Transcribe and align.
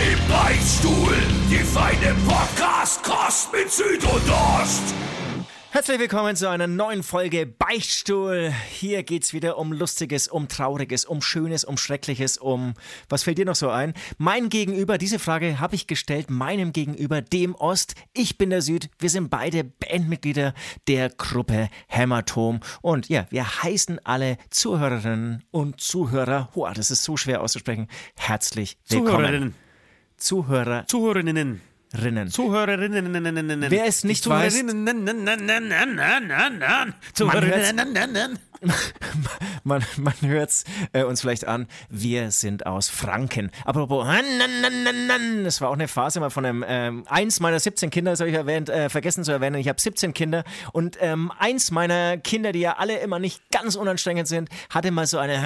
im 0.00 0.18
Beichtstuhl. 0.28 1.14
Die 1.50 1.58
feine 1.58 2.14
Podcast-Kost 2.26 3.52
mit 3.52 3.70
Süd 3.70 4.02
und 4.04 4.30
Ost. 4.30 4.94
Herzlich 5.72 5.98
willkommen 6.00 6.34
zu 6.36 6.48
einer 6.48 6.66
neuen 6.66 7.02
Folge 7.02 7.46
Beichtstuhl. 7.46 8.50
Hier 8.70 9.02
geht's 9.02 9.34
wieder 9.34 9.58
um 9.58 9.72
Lustiges, 9.72 10.26
um 10.26 10.48
Trauriges, 10.48 11.04
um 11.04 11.20
Schönes, 11.20 11.64
um 11.64 11.76
Schreckliches, 11.76 12.38
um. 12.38 12.74
Was 13.10 13.24
fällt 13.24 13.36
dir 13.38 13.44
noch 13.44 13.54
so 13.54 13.68
ein? 13.68 13.92
Mein 14.16 14.48
Gegenüber, 14.48 14.96
diese 14.96 15.18
Frage 15.18 15.60
habe 15.60 15.74
ich 15.74 15.86
gestellt, 15.86 16.30
meinem 16.30 16.72
Gegenüber, 16.72 17.20
dem 17.20 17.54
Ost. 17.54 17.94
Ich 18.14 18.38
bin 18.38 18.48
der 18.48 18.62
Süd. 18.62 18.88
Wir 18.98 19.10
sind 19.10 19.28
beide 19.28 19.64
Bandmitglieder 19.64 20.54
der 20.88 21.10
Gruppe 21.10 21.68
Hämatom. 21.88 22.60
Und 22.80 23.10
ja, 23.10 23.26
wir 23.28 23.62
heißen 23.62 24.00
alle 24.04 24.38
Zuhörerinnen 24.48 25.44
und 25.50 25.80
Zuhörer, 25.80 26.48
boah, 26.54 26.72
das 26.72 26.90
ist 26.90 27.04
so 27.04 27.18
schwer 27.18 27.42
auszusprechen, 27.42 27.86
herzlich 28.16 28.78
willkommen. 28.88 29.10
Zuhörerinnen. 29.10 29.69
Zuhörer. 30.20 30.84
Zuhörerinnen. 30.86 31.60
Rinnen. 31.92 32.30
Zuhörerinnen. 32.30 33.70
Wer 33.70 33.86
es 33.86 34.04
nicht 34.04 34.28
weiß, 34.28 34.54
Zuhörerinnen. 37.14 38.38
man, 39.64 39.82
man 39.96 40.14
hört 40.20 40.50
es 40.50 40.64
äh, 40.92 41.02
uns 41.02 41.22
vielleicht 41.22 41.46
an, 41.46 41.66
wir 41.88 42.30
sind 42.30 42.66
aus 42.66 42.88
Franken. 42.88 43.50
Apropos, 43.64 44.06
das 45.44 45.60
war 45.60 45.70
auch 45.70 45.74
eine 45.74 45.88
Phase 45.88 46.20
mal 46.20 46.30
von 46.30 46.44
einem, 46.44 46.64
ähm, 46.66 47.04
eins 47.08 47.40
meiner 47.40 47.58
17 47.58 47.90
Kinder, 47.90 48.12
das 48.12 48.20
habe 48.20 48.30
ich 48.30 48.36
erwähnt, 48.36 48.68
äh, 48.68 48.88
vergessen 48.88 49.24
zu 49.24 49.32
erwähnen, 49.32 49.56
ich 49.56 49.68
habe 49.68 49.80
17 49.80 50.12
Kinder 50.12 50.44
und 50.72 50.98
ähm, 51.00 51.32
eins 51.38 51.70
meiner 51.70 52.18
Kinder, 52.18 52.52
die 52.52 52.60
ja 52.60 52.76
alle 52.76 52.98
immer 52.98 53.18
nicht 53.18 53.42
ganz 53.50 53.76
unanstrengend 53.76 54.28
sind, 54.28 54.48
hatte 54.68 54.90
mal 54.90 55.06
so 55.06 55.18
eine 55.18 55.42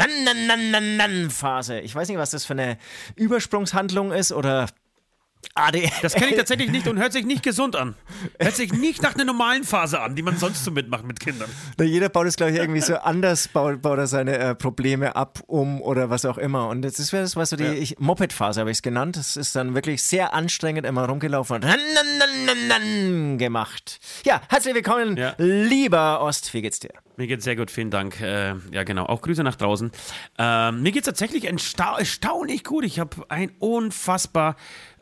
Phase. 1.31 1.81
Ich 1.81 1.95
weiß 1.95 2.09
nicht, 2.09 2.19
was 2.19 2.31
das 2.31 2.45
für 2.45 2.55
eine 2.55 2.79
Übersprungshandlung 3.15 4.13
ist 4.13 4.33
oder 4.33 4.67
AD. 5.55 5.91
Das 6.03 6.15
kenne 6.15 6.31
ich 6.31 6.37
tatsächlich 6.37 6.71
nicht 6.71 6.87
und 6.89 6.99
hört 6.99 7.13
sich 7.13 7.25
nicht 7.25 7.43
gesund 7.43 7.77
an. 7.77 7.95
Hört 8.39 8.57
sich 8.57 8.73
nicht 8.73 9.03
nach 9.03 9.15
einer 9.15 9.25
normalen 9.25 9.65
Phase 9.65 10.01
an, 10.01 10.15
die 10.17 10.23
man 10.23 10.37
sonst 10.37 10.65
so 10.65 10.71
mitmacht 10.71 11.05
mit 11.05 11.21
Kindern. 11.21 11.49
Na, 11.79 11.85
jeder 11.85 12.09
baut 12.09 12.27
es, 12.27 12.37
glaube 12.37 12.53
ich, 12.53 12.59
irgendwie 12.59 12.81
so 12.81 12.97
anders, 12.97 13.49
baut, 13.49 13.83
baut 13.83 13.99
er 13.99 14.07
seine 14.07 14.37
äh, 14.39 14.55
Probleme 14.55 15.17
ab, 15.17 15.41
um 15.47 15.81
oder 15.83 16.11
was 16.11 16.25
auch 16.25 16.39
immer. 16.39 16.69
Und 16.69 16.83
das 16.83 17.13
wäre 17.13 17.23
das, 17.23 17.37
was 17.37 17.51
so 17.51 17.57
die 17.57 17.65
Ja. 17.65 17.95
Moped-Phase 17.99 18.61
habe 18.61 18.71
ich 18.71 18.79
es 18.79 18.83
genannt. 18.83 19.17
Das 19.17 19.37
ist 19.37 19.55
dann 19.57 19.75
wirklich 19.75 20.03
sehr 20.03 20.35
anstrengend, 20.35 20.87
immer 20.87 21.07
rumgelaufen 21.09 21.57
und 21.57 23.39
gemacht. 23.39 24.01
Ja, 24.25 24.41
herzlich 24.49 24.75
willkommen, 24.75 25.17
Ja. 25.17 25.35
lieber 25.39 26.21
Ost. 26.21 26.53
Wie 26.55 26.63
geht's 26.63 26.81
dir? 26.81 26.91
Mir 27.17 27.27
geht's 27.27 27.45
sehr 27.45 27.57
gut, 27.57 27.71
vielen 27.71 27.91
Dank. 27.91 28.21
Äh, 28.21 28.55
ja, 28.73 28.83
genau. 28.85 29.07
Auch 29.07 29.23
Grüße 29.23 29.43
nach 29.45 29.55
draußen. 29.57 29.93
Ähm, 30.39 30.83
mir 30.83 30.91
geht's 30.93 31.07
tatsächlich 31.07 31.45
ersta 31.45 31.97
erstaunlich 31.99 32.65
gut. 32.65 32.85
Ich 32.85 32.99
habe 32.99 33.25
ein 33.29 33.53
unfassbar, 33.61 34.57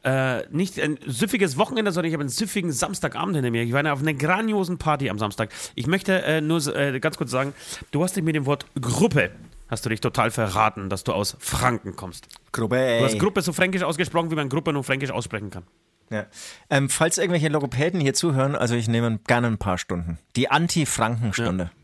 äh, 0.04 0.46
nicht 0.50 0.80
ein 0.80 0.98
süffiges 1.06 1.56
Wochenende, 1.56 1.92
sondern 1.92 2.08
ich 2.08 2.14
habe 2.14 2.22
einen 2.22 2.30
süffigen 2.30 2.72
Samstagabend 2.72 3.36
hinter 3.36 3.50
mir. 3.50 3.62
Ich 3.62 3.72
war 3.72 3.92
auf 3.92 4.00
einer 4.00 4.14
grandiosen 4.14 4.78
Party 4.78 5.10
am 5.10 5.18
Samstag. 5.18 5.50
Ich 5.74 5.86
möchte 5.86 6.22
äh, 6.22 6.40
nur 6.40 6.64
äh, 6.74 6.98
ganz 7.00 7.16
kurz 7.16 7.30
sagen, 7.30 7.54
du 7.90 8.02
hast 8.02 8.16
dich 8.16 8.24
mit 8.24 8.34
dem 8.34 8.46
Wort 8.46 8.66
Gruppe, 8.80 9.30
hast 9.68 9.84
du 9.84 9.90
dich 9.90 10.00
total 10.00 10.30
verraten, 10.30 10.88
dass 10.88 11.04
du 11.04 11.12
aus 11.12 11.36
Franken 11.38 11.96
kommst. 11.96 12.28
Gruppe. 12.52 12.98
Du 12.98 13.04
hast 13.04 13.18
Gruppe 13.18 13.42
so 13.42 13.52
fränkisch 13.52 13.82
ausgesprochen, 13.82 14.30
wie 14.30 14.36
man 14.36 14.48
Gruppe 14.48 14.72
nur 14.72 14.84
fränkisch 14.84 15.10
aussprechen 15.10 15.50
kann. 15.50 15.64
Ja. 16.10 16.26
Ähm, 16.68 16.90
falls 16.90 17.16
irgendwelche 17.16 17.48
Logopäden 17.48 18.00
hier 18.00 18.12
zuhören, 18.12 18.54
also 18.54 18.74
ich 18.74 18.86
nehme 18.86 19.18
gerne 19.26 19.46
ein 19.46 19.58
paar 19.58 19.78
Stunden. 19.78 20.18
Die 20.36 20.50
Anti-Franken-Stunde. 20.50 21.64
Ja, 21.64 21.81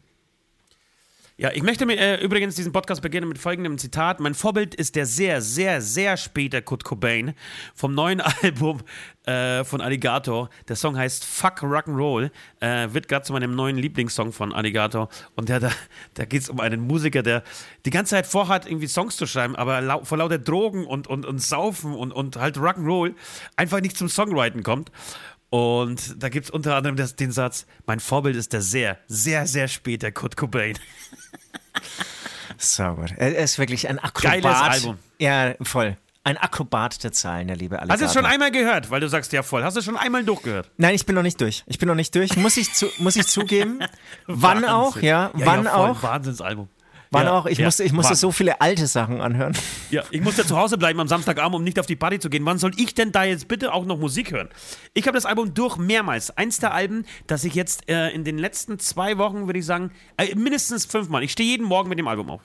ich 1.40 1.62
möchte 1.62 1.86
mir 1.86 1.96
äh, 1.96 2.20
übrigens 2.20 2.56
diesen 2.56 2.72
Podcast 2.72 3.00
beginnen 3.00 3.28
mit 3.28 3.38
folgendem 3.38 3.78
Zitat. 3.78 4.18
Mein 4.18 4.34
Vorbild 4.34 4.74
ist 4.74 4.96
der 4.96 5.06
sehr, 5.06 5.40
sehr, 5.40 5.80
sehr 5.80 6.16
späte 6.16 6.62
Kurt 6.62 6.82
Cobain 6.82 7.32
vom 7.76 7.94
neuen 7.94 8.20
Album 8.42 8.80
äh, 9.24 9.62
von 9.62 9.80
Alligator. 9.80 10.50
Der 10.66 10.74
Song 10.74 10.96
heißt 10.96 11.24
Fuck 11.24 11.62
Rock'n'Roll, 11.62 12.32
äh, 12.58 12.88
wird 12.90 13.06
gerade 13.06 13.24
zu 13.24 13.32
meinem 13.32 13.54
neuen 13.54 13.76
Lieblingssong 13.76 14.32
von 14.32 14.52
Alligator. 14.52 15.08
Und 15.36 15.48
der, 15.48 15.60
da, 15.60 15.70
da 16.14 16.24
geht 16.24 16.42
es 16.42 16.48
um 16.48 16.58
einen 16.58 16.80
Musiker, 16.80 17.22
der 17.22 17.44
die 17.86 17.90
ganze 17.90 18.16
Zeit 18.16 18.26
vorhat, 18.26 18.66
irgendwie 18.66 18.88
Songs 18.88 19.16
zu 19.16 19.28
schreiben, 19.28 19.54
aber 19.54 19.80
lau 19.80 20.02
vor 20.02 20.18
lauter 20.18 20.38
Drogen 20.38 20.88
und, 20.88 21.06
und, 21.06 21.24
und 21.24 21.40
Saufen 21.40 21.94
und, 21.94 22.10
und 22.10 22.36
halt 22.36 22.56
Rock'n'Roll 22.56 23.14
einfach 23.54 23.80
nicht 23.80 23.96
zum 23.96 24.08
Songwriting 24.08 24.64
kommt. 24.64 24.90
Und 25.50 26.22
da 26.22 26.28
gibt 26.28 26.46
es 26.46 26.50
unter 26.50 26.76
anderem 26.76 26.96
das, 26.96 27.16
den 27.16 27.32
Satz, 27.32 27.66
mein 27.86 28.00
Vorbild 28.00 28.36
ist 28.36 28.52
der 28.52 28.60
sehr, 28.60 28.98
sehr, 29.06 29.46
sehr 29.46 29.68
späte 29.68 30.12
Kurt 30.12 30.36
Cobain. 30.36 30.78
So 32.58 32.94
gut. 32.94 33.12
Er 33.16 33.36
ist 33.36 33.58
wirklich 33.58 33.88
ein 33.88 33.98
Akrobat. 33.98 34.42
Geiles 34.42 34.56
Album. 34.58 34.98
Ja, 35.18 35.54
voll. 35.62 35.96
Ein 36.24 36.36
Akrobat 36.36 37.02
der 37.04 37.12
Zahlen, 37.12 37.46
der 37.46 37.56
liebe 37.56 37.78
Alligator. 37.78 37.94
Hast 37.94 38.00
du 38.02 38.06
es 38.06 38.12
schon 38.12 38.30
einmal 38.30 38.50
gehört? 38.50 38.90
Weil 38.90 39.00
du 39.00 39.08
sagst 39.08 39.32
ja 39.32 39.42
voll. 39.42 39.62
Hast 39.62 39.74
du 39.74 39.78
es 39.78 39.84
schon 39.86 39.96
einmal 39.96 40.24
durchgehört? 40.24 40.70
Nein, 40.76 40.94
ich 40.94 41.06
bin 41.06 41.14
noch 41.14 41.22
nicht 41.22 41.40
durch. 41.40 41.64
Ich 41.66 41.78
bin 41.78 41.88
noch 41.88 41.94
nicht 41.94 42.14
durch. 42.14 42.36
Muss 42.36 42.56
ich, 42.56 42.74
zu, 42.74 42.90
muss 42.98 43.16
ich 43.16 43.26
zugeben. 43.28 43.78
Wann 44.26 44.64
auch, 44.64 44.98
ja. 44.98 45.30
Wann 45.32 45.64
ja, 45.64 45.70
voll. 45.70 45.90
auch. 45.90 46.02
Wahnsinnsalbum. 46.02 46.68
Wann 47.10 47.24
ja, 47.26 47.32
auch. 47.32 47.46
Ich 47.46 47.58
ja, 47.58 47.64
musste, 47.64 47.84
ich 47.84 47.92
musste 47.92 48.14
so 48.14 48.32
viele 48.32 48.60
alte 48.60 48.86
Sachen 48.86 49.20
anhören. 49.20 49.56
Ja, 49.90 50.02
ich 50.10 50.20
musste 50.20 50.44
zu 50.46 50.56
Hause 50.58 50.76
bleiben 50.76 51.00
am 51.00 51.08
Samstagabend, 51.08 51.56
um 51.56 51.64
nicht 51.64 51.78
auf 51.78 51.86
die 51.86 51.96
Party 51.96 52.18
zu 52.18 52.28
gehen. 52.28 52.44
Wann 52.44 52.58
soll 52.58 52.72
ich 52.76 52.94
denn 52.94 53.12
da 53.12 53.24
jetzt 53.24 53.48
bitte 53.48 53.72
auch 53.72 53.86
noch 53.86 53.98
Musik 53.98 54.32
hören? 54.32 54.48
Ich 54.94 55.06
habe 55.06 55.16
das 55.16 55.24
Album 55.24 55.54
durch 55.54 55.78
mehrmals. 55.78 56.36
Eins 56.36 56.58
der 56.58 56.74
Alben, 56.74 57.06
das 57.26 57.44
ich 57.44 57.54
jetzt 57.54 57.88
äh, 57.88 58.10
in 58.10 58.24
den 58.24 58.36
letzten 58.36 58.78
zwei 58.78 59.16
Wochen, 59.16 59.46
würde 59.46 59.58
ich 59.58 59.64
sagen, 59.66 59.90
äh, 60.18 60.34
mindestens 60.34 60.84
fünfmal. 60.84 61.22
Ich 61.22 61.32
stehe 61.32 61.48
jeden 61.48 61.64
Morgen 61.66 61.88
mit 61.88 61.98
dem 61.98 62.08
Album 62.08 62.30
auf. 62.30 62.42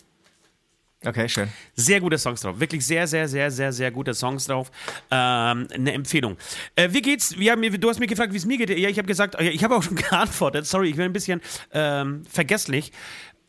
Okay, 1.06 1.28
schön. 1.28 1.50
Sehr 1.76 2.00
gute 2.00 2.18
Songs 2.18 2.42
drauf. 2.42 2.60
Wirklich 2.62 2.86
sehr, 2.86 3.08
sehr, 3.08 3.28
sehr, 3.28 3.52
sehr, 3.52 3.74
sehr 3.74 3.92
gute 3.92 4.14
Songs 4.14 4.46
drauf. 4.46 4.72
Ähm, 5.12 5.68
eine 5.74 5.92
Empfehlung. 5.92 6.38
Äh, 6.76 6.90
wie 6.94 7.02
geht's? 7.02 7.36
Mir- 7.36 7.56
du 7.78 7.90
hast 7.90 8.00
mich 8.00 8.08
gefragt, 8.08 8.32
wie 8.32 8.38
es 8.38 8.46
mir 8.46 8.58
geht. 8.58 8.70
Ja, 8.70 8.88
ich 8.88 8.98
habe 8.98 9.08
gesagt, 9.08 9.36
ja, 9.36 9.50
ich 9.50 9.64
habe 9.66 9.76
auch 9.76 9.84
schon 9.84 9.96
geantwortet. 10.10 10.66
Sorry, 10.66 10.90
ich 10.90 10.96
bin 10.96 11.04
ein 11.06 11.14
bisschen 11.14 11.42
ähm, 11.74 12.24
vergesslich 12.30 12.94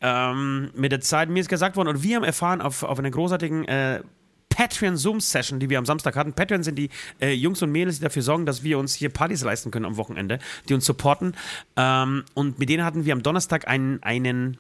ähm, 0.05 0.71
mit 0.75 0.93
der 0.93 1.01
Zeit. 1.01 1.31
Mir 1.31 1.41
ist 1.41 1.49
gesagt 1.49 1.77
worden, 1.77 1.89
und 1.89 2.03
wir 2.03 2.17
haben 2.17 2.25
erfahren 2.25 2.61
auf, 2.61 2.83
auf 2.83 2.99
einer 2.99 3.11
großartigen 3.11 3.65
äh, 3.67 4.03
Patreon-Zoom-Session, 4.51 5.59
die 5.59 5.69
wir 5.71 5.79
am 5.79 5.87
Samstag 5.87 6.15
hatten. 6.15 6.33
Patreon 6.35 6.63
sind 6.63 6.77
die 6.77 6.91
äh, 7.21 7.33
Jungs 7.33 7.63
und 7.63 7.73
Mädels, 7.73 7.97
die 7.99 8.03
dafür 8.05 8.23
sorgen, 8.23 8.47
dass 8.47 8.63
wir 8.63 8.79
uns 8.79 8.95
hier 8.95 9.09
Partys 9.09 9.43
leisten 9.43 9.71
können 9.71 9.87
am 9.87 9.97
Wochenende, 9.97 10.39
die 10.69 10.75
uns 10.75 10.85
supporten. 10.85 11.35
Ähm, 11.77 12.25
und 12.35 12.59
mit 12.59 12.69
denen 12.69 12.85
hatten 12.85 13.05
wir 13.05 13.15
am 13.15 13.23
Donnerstag 13.23 13.67
einen, 13.67 14.03
einen 14.03 14.59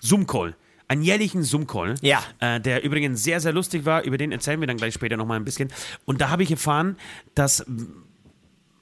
Zoom-Call. 0.00 0.54
Einen 0.88 1.02
jährlichen 1.02 1.42
Zoom-Call, 1.42 1.96
Ja. 2.00 2.22
äh, 2.38 2.60
der 2.60 2.84
übrigens 2.84 3.24
sehr, 3.24 3.40
sehr 3.40 3.52
lustig 3.52 3.84
war. 3.84 4.04
Über 4.04 4.16
den 4.18 4.30
erzählen 4.30 4.60
wir 4.60 4.68
dann 4.68 4.76
gleich 4.76 4.94
später 4.94 5.16
nochmal 5.16 5.38
ein 5.38 5.44
bisschen. 5.44 5.68
Und 6.04 6.20
da 6.20 6.30
habe 6.30 6.44
ich 6.44 6.50
erfahren, 6.52 6.96
dass 7.34 7.66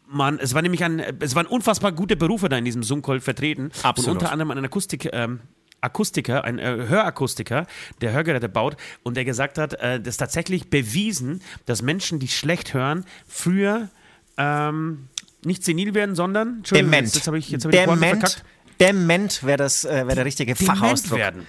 man, 0.06 0.38
es 0.38 0.54
war 0.54 0.60
nämlich 0.62 0.84
ein, 0.84 1.00
es 1.20 1.34
waren 1.34 1.46
unfassbar 1.46 1.92
gute 1.92 2.14
Berufe 2.14 2.48
da 2.50 2.58
in 2.58 2.64
diesem 2.66 2.82
Zoom-Call 2.82 3.20
vertreten. 3.20 3.70
Absolut. 3.82 4.10
Und 4.10 4.16
unter 4.18 4.32
anderem 4.32 4.50
ein 4.50 4.64
Akustik, 4.64 5.08
ähm, 5.12 5.40
Akustiker, 5.84 6.44
ein 6.44 6.58
äh, 6.58 6.86
Hörakustiker, 6.88 7.66
der 8.00 8.12
Hörgeräte 8.12 8.48
baut 8.48 8.76
und 9.02 9.16
der 9.16 9.24
gesagt 9.24 9.58
hat, 9.58 9.74
äh, 9.74 10.00
das 10.00 10.14
ist 10.14 10.18
tatsächlich 10.18 10.70
bewiesen, 10.70 11.42
dass 11.66 11.82
Menschen, 11.82 12.18
die 12.18 12.28
schlecht 12.28 12.74
hören, 12.74 13.04
früher 13.28 13.88
ähm, 14.36 15.08
nicht 15.44 15.64
senil 15.64 15.94
werden, 15.94 16.14
sondern 16.14 16.62
Dement. 16.62 17.06
Jetzt, 17.06 17.14
jetzt 17.16 17.26
habe 17.26 17.38
ich, 17.38 17.50
jetzt 17.50 17.64
hab 17.64 17.72
ich 17.72 17.80
Dement. 17.80 18.44
Dement 18.80 19.44
wäre 19.44 19.58
das, 19.58 19.84
äh, 19.84 20.06
wär 20.06 20.14
der 20.14 20.24
richtige 20.24 20.54
Dement 20.54 20.78
Fachausdruck. 20.78 21.18
werden. 21.18 21.46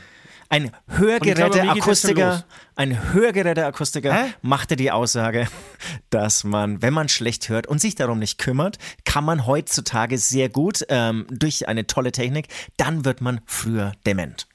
Ein 0.50 0.72
Hörgeräteakustiker, 0.88 2.46
ein 2.76 3.14
Hörgeräteakustiker 3.14 4.28
machte 4.42 4.76
die 4.76 4.92
Aussage, 4.92 5.48
dass 6.10 6.44
man, 6.44 6.82
wenn 6.82 6.94
man 6.94 7.10
schlecht 7.10 7.50
hört 7.50 7.68
und 7.68 7.82
sich 7.82 7.96
darum 7.96 8.20
nicht 8.20 8.38
kümmert, 8.38 8.78
kann 9.06 9.24
man 9.24 9.48
heutzutage 9.48 10.18
sehr 10.18 10.50
gut 10.50 10.86
ähm, 10.90 11.26
durch 11.30 11.68
eine 11.68 11.88
tolle 11.88 12.12
Technik, 12.12 12.48
dann 12.78 13.06
wird 13.06 13.22
man 13.22 13.42
früher 13.46 13.94
dement. 14.06 14.48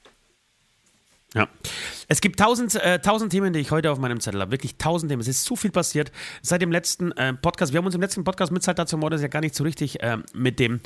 Ja. 1.33 1.47
Es 2.09 2.19
gibt 2.19 2.39
tausend, 2.39 2.75
äh, 2.75 2.99
tausend 2.99 3.31
Themen, 3.31 3.53
die 3.53 3.59
ich 3.59 3.71
heute 3.71 3.91
auf 3.91 3.99
meinem 3.99 4.19
Zettel 4.19 4.41
habe. 4.41 4.51
Wirklich 4.51 4.77
tausend 4.77 5.09
Themen. 5.09 5.21
Es 5.21 5.29
ist 5.29 5.45
zu 5.45 5.55
viel 5.55 5.71
passiert 5.71 6.11
seit 6.41 6.61
dem 6.61 6.71
letzten 6.71 7.13
äh, 7.13 7.33
Podcast. 7.33 7.71
Wir 7.71 7.77
haben 7.77 7.85
uns 7.85 7.95
im 7.95 8.01
letzten 8.01 8.25
Podcast 8.25 8.51
mit 8.51 8.63
Zeit 8.63 8.79
dazu 8.79 8.97
Mordes 8.97 9.21
ja 9.21 9.29
gar 9.29 9.39
nicht 9.39 9.55
so 9.55 9.63
richtig 9.63 10.03
äh, 10.03 10.17
mit 10.33 10.59
dem 10.59 10.81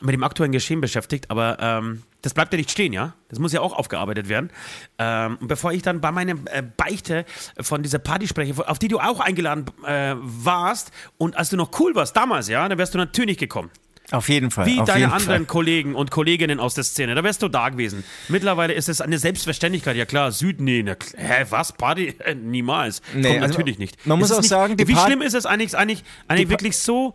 mit 0.00 0.12
dem 0.12 0.22
aktuellen 0.24 0.52
Geschehen 0.52 0.80
beschäftigt, 0.80 1.30
aber 1.30 1.58
ähm, 1.60 2.02
das 2.22 2.34
bleibt 2.34 2.52
ja 2.52 2.56
nicht 2.56 2.70
stehen, 2.70 2.92
ja? 2.92 3.14
Das 3.28 3.38
muss 3.38 3.52
ja 3.52 3.60
auch 3.60 3.72
aufgearbeitet 3.72 4.28
werden. 4.28 4.50
Ähm, 4.98 5.38
und 5.40 5.48
bevor 5.48 5.72
ich 5.72 5.82
dann 5.82 6.00
bei 6.00 6.10
meiner 6.12 6.34
äh, 6.46 6.62
Beichte 6.76 7.24
von 7.60 7.82
dieser 7.82 7.98
Party 7.98 8.26
spreche, 8.28 8.68
auf 8.68 8.78
die 8.78 8.88
du 8.88 8.98
auch 9.00 9.20
eingeladen 9.20 9.66
äh, 9.86 10.14
warst 10.18 10.90
und 11.16 11.36
als 11.36 11.50
du 11.50 11.56
noch 11.56 11.70
cool 11.80 11.94
warst 11.94 12.16
damals, 12.16 12.48
ja, 12.48 12.68
dann 12.68 12.78
wärst 12.78 12.94
du 12.94 12.98
natürlich 12.98 13.38
gekommen. 13.38 13.70
Auf 14.10 14.30
jeden 14.30 14.50
Fall. 14.50 14.64
Wie 14.64 14.76
deine 14.76 15.12
anderen 15.12 15.40
Fall. 15.40 15.44
Kollegen 15.44 15.94
und 15.94 16.10
Kolleginnen 16.10 16.60
aus 16.60 16.72
der 16.72 16.84
Szene. 16.84 17.14
Da 17.14 17.22
wärst 17.22 17.42
du 17.42 17.48
da 17.48 17.68
gewesen. 17.68 18.04
Mittlerweile 18.28 18.72
ist 18.72 18.88
es 18.88 19.02
eine 19.02 19.18
Selbstverständlichkeit. 19.18 19.96
Ja 19.96 20.06
klar, 20.06 20.32
Süd, 20.32 20.60
nee, 20.62 20.80
kl- 20.80 21.14
hä, 21.18 21.44
was? 21.50 21.72
Party? 21.74 22.14
Niemals. 22.42 23.02
Nee, 23.14 23.28
Kommt 23.28 23.42
also 23.42 23.48
natürlich 23.58 23.78
nicht. 23.78 24.06
man 24.06 24.18
muss 24.18 24.30
ist 24.30 24.36
auch 24.36 24.40
nicht, 24.40 24.48
sagen, 24.48 24.76
die 24.78 24.88
wie 24.88 24.94
Part- 24.94 25.06
schlimm 25.08 25.20
ist 25.20 25.34
es 25.34 25.44
eigentlich, 25.44 25.76
eigentlich, 25.76 26.04
eigentlich 26.26 26.48
wirklich 26.48 26.78
so, 26.78 27.12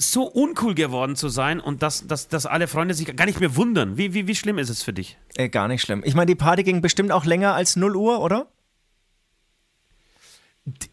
so 0.00 0.22
uncool 0.24 0.74
geworden 0.76 1.16
zu 1.16 1.28
sein 1.28 1.58
und 1.58 1.82
dass, 1.82 2.06
dass, 2.06 2.28
dass 2.28 2.46
alle 2.46 2.68
Freunde 2.68 2.94
sich 2.94 3.14
gar 3.16 3.26
nicht 3.26 3.40
mehr 3.40 3.56
wundern. 3.56 3.96
Wie, 3.98 4.14
wie, 4.14 4.28
wie 4.28 4.34
schlimm 4.36 4.58
ist 4.58 4.68
es 4.68 4.82
für 4.84 4.92
dich? 4.92 5.18
Äh, 5.34 5.48
gar 5.48 5.66
nicht 5.66 5.82
schlimm. 5.82 6.02
Ich 6.04 6.14
meine, 6.14 6.26
die 6.26 6.36
Party 6.36 6.62
ging 6.62 6.80
bestimmt 6.80 7.10
auch 7.10 7.24
länger 7.24 7.54
als 7.54 7.74
0 7.74 7.96
Uhr, 7.96 8.20
oder? 8.20 8.46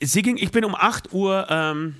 Sie 0.01 0.21
ging, 0.21 0.37
ich 0.37 0.51
bin 0.51 0.63
um 0.65 0.73
8 0.73 1.11
Uhr, 1.13 1.45
ähm, 1.49 1.95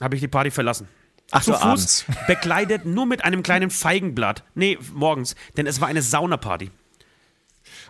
habe 0.00 0.14
ich 0.14 0.20
die 0.20 0.28
Party 0.28 0.50
verlassen. 0.50 0.88
8 1.32 1.44
Zu 1.44 1.50
Uhr 1.50 1.56
Fuß, 1.58 1.64
abends. 1.66 2.04
bekleidet 2.26 2.86
nur 2.86 3.06
mit 3.06 3.24
einem 3.24 3.42
kleinen 3.42 3.70
Feigenblatt. 3.70 4.44
Nee, 4.54 4.78
morgens, 4.94 5.34
denn 5.56 5.66
es 5.66 5.80
war 5.80 5.88
eine 5.88 6.00
Saunaparty. 6.00 6.70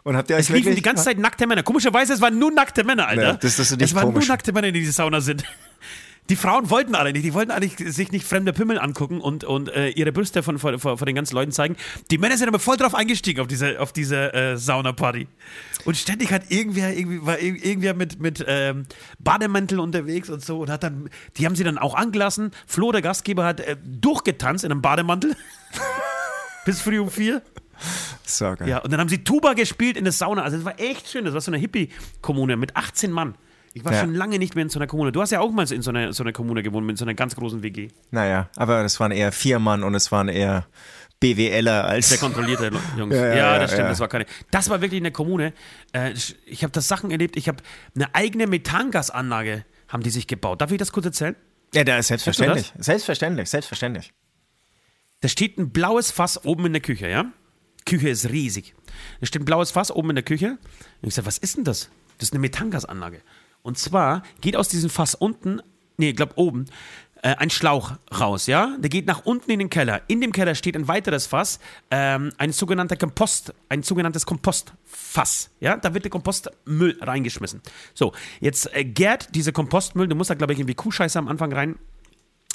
Und 0.03 0.17
habt 0.17 0.31
ihr 0.31 0.37
euch 0.37 0.41
Es 0.41 0.49
liefen 0.49 0.75
die 0.75 0.83
ganze 0.83 1.05
Zeit 1.05 1.19
nackte 1.19 1.47
Männer. 1.47 1.63
Komischerweise, 1.63 2.13
es 2.15 2.21
waren 2.21 2.39
nur 2.39 2.51
nackte 2.51 2.83
Männer, 2.85 3.07
Alter. 3.07 3.23
Ja, 3.23 3.33
das- 3.35 3.57
das 3.57 3.71
es 3.71 3.95
waren 3.95 4.05
komisch. 4.07 4.27
nur 4.27 4.35
nackte 4.35 4.53
Männer, 4.53 4.73
die 4.73 4.79
in 4.81 4.85
die 4.87 4.91
Sauna 4.91 5.21
sind. 5.21 5.45
Die 6.31 6.37
Frauen 6.37 6.69
wollten 6.69 6.95
alle 6.95 7.13
nicht. 7.13 7.25
Die 7.25 7.33
wollten 7.33 7.51
eigentlich 7.51 7.77
sich 7.95 8.13
nicht 8.13 8.27
fremde 8.27 8.53
Pimmel 8.53 8.79
angucken 8.79 9.21
und, 9.21 9.45
und 9.45 9.71
äh, 9.71 9.89
ihre 9.89 10.13
Brüste 10.13 10.43
von, 10.43 10.59
vor, 10.59 10.79
vor, 10.79 10.97
den 10.97 11.15
ganzen 11.15 11.35
Leuten 11.35 11.53
zeigen. 11.53 11.77
Die 12.11 12.19
Männer 12.19 12.37
sind 12.37 12.49
aber 12.49 12.59
voll 12.59 12.77
drauf 12.77 12.95
eingestiegen 12.95 13.41
auf 13.41 13.47
diese, 13.47 13.81
auf 13.81 13.93
diese 13.93 14.35
äh, 14.35 14.57
Saunaparty. 14.57 15.27
Und 15.87 15.97
ständig 15.97 16.31
hat 16.33 16.51
irgendwer, 16.51 16.95
irgendwie, 16.95 17.25
war 17.25 17.37
ir- 17.39 17.65
irgendwer 17.65 17.95
mit, 17.95 18.21
mit 18.21 18.45
ähm, 18.47 18.85
Bademantel 19.19 19.81
unterwegs 19.81 20.29
und 20.29 20.45
so 20.45 20.61
und 20.61 20.71
hat 20.71 20.83
dann, 20.83 21.09
die 21.39 21.47
haben 21.47 21.57
sie 21.57 21.65
dann 21.65 21.79
auch 21.79 21.95
angelassen. 21.95 22.51
Flo, 22.67 22.93
der 22.93 23.01
Gastgeber, 23.03 23.45
hat 23.45 23.61
äh, 23.61 23.77
durchgetanzt 23.85 24.65
in 24.65 24.71
einem 24.73 24.83
Bademantel. 24.83 25.35
Bis 26.67 26.81
früh 26.83 26.99
um 26.99 27.11
vier. 27.11 27.41
So 28.25 28.55
geil. 28.55 28.69
Ja, 28.69 28.79
und 28.79 28.93
dann 28.93 29.01
haben 29.01 29.09
sie 29.09 29.25
Tuba 29.25 29.55
gespielt 29.55 29.97
in 29.97 30.05
der 30.05 30.13
Sauna. 30.13 30.43
Also, 30.43 30.57
das 30.57 30.67
war 30.67 30.79
echt 30.79 31.09
schön. 31.09 31.25
Das 31.25 31.33
war 31.33 31.41
so 31.41 31.51
eine 31.51 31.59
Hippie-Kommune 31.59 32.57
mit 32.57 32.77
18 32.77 33.11
Mann. 33.11 33.37
Ich 33.75 33.85
war 33.85 33.93
Ja. 33.93 34.01
schon 34.01 34.15
lange 34.15 34.39
nicht 34.39 34.55
mehr 34.55 34.63
in 34.63 34.71
so 34.71 34.79
einer 34.79 34.87
Kommune. 34.87 35.13
Du 35.13 35.21
hast 35.21 35.31
ja 35.31 35.41
auch 35.41 35.51
mal 35.53 35.71
in 35.71 35.83
so 35.83 35.91
einer, 35.91 36.13
so 36.13 36.23
einer 36.23 36.33
Kommune 36.33 36.63
gewohnt, 36.63 36.87
mit 36.87 36.99
so 36.99 37.05
einer 37.05 37.15
ganz 37.15 37.37
großen 37.37 37.63
WG. 37.63 37.89
Naja, 38.11 38.49
aber 38.57 38.83
das 38.83 38.99
waren 39.01 39.13
eher 39.13 39.31
vier 39.33 39.59
Mann 39.59 39.83
und 39.85 39.95
es 39.95 40.11
waren 40.11 40.29
eher 40.29 40.67
BWLer 41.21 41.85
als. 41.85 42.09
Sehr 42.11 42.19
kontrollierte 42.19 42.71
Jungs. 42.97 43.15
Ja, 43.15 43.21
Ja, 43.27 43.29
ja, 43.29 43.37
ja, 43.55 43.59
das 43.59 43.71
stimmt. 43.71 43.85
ja. 43.85 43.89
Das 43.91 44.01
war 44.01 44.09
keine. 44.09 44.27
Das 44.51 44.71
war 44.71 44.81
wirklich 44.81 45.01
eine 45.01 45.11
Kommune. 45.13 45.53
Äh, 45.93 46.13
Ich 46.47 46.63
habe 46.63 46.73
das 46.73 46.89
Sachen 46.89 47.11
erlebt. 47.11 47.37
Ich 47.37 47.49
habe 47.49 47.63
eine 47.95 48.15
eigene 48.15 48.47
Methangasanlage 48.47 49.65
haben 49.89 50.03
die 50.03 50.11
sich 50.11 50.27
gebaut. 50.27 50.61
Darf 50.61 50.71
ich 50.71 50.79
das 50.79 50.93
kurz 50.93 51.07
erzählen? 51.07 51.35
Ja, 51.75 51.83
da 51.85 51.99
ist 51.99 52.09
selbstverständlich. 52.09 52.73
Selbstverständlich, 52.79 53.49
selbstverständlich. 53.51 54.13
Da 55.21 55.29
steht 55.29 55.59
ein 55.59 55.71
blaues 55.71 56.11
Fass 56.11 56.45
oben 56.45 56.67
in 56.67 56.73
der 56.73 56.83
Küche, 56.83 57.09
ja? 57.09 57.25
Küche 57.85 58.09
ist 58.11 58.29
riesig. 58.31 58.75
Da 59.21 59.27
steht 59.27 59.43
ein 59.43 59.45
blaues 59.47 59.71
Fass 59.71 59.91
oben 59.91 60.11
in 60.11 60.17
der 60.17 60.25
Küche. 60.25 60.59
Und 61.03 61.09
ich 61.09 61.15
sage, 61.15 61.27
was 61.27 61.39
ist 61.39 61.57
denn 61.57 61.65
das? 61.65 61.91
Das 62.19 62.29
ist 62.29 62.33
eine 62.33 62.41
Methangasanlage. 62.41 63.21
Und 63.69 63.77
zwar 63.77 64.23
geht 64.41 64.57
aus 64.57 64.69
diesem 64.69 64.89
Fass 64.89 65.15
unten, 65.15 65.61
nee, 65.99 66.09
ich 66.09 66.17
glaube 66.17 66.33
oben, 66.37 66.65
äh, 67.21 67.35
ein 67.37 67.51
Schlauch 67.51 67.93
raus, 68.19 68.47
ja? 68.47 68.75
Der 68.79 68.89
geht 68.89 69.07
nach 69.07 69.27
unten 69.27 69.51
in 69.51 69.59
den 69.59 69.69
Keller. 69.69 70.01
In 70.07 70.23
dem 70.23 70.33
Keller 70.33 70.55
steht 70.55 70.75
ein 70.75 70.89
weiteres 70.89 71.27
Fass, 71.27 71.61
ähm, 71.91 72.33
ein 72.39 72.53
sogenannter 72.53 72.97
Kompost, 72.97 73.53
ein 73.69 73.83
sogenanntes 73.83 74.25
Kompostfass, 74.25 75.51
ja? 75.61 75.77
Da 75.77 75.93
wird 75.93 76.05
der 76.05 76.11
Kompostmüll 76.11 76.97
reingeschmissen. 77.03 77.61
So, 77.93 78.15
jetzt 78.41 78.75
äh, 78.75 78.87
gärt 78.87 79.35
dieser 79.35 79.53
Kompostmüll, 79.53 80.09
du 80.09 80.17
musst 80.17 80.31
da, 80.31 80.35
glaube 80.35 80.55
ich, 80.55 80.59
irgendwie 80.61 80.75
Kuhscheiße 80.75 81.19
am 81.19 81.29
Anfang 81.29 81.53
rein 81.53 81.77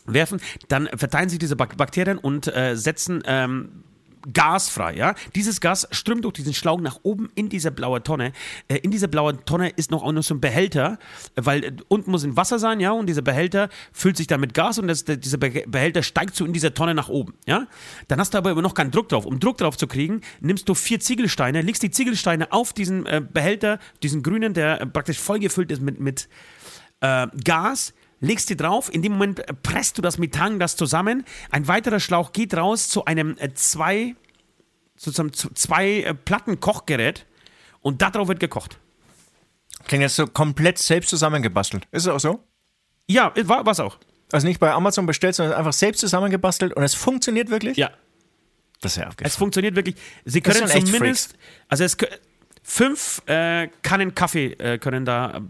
werfen, 0.07 0.41
dann 0.67 0.89
verteilen 0.95 1.29
sich 1.29 1.37
diese 1.37 1.55
Bak 1.55 1.77
Bakterien 1.77 2.17
und 2.17 2.47
äh, 2.47 2.75
setzen 2.75 3.21
ähm, 3.27 3.83
Gas 4.31 4.69
frei, 4.69 4.95
ja. 4.95 5.15
Dieses 5.35 5.59
Gas 5.59 5.87
strömt 5.91 6.23
durch 6.23 6.33
diesen 6.33 6.53
Schlauch 6.53 6.79
nach 6.79 6.99
oben 7.03 7.29
in 7.35 7.49
diese 7.49 7.71
blaue 7.71 8.01
Tonne. 8.03 8.31
Äh, 8.67 8.77
in 8.77 8.91
dieser 8.91 9.07
blauen 9.07 9.43
Tonne 9.45 9.69
ist 9.69 9.91
noch 9.91 10.03
auch 10.03 10.11
noch 10.11 10.23
so 10.23 10.35
ein 10.35 10.41
Behälter, 10.41 10.97
äh, 11.35 11.41
weil 11.43 11.63
äh, 11.63 11.71
unten 11.89 12.11
muss 12.11 12.23
ein 12.23 12.37
Wasser 12.37 12.59
sein, 12.59 12.79
ja, 12.79 12.91
und 12.91 13.07
dieser 13.07 13.21
Behälter 13.21 13.69
füllt 13.91 14.17
sich 14.17 14.27
dann 14.27 14.39
mit 14.39 14.53
Gas 14.53 14.79
und 14.79 14.87
das, 14.87 15.03
der, 15.03 15.17
dieser 15.17 15.37
Be 15.37 15.63
Behälter 15.67 16.03
steigt 16.03 16.35
so 16.35 16.45
in 16.45 16.53
dieser 16.53 16.73
Tonne 16.73 16.95
nach 16.95 17.09
oben, 17.09 17.33
ja. 17.45 17.67
Dann 18.07 18.19
hast 18.19 18.33
du 18.33 18.37
aber 18.37 18.51
immer 18.51 18.61
noch 18.61 18.73
keinen 18.73 18.91
Druck 18.91 19.09
drauf. 19.09 19.25
Um 19.25 19.39
Druck 19.39 19.57
drauf 19.57 19.77
zu 19.77 19.87
kriegen, 19.87 20.21
nimmst 20.39 20.69
du 20.69 20.73
vier 20.73 20.99
Ziegelsteine, 20.99 21.61
legst 21.61 21.83
die 21.83 21.91
Ziegelsteine 21.91 22.51
auf 22.51 22.73
diesen 22.73 23.05
äh, 23.05 23.21
Behälter, 23.21 23.79
diesen 24.01 24.23
grünen, 24.23 24.53
der 24.53 24.81
äh, 24.81 24.85
praktisch 24.85 25.19
vollgefüllt 25.19 25.71
ist 25.71 25.81
mit, 25.81 25.99
mit 25.99 26.29
äh, 27.01 27.27
Gas, 27.43 27.93
legst 28.23 28.49
die 28.49 28.57
drauf, 28.57 28.91
in 28.91 29.01
dem 29.01 29.11
Moment 29.13 29.43
presst 29.63 29.97
du 29.97 30.01
das 30.01 30.17
Methangas 30.17 30.75
zusammen, 30.75 31.25
ein 31.51 31.67
weiterer 31.67 31.99
Schlauch 31.99 32.31
geht 32.31 32.55
raus 32.55 32.87
zu 32.89 33.05
einem 33.05 33.35
äh, 33.37 33.53
zwei, 33.53 34.15
sozusagen 34.95 35.33
zu 35.33 35.49
zwei 35.53 36.01
äh, 36.01 36.13
Platten 36.13 36.59
Kochgerät 36.59 37.25
und 37.81 38.01
darauf 38.01 38.27
wird 38.29 38.39
gekocht. 38.39 38.79
Klingt 39.85 40.01
jetzt 40.03 40.15
so 40.15 40.25
komplett 40.25 40.77
selbst 40.77 41.09
zusammengebastelt. 41.09 41.85
Ist 41.91 42.03
es 42.03 42.07
auch 42.07 42.19
so? 42.19 42.43
Ja, 43.07 43.33
war 43.47 43.65
was 43.65 43.81
auch. 43.81 43.97
Also 44.31 44.47
nicht 44.47 44.59
bei 44.59 44.71
Amazon 44.71 45.05
bestellt, 45.05 45.35
sondern 45.35 45.57
einfach 45.57 45.73
selbst 45.73 45.99
zusammengebastelt 45.99 46.73
und 46.73 46.81
es 46.83 46.95
funktioniert 46.95 47.49
wirklich? 47.49 47.77
Ja, 47.77 47.91
Das 48.81 48.93
ist 48.93 48.97
ja 48.97 49.03
es 49.03 49.09
abgefahren. 49.09 49.37
funktioniert 49.37 49.75
wirklich. 49.75 49.95
Sie 50.23 50.41
Das 50.41 50.57
können 50.57 50.85
zumindest, 50.85 51.35
also 51.67 51.83
es 51.83 51.97
fünf 52.63 53.21
äh, 53.25 53.67
Kannen 53.81 54.15
Kaffee 54.15 54.53
äh, 54.53 54.77
können 54.77 55.03
da 55.03 55.41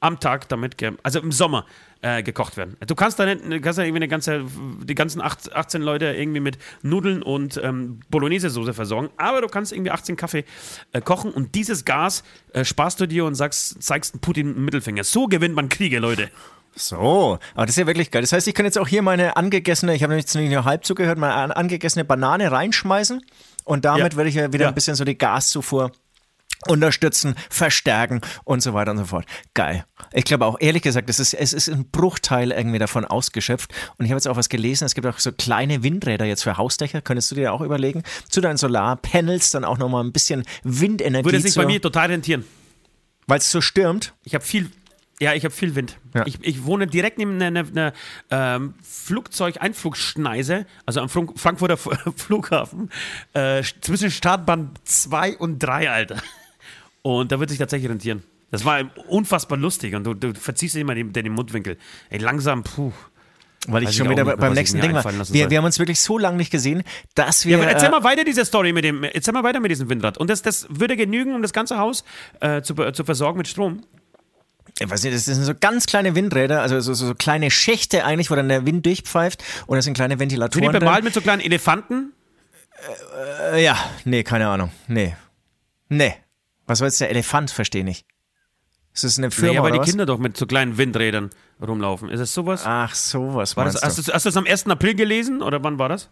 am 0.00 0.20
Tag 0.20 0.48
damit, 0.48 0.76
also 1.02 1.20
im 1.20 1.32
Sommer 1.32 1.64
äh, 2.02 2.22
gekocht 2.22 2.56
werden. 2.56 2.76
Du 2.86 2.94
kannst 2.94 3.18
da 3.18 3.24
nicht, 3.24 3.44
du 3.44 3.60
kannst 3.60 3.78
da 3.78 3.82
irgendwie 3.82 3.98
eine 4.00 4.08
ganze, 4.08 4.44
die 4.84 4.94
ganzen 4.94 5.20
acht, 5.22 5.52
18 5.54 5.80
Leute 5.82 6.06
irgendwie 6.12 6.40
mit 6.40 6.58
Nudeln 6.82 7.22
und 7.22 7.58
ähm, 7.62 8.00
Bolognese-Soße 8.10 8.74
versorgen, 8.74 9.08
aber 9.16 9.40
du 9.40 9.46
kannst 9.48 9.72
irgendwie 9.72 9.90
18 9.90 10.16
Kaffee 10.16 10.44
äh, 10.92 11.00
kochen 11.00 11.30
und 11.30 11.54
dieses 11.54 11.84
Gas 11.84 12.24
äh, 12.52 12.64
sparst 12.64 13.00
du 13.00 13.06
dir 13.06 13.24
und 13.24 13.34
sagst, 13.34 13.82
zeigst 13.82 14.20
Putin 14.20 14.54
einen 14.54 14.64
Mittelfinger. 14.64 15.02
So 15.04 15.26
gewinnt 15.26 15.54
man 15.54 15.68
Kriege, 15.68 15.98
Leute. 15.98 16.30
So, 16.78 17.38
aber 17.54 17.64
das 17.64 17.70
ist 17.70 17.78
ja 17.78 17.86
wirklich 17.86 18.10
geil. 18.10 18.20
Das 18.20 18.32
heißt, 18.32 18.46
ich 18.46 18.54
kann 18.54 18.66
jetzt 18.66 18.78
auch 18.78 18.86
hier 18.88 19.00
meine 19.00 19.36
angegessene, 19.38 19.94
ich 19.94 20.02
habe 20.02 20.10
nämlich 20.12 20.26
jetzt 20.26 20.34
nur 20.34 20.64
halb 20.66 20.84
zugehört, 20.84 21.16
meine 21.16 21.32
an- 21.32 21.50
angegessene 21.52 22.04
Banane 22.04 22.52
reinschmeißen 22.52 23.24
und 23.64 23.84
damit 23.86 24.12
Ja. 24.12 24.16
werde 24.18 24.28
ich 24.28 24.34
ja 24.34 24.52
wieder 24.52 24.64
Ja. 24.64 24.68
ein 24.68 24.74
bisschen 24.74 24.94
so 24.94 25.04
die 25.04 25.16
Gaszufuhr 25.16 25.90
unterstützen, 26.66 27.34
verstärken 27.50 28.20
und 28.44 28.60
so 28.62 28.74
weiter 28.74 28.90
und 28.90 28.98
so 28.98 29.04
fort. 29.04 29.26
Geil. 29.54 29.84
Ich 30.12 30.24
glaube 30.24 30.46
auch, 30.46 30.56
ehrlich 30.60 30.82
gesagt, 30.82 31.08
es 31.10 31.20
ist, 31.20 31.34
es 31.34 31.52
ist 31.52 31.68
ein 31.68 31.88
Bruchteil 31.90 32.50
irgendwie 32.50 32.78
davon 32.78 33.04
ausgeschöpft. 33.04 33.72
Und 33.98 34.04
ich 34.04 34.10
habe 34.10 34.18
jetzt 34.18 34.28
auch 34.28 34.36
was 34.36 34.48
gelesen, 34.48 34.84
es 34.84 34.94
gibt 34.94 35.06
auch 35.06 35.18
so 35.18 35.32
kleine 35.32 35.82
Windräder 35.82 36.24
jetzt 36.24 36.42
für 36.42 36.56
Hausdächer, 36.56 37.02
könntest 37.02 37.30
du 37.30 37.34
dir 37.34 37.52
auch 37.52 37.60
überlegen, 37.60 38.02
zu 38.28 38.40
deinen 38.40 38.56
Solarpanels 38.56 39.50
dann 39.50 39.64
auch 39.64 39.78
nochmal 39.78 40.04
ein 40.04 40.12
bisschen 40.12 40.44
Windenergie 40.64 41.24
Würde 41.24 41.40
sich 41.40 41.54
bei 41.54 41.66
mir 41.66 41.80
total 41.80 42.08
rentieren. 42.08 42.44
weil 43.26 43.38
es 43.38 43.50
so 43.50 43.60
stürmt. 43.60 44.14
Ich 44.24 44.34
habe 44.34 44.44
viel, 44.44 44.70
ja, 45.20 45.34
ich 45.34 45.44
habe 45.44 45.54
viel 45.54 45.74
Wind. 45.74 45.98
Ja. 46.14 46.26
Ich, 46.26 46.38
ich 46.42 46.64
wohne 46.64 46.86
direkt 46.86 47.18
neben 47.18 47.40
einer, 47.40 47.60
einer, 47.60 47.70
einer 47.70 47.92
ähm, 48.30 48.74
Flugzeugeinflugschneise, 48.82 50.66
also 50.84 51.00
am 51.00 51.08
Frank 51.08 51.38
Frankfurter 51.38 51.76
Flughafen, 52.16 52.90
äh, 53.32 53.62
zwischen 53.80 54.10
Startbahn 54.10 54.70
2 54.84 55.38
und 55.38 55.58
3, 55.60 55.90
Alter. 55.90 56.22
Und 57.06 57.30
da 57.30 57.38
wird 57.38 57.50
sich 57.50 57.60
tatsächlich 57.60 57.88
rentieren. 57.88 58.24
Das 58.50 58.64
war 58.64 58.80
unfassbar 59.06 59.56
lustig 59.56 59.94
und 59.94 60.02
du, 60.02 60.14
du 60.14 60.34
verziehst 60.34 60.74
dir 60.74 60.80
immer 60.80 60.96
den, 60.96 61.12
den 61.12 61.32
Mundwinkel. 61.32 61.76
Ey, 62.10 62.18
langsam, 62.18 62.64
puh. 62.64 62.90
Weil 63.68 63.84
ich 63.84 63.90
Weiß 63.90 63.94
schon 63.94 64.06
ich 64.06 64.10
wieder 64.10 64.24
nicht 64.24 64.38
beim 64.38 64.54
nächsten 64.54 64.80
Ding 64.80 64.92
war. 64.92 65.04
Wir, 65.04 65.48
wir 65.48 65.58
haben 65.58 65.64
uns 65.64 65.78
wirklich 65.78 66.00
so 66.00 66.18
lange 66.18 66.36
nicht 66.36 66.50
gesehen, 66.50 66.82
dass 67.14 67.46
wir. 67.46 67.58
Ja, 67.58 67.62
aber 67.62 67.70
erzähl 67.70 67.90
äh, 67.90 67.92
mal 67.92 68.02
weiter 68.02 68.24
diese 68.24 68.44
Story 68.44 68.72
mit 68.72 68.82
dem, 68.82 69.04
erzähl 69.04 69.32
mal 69.34 69.44
weiter 69.44 69.60
mit 69.60 69.70
diesem 69.70 69.88
Windrad. 69.88 70.18
Und 70.18 70.30
das, 70.30 70.42
das 70.42 70.66
würde 70.68 70.96
genügen, 70.96 71.32
um 71.36 71.42
das 71.42 71.52
ganze 71.52 71.78
Haus 71.78 72.02
äh, 72.40 72.60
zu, 72.62 72.74
zu 72.74 73.04
versorgen 73.04 73.38
mit 73.38 73.46
Strom. 73.46 73.84
ich 74.80 74.90
weiß 74.90 75.04
nicht, 75.04 75.14
das 75.14 75.26
sind 75.26 75.44
so 75.44 75.54
ganz 75.54 75.86
kleine 75.86 76.16
Windräder, 76.16 76.60
also 76.60 76.80
so, 76.80 76.92
so, 76.92 77.06
so 77.06 77.14
kleine 77.14 77.52
Schächte 77.52 78.04
eigentlich, 78.04 78.32
wo 78.32 78.34
dann 78.34 78.48
der 78.48 78.66
Wind 78.66 78.84
durchpfeift 78.84 79.44
und 79.68 79.76
das 79.76 79.84
sind 79.84 79.94
kleine 79.94 80.14
Sind 80.14 80.20
Ventilatoren. 80.22 80.62
die 80.62 80.72
drin. 80.72 80.80
bemalt 80.80 81.04
mit 81.04 81.14
so 81.14 81.20
kleinen 81.20 81.40
Elefanten? 81.40 82.12
Äh, 83.52 83.62
ja, 83.62 83.78
nee, 84.04 84.24
keine 84.24 84.48
Ahnung. 84.48 84.72
Nee. 84.88 85.14
Nee. 85.88 86.16
Was 86.66 86.78
soll 86.78 86.88
jetzt 86.88 87.00
der 87.00 87.10
Elefant, 87.10 87.50
verstehe 87.50 87.88
ich. 87.88 88.04
Ist 88.92 89.04
das 89.04 89.18
eine 89.18 89.30
Firma 89.30 89.54
Ja, 89.54 89.62
weil 89.62 89.72
die 89.72 89.78
was? 89.78 89.88
Kinder 89.88 90.06
doch 90.06 90.18
mit 90.18 90.36
so 90.36 90.46
kleinen 90.46 90.78
Windrädern 90.78 91.30
rumlaufen. 91.60 92.08
Ist 92.08 92.20
das 92.20 92.32
sowas? 92.32 92.62
Ach, 92.64 92.94
sowas 92.94 93.56
War 93.56 93.66
das, 93.66 93.82
hast, 93.82 93.98
du. 93.98 94.12
hast 94.12 94.24
du 94.24 94.28
das 94.28 94.36
am 94.36 94.46
1. 94.46 94.66
April 94.68 94.94
gelesen 94.94 95.42
oder 95.42 95.62
wann 95.62 95.78
war 95.78 95.88
das? 95.88 96.08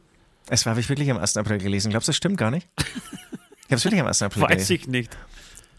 Das 0.46 0.66
habe 0.66 0.80
ich 0.80 0.88
wirklich 0.90 1.10
am 1.10 1.16
1. 1.18 1.36
April 1.38 1.58
gelesen. 1.58 1.90
Glaubst 1.90 2.08
du, 2.08 2.10
das 2.10 2.16
stimmt 2.16 2.36
gar 2.36 2.50
nicht? 2.50 2.68
Ich 2.76 3.66
habe 3.68 3.76
es 3.76 3.84
wirklich 3.84 4.00
am 4.02 4.06
1. 4.06 4.20
April 4.22 4.42
Weiß 4.42 4.50
gelesen. 4.50 4.72
ich 4.74 4.86
nicht. 4.88 5.16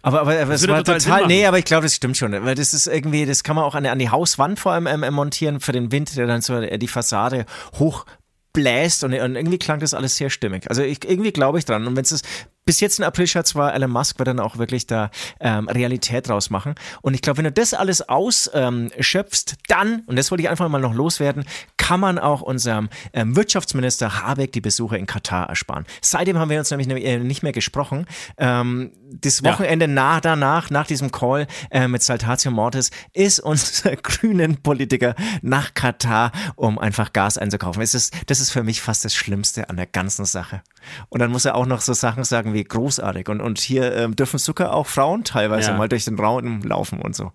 Aber, 0.02 0.22
aber, 0.22 0.40
aber 0.40 0.54
es 0.54 0.68
war 0.68 0.84
total 0.84 1.00
total, 1.00 1.28
nee, 1.28 1.46
aber 1.46 1.60
ich 1.60 1.66
glaube, 1.66 1.84
das 1.84 1.96
stimmt 1.96 2.18
schon. 2.18 2.32
Weil 2.32 2.56
das 2.56 2.74
ist 2.74 2.88
irgendwie, 2.88 3.26
das 3.26 3.44
kann 3.44 3.56
man 3.56 3.66
auch 3.66 3.76
an, 3.76 3.86
an 3.86 4.00
die 4.00 4.10
Hauswand 4.10 4.60
vor 4.60 4.72
allem 4.72 4.88
ähm, 4.88 5.04
ähm, 5.04 5.14
montieren 5.14 5.60
für 5.60 5.72
den 5.72 5.92
Wind, 5.92 6.16
der 6.16 6.26
dann 6.28 6.42
so 6.42 6.56
äh, 6.56 6.78
die 6.80 6.88
Fassade 6.88 7.46
hoch 7.76 8.06
bläst 8.54 9.04
und, 9.04 9.14
und 9.14 9.36
irgendwie 9.36 9.58
klang 9.60 9.80
das 9.80 9.94
alles 9.94 10.16
sehr 10.18 10.30
stimmig. 10.32 10.70
Also 10.70 10.82
ich, 10.82 11.08
irgendwie 11.08 11.32
glaube 11.32 11.60
ich 11.60 11.66
dran. 11.66 11.86
Und 11.86 11.96
wenn 11.96 12.04
es 12.04 12.22
bis 12.66 12.80
jetzt 12.80 13.00
ein 13.00 13.04
Aprilscherz 13.04 13.56
war, 13.56 13.74
Elon 13.74 13.92
Musk 13.92 14.18
wird 14.20 14.28
dann 14.28 14.40
auch 14.40 14.58
wirklich 14.58 14.88
da 14.88 15.12
ähm, 15.40 15.70
Realität 15.70 16.28
draus 16.28 16.50
machen. 16.50 16.76
Und 17.02 17.14
ich 17.14 17.22
glaube, 17.22 17.38
wenn 17.38 17.46
du 17.46 17.52
das 17.52 17.74
alles 17.74 18.02
ausschöpfst, 18.08 19.52
ähm, 19.52 19.58
dann, 19.68 20.04
und 20.08 20.18
das 20.18 20.32
wollte 20.32 20.42
ich 20.42 20.50
einfach 20.50 20.68
mal 20.68 20.82
noch 20.82 20.94
loswerden, 20.94 21.46
kann 21.78 22.00
man 22.00 22.18
auch 22.18 22.42
unserem 22.42 22.90
ähm, 23.14 23.36
Wirtschaftsminister 23.36 24.22
Habeck 24.22 24.52
die 24.52 24.62
Besuche 24.62 24.98
in 24.98 25.06
Katar 25.06 25.48
ersparen. 25.48 25.86
Seitdem 26.02 26.40
haben 26.40 26.50
wir 26.50 26.58
uns 26.58 26.72
nämlich 26.72 26.90
äh, 27.06 27.20
nicht 27.20 27.44
mehr 27.44 27.52
gesprochen. 27.52 28.08
Ähm, 28.38 28.92
das 29.22 29.44
Wochenende 29.44 29.86
ja. 29.86 29.92
nach 29.92 30.22
danach, 30.22 30.70
nach 30.70 30.88
diesem 30.88 31.12
Call 31.12 31.48
äh, 31.72 31.88
mit 31.88 32.04
Saltatio 32.04 32.52
Mortis, 32.52 32.92
ist 33.14 33.40
unser 33.40 33.96
grünen 33.96 34.58
Politiker 34.58 35.16
nach 35.42 35.74
Katar, 35.74 36.32
um 36.56 36.80
einfach 36.80 37.14
Gas 37.14 37.38
einzukaufen. 37.38 37.82
Es 37.82 37.94
ist, 37.94 38.14
das 38.28 38.40
ist 38.40 38.52
für 38.52 38.64
mich 38.64 38.82
fast 38.82 39.06
das 39.06 39.16
Schlimmste 39.16 39.70
an 39.70 39.78
der 39.78 39.88
ganzen 39.88 40.26
Sache. 40.26 40.62
Und 41.10 41.20
dann 41.20 41.32
muss 41.32 41.46
er 41.46 41.56
auch 41.56 41.66
noch 41.66 41.82
so 41.82 41.94
Sachen 41.94 42.24
sagen 42.24 42.54
wie 42.54 42.64
großartig. 42.64 43.30
Und, 43.30 43.42
und 43.42 43.60
hier 43.60 43.96
ähm, 43.96 44.16
dürfen 44.16 44.38
sogar 44.38 44.74
auch 44.74 44.88
Frauen 44.88 45.24
teilweise 45.24 45.72
ja. 45.72 45.78
mal 45.78 45.90
durch 45.90 46.06
den 46.06 46.18
Raum 46.18 46.62
laufen 46.62 47.02
und 47.02 47.16
so. 47.16 47.32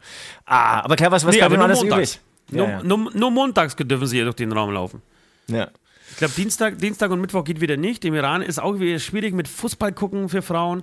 Ah, 0.47 0.81
aber 0.81 0.97
klar, 0.97 1.11
was, 1.11 1.25
was 1.25 1.35
nee, 1.35 1.41
bleibt 1.41 1.59
alles 1.59 1.81
montags. 1.81 2.17
übrig? 2.17 2.21
Nur, 2.51 2.67
ja, 2.67 2.71
ja. 2.79 2.83
Nur, 2.83 3.11
nur, 3.15 3.31
montags 3.31 3.77
dürfen 3.77 4.07
sie 4.07 4.17
hier 4.17 4.25
durch 4.25 4.37
den 4.37 4.53
Raum 4.53 4.73
laufen. 4.73 5.03
Ja. 5.47 5.69
Ich 6.11 6.17
glaube, 6.17 6.35
Dienstag, 6.35 6.79
Dienstag 6.79 7.11
und 7.11 7.21
Mittwoch 7.21 7.45
geht 7.45 7.61
wieder 7.61 7.77
nicht. 7.77 8.05
Im 8.05 8.15
Iran 8.15 8.43
ist 8.43 8.61
auch 8.61 8.79
wieder 8.81 8.99
schwierig 8.99 9.35
mit 9.35 9.47
Fußball 9.47 9.93
gucken 9.93 10.29
für 10.29 10.43
Frauen. 10.43 10.83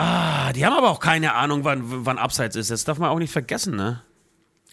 Ah, 0.00 0.54
die 0.54 0.64
haben 0.64 0.72
aber 0.72 0.88
auch 0.88 0.98
keine 0.98 1.34
Ahnung, 1.34 1.64
wann, 1.64 2.06
wann 2.06 2.16
Abseits 2.16 2.56
ist. 2.56 2.70
Das 2.70 2.84
darf 2.84 2.98
man 2.98 3.10
auch 3.10 3.18
nicht 3.18 3.32
vergessen, 3.32 3.76
ne? 3.76 4.00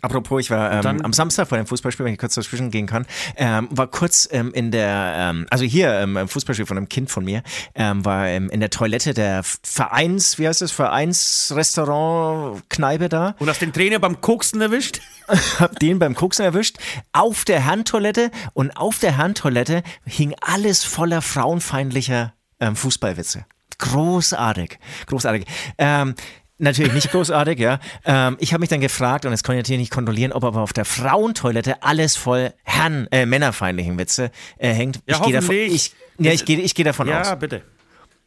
Apropos, 0.02 0.40
ich 0.40 0.52
war 0.52 0.72
ähm, 0.72 1.02
am 1.04 1.12
Samstag 1.12 1.50
vor 1.50 1.58
dem 1.58 1.68
Fußballspiel, 1.68 2.06
wenn 2.06 2.14
ich 2.14 2.20
kurz 2.20 2.36
dazwischen 2.36 2.72
gehen 2.72 2.86
kann, 2.86 3.06
ähm, 3.36 3.68
war 3.72 3.88
kurz 3.88 4.30
ähm, 4.32 4.54
in 4.54 4.72
der, 4.72 5.16
ähm, 5.18 5.48
also 5.50 5.66
hier 5.66 5.92
ähm, 6.00 6.16
im 6.16 6.30
Fußballspiel 6.30 6.66
von 6.66 6.78
einem 6.78 6.88
Kind 6.88 7.10
von 7.10 7.26
mir, 7.26 7.44
ähm, 7.76 8.06
war 8.06 8.30
in 8.30 8.60
der 8.60 8.70
Toilette 8.70 9.14
der 9.14 9.42
Vereins, 9.44 10.40
wie 10.40 10.48
heißt 10.48 10.62
das, 10.62 10.72
Vereinsrestaurant, 10.72 12.70
Kneipe 12.70 13.10
da. 13.10 13.36
Und 13.40 13.50
hast 13.50 13.62
den 13.62 13.74
Trainer 13.74 14.00
beim 14.00 14.22
Koksen 14.22 14.62
erwischt? 14.62 15.02
hab 15.60 15.78
den 15.80 16.00
beim 16.00 16.16
Koksen 16.16 16.46
erwischt, 16.46 16.78
auf 17.12 17.44
der 17.44 17.66
Handtoilette 17.66 18.32
und 18.54 18.78
auf 18.78 19.00
der 19.00 19.18
Handtoilette 19.18 19.84
hing 20.06 20.36
alles 20.40 20.86
voller 20.86 21.22
frauenfeindlicher 21.22 22.34
Fußballwitze. 22.76 23.46
Großartig, 23.78 24.80
großartig. 25.06 25.46
Ähm, 25.78 26.16
Natürlich 26.60 26.94
nicht 26.94 27.12
großartig, 27.12 27.60
ja. 27.60 27.80
Ähm, 28.04 28.36
ich 28.40 28.52
habe 28.52 28.62
mich 28.62 28.70
dann 28.70 28.82
gefragt, 28.82 29.26
und 29.26 29.32
das 29.32 29.44
kann 29.44 29.56
ich 29.56 29.60
natürlich 29.60 29.80
nicht 29.80 29.92
kontrollieren, 29.92 30.32
ob 30.32 30.44
aber 30.44 30.62
auf 30.62 30.74
der 30.74 30.86
Frauentoilette 30.86 31.84
alles 31.84 32.16
voll 32.16 32.52
Herren, 32.64 33.08
äh, 33.12 33.28
männerfeindlichen 33.28 34.00
Witze 34.00 34.32
äh, 34.58 34.74
hängt. 34.74 35.00
Ja, 35.06 35.18
ich 35.18 35.22
gehe 35.22 35.34
davon, 35.34 35.56
ich, 35.56 35.94
ja, 36.18 36.32
ich 36.32 36.46
gehe 36.46 36.60
ich 36.60 36.74
geh 36.74 36.84
davon 36.84 37.08
ja, 37.08 37.22
aus. 37.22 37.28
Ja, 37.28 37.36
bitte. 37.36 37.62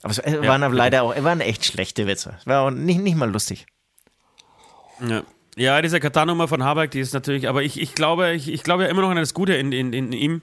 Aber 0.02 0.12
es 0.12 0.18
äh, 0.18 0.46
waren 0.46 0.60
ja, 0.60 0.66
aber 0.66 0.74
leider 0.76 1.02
auch, 1.02 1.24
waren 1.24 1.40
echt 1.40 1.64
schlechte 1.64 2.06
Witze. 2.06 2.38
War 2.44 2.62
auch 2.62 2.70
nicht, 2.70 3.00
nicht 3.00 3.16
mal 3.16 3.28
lustig. 3.28 3.66
Ja. 5.04 5.24
Ja, 5.56 5.82
diese 5.82 5.98
Katar-Nummer 5.98 6.46
von 6.46 6.62
Habeck, 6.62 6.92
die 6.92 7.00
ist 7.00 7.12
natürlich, 7.12 7.48
aber 7.48 7.64
ich, 7.64 7.80
ich 7.80 7.96
glaube, 7.96 8.32
ich, 8.32 8.48
ich 8.48 8.62
glaube 8.62 8.84
ja 8.84 8.88
immer 8.88 9.02
noch 9.02 9.10
an 9.10 9.16
das 9.16 9.34
Gute 9.34 9.54
in, 9.54 9.72
in, 9.72 9.92
in 9.92 10.12
ihm. 10.12 10.42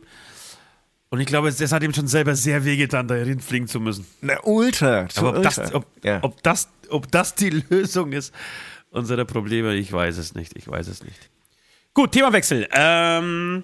Und 1.09 1.21
ich 1.21 1.27
glaube, 1.27 1.51
das 1.51 1.71
hat 1.71 1.83
ihm 1.83 1.93
schon 1.93 2.07
selber 2.07 2.35
sehr 2.35 2.65
wehgetan, 2.65 3.07
da 3.07 3.15
hinfliegen 3.15 3.67
zu 3.67 3.79
müssen. 3.79 4.05
Na, 4.21 4.43
ultra. 4.43 5.07
Aber 5.15 5.29
ob, 5.29 5.35
ultra. 5.37 5.61
Das, 5.61 5.73
ob, 5.73 5.85
ja. 6.03 6.19
ob, 6.21 6.43
das, 6.43 6.69
ob 6.89 7.09
das 7.11 7.35
die 7.35 7.49
Lösung 7.69 8.11
ist 8.11 8.33
unserer 8.91 9.25
Probleme, 9.25 9.75
ich 9.75 9.91
weiß 9.91 10.17
es 10.17 10.35
nicht. 10.35 10.55
Ich 10.57 10.67
weiß 10.67 10.87
es 10.87 11.03
nicht. 11.03 11.29
Gut, 11.93 12.11
Themawechsel. 12.11 12.67
Ähm, 12.71 13.63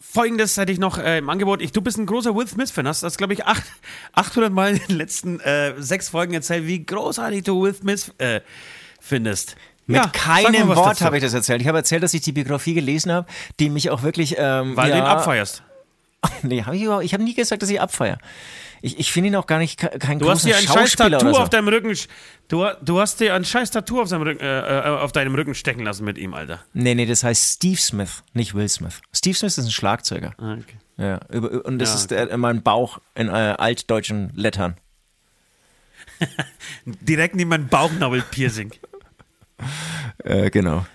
Folgendes 0.00 0.56
hätte 0.56 0.72
ich 0.72 0.78
noch 0.78 0.98
äh, 0.98 1.18
im 1.18 1.30
Angebot. 1.30 1.62
Ich, 1.62 1.72
du 1.72 1.80
bist 1.80 1.96
ein 1.96 2.06
großer 2.06 2.34
Will 2.34 2.46
Smith-Fan. 2.46 2.88
Hast 2.88 3.02
das, 3.02 3.16
glaube 3.16 3.32
ich, 3.32 3.46
acht, 3.46 3.62
800 4.14 4.52
Mal 4.52 4.72
in 4.72 4.80
den 4.88 4.96
letzten 4.96 5.40
äh, 5.40 5.74
sechs 5.78 6.08
Folgen 6.08 6.34
erzählt, 6.34 6.66
wie 6.66 6.84
großartig 6.84 7.44
du 7.44 7.62
Will 7.62 7.74
Smith 7.74 8.12
äh, 8.18 8.40
findest. 9.00 9.56
Mit 9.86 9.96
ja, 9.96 10.08
keinem 10.08 10.68
Wort 10.68 11.00
habe 11.00 11.16
ich 11.16 11.22
das 11.22 11.34
erzählt. 11.34 11.62
Ich 11.62 11.68
habe 11.68 11.78
erzählt, 11.78 12.02
dass 12.02 12.14
ich 12.14 12.20
die 12.20 12.32
Biografie 12.32 12.74
gelesen 12.74 13.12
habe, 13.12 13.26
die 13.58 13.70
mich 13.70 13.90
auch 13.90 14.02
wirklich. 14.02 14.36
Ähm, 14.38 14.76
Weil 14.76 14.90
ja, 14.90 14.96
du 14.96 15.02
ihn 15.02 15.06
abfeierst. 15.06 15.62
nee, 16.42 16.62
hab 16.62 16.74
ich, 16.74 16.82
ich 16.82 17.14
habe 17.14 17.22
nie 17.22 17.34
gesagt, 17.34 17.62
dass 17.62 17.70
ich 17.70 17.80
abfeier. 17.80 18.18
Ich, 18.82 18.98
ich 18.98 19.12
finde 19.12 19.28
ihn 19.28 19.36
auch 19.36 19.46
gar 19.46 19.58
nicht 19.58 19.78
kein 19.78 20.18
du 20.18 20.30
hast 20.30 20.44
dir 20.46 20.56
ein 20.56 20.66
scheiß 20.66 20.92
Tattoo 20.92 21.34
so. 21.34 21.40
auf 21.40 21.50
deinem 21.50 21.68
Rücken. 21.68 21.94
Du, 22.48 22.66
du 22.82 23.00
hast 23.00 23.20
dir 23.20 23.34
ein 23.34 23.44
scheiß 23.44 23.70
Tattoo 23.70 24.00
auf, 24.00 24.08
seinem 24.08 24.22
Rücken, 24.22 24.42
äh, 24.42 24.78
äh, 24.78 24.82
auf 24.88 25.12
deinem 25.12 25.34
Rücken 25.34 25.54
stecken 25.54 25.84
lassen 25.84 26.04
mit 26.04 26.16
ihm, 26.16 26.32
Alter. 26.32 26.60
Nee, 26.72 26.94
nee, 26.94 27.04
das 27.04 27.22
heißt 27.22 27.56
Steve 27.56 27.76
Smith, 27.76 28.22
nicht 28.32 28.54
Will 28.54 28.68
Smith. 28.68 29.02
Steve 29.12 29.36
Smith 29.36 29.58
ist 29.58 29.66
ein 29.66 29.70
Schlagzeuger. 29.70 30.34
Ah, 30.38 30.54
okay. 30.54 30.76
Ja, 30.96 31.20
über, 31.30 31.64
und 31.64 31.78
das 31.78 31.90
ja, 31.90 31.94
ist 31.96 32.12
okay. 32.12 32.32
in 32.32 32.40
meinem 32.40 32.62
Bauch 32.62 33.00
in 33.14 33.28
äh, 33.28 33.30
altdeutschen 33.30 34.32
Lettern. 34.34 34.76
Direkt 36.84 37.34
neben 37.34 37.50
meinem 37.50 37.68
Bauchnabel-Piercing. 37.68 38.72
äh, 40.24 40.50
genau. 40.50 40.86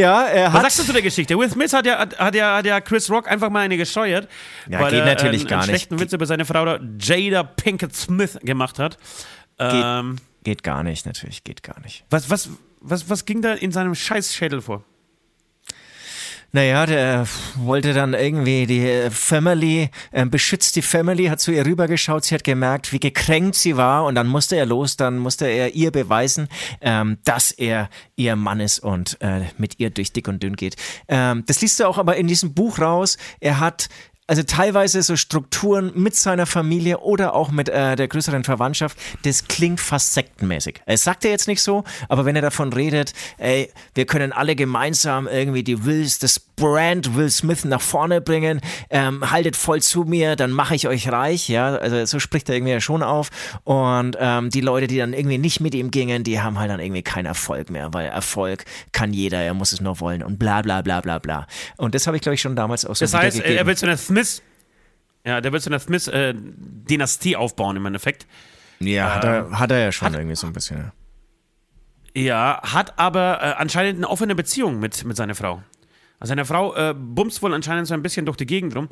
Ja, 0.00 0.24
er 0.24 0.52
hat. 0.52 0.54
Was 0.54 0.62
sagst 0.62 0.78
du 0.80 0.84
zu 0.84 0.92
der 0.92 1.02
Geschichte? 1.02 1.38
Will 1.38 1.50
Smith 1.50 1.72
hat 1.72 1.86
ja, 1.86 1.98
hat 1.98 2.34
ja, 2.34 2.56
hat 2.56 2.66
ja 2.66 2.80
Chris 2.80 3.10
Rock 3.10 3.30
einfach 3.30 3.50
mal 3.50 3.60
eine 3.60 3.76
gescheuert. 3.76 4.28
Ja, 4.68 4.80
weil 4.80 4.90
geht 4.90 5.00
er, 5.00 5.06
natürlich 5.06 5.44
äh, 5.44 5.46
gar 5.46 5.60
einen 5.60 5.72
nicht. 5.72 5.82
schlechten 5.82 6.00
Witz 6.00 6.12
über 6.12 6.26
seine 6.26 6.44
Frau 6.44 6.78
Jada 7.00 7.42
Pinkett 7.42 7.94
Smith 7.94 8.38
gemacht 8.42 8.78
hat. 8.78 8.96
Geht, 9.58 9.70
ähm, 9.72 10.16
geht 10.42 10.62
gar 10.62 10.82
nicht, 10.82 11.04
natürlich, 11.04 11.44
geht 11.44 11.62
gar 11.62 11.78
nicht. 11.80 12.04
Was, 12.08 12.30
was, 12.30 12.48
was, 12.80 13.10
was 13.10 13.26
ging 13.26 13.42
da 13.42 13.52
in 13.52 13.72
seinem 13.72 13.94
Scheißschädel 13.94 14.62
vor? 14.62 14.84
Naja, 16.52 16.84
der 16.84 17.26
wollte 17.56 17.94
dann 17.94 18.12
irgendwie 18.12 18.66
die 18.66 19.08
Family, 19.10 19.90
äh, 20.10 20.26
beschützt 20.26 20.74
die 20.74 20.82
Family, 20.82 21.26
hat 21.26 21.40
zu 21.40 21.52
ihr 21.52 21.64
rübergeschaut, 21.64 22.24
sie 22.24 22.34
hat 22.34 22.42
gemerkt, 22.42 22.92
wie 22.92 22.98
gekränkt 22.98 23.54
sie 23.54 23.76
war 23.76 24.04
und 24.04 24.16
dann 24.16 24.26
musste 24.26 24.56
er 24.56 24.66
los, 24.66 24.96
dann 24.96 25.18
musste 25.18 25.46
er 25.46 25.74
ihr 25.76 25.92
beweisen, 25.92 26.48
ähm, 26.80 27.18
dass 27.24 27.52
er 27.52 27.88
ihr 28.16 28.34
Mann 28.34 28.58
ist 28.58 28.80
und 28.80 29.16
äh, 29.20 29.42
mit 29.58 29.78
ihr 29.78 29.90
durch 29.90 30.12
dick 30.12 30.26
und 30.26 30.42
dünn 30.42 30.56
geht. 30.56 30.74
Ähm, 31.06 31.44
das 31.46 31.60
liest 31.60 31.78
er 31.78 31.88
auch 31.88 31.98
aber 31.98 32.16
in 32.16 32.26
diesem 32.26 32.52
Buch 32.52 32.80
raus. 32.80 33.16
Er 33.38 33.60
hat 33.60 33.88
also 34.30 34.44
teilweise 34.44 35.02
so 35.02 35.16
Strukturen 35.16 35.90
mit 35.96 36.14
seiner 36.14 36.46
Familie 36.46 37.00
oder 37.00 37.34
auch 37.34 37.50
mit 37.50 37.68
äh, 37.68 37.96
der 37.96 38.06
größeren 38.06 38.44
Verwandtschaft, 38.44 38.96
das 39.24 39.48
klingt 39.48 39.80
fast 39.80 40.14
sektenmäßig. 40.14 40.82
Es 40.86 41.02
sagt 41.02 41.24
er 41.24 41.32
jetzt 41.32 41.48
nicht 41.48 41.60
so, 41.60 41.82
aber 42.08 42.24
wenn 42.24 42.36
er 42.36 42.42
davon 42.42 42.72
redet, 42.72 43.12
ey, 43.38 43.72
wir 43.96 44.06
können 44.06 44.32
alle 44.32 44.54
gemeinsam 44.54 45.26
irgendwie 45.26 45.64
die 45.64 45.84
Wills, 45.84 46.20
das 46.20 46.38
Brand 46.60 47.16
Will 47.16 47.30
Smith 47.30 47.64
nach 47.64 47.80
vorne 47.80 48.20
bringen, 48.20 48.60
ähm, 48.90 49.30
haltet 49.30 49.56
voll 49.56 49.82
zu 49.82 50.04
mir, 50.04 50.36
dann 50.36 50.52
mache 50.52 50.74
ich 50.74 50.86
euch 50.86 51.10
reich, 51.10 51.48
ja, 51.48 51.74
also 51.74 52.04
so 52.04 52.20
spricht 52.20 52.48
er 52.48 52.54
irgendwie 52.54 52.80
schon 52.80 53.02
auf 53.02 53.30
und 53.64 54.16
ähm, 54.20 54.50
die 54.50 54.60
Leute, 54.60 54.86
die 54.86 54.98
dann 54.98 55.12
irgendwie 55.12 55.38
nicht 55.38 55.60
mit 55.60 55.74
ihm 55.74 55.90
gingen, 55.90 56.22
die 56.22 56.40
haben 56.40 56.58
halt 56.58 56.70
dann 56.70 56.80
irgendwie 56.80 57.02
keinen 57.02 57.26
Erfolg 57.26 57.70
mehr, 57.70 57.92
weil 57.92 58.06
Erfolg 58.06 58.64
kann 58.92 59.12
jeder, 59.12 59.38
er 59.38 59.54
muss 59.54 59.72
es 59.72 59.80
nur 59.80 59.98
wollen 60.00 60.22
und 60.22 60.38
bla 60.38 60.62
bla 60.62 60.82
bla 60.82 61.00
bla 61.00 61.18
bla. 61.18 61.46
Und 61.76 61.94
das 61.94 62.06
habe 62.06 62.16
ich 62.16 62.22
glaube 62.22 62.34
ich 62.34 62.40
schon 62.40 62.54
damals 62.54 62.84
auch 62.84 62.94
so 62.94 63.04
Das 63.04 63.14
heißt, 63.14 63.40
er 63.40 63.66
will 63.66 63.76
zu 63.76 63.86
einer 63.86 63.96
Smith 63.96 64.42
ja, 65.24 65.40
der 65.40 65.52
wird 65.52 65.62
so 65.62 65.70
eine 65.70 65.78
Smith-Dynastie 65.78 67.32
äh, 67.32 67.36
aufbauen 67.36 67.76
im 67.76 67.86
Endeffekt. 67.86 68.26
Ja, 68.78 69.06
ähm, 69.06 69.14
hat, 69.14 69.24
er, 69.24 69.58
hat 69.58 69.70
er 69.70 69.78
ja 69.78 69.92
schon 69.92 70.08
hat, 70.08 70.14
irgendwie 70.14 70.36
so 70.36 70.46
ein 70.46 70.52
bisschen. 70.52 70.92
Ja, 72.14 72.60
hat 72.62 72.98
aber 72.98 73.38
äh, 73.40 73.54
anscheinend 73.58 73.98
eine 73.98 74.08
offene 74.08 74.34
Beziehung 74.34 74.80
mit, 74.80 75.04
mit 75.04 75.16
seiner 75.16 75.34
Frau. 75.34 75.62
Also 76.20 76.32
seine 76.32 76.44
Frau 76.44 76.74
äh, 76.76 76.94
bumst 76.94 77.42
wohl 77.42 77.52
anscheinend 77.54 77.88
so 77.88 77.94
ein 77.94 78.02
bisschen 78.02 78.26
durch 78.26 78.36
die 78.36 78.46
Gegend 78.46 78.76
rum. 78.76 78.88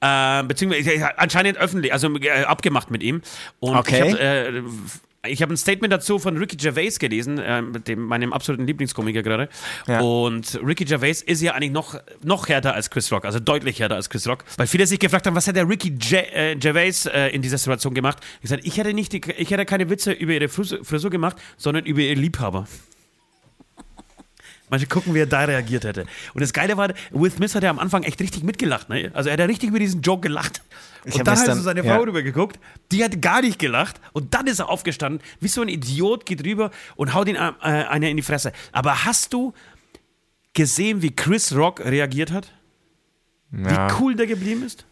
Äh, 0.00 0.42
beziehungsweise 0.42 1.18
anscheinend 1.18 1.56
öffentlich, 1.58 1.92
also 1.92 2.14
äh, 2.16 2.42
abgemacht 2.44 2.90
mit 2.90 3.02
ihm. 3.02 3.22
Und 3.60 3.76
okay. 3.76 4.08
ich 4.08 4.12
hab, 4.12 4.20
äh, 4.20 4.62
ich 5.24 5.40
habe 5.40 5.54
ein 5.54 5.56
Statement 5.56 5.92
dazu 5.92 6.18
von 6.18 6.36
Ricky 6.36 6.56
Gervais 6.56 6.98
gelesen, 6.98 7.38
äh, 7.38 7.62
dem, 7.86 8.02
meinem 8.04 8.32
absoluten 8.32 8.66
Lieblingskomiker 8.66 9.22
gerade. 9.22 9.48
Ja. 9.86 10.00
Und 10.00 10.58
Ricky 10.64 10.84
Gervais 10.84 11.22
ist 11.22 11.40
ja 11.40 11.52
eigentlich 11.52 11.70
noch, 11.70 12.00
noch 12.24 12.48
härter 12.48 12.74
als 12.74 12.90
Chris 12.90 13.12
Rock, 13.12 13.24
also 13.24 13.38
deutlich 13.38 13.78
härter 13.78 13.94
als 13.94 14.10
Chris 14.10 14.26
Rock. 14.26 14.44
Weil 14.56 14.66
viele 14.66 14.86
sich 14.86 14.98
gefragt 14.98 15.26
haben, 15.26 15.36
was 15.36 15.46
hat 15.46 15.54
der 15.54 15.68
Ricky 15.68 15.90
J 15.90 16.24
äh, 16.32 16.56
Gervais 16.56 17.06
äh, 17.06 17.28
in 17.28 17.42
dieser 17.42 17.58
Situation 17.58 17.94
gemacht? 17.94 18.18
Ich 18.36 18.42
gesagt, 18.42 18.64
ich 18.64 18.76
hätte, 18.76 18.92
nicht 18.92 19.12
die, 19.12 19.20
ich 19.38 19.50
hätte 19.52 19.64
keine 19.64 19.88
Witze 19.88 20.10
über 20.10 20.32
ihre 20.32 20.48
Frisur, 20.48 20.84
Frisur 20.84 21.10
gemacht, 21.10 21.36
sondern 21.56 21.84
über 21.84 22.00
ihr 22.00 22.16
Liebhaber. 22.16 22.66
Mal 24.72 24.82
gucken, 24.86 25.12
wie 25.12 25.18
er 25.18 25.26
da 25.26 25.44
reagiert 25.44 25.84
hätte. 25.84 26.06
Und 26.32 26.40
das 26.40 26.54
Geile 26.54 26.78
war, 26.78 26.94
Will 27.10 27.30
Smith 27.30 27.54
hat 27.54 27.62
ja 27.62 27.68
am 27.68 27.78
Anfang 27.78 28.04
echt 28.04 28.18
richtig 28.22 28.42
mitgelacht. 28.42 28.88
Ne? 28.88 29.10
Also 29.12 29.28
er 29.28 29.34
hat 29.34 29.40
ja 29.40 29.44
richtig 29.44 29.68
über 29.68 29.78
diesen 29.78 30.00
Joke 30.00 30.22
gelacht. 30.22 30.62
Ich 31.04 31.14
und 31.14 31.26
dann 31.26 31.38
hat 31.38 31.44
so 31.44 31.60
seine 31.60 31.82
Frau 31.82 31.90
ja. 31.90 31.98
rüber 31.98 32.22
geguckt, 32.22 32.58
die 32.90 33.04
hat 33.04 33.20
gar 33.20 33.42
nicht 33.42 33.58
gelacht. 33.58 34.00
Und 34.14 34.32
dann 34.32 34.46
ist 34.46 34.60
er 34.60 34.70
aufgestanden, 34.70 35.20
wie 35.40 35.48
so 35.48 35.60
ein 35.60 35.68
Idiot, 35.68 36.24
geht 36.24 36.42
rüber 36.46 36.70
und 36.96 37.12
haut 37.12 37.28
ihn 37.28 37.36
äh, 37.36 37.38
einer 37.60 38.08
in 38.08 38.16
die 38.16 38.22
Fresse. 38.22 38.54
Aber 38.72 39.04
hast 39.04 39.34
du 39.34 39.52
gesehen, 40.54 41.02
wie 41.02 41.14
Chris 41.14 41.54
Rock 41.54 41.80
reagiert 41.80 42.30
hat? 42.30 42.50
Ja. 43.52 43.90
Wie 43.90 43.94
cool 44.00 44.14
der 44.14 44.26
geblieben 44.26 44.64
ist? 44.64 44.86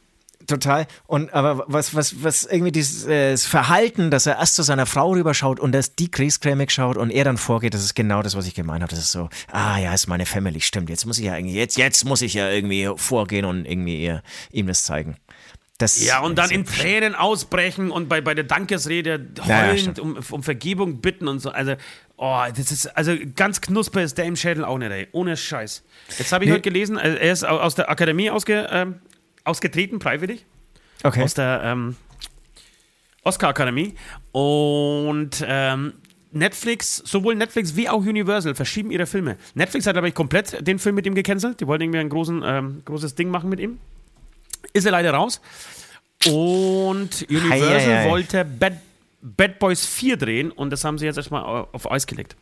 Total. 0.50 0.88
Und 1.07 1.33
aber 1.33 1.64
was, 1.69 1.95
was, 1.95 2.25
was 2.25 2.42
irgendwie 2.42 2.73
dieses 2.73 3.07
äh, 3.07 3.37
Verhalten, 3.37 4.11
dass 4.11 4.26
er 4.26 4.38
erst 4.38 4.57
zu 4.57 4.64
seiner 4.64 4.85
Frau 4.85 5.12
rüberschaut 5.12 5.61
und 5.61 5.71
dass 5.71 5.95
die 5.95 6.11
griesgrämig 6.11 6.73
schaut 6.73 6.97
und 6.97 7.11
er 7.11 7.23
dann 7.23 7.38
vorgeht, 7.38 7.73
das 7.73 7.85
ist 7.85 7.95
genau 7.95 8.21
das, 8.21 8.37
was 8.37 8.49
ich 8.49 8.54
gemeint 8.57 8.83
habe. 8.83 8.90
Das 8.90 8.99
ist 8.99 9.12
so, 9.12 9.28
ah 9.52 9.78
ja, 9.78 9.95
ist 9.95 10.09
meine 10.09 10.26
Family, 10.26 10.61
stimmt. 10.61 10.90
Jetzt 10.90 11.07
muss 11.07 11.19
ich 11.19 11.26
ja 11.26 11.37
irgendwie, 11.37 11.54
jetzt, 11.54 11.76
jetzt 11.78 12.04
muss 12.04 12.21
ich 12.21 12.35
ja 12.35 12.50
irgendwie 12.50 12.90
vorgehen 12.97 13.45
und 13.45 13.64
irgendwie 13.64 14.02
ihr, 14.02 14.25
ihm 14.50 14.66
das 14.66 14.83
zeigen. 14.83 15.19
Das 15.78 16.04
ja, 16.04 16.19
und 16.19 16.37
dann 16.37 16.50
in 16.50 16.64
Tränen 16.64 17.14
ausbrechen 17.14 17.92
und 17.92 18.09
bei, 18.09 18.21
bei 18.21 18.35
der 18.35 18.45
Dankesrede 18.45 19.28
heulend 19.47 19.99
ja, 19.99 20.02
um, 20.02 20.19
um 20.30 20.42
Vergebung 20.42 21.00
bitten 21.00 21.28
und 21.28 21.38
so. 21.38 21.50
Also, 21.50 21.76
oh, 22.16 22.42
das 22.57 22.73
ist, 22.73 22.87
also 22.97 23.14
ganz 23.37 23.61
knusper 23.61 24.02
ist 24.02 24.19
der 24.19 24.25
im 24.25 24.35
Schädel 24.35 24.64
auch 24.64 24.78
nicht, 24.78 24.90
ey. 24.90 25.07
Ohne 25.12 25.37
Scheiß. 25.37 25.85
Jetzt 26.19 26.33
habe 26.33 26.45
ich 26.45 26.49
nee. 26.49 26.54
heute 26.54 26.62
gelesen, 26.62 26.99
also 26.99 27.16
er 27.16 27.33
ist 27.33 27.45
aus 27.45 27.76
der 27.76 27.88
Akademie 27.88 28.30
ausge, 28.30 28.66
ähm, 28.73 29.00
ausgetreten, 29.44 30.00
freiwillig. 30.00 30.44
Okay. 31.02 31.23
Aus 31.23 31.35
der 31.35 31.62
ähm, 31.64 31.97
Oscar-Akademie. 33.25 33.94
Und 34.32 35.44
ähm, 35.47 35.94
Netflix, 36.32 36.97
sowohl 36.97 37.35
Netflix 37.35 37.75
wie 37.76 37.88
auch 37.88 38.00
Universal 38.00 38.54
verschieben 38.54 38.90
ihre 38.90 39.06
Filme. 39.06 39.37
Netflix 39.54 39.87
hat, 39.87 39.94
glaube 39.94 40.09
ich, 40.09 40.14
komplett 40.14 40.66
den 40.66 40.78
Film 40.78 40.94
mit 40.94 41.06
ihm 41.06 41.14
gecancelt. 41.14 41.61
Die 41.61 41.66
wollten 41.66 41.85
irgendwie 41.85 42.00
ein 42.00 42.09
großen, 42.09 42.42
ähm, 42.44 42.82
großes 42.85 43.14
Ding 43.14 43.30
machen 43.30 43.50
mit 43.50 43.61
ihm. 43.61 43.78
Ist 44.73 44.85
er 44.85 44.92
leider 44.92 45.12
raus. 45.12 45.40
Und 46.26 47.26
Universal 47.28 47.50
hei, 47.50 47.80
hei, 47.80 48.04
hei. 48.04 48.11
wollte 48.11 48.44
Bad, 48.44 48.75
Bad 49.23 49.59
Boys 49.59 49.87
4 49.87 50.16
drehen 50.18 50.50
und 50.50 50.70
das 50.70 50.85
haben 50.85 50.99
sie 50.99 51.06
jetzt 51.06 51.16
erstmal 51.16 51.42
auf 51.73 51.90
Eis 51.90 52.06
gelegt. 52.06 52.37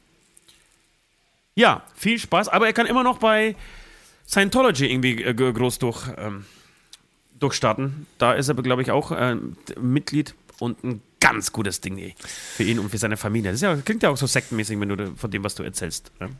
Ja, 1.54 1.82
viel 1.94 2.18
Spaß, 2.18 2.48
aber 2.48 2.66
er 2.66 2.72
kann 2.72 2.86
immer 2.86 3.02
noch 3.02 3.18
bei 3.18 3.56
Scientology 4.28 4.86
irgendwie 4.86 5.22
äh, 5.22 5.34
groß 5.34 5.78
durch, 5.78 6.06
ähm, 6.16 6.44
durchstarten. 7.38 8.06
Da 8.18 8.32
ist 8.32 8.48
er, 8.48 8.54
glaube 8.54 8.82
ich, 8.82 8.90
auch 8.90 9.12
äh, 9.12 9.36
Mitglied 9.80 10.34
und 10.58 10.82
ein 10.84 11.02
ganz 11.20 11.52
gutes 11.52 11.80
Ding 11.80 12.14
für 12.24 12.62
ihn 12.62 12.78
und 12.78 12.90
für 12.90 12.98
seine 12.98 13.16
Familie. 13.16 13.52
Das 13.52 13.60
ja, 13.60 13.76
klingt 13.76 14.02
ja 14.02 14.10
auch 14.10 14.16
so 14.16 14.26
sektenmäßig, 14.26 14.78
wenn 14.80 14.88
du 14.88 15.16
von 15.16 15.30
dem, 15.30 15.44
was 15.44 15.54
du 15.54 15.62
erzählst. 15.62 16.12
Ne? 16.20 16.30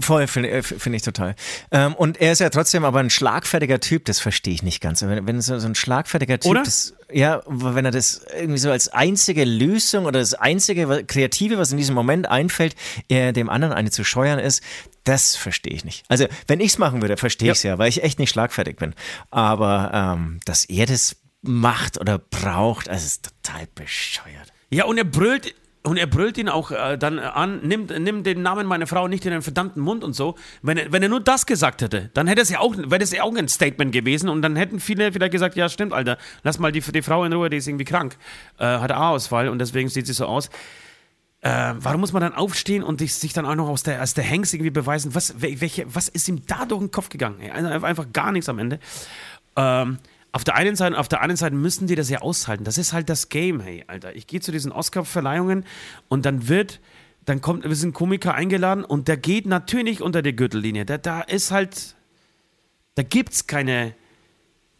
Voll, 0.00 0.26
finde 0.26 0.50
äh, 0.50 0.62
find 0.62 0.94
ich 0.94 1.02
total. 1.02 1.34
Ähm, 1.70 1.94
und 1.94 2.20
er 2.20 2.32
ist 2.32 2.40
ja 2.40 2.50
trotzdem 2.50 2.84
aber 2.84 3.00
ein 3.00 3.10
schlagfertiger 3.10 3.80
Typ, 3.80 4.04
das 4.04 4.20
verstehe 4.20 4.54
ich 4.54 4.62
nicht 4.62 4.80
ganz. 4.80 5.02
Wenn, 5.02 5.26
wenn 5.26 5.40
so, 5.40 5.58
so 5.58 5.66
ein 5.66 5.74
schlagfertiger 5.74 6.38
Typ, 6.38 6.62
das, 6.64 6.94
ja, 7.12 7.42
wenn 7.46 7.84
er 7.84 7.90
das 7.90 8.24
irgendwie 8.36 8.58
so 8.58 8.70
als 8.70 8.88
einzige 8.88 9.44
Lösung 9.44 10.06
oder 10.06 10.20
das 10.20 10.34
einzige 10.34 11.04
Kreative, 11.04 11.58
was 11.58 11.72
in 11.72 11.78
diesem 11.78 11.94
Moment 11.94 12.28
einfällt, 12.28 12.74
er 13.08 13.32
dem 13.32 13.50
anderen 13.50 13.74
eine 13.74 13.90
zu 13.90 14.04
scheuern 14.04 14.38
ist, 14.38 14.62
das 15.04 15.36
verstehe 15.36 15.72
ich 15.72 15.84
nicht. 15.84 16.04
Also, 16.08 16.26
wenn 16.46 16.60
ich 16.60 16.72
es 16.72 16.78
machen 16.78 17.00
würde, 17.00 17.16
verstehe 17.16 17.48
ja. 17.48 17.52
ich 17.52 17.58
es 17.58 17.62
ja, 17.62 17.78
weil 17.78 17.88
ich 17.88 18.02
echt 18.02 18.18
nicht 18.18 18.30
schlagfertig 18.30 18.76
bin. 18.76 18.94
Aber 19.30 19.90
ähm, 19.92 20.40
dass 20.44 20.64
er 20.66 20.86
das 20.86 21.16
macht 21.42 21.98
oder 21.98 22.18
braucht, 22.18 22.88
also 22.88 23.04
ist 23.04 23.30
total 23.42 23.66
bescheuert. 23.74 24.52
Ja, 24.70 24.84
und 24.84 24.98
er 24.98 25.04
brüllt 25.04 25.54
und 25.84 25.96
er 25.96 26.06
brüllt 26.06 26.36
ihn 26.38 26.48
auch 26.48 26.70
äh, 26.70 26.98
dann 26.98 27.18
an, 27.18 27.60
nimm, 27.62 27.86
nimm 27.86 28.22
den 28.22 28.42
Namen 28.42 28.66
meiner 28.66 28.86
Frau 28.86 29.08
nicht 29.08 29.24
in 29.24 29.32
den 29.32 29.42
verdammten 29.42 29.82
Mund 29.82 30.04
und 30.04 30.12
so. 30.12 30.34
Wenn 30.62 30.76
er, 30.76 30.92
wenn 30.92 31.02
er 31.02 31.08
nur 31.08 31.20
das 31.20 31.46
gesagt 31.46 31.82
hätte, 31.82 32.10
dann 32.14 32.26
hätte 32.26 32.42
es 32.42 32.50
ja 32.50 32.58
auch, 32.58 32.76
wäre 32.76 32.98
das 32.98 33.12
ja 33.12 33.22
auch 33.22 33.34
ein 33.34 33.48
Statement 33.48 33.92
gewesen 33.92 34.28
und 34.28 34.42
dann 34.42 34.56
hätten 34.56 34.80
viele 34.80 35.12
vielleicht 35.12 35.32
gesagt, 35.32 35.56
ja 35.56 35.68
stimmt, 35.68 35.92
Alter, 35.92 36.18
lass 36.42 36.58
mal 36.58 36.72
die, 36.72 36.80
die 36.80 37.02
Frau 37.02 37.24
in 37.24 37.32
Ruhe, 37.32 37.48
die 37.48 37.58
ist 37.58 37.68
irgendwie 37.68 37.84
krank, 37.84 38.16
äh, 38.58 38.64
hat 38.64 38.90
A-Ausfall 38.90 39.48
und 39.48 39.58
deswegen 39.60 39.88
sieht 39.88 40.06
sie 40.06 40.12
so 40.12 40.26
aus. 40.26 40.50
Äh, 41.40 41.74
warum 41.78 42.00
muss 42.00 42.12
man 42.12 42.20
dann 42.20 42.34
aufstehen 42.34 42.82
und 42.82 43.00
sich 43.00 43.32
dann 43.32 43.46
auch 43.46 43.54
noch 43.54 43.68
aus 43.68 43.84
der, 43.84 44.00
als 44.00 44.14
der 44.14 44.24
Hengst 44.24 44.52
irgendwie 44.54 44.70
beweisen? 44.70 45.14
Was, 45.14 45.40
welche, 45.40 45.86
was 45.94 46.08
ist 46.08 46.28
ihm 46.28 46.42
da 46.46 46.66
durch 46.66 46.80
den 46.80 46.90
Kopf 46.90 47.08
gegangen? 47.08 47.38
Also 47.52 47.86
einfach 47.86 48.06
gar 48.12 48.32
nichts 48.32 48.48
am 48.48 48.58
Ende. 48.58 48.80
Ähm, 49.54 49.98
auf 50.38 50.44
der 50.44 50.54
einen 50.54 50.76
Seite, 50.76 50.96
auf 50.96 51.08
der 51.08 51.20
anderen 51.20 51.36
Seite 51.36 51.56
müssen 51.56 51.88
die 51.88 51.96
das 51.96 52.08
ja 52.10 52.20
aushalten. 52.20 52.62
Das 52.62 52.78
ist 52.78 52.92
halt 52.92 53.08
das 53.08 53.28
Game, 53.28 53.58
hey, 53.58 53.82
Alter. 53.88 54.14
Ich 54.14 54.28
gehe 54.28 54.38
zu 54.38 54.52
diesen 54.52 54.70
Oscar-Verleihungen 54.70 55.64
und 56.06 56.24
dann 56.24 56.46
wird, 56.46 56.78
dann 57.24 57.40
kommt, 57.40 57.64
wir 57.64 57.74
sind 57.74 57.92
Komiker 57.92 58.34
eingeladen 58.34 58.84
und 58.84 59.08
der 59.08 59.16
geht 59.16 59.46
natürlich 59.46 60.00
unter 60.00 60.22
die 60.22 60.36
Gürtellinie. 60.36 60.84
Da, 60.84 60.96
da 60.96 61.22
ist 61.22 61.50
halt, 61.50 61.96
da 62.94 63.02
gibt's 63.02 63.48
keine, 63.48 63.96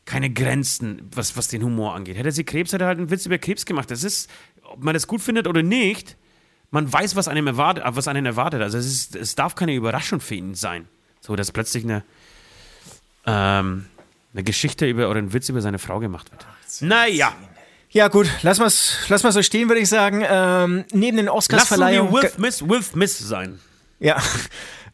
keine 0.04 0.30
Grenzen, 0.30 1.02
was, 1.12 1.36
was 1.36 1.48
den 1.48 1.64
Humor 1.64 1.96
angeht. 1.96 2.16
Hätte 2.16 2.30
sie 2.30 2.44
Krebs, 2.44 2.72
hätte 2.72 2.84
er 2.84 2.88
halt 2.88 2.98
einen 2.98 3.10
Witz 3.10 3.26
über 3.26 3.38
Krebs 3.38 3.66
gemacht. 3.66 3.90
Das 3.90 4.04
ist, 4.04 4.30
ob 4.62 4.84
man 4.84 4.94
das 4.94 5.08
gut 5.08 5.22
findet 5.22 5.48
oder 5.48 5.64
nicht, 5.64 6.16
man 6.70 6.92
weiß, 6.92 7.16
was 7.16 7.26
einem 7.26 7.48
erwartet, 7.48 7.82
was 7.84 8.06
einen 8.06 8.26
erwartet. 8.26 8.62
Also 8.62 8.78
es, 8.78 8.86
ist, 8.86 9.16
es 9.16 9.34
darf 9.34 9.56
keine 9.56 9.74
Überraschung 9.74 10.20
für 10.20 10.36
ihn 10.36 10.54
sein. 10.54 10.86
So, 11.20 11.34
dass 11.34 11.50
plötzlich 11.50 11.82
eine, 11.82 12.04
ähm, 13.26 13.86
eine 14.38 14.44
Geschichte 14.44 14.86
über 14.86 15.10
oder 15.10 15.20
ein 15.20 15.32
Witz 15.32 15.48
über 15.48 15.60
seine 15.60 15.80
Frau 15.80 15.98
gemacht 15.98 16.30
wird. 16.30 16.46
Naja. 16.80 17.34
Ja, 17.90 18.06
gut, 18.08 18.30
lass 18.42 18.58
mal 18.58 18.70
lass 19.08 19.22
mal 19.24 19.32
so 19.32 19.42
stehen, 19.42 19.68
würde 19.68 19.80
ich 19.80 19.88
sagen. 19.88 20.24
Ähm, 20.28 20.84
neben 20.92 21.16
den 21.16 21.28
Oscarsverleihungen. 21.28 22.12
Lass 22.12 22.22
Will 22.22 22.52
Smith, 22.52 22.68
Will 22.68 22.82
Smith 22.82 23.18
sein. 23.18 23.58
Ja, 23.98 24.22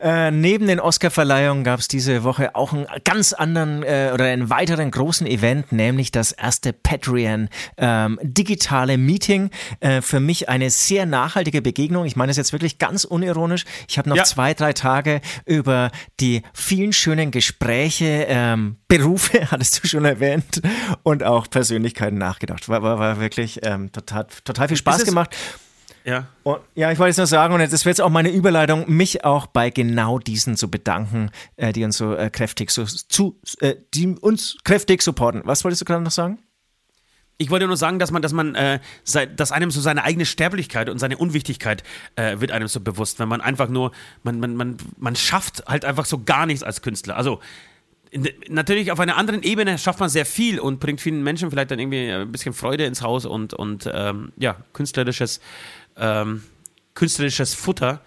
äh, 0.01 0.31
neben 0.31 0.67
den 0.67 0.81
Oscar-Verleihungen 0.81 1.65
gab 1.65 1.81
es 1.81 1.89
diese 1.89 2.25
Woche 2.25 2.55
auch 2.55 2.73
einen 2.73 2.87
ganz 3.05 3.33
anderen 3.33 3.83
äh, 3.83 4.11
oder 4.13 4.27
einen 4.27 4.51
weiteren 4.51 4.91
großen 4.91 5.27
Event, 5.27 5.73
nämlich 5.73 6.13
das 6.13 6.33
erste 6.33 6.73
Patreon 6.73 7.49
ähm, 7.77 8.19
digitale 8.23 8.99
Meeting. 8.99 9.51
Äh, 9.81 10.01
für 10.01 10.21
mich 10.21 10.49
eine 10.49 10.71
sehr 10.71 11.07
nachhaltige 11.07 11.63
Begegnung. 11.63 12.05
Ich 12.05 12.17
meine 12.17 12.31
das 12.31 12.37
jetzt 12.37 12.53
wirklich 12.53 12.79
ganz 12.79 13.05
unironisch. 13.05 13.65
Ich 13.89 13.99
habe 13.99 14.09
noch 14.09 14.17
ja. 14.17 14.25
zwei, 14.25 14.55
drei 14.55 14.73
Tage 14.73 15.21
über 15.47 15.91
die 16.21 16.43
vielen 16.53 16.93
schönen 16.93 17.31
Gespräche, 17.31 18.27
ähm, 18.29 18.77
Berufe, 18.89 19.47
hattest 19.51 19.83
du 19.83 19.89
schon 19.89 20.05
erwähnt, 20.05 20.63
und 21.03 21.23
auch 21.23 21.49
Persönlichkeiten 21.49 22.19
nachgedacht. 22.19 22.69
War, 22.69 22.83
war, 22.83 22.99
war 22.99 23.21
wirklich 23.21 23.61
ähm, 23.63 23.93
total, 23.93 24.27
total 24.45 24.69
viel 24.69 24.77
Spaß 24.77 25.05
gemacht. 25.05 25.35
Ja. 26.05 26.27
Und, 26.43 26.61
ja, 26.75 26.93
ich 26.93 26.99
wollte 26.99 27.13
es 27.13 27.17
nur 27.17 27.27
sagen, 27.27 27.55
und 27.55 27.61
das 27.61 27.85
wäre 27.85 27.91
jetzt 27.91 28.01
auch 28.03 28.11
meine 28.11 28.31
Überleitung, 28.31 28.85
mich 28.89 29.25
auch 29.25 29.47
bei 29.47 29.71
genau 29.71 30.19
diesen 30.19 30.57
zu 30.57 30.71
bedanken, 30.71 31.31
äh, 31.57 31.73
die 31.73 31.83
uns 31.83 31.97
so 31.97 32.15
äh, 32.15 32.29
kräftig 32.29 32.71
so 32.71 32.85
zu, 32.85 33.41
äh, 33.61 33.77
die 33.95 34.09
uns 34.09 34.59
kräftig 34.65 35.03
supporten. 35.03 35.43
Was 35.45 35.65
wolltest 35.65 35.81
du 35.81 35.87
gerade 35.87 36.05
noch 36.05 36.11
sagen? 36.11 36.39
Ich 37.37 37.51
wollte 37.51 37.67
nur 37.67 37.77
sagen, 37.77 37.99
dass 37.99 38.11
man, 38.13 38.23
dass 38.23 38.33
man, 38.33 38.55
äh, 38.55 38.79
dass 39.35 39.51
einem 39.51 39.71
so 39.71 39.81
seine 39.81 40.05
eigene 40.05 40.27
Sterblichkeit 40.27 40.89
und 40.89 40.99
seine 40.99 41.17
Unwichtigkeit 41.17 41.83
äh, 42.17 42.39
wird 42.39 42.53
einem 42.53 42.69
so 42.69 42.81
bewusst, 42.81 43.19
wenn 43.19 43.29
man 43.29 43.41
einfach 43.41 43.69
nur, 43.69 43.91
man, 44.23 44.39
man, 44.39 44.55
man, 44.55 44.77
man 44.99 45.17
schafft 45.17 45.65
halt 45.67 45.85
einfach 45.85 46.05
so 46.05 46.23
gar 46.23 46.47
nichts 46.47 46.63
als 46.63 46.83
Künstler. 46.83 47.17
Also 47.17 47.41
natürlich 48.49 48.93
auf 48.93 49.01
einer 49.01 49.17
anderen 49.17 49.43
Ebene 49.43 49.79
schafft 49.79 50.01
man 50.01 50.09
sehr 50.09 50.27
viel 50.27 50.61
und 50.61 50.79
bringt 50.79 51.01
vielen 51.01 51.23
Menschen 51.23 51.51
vielleicht 51.51 51.71
dann 51.71 51.79
irgendwie 51.79 52.11
ein 52.11 52.31
bisschen 52.31 52.53
Freude 52.53 52.85
ins 52.85 53.03
Haus 53.03 53.25
und, 53.25 53.55
und 53.55 53.91
ähm, 53.93 54.33
ja, 54.37 54.57
künstlerisches 54.73 55.41
ähm, 55.97 56.43
künstlerisches 56.95 57.55
Futter. 57.55 58.01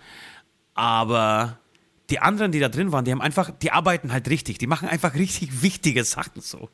Aber 0.73 1.58
die 2.10 2.19
anderen, 2.19 2.52
die 2.52 2.60
da 2.60 2.69
drin 2.69 2.91
waren, 2.91 3.06
die 3.06 3.12
haben 3.12 3.21
einfach, 3.21 3.52
die 3.52 3.71
arbeiten 3.71 4.12
halt 4.12 4.30
richtig. 4.30 4.58
Die 4.58 4.67
machen 4.67 4.88
einfach 4.88 5.15
richtig 5.15 5.62
wichtige 5.62 6.04
Sachen 6.04 6.41
so. 6.41 6.69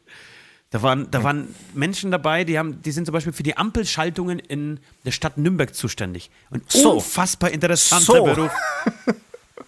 Da 0.70 0.82
waren, 0.82 1.12
da 1.12 1.24
waren 1.24 1.54
Menschen 1.76 2.10
dabei, 2.10 2.44
die, 2.44 2.58
haben, 2.58 2.82
die 2.82 2.92
sind 2.92 3.06
zum 3.06 3.14
Beispiel 3.14 3.32
für 3.32 3.44
die 3.44 3.56
Ampelschaltungen 3.56 4.40
in 4.40 4.80
der 5.06 5.12
Stadt 5.12 5.38
Nürnberg 5.38 5.76
zuständig. 5.76 6.32
Ein 6.50 6.64
so. 6.68 6.94
unfassbar 6.94 7.52
interessanter 7.52 8.14
so. 8.14 8.24
Beruf. 8.24 8.52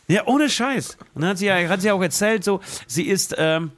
Ja, 0.08 0.28
ohne 0.28 0.50
Scheiß. 0.50 0.98
Und 1.16 1.22
dann 1.22 1.32
hat 1.32 1.40
sie 1.40 1.48
ja, 1.48 1.68
hat 1.68 1.82
sie 1.82 1.90
auch 1.90 2.02
erzählt, 2.02 2.44
so, 2.44 2.62
sie 2.86 3.04
ist, 3.04 3.34
ähm, 3.40 3.72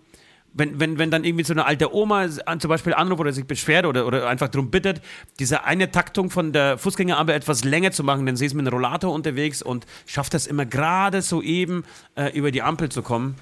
wenn, 0.58 0.80
wenn, 0.80 0.98
wenn 0.98 1.12
dann 1.12 1.24
irgendwie 1.24 1.44
so 1.44 1.54
eine 1.54 1.66
alte 1.66 1.94
Oma 1.94 2.28
zum 2.30 2.70
Beispiel 2.70 2.94
anruft 2.94 3.22
oder 3.22 3.32
sich 3.32 3.46
beschwert 3.46 3.86
oder, 3.86 4.08
oder 4.08 4.28
einfach 4.28 4.50
darum 4.50 4.72
bittet, 4.72 5.02
diese 5.40 5.64
eine 5.64 5.92
Taktung 5.92 6.30
von 6.30 6.52
der 6.52 6.78
Fußgängerampel 6.78 7.36
etwas 7.36 7.64
länger 7.64 7.92
zu 7.92 8.04
machen, 8.04 8.26
denn 8.26 8.36
sie 8.36 8.46
ist 8.46 8.54
mit 8.54 8.66
einem 8.66 8.74
Rollator 8.74 9.14
unterwegs 9.14 9.62
und 9.62 9.86
schafft 10.06 10.34
das 10.34 10.48
immer 10.48 10.66
gerade 10.66 11.22
so 11.22 11.42
eben 11.42 11.86
äh, 12.16 12.36
über 12.36 12.52
die 12.52 12.64
Ampel 12.64 12.90
zu 12.90 13.04
kommen. 13.04 13.36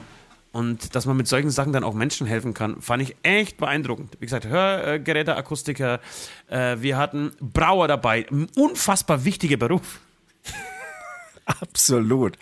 Und 0.51 0.95
dass 0.95 1.05
man 1.05 1.17
mit 1.17 1.27
solchen 1.27 1.49
Sachen 1.49 1.73
dann 1.73 1.83
auch 1.83 1.93
Menschen 1.93 2.27
helfen 2.27 2.53
kann, 2.53 2.81
fand 2.81 3.03
ich 3.03 3.17
echt 3.23 3.57
beeindruckend. 3.57 4.15
Wie 4.19 4.25
gesagt, 4.25 4.45
Hörgeräteakustiker, 4.47 5.99
äh, 6.47 6.77
wir 6.79 6.97
hatten 6.97 7.33
Brauer 7.41 7.89
dabei, 7.89 8.25
ein 8.31 8.47
unfassbar 8.55 9.25
wichtiger 9.25 9.57
Beruf. 9.57 9.99
Absolut. 11.45 12.37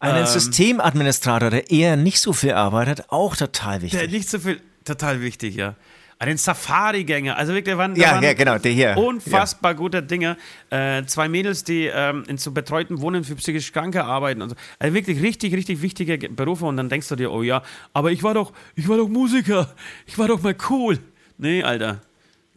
Einen 0.00 0.20
ähm, 0.20 0.26
Systemadministrator, 0.26 1.50
der 1.50 1.70
eher 1.70 1.96
nicht 1.96 2.20
so 2.20 2.32
viel 2.32 2.52
arbeitet, 2.52 3.04
auch 3.10 3.36
total 3.36 3.82
wichtig. 3.82 4.00
Der 4.00 4.08
nicht 4.08 4.28
so 4.30 4.38
viel, 4.38 4.60
total 4.84 5.20
wichtig, 5.20 5.56
ja. 5.56 5.76
Einen 6.18 6.36
Safari-Gänger, 6.36 7.36
also 7.36 7.54
wirklich, 7.54 7.76
waren, 7.76 7.96
ja, 7.96 8.12
waren 8.12 8.24
ja, 8.24 8.34
genau, 8.34 8.58
der 8.58 8.72
hier. 8.72 8.96
unfassbar 8.96 9.72
ja. 9.72 9.76
gute 9.76 10.02
Dinge. 10.02 10.36
Äh, 10.68 11.04
zwei 11.04 11.28
Mädels, 11.28 11.64
die 11.64 11.86
ähm, 11.86 12.24
in 12.28 12.38
so 12.38 12.50
betreuten 12.50 13.00
Wohnen 13.00 13.24
für 13.24 13.34
psychisch 13.36 13.72
Kranke 13.72 14.04
arbeiten 14.04 14.42
und 14.42 14.50
so. 14.50 14.56
Also 14.78 14.94
wirklich 14.94 15.22
richtig, 15.22 15.54
richtig 15.54 15.80
wichtige 15.80 16.28
Berufe 16.28 16.66
und 16.66 16.76
dann 16.76 16.88
denkst 16.88 17.08
du 17.08 17.16
dir, 17.16 17.30
oh 17.30 17.42
ja, 17.42 17.62
aber 17.92 18.10
ich 18.10 18.22
war 18.22 18.34
doch, 18.34 18.52
ich 18.76 18.88
war 18.88 18.96
doch 18.98 19.08
Musiker, 19.08 19.74
ich 20.06 20.18
war 20.18 20.28
doch 20.28 20.42
mal 20.42 20.56
cool. 20.68 20.98
Nee, 21.38 21.62
Alter, 21.62 22.00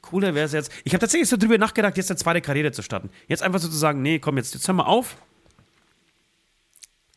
cooler 0.02 0.36
wäre 0.36 0.46
es 0.46 0.54
jetzt. 0.54 0.72
Ich 0.84 0.94
habe 0.94 1.00
tatsächlich 1.00 1.30
so 1.30 1.38
drüber 1.38 1.58
nachgedacht, 1.58 1.96
jetzt 1.98 2.12
eine 2.12 2.18
zweite 2.18 2.42
Karriere 2.42 2.72
zu 2.72 2.82
starten. 2.82 3.10
Jetzt 3.28 3.44
einfach 3.44 3.60
so 3.60 3.68
zu 3.68 3.78
sagen, 3.78 4.02
nee, 4.02 4.20
komm, 4.20 4.38
jetzt, 4.38 4.54
jetzt 4.54 4.68
hör 4.68 4.76
mal 4.76 4.84
auf, 4.84 5.16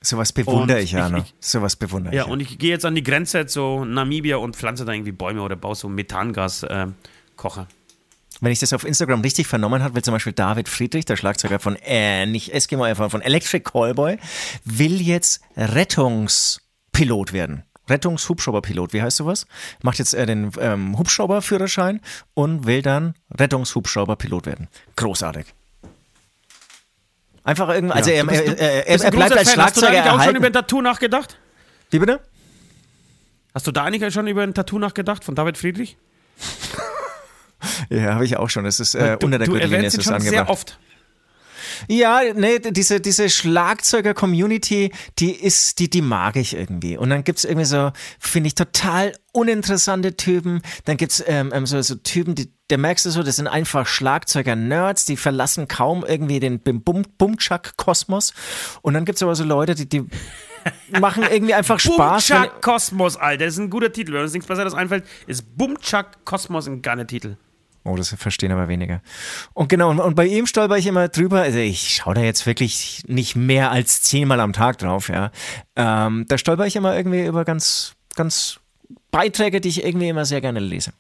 Sowas 0.07 0.33
bewundere 0.33 0.79
Und 0.79 0.85
ich 0.85 0.93
ja, 0.93 1.09
ne? 1.09 1.25
ich- 1.27 1.35
Sowas 1.41 1.75
bewundere 1.77 2.15
Ja, 2.15 2.25
ich. 2.25 2.29
und 2.31 2.41
ich 2.41 2.59
gehe 2.59 2.71
jetzt 2.71 2.85
an 2.85 2.95
die 2.95 3.03
Grenze 3.03 3.47
zu 3.47 3.85
Namibia 3.85 4.37
und 4.37 4.55
pflanze 4.55 4.85
da 4.85 4.93
irgendwie 4.93 5.11
Bäume 5.13 5.43
oder 5.43 5.57
baue 5.57 5.75
so 5.75 5.89
Methangas-Kocher. 5.89 7.67
Wenn 8.41 8.53
ich 8.53 8.59
das 8.61 8.73
auf 8.73 8.85
Instagram 8.85 9.23
richtig 9.23 9.47
vernommen 9.47 9.83
habe, 9.83 9.95
will 9.97 10.03
zum 10.05 10.13
Beispiel 10.13 10.33
David 10.35 10.69
Friedrich, 10.69 11.07
der 11.07 11.17
Schlagzeuger 11.17 11.59
von, 11.59 11.75
äh, 11.77 12.27
nicht 12.27 12.53
Eskimo, 12.53 12.85
äh, 12.87 12.95
von 12.95 13.21
Electric 13.23 13.65
Callboy, 13.65 14.19
will 14.65 15.01
jetzt 15.01 15.41
Rettungspilot 15.57 17.33
werden. 17.33 17.65
Rettungshubschrauberpilot, 17.89 18.93
wie 18.93 19.03
heißt 19.03 19.17
sowas? 19.17 19.47
Macht 19.83 19.99
jetzt 19.99 20.13
äh, 20.15 20.27
den 20.27 20.51
ähm, 20.61 20.99
Hubschrauberführerschein 20.99 22.01
und 22.35 22.67
will 22.67 22.83
dann 22.83 23.15
Rettungshubschrauberpilot 23.31 24.47
werden. 24.47 24.69
Großartig. 24.97 25.47
Einfach 27.47 27.69
irgendwie, 27.69 27.95
also 27.95 28.11
Ja, 28.11 28.17
er, 28.17 28.25
bist- 28.27 28.43
er, 28.45 28.87
er, 28.89 29.01
er 29.05 29.11
bleibt 29.13 29.33
als 29.37 29.51
Fan. 29.53 29.63
Hast 29.63 29.77
du 29.77 29.81
da 29.81 29.87
Schlagzeuger 29.87 29.89
eigentlich 30.03 30.13
auch 30.13 30.25
schon 30.25 30.37
über 30.37 30.47
ein 30.49 30.53
Tattoo 30.53 30.83
nachgedacht? 30.83 31.39
Wie 31.91 31.99
bitte? 32.01 32.21
Hast 33.55 33.67
du 33.67 33.73
da 33.73 33.85
eigentlich 33.85 34.13
schon 34.13 34.27
über 34.27 34.43
ein 34.43 34.53
Tattoo 34.53 34.79
nachgedacht 34.79 35.25
von 35.25 35.35
David 35.35 35.57
Friedrich? 35.57 35.97
Ja, 37.89 38.15
habe 38.15 38.25
ich 38.25 38.37
auch 38.37 38.51
schon. 38.51 38.65
Das 38.65 38.81
ist 38.81 38.95
äh, 38.95 39.17
du, 39.17 39.27
unter 39.27 39.39
der 39.39 39.49
Gürtellinie 39.49 39.87
ist 39.87 39.97
das 39.97 40.05
schon 40.05 40.21
sehr 40.21 40.31
angebracht. 40.41 40.51
oft. 40.51 40.79
Ja, 41.89 42.21
nee, 42.35 42.59
diese, 42.59 43.01
diese 43.01 43.29
Schlagzeuger-Community, 43.29 44.93
die 45.19 45.31
ist, 45.33 45.79
die, 45.79 45.91
die 45.91 46.03
mag 46.03 46.37
ich 46.37 46.55
irgendwie. 46.55 46.97
Und 46.97 47.11
dann 47.11 47.25
gibt's 47.25 47.45
irgendwie 47.45 47.65
so, 47.67 47.93
finde 48.19 48.49
ich, 48.49 48.55
total 48.55 49.13
uninteressante 49.33 50.17
Typen. 50.17 50.63
Dann 50.85 50.97
gibt's 50.97 51.23
ähm, 51.27 51.51
ähm, 51.55 51.67
so, 51.67 51.81
so 51.83 51.95
Typen, 51.97 52.35
die, 52.35 52.51
da 52.69 52.77
merkst 52.77 53.07
du 53.07 53.11
so, 53.11 53.23
das 53.23 53.37
sind 53.37 53.47
einfach 53.49 53.87
Schlagzeuger-Nerds, 53.87 55.05
die 55.05 55.17
verlassen 55.17 55.69
kaum 55.69 56.05
irgendwie 56.07 56.41
den 56.41 56.61
Bum- 56.61 57.07
Bumchak-Kosmos. 57.19 58.33
Und 58.83 58.95
dann 58.95 59.05
gibt's 59.05 59.23
aber 59.23 59.35
so 59.35 59.45
Leute, 59.45 59.75
die, 59.75 59.89
die 59.89 60.05
machen 61.01 61.25
irgendwie 61.31 61.55
einfach 61.55 61.79
Spaß. 61.79 62.31
wenn- 62.31 62.37
Bumchak 62.43 62.63
Kosmos, 62.63 63.17
Alter. 63.17 63.45
Das 63.45 63.55
ist 63.55 63.61
ein 63.61 63.71
guter 63.71 63.93
Titel. 63.93 64.13
Wenn 64.13 64.23
uns 64.23 64.33
nichts 64.33 64.47
Besseres 64.49 64.75
einfällt, 64.75 65.05
ist 65.27 65.57
Bumchak 65.57 66.25
Kosmos 66.25 66.67
ein 66.67 66.83
geiler 66.83 67.07
Titel. 67.07 67.37
Oh, 67.87 67.97
das 67.97 68.15
verstehen 68.19 68.53
aber 68.53 68.69
weniger. 68.69 69.01
Und 69.55 69.69
genau, 69.69 69.91
und, 69.91 70.15
bei 70.15 70.27
ihm 70.27 70.47
stolper 70.47 70.77
ich 70.77 70.87
immer 70.87 71.09
drüber. 71.09 71.43
Also 71.43 71.59
ich 71.59 71.95
schaue 71.95 72.15
da 72.15 72.21
jetzt 72.21 72.47
wirklich 72.47 73.05
nicht 73.07 73.37
mehr 73.37 73.71
als 73.71 74.03
zehnmal 74.03 74.41
am 74.41 74.53
Tag 74.53 74.79
drauf, 74.79 75.09
ja. 75.09 75.31
Ähm, 75.77 76.25
da 76.29 76.37
stolper 76.37 76.67
ich 76.67 76.77
immer 76.77 76.97
irgendwie 76.97 77.25
über 77.25 77.45
ganz, 77.45 77.95
ganz 78.17 78.59
Beiträge, 79.11 79.61
die 79.61 79.69
ich 79.69 79.85
irgendwie 79.85 80.09
immer 80.09 80.25
sehr 80.25 80.41
gerne 80.41 80.61
lese. 80.61 80.93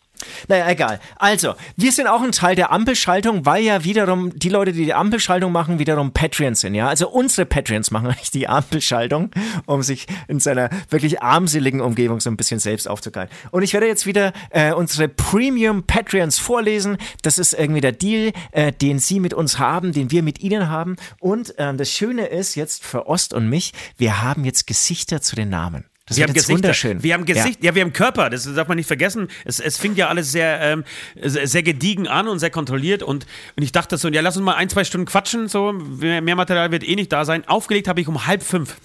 Naja, 0.48 0.68
egal. 0.68 1.00
Also, 1.16 1.54
wir 1.76 1.92
sind 1.92 2.06
auch 2.06 2.22
ein 2.22 2.32
Teil 2.32 2.56
der 2.56 2.72
Ampelschaltung, 2.72 3.46
weil 3.46 3.62
ja 3.62 3.84
wiederum 3.84 4.36
die 4.38 4.48
Leute, 4.48 4.72
die 4.72 4.84
die 4.84 4.94
Ampelschaltung 4.94 5.52
machen, 5.52 5.78
wiederum 5.78 6.12
Patreons 6.12 6.60
sind, 6.60 6.74
ja. 6.74 6.88
Also 6.88 7.08
unsere 7.08 7.46
Patreons 7.46 7.90
machen 7.90 8.06
eigentlich 8.10 8.30
die 8.30 8.48
Ampelschaltung, 8.48 9.30
um 9.66 9.82
sich 9.82 10.06
in 10.28 10.40
seiner 10.40 10.70
wirklich 10.90 11.22
armseligen 11.22 11.80
Umgebung 11.80 12.20
so 12.20 12.30
ein 12.30 12.36
bisschen 12.36 12.60
selbst 12.60 12.88
aufzugeilen. 12.88 13.28
Und 13.50 13.62
ich 13.62 13.72
werde 13.72 13.86
jetzt 13.86 14.06
wieder 14.06 14.32
äh, 14.50 14.72
unsere 14.72 15.08
Premium 15.08 15.84
Patreons 15.84 16.38
vorlesen. 16.38 16.98
Das 17.22 17.38
ist 17.38 17.52
irgendwie 17.52 17.80
der 17.80 17.92
Deal, 17.92 18.32
äh, 18.52 18.72
den 18.72 18.98
Sie 18.98 19.20
mit 19.20 19.34
uns 19.34 19.58
haben, 19.58 19.92
den 19.92 20.10
wir 20.10 20.22
mit 20.22 20.40
Ihnen 20.40 20.68
haben. 20.68 20.96
Und 21.20 21.54
ähm, 21.58 21.76
das 21.76 21.90
Schöne 21.90 22.26
ist 22.26 22.54
jetzt 22.54 22.84
für 22.84 23.06
Ost 23.06 23.34
und 23.34 23.48
mich, 23.48 23.72
wir 23.96 24.22
haben 24.22 24.44
jetzt 24.44 24.66
Gesichter 24.66 25.20
zu 25.20 25.36
den 25.36 25.48
Namen. 25.48 25.84
Das 26.06 26.16
Wir 26.16 26.24
haben 26.24 26.34
Gesichter. 26.34 26.54
wunderschön. 26.54 27.02
Wir 27.02 27.14
haben 27.14 27.24
Gesicht, 27.24 27.64
ja. 27.64 27.74
wir 27.74 27.82
haben 27.82 27.92
Körper, 27.92 28.30
das 28.30 28.44
darf 28.54 28.68
man 28.68 28.76
nicht 28.76 28.86
vergessen. 28.86 29.26
Es, 29.44 29.58
es 29.58 29.76
fing 29.76 29.96
ja 29.96 30.08
alles 30.08 30.30
sehr, 30.30 30.60
ähm, 30.60 30.84
sehr 31.20 31.64
gediegen 31.64 32.06
an 32.06 32.28
und 32.28 32.38
sehr 32.38 32.50
kontrolliert 32.50 33.02
und, 33.02 33.26
und 33.56 33.62
ich 33.64 33.72
dachte 33.72 33.96
so, 33.98 34.08
ja, 34.08 34.20
lass 34.20 34.36
uns 34.36 34.44
mal 34.44 34.54
ein, 34.54 34.68
zwei 34.68 34.84
Stunden 34.84 35.06
quatschen, 35.06 35.48
so, 35.48 35.72
mehr, 35.72 36.22
mehr 36.22 36.36
Material 36.36 36.70
wird 36.70 36.86
eh 36.86 36.94
nicht 36.94 37.12
da 37.12 37.24
sein. 37.24 37.46
Aufgelegt 37.48 37.88
habe 37.88 38.00
ich 38.00 38.06
um 38.06 38.24
halb 38.26 38.44
fünf. 38.44 38.76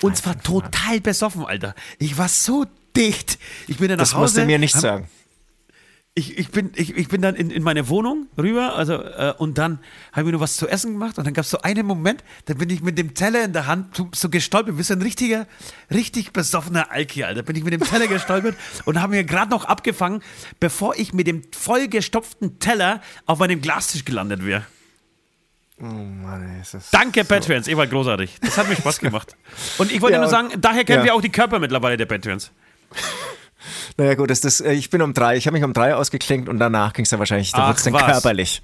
Und 0.00 0.16
zwar 0.16 0.40
total 0.42 1.00
besoffen, 1.00 1.44
Alter. 1.44 1.74
Ich 1.98 2.16
war 2.16 2.28
so 2.28 2.64
dicht. 2.96 3.38
Ich 3.66 3.76
bin 3.76 3.88
dann 3.88 3.98
nach 3.98 4.04
Das 4.04 4.14
Hause. 4.14 4.20
musst 4.22 4.36
du 4.38 4.44
mir 4.46 4.58
nicht 4.58 4.74
sagen. 4.74 5.08
Ich, 6.14 6.36
ich, 6.36 6.50
bin, 6.50 6.72
ich, 6.74 6.96
ich 6.96 7.08
bin 7.08 7.22
dann 7.22 7.36
in, 7.36 7.50
in 7.50 7.62
meine 7.62 7.88
Wohnung 7.88 8.26
rüber, 8.36 8.74
also 8.74 8.94
äh, 8.94 9.34
und 9.38 9.56
dann 9.56 9.78
habe 10.10 10.22
ich 10.22 10.24
mir 10.26 10.32
nur 10.32 10.40
was 10.40 10.56
zu 10.56 10.66
essen 10.66 10.94
gemacht 10.94 11.16
und 11.16 11.24
dann 11.26 11.32
gab 11.32 11.44
es 11.44 11.50
so 11.50 11.60
einen 11.62 11.86
Moment, 11.86 12.24
da 12.46 12.54
bin 12.54 12.70
ich 12.70 12.82
mit 12.82 12.98
dem 12.98 13.14
Teller 13.14 13.44
in 13.44 13.52
der 13.52 13.66
Hand 13.68 13.94
so, 13.96 14.08
so 14.12 14.28
gestolpert, 14.28 14.78
wie 14.78 14.82
so 14.82 14.94
ein 14.94 15.02
richtiger, 15.02 15.46
richtig 15.92 16.32
besoffener 16.32 16.90
Alki, 16.90 17.22
Alter. 17.22 17.42
Bin 17.42 17.54
ich 17.54 17.62
mit 17.62 17.72
dem 17.72 17.82
Teller 17.82 18.08
gestolpert 18.08 18.56
und 18.84 19.00
habe 19.00 19.14
mir 19.14 19.22
gerade 19.22 19.50
noch 19.50 19.64
abgefangen, 19.64 20.22
bevor 20.58 20.96
ich 20.96 21.12
mit 21.12 21.28
dem 21.28 21.44
vollgestopften 21.52 22.58
Teller 22.58 23.00
auf 23.26 23.38
meinem 23.38 23.60
Glastisch 23.60 24.04
gelandet 24.04 24.44
wäre. 24.44 24.64
Mann, 25.78 26.60
ist 26.60 26.74
das 26.74 26.90
Danke, 26.90 27.24
Patreons, 27.24 27.68
ihr 27.68 27.76
wart 27.76 27.90
großartig. 27.90 28.38
Das 28.40 28.58
hat 28.58 28.68
mir 28.68 28.74
Spaß 28.80 28.98
gemacht. 28.98 29.36
Und 29.78 29.92
ich 29.92 30.00
wollte 30.00 30.14
Ja, 30.14 30.20
nur 30.20 30.28
sagen, 30.28 30.50
daher 30.60 30.84
kennen 30.84 31.00
ja. 31.00 31.04
wir 31.04 31.14
auch 31.14 31.20
die 31.20 31.30
Körper 31.30 31.60
mittlerweile 31.60 31.96
der 31.96 32.06
Patreons. 32.06 32.50
Naja 33.96 34.14
gut, 34.14 34.30
das, 34.30 34.40
das, 34.40 34.60
äh, 34.60 34.72
ich 34.72 34.90
bin 34.90 35.02
um 35.02 35.14
drei, 35.14 35.36
ich 35.36 35.46
habe 35.46 35.54
mich 35.56 35.64
um 35.64 35.72
drei 35.72 35.94
ausgeklinkt 35.94 36.48
und 36.48 36.58
danach 36.58 36.92
ging 36.92 37.04
es 37.04 37.10
dann 37.10 37.18
wahrscheinlich, 37.18 37.52
da 37.52 37.68
wurde 37.68 37.78
es 37.78 37.84
dann 37.84 37.92
was. 37.94 38.04
körperlich. 38.04 38.62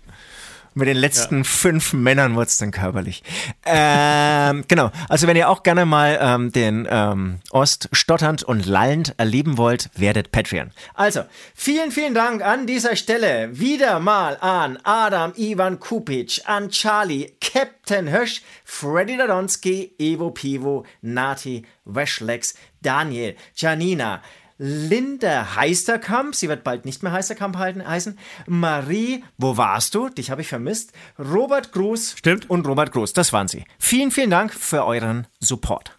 Mit 0.77 0.89
den 0.89 0.97
letzten 0.97 1.45
fünf 1.45 1.93
Männern 1.93 2.35
wurde 2.35 2.47
es 2.47 2.57
dann 2.57 2.73
körperlich. 2.73 3.23
Ähm, 3.65 4.65
genau, 4.69 4.91
also 5.09 5.29
wenn 5.29 5.37
ihr 5.37 5.49
auch 5.49 5.63
gerne 5.63 5.87
mal 5.87 6.19
ähm, 6.21 6.51
den 6.51 6.89
ähm, 6.91 7.39
Ost 7.53 7.89
stotternd 7.93 8.43
und 8.43 8.67
lallend 8.67 9.15
erleben 9.17 9.57
wollt, 9.57 9.89
werdet 9.95 10.33
Patreon. 10.33 10.73
Also, 10.95 11.23
vielen, 11.55 11.93
vielen 11.93 12.13
Dank 12.13 12.45
an 12.45 12.67
dieser 12.67 12.97
Stelle 12.97 13.57
wieder 13.57 14.01
mal 14.01 14.37
an 14.41 14.81
Adam 14.83 15.33
Ivan 15.37 15.79
Kupic, 15.79 16.43
an 16.45 16.71
Charlie, 16.71 17.31
Captain 17.41 18.11
Hösch, 18.11 18.43
Freddy 18.65 19.17
Dadonski, 19.17 19.95
Evo 20.01 20.33
Pivo, 20.33 20.85
Nati, 21.03 21.65
Weschlex, 21.85 22.55
Daniel, 22.83 23.37
Janina, 23.55 24.23
Linda 24.57 25.57
Heisterkamp, 25.57 26.35
sie 26.35 26.49
wird 26.49 26.65
bald 26.65 26.85
nicht 26.85 27.03
mehr 27.03 27.13
Heisterkamp 27.13 27.57
halten, 27.57 27.87
heißen. 27.87 28.19
Marie, 28.47 29.25
wo 29.37 29.57
warst 29.57 29.95
du? 29.95 30.09
Dich 30.09 30.31
habe 30.31 30.43
ich 30.43 30.49
vermisst. 30.49 30.93
Robert 31.19 31.73
Gruß 31.73 32.15
Stimmt. 32.17 32.49
und 32.49 32.67
Robert 32.67 32.93
Gruß, 32.93 33.13
das 33.13 33.33
waren 33.33 33.49
sie. 33.49 33.65
Vielen, 33.79 34.11
vielen 34.11 34.31
Dank 34.31 34.53
für 34.55 34.85
euren 34.85 35.27
Support. 35.41 35.99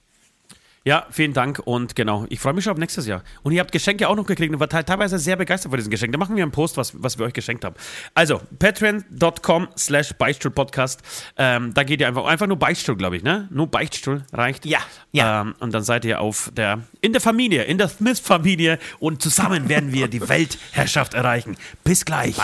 Ja, 0.87 1.07
vielen 1.09 1.33
Dank 1.33 1.59
und 1.65 1.95
genau, 1.95 2.27
ich 2.29 2.39
freue 2.39 2.53
mich 2.53 2.63
schon 2.63 2.73
auf 2.73 2.77
nächstes 2.77 3.07
Jahr. 3.07 3.23
Und 3.41 3.53
ihr 3.53 3.59
habt 3.59 3.71
Geschenke 3.71 4.07
auch 4.07 4.15
noch 4.15 4.27
gekriegt 4.27 4.53
und 4.53 4.59
war 4.59 4.69
te- 4.69 4.85
teilweise 4.85 5.17
sehr 5.17 5.35
begeistert 5.35 5.71
von 5.71 5.77
diesen 5.79 5.89
Geschenken. 5.89 6.11
Da 6.11 6.19
machen 6.19 6.35
wir 6.35 6.43
einen 6.43 6.51
Post, 6.51 6.77
was, 6.77 6.93
was 7.01 7.17
wir 7.17 7.25
euch 7.25 7.33
geschenkt 7.33 7.65
haben. 7.65 7.75
Also, 8.13 8.39
patreon.com 8.59 9.67
slash 9.75 10.13
Beichtstuhl-Podcast. 10.13 11.01
Ähm, 11.37 11.73
da 11.73 11.81
geht 11.83 12.01
ihr 12.01 12.07
einfach, 12.07 12.25
einfach 12.25 12.45
nur 12.45 12.59
Beichtstuhl, 12.59 12.95
glaube 12.95 13.17
ich, 13.17 13.23
ne? 13.23 13.47
Nur 13.51 13.65
Beichtstuhl 13.65 14.25
reicht. 14.31 14.65
Ja, 14.67 14.77
ja. 15.11 15.41
Ähm, 15.41 15.55
und 15.59 15.73
dann 15.73 15.81
seid 15.83 16.05
ihr 16.05 16.21
auf 16.21 16.51
der, 16.55 16.81
in 17.01 17.13
der 17.13 17.21
Familie, 17.21 17.63
in 17.63 17.79
der 17.79 17.89
Smith-Familie 17.89 18.77
und 18.99 19.23
zusammen 19.23 19.67
werden 19.69 19.91
wir 19.91 20.07
die 20.07 20.29
Weltherrschaft 20.29 21.15
erreichen. 21.15 21.57
Bis 21.83 22.05
gleich. 22.05 22.35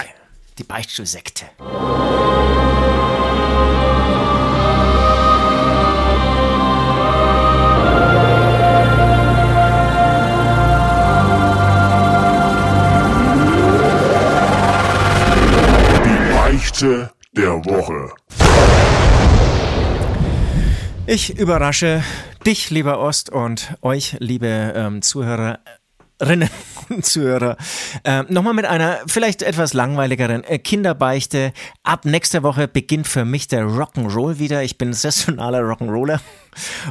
Die 0.58 0.64
Beichtstuhlsekte. 0.64 1.46
Beichte 16.82 17.12
der 17.34 17.63
Woche. 17.65 18.12
Ich 21.06 21.38
überrasche 21.38 22.04
dich, 22.44 22.72
lieber 22.72 23.00
Ost, 23.00 23.30
und 23.30 23.76
euch, 23.84 24.15
liebe 24.20 24.74
ähm, 24.76 25.04
Zuhörerinnen 25.04 26.50
und 26.89 27.06
Zuhörer, 27.06 27.58
ähm, 28.04 28.26
nochmal 28.30 28.56
mit 28.56 28.65
einer 28.65 28.98
vielleicht 29.06 29.44
etwas 29.44 29.74
langweiligeren 29.74 30.44
äh, 30.44 30.58
Kinderbeichte. 30.58 31.54
Ab 31.84 32.06
nächster 32.06 32.41
Woche 32.41 32.67
beginnt 32.67 33.08
für 33.08 33.26
mich 33.26 33.48
der 33.48 33.65
Rock'n'Roll 33.65 34.39
wieder. 34.39 34.63
Ich 34.63 34.80
bin 34.80 34.94
saisonaler 34.94 35.62
Rock'n'Roller 35.62 36.20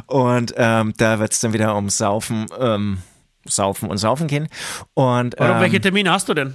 und 0.07 0.55
ähm, 0.57 0.94
da 0.98 1.18
wird 1.18 1.33
es 1.33 1.40
dann 1.40 1.53
wieder 1.53 1.74
um 1.74 1.88
Saufen, 1.88 2.46
ähm, 2.61 2.98
Saufen 3.44 3.90
und 3.90 3.96
Saufen 3.96 4.29
gehen. 4.29 4.46
Und, 4.94 5.40
Oder 5.40 5.57
ähm, 5.57 5.61
welche 5.61 5.81
Termine 5.81 6.12
hast 6.12 6.29
du 6.29 6.35
denn? 6.35 6.55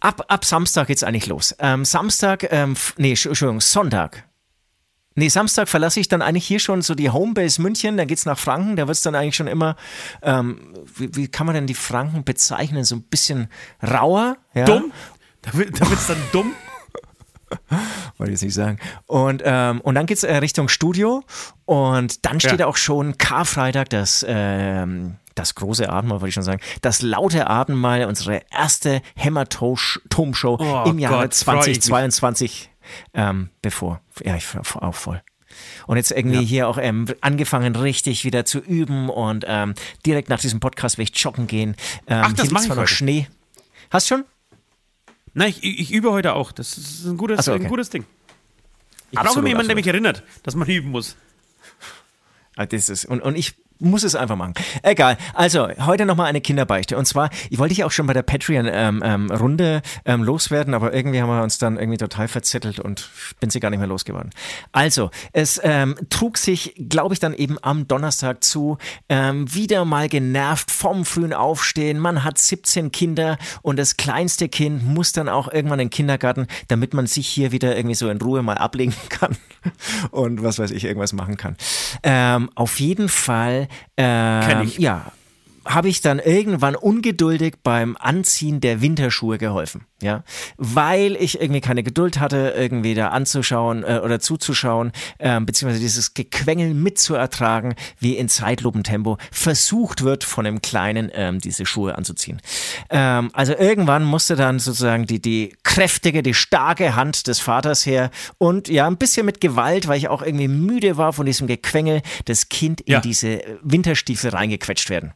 Ab, 0.00 0.24
ab 0.28 0.44
Samstag 0.44 0.86
geht's 0.86 1.02
eigentlich 1.02 1.26
los. 1.26 1.54
Ähm, 1.58 1.84
Samstag, 1.84 2.46
ähm, 2.52 2.76
nee, 2.98 3.12
Entsch- 3.14 3.26
Entschuldigung, 3.28 3.60
Sonntag. 3.60 4.24
Nee, 5.16 5.28
Samstag 5.28 5.68
verlasse 5.68 5.98
ich 5.98 6.06
dann 6.06 6.22
eigentlich 6.22 6.46
hier 6.46 6.60
schon 6.60 6.80
so 6.82 6.94
die 6.94 7.10
Homebase 7.10 7.60
München, 7.60 7.96
dann 7.96 8.06
geht's 8.06 8.24
nach 8.24 8.38
Franken, 8.38 8.76
da 8.76 8.86
wird's 8.86 9.02
dann 9.02 9.16
eigentlich 9.16 9.34
schon 9.34 9.48
immer, 9.48 9.74
ähm, 10.22 10.74
wie, 10.94 11.14
wie 11.16 11.26
kann 11.28 11.46
man 11.46 11.56
denn 11.56 11.66
die 11.66 11.74
Franken 11.74 12.22
bezeichnen? 12.22 12.84
So 12.84 12.94
ein 12.94 13.02
bisschen 13.02 13.48
rauer. 13.82 14.36
Ja? 14.54 14.64
Dumm? 14.66 14.92
Da 15.42 15.54
wird 15.54 15.80
es 15.80 16.06
dann 16.06 16.22
dumm? 16.32 16.52
wollte 18.18 18.32
ich 18.32 18.36
jetzt 18.36 18.42
nicht 18.42 18.54
sagen. 18.54 18.78
Und, 19.06 19.42
ähm, 19.44 19.80
und 19.80 19.94
dann 19.96 20.06
geht's 20.06 20.22
äh, 20.22 20.36
Richtung 20.36 20.68
Studio 20.68 21.24
und 21.64 22.24
dann 22.26 22.38
steht 22.40 22.60
Ja. 22.60 22.66
auch 22.66 22.76
schon 22.76 23.18
Karfreitag 23.18 23.88
das, 23.90 24.24
ähm, 24.28 25.16
das 25.38 25.54
große 25.54 25.88
Abendmahl, 25.88 26.20
wollte 26.20 26.30
ich 26.30 26.34
schon 26.34 26.42
sagen, 26.42 26.60
das 26.82 27.02
laute 27.02 27.46
Abendmahl, 27.46 28.04
unsere 28.06 28.42
erste 28.50 29.02
Hämatom-Show 29.16 30.58
Oh 30.60 30.84
im 30.88 30.98
Jahre 30.98 31.22
Gott, 31.22 31.34
freu 31.34 31.60
ich 31.60 31.66
mich. 31.66 31.82
2022 31.82 32.70
ähm, 33.14 33.50
bevor. 33.62 34.00
Ja, 34.24 34.36
ich 34.36 34.46
auch 34.56 34.94
voll. 34.94 35.22
Und 35.86 35.96
jetzt 35.96 36.10
irgendwie 36.10 36.36
ja. 36.36 36.42
hier 36.42 36.68
auch 36.68 36.78
ähm, 36.80 37.06
angefangen, 37.20 37.74
richtig 37.76 38.24
wieder 38.24 38.44
zu 38.44 38.58
üben 38.58 39.08
und 39.08 39.44
ähm, 39.48 39.74
direkt 40.04 40.28
nach 40.28 40.40
diesem 40.40 40.60
Podcast 40.60 40.98
werde 40.98 41.10
ich 41.12 41.18
joggen 41.22 41.46
gehen. 41.46 41.76
Ähm, 42.06 42.22
Ach, 42.26 42.32
das 42.32 42.50
mache 42.50 42.64
ich 42.64 42.68
noch 42.70 42.76
heute. 42.76 42.88
Schnee. 42.88 43.28
Hast 43.90 44.10
du 44.10 44.16
schon? 44.16 44.24
Nein, 45.34 45.54
ich, 45.60 45.80
ich, 45.80 45.92
übe 45.92 46.10
heute 46.10 46.34
auch. 46.34 46.52
Das 46.52 46.76
ist 46.76 47.04
ein 47.04 47.16
gutes, 47.16 47.44
so, 47.44 47.52
okay. 47.52 47.64
ein 47.64 47.68
gutes 47.68 47.90
Ding. 47.90 48.04
Ich 49.10 49.18
brauche 49.18 49.38
immer 49.38 49.48
jemanden, 49.48 49.68
der 49.68 49.76
mich 49.76 49.86
erinnert, 49.86 50.22
dass 50.42 50.54
man 50.54 50.68
üben 50.68 50.90
muss. 50.90 51.16
Ah, 52.56 52.66
das 52.66 52.88
ist, 52.88 53.04
und, 53.04 53.22
und 53.22 53.36
ich 53.36 53.54
muss 53.80 54.02
es 54.02 54.14
einfach 54.14 54.36
machen. 54.36 54.54
Egal. 54.82 55.16
Also, 55.34 55.68
heute 55.84 56.06
nochmal 56.06 56.26
eine 56.26 56.40
Kinderbeichte. 56.40 56.96
Und 56.96 57.06
zwar, 57.06 57.30
ich 57.50 57.58
wollte 57.58 57.72
ich 57.72 57.84
auch 57.84 57.90
schon 57.90 58.06
bei 58.06 58.12
der 58.12 58.22
Patreon-Runde 58.22 59.64
ähm, 59.64 59.82
ähm, 60.04 60.20
ähm, 60.20 60.22
loswerden, 60.22 60.74
aber 60.74 60.92
irgendwie 60.92 61.20
haben 61.20 61.28
wir 61.28 61.42
uns 61.42 61.58
dann 61.58 61.78
irgendwie 61.78 61.98
total 61.98 62.28
verzettelt 62.28 62.80
und 62.80 63.10
bin 63.40 63.50
sie 63.50 63.60
gar 63.60 63.70
nicht 63.70 63.78
mehr 63.78 63.88
losgeworden. 63.88 64.30
Also, 64.72 65.10
es 65.32 65.60
ähm, 65.62 65.94
trug 66.10 66.38
sich, 66.38 66.74
glaube 66.88 67.14
ich, 67.14 67.20
dann 67.20 67.34
eben 67.34 67.56
am 67.62 67.86
Donnerstag 67.88 68.42
zu, 68.42 68.78
ähm, 69.08 69.52
wieder 69.52 69.84
mal 69.84 70.08
genervt 70.08 70.70
vom 70.70 71.04
frühen 71.04 71.32
Aufstehen. 71.32 71.98
Man 71.98 72.24
hat 72.24 72.38
17 72.38 72.92
Kinder 72.92 73.38
und 73.62 73.78
das 73.78 73.96
kleinste 73.96 74.48
Kind 74.48 74.84
muss 74.84 75.12
dann 75.12 75.28
auch 75.28 75.52
irgendwann 75.52 75.80
in 75.80 75.86
den 75.86 75.90
Kindergarten, 75.90 76.46
damit 76.68 76.94
man 76.94 77.06
sich 77.06 77.28
hier 77.28 77.52
wieder 77.52 77.76
irgendwie 77.76 77.94
so 77.94 78.08
in 78.08 78.20
Ruhe 78.20 78.42
mal 78.42 78.58
ablegen 78.58 78.94
kann 79.08 79.36
und 80.10 80.42
was 80.42 80.58
weiß 80.58 80.70
ich, 80.70 80.84
irgendwas 80.84 81.12
machen 81.12 81.36
kann. 81.36 81.56
Ähm, 82.02 82.50
auf 82.54 82.80
jeden 82.80 83.08
Fall 83.08 83.67
ähm, 83.96 84.72
ja, 84.78 85.06
habe 85.68 85.88
ich 85.88 86.00
dann 86.00 86.18
irgendwann 86.18 86.74
ungeduldig 86.74 87.56
beim 87.62 87.96
Anziehen 87.98 88.60
der 88.60 88.80
Winterschuhe 88.80 89.36
geholfen, 89.36 89.84
ja, 90.02 90.24
weil 90.56 91.14
ich 91.16 91.40
irgendwie 91.40 91.60
keine 91.60 91.82
Geduld 91.82 92.18
hatte, 92.18 92.54
irgendwie 92.56 92.94
da 92.94 93.08
anzuschauen 93.08 93.84
äh, 93.84 94.00
oder 94.02 94.18
zuzuschauen, 94.18 94.92
äh, 95.18 95.38
beziehungsweise 95.40 95.80
dieses 95.80 96.14
Gequengel 96.14 96.72
mitzuertragen, 96.72 97.74
wie 98.00 98.16
in 98.16 98.30
Zeitlupentempo 98.30 99.18
versucht 99.30 100.02
wird, 100.02 100.24
von 100.24 100.46
dem 100.46 100.62
Kleinen 100.62 101.10
ähm, 101.12 101.38
diese 101.38 101.66
Schuhe 101.66 101.96
anzuziehen. 101.96 102.40
Ähm, 102.88 103.30
also 103.34 103.52
irgendwann 103.52 104.04
musste 104.04 104.36
dann 104.36 104.58
sozusagen 104.60 105.04
die, 105.04 105.20
die 105.20 105.54
kräftige, 105.64 106.22
die 106.22 106.34
starke 106.34 106.96
Hand 106.96 107.26
des 107.26 107.40
Vaters 107.40 107.84
her 107.84 108.10
und 108.38 108.68
ja, 108.68 108.86
ein 108.86 108.96
bisschen 108.96 109.26
mit 109.26 109.42
Gewalt, 109.42 109.86
weil 109.86 109.98
ich 109.98 110.08
auch 110.08 110.22
irgendwie 110.22 110.48
müde 110.48 110.96
war 110.96 111.12
von 111.12 111.26
diesem 111.26 111.46
Gequengel, 111.46 112.00
das 112.24 112.48
Kind 112.48 112.80
in 112.80 112.94
ja. 112.94 113.00
diese 113.00 113.42
Winterstiefel 113.62 114.30
reingequetscht 114.30 114.88
werden. 114.88 115.12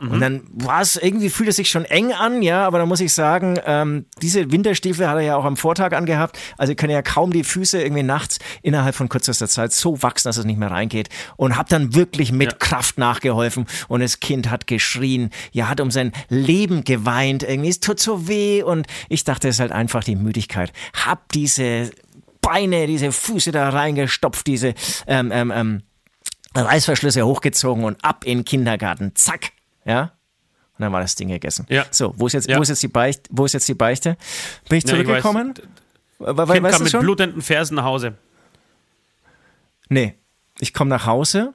Mhm. 0.00 0.10
Und 0.10 0.20
dann 0.20 0.42
war 0.52 0.80
es 0.80 0.96
irgendwie, 0.96 1.30
fühlt 1.30 1.48
es 1.48 1.56
sich 1.56 1.70
schon 1.70 1.84
eng 1.84 2.12
an, 2.12 2.42
ja, 2.42 2.66
aber 2.66 2.78
da 2.78 2.86
muss 2.86 3.00
ich 3.00 3.12
sagen, 3.12 3.58
ähm, 3.66 4.06
diese 4.20 4.50
Winterstiefel 4.50 5.08
hat 5.08 5.16
er 5.16 5.22
ja 5.22 5.36
auch 5.36 5.44
am 5.44 5.56
Vortag 5.56 5.92
angehabt. 5.92 6.38
Also 6.58 6.74
können 6.74 6.92
ja 6.92 7.02
kaum 7.02 7.32
die 7.32 7.44
Füße 7.44 7.80
irgendwie 7.80 8.02
nachts 8.02 8.38
innerhalb 8.62 8.94
von 8.94 9.08
kürzester 9.08 9.48
Zeit 9.48 9.72
so 9.72 10.02
wachsen, 10.02 10.28
dass 10.28 10.36
es 10.36 10.44
nicht 10.44 10.58
mehr 10.58 10.70
reingeht. 10.70 11.08
Und 11.36 11.56
habe 11.56 11.68
dann 11.68 11.94
wirklich 11.94 12.32
mit 12.32 12.52
ja. 12.52 12.58
Kraft 12.58 12.98
nachgeholfen 12.98 13.66
und 13.88 14.00
das 14.00 14.20
Kind 14.20 14.50
hat 14.50 14.66
geschrien, 14.66 15.30
ja, 15.52 15.68
hat 15.68 15.80
um 15.80 15.90
sein 15.90 16.12
Leben 16.28 16.84
geweint, 16.84 17.42
irgendwie, 17.42 17.70
es 17.70 17.80
tut 17.80 18.00
so 18.00 18.28
weh 18.28 18.62
und 18.62 18.86
ich 19.08 19.24
dachte, 19.24 19.48
es 19.48 19.56
ist 19.56 19.60
halt 19.60 19.72
einfach 19.72 20.04
die 20.04 20.16
Müdigkeit. 20.16 20.72
Hab 21.04 21.30
diese 21.32 21.90
Beine, 22.40 22.86
diese 22.86 23.10
Füße 23.10 23.52
da 23.52 23.70
reingestopft, 23.70 24.46
diese 24.46 24.74
ähm, 25.06 25.30
ähm, 25.32 25.50
ähm, 25.54 25.82
Reißverschlüsse 26.54 27.24
hochgezogen 27.24 27.84
und 27.84 28.04
ab 28.04 28.24
in 28.24 28.38
den 28.38 28.44
Kindergarten. 28.44 29.12
Zack, 29.14 29.50
ja. 29.84 30.12
Und 30.76 30.82
dann 30.82 30.92
war 30.92 31.00
das 31.00 31.14
Ding 31.14 31.28
gegessen. 31.28 31.66
Ja. 31.68 31.86
So, 31.90 32.14
wo 32.16 32.26
ist 32.26 32.32
jetzt, 32.32 32.48
ja. 32.48 32.58
wo 32.58 32.62
ist 32.62 32.68
jetzt 32.68 32.82
die 32.82 32.88
Beichte? 32.88 33.30
Wo 33.30 33.44
ist 33.44 33.52
jetzt 33.52 33.68
die 33.68 33.74
Beichte? 33.74 34.16
Bin 34.68 34.78
ich 34.78 34.86
zurückgekommen? 34.86 35.54
Ja, 35.56 35.64
ich 36.30 36.36
kind 36.36 36.68
kam 36.68 36.82
mit 36.82 36.90
schon? 36.90 37.00
blutenden 37.00 37.42
Fersen 37.42 37.76
nach 37.76 37.84
Hause. 37.84 38.14
Nee, 39.88 40.14
ich 40.58 40.72
komme 40.74 40.90
nach 40.90 41.06
Hause 41.06 41.54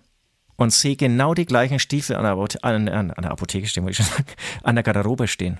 und 0.55 0.71
sehe 0.71 0.95
genau 0.95 1.33
die 1.33 1.45
gleichen 1.45 1.79
Stiefel 1.79 2.15
an 2.15 2.23
der, 2.23 2.63
an, 2.63 2.89
an, 2.89 3.11
an 3.11 3.21
der 3.21 3.31
Apotheke 3.31 3.67
stehen, 3.67 3.83
würde 3.83 3.91
ich 3.91 3.97
schon 3.97 4.05
sagen, 4.05 4.25
an 4.63 4.75
der 4.75 4.83
Garderobe 4.83 5.27
stehen. 5.27 5.57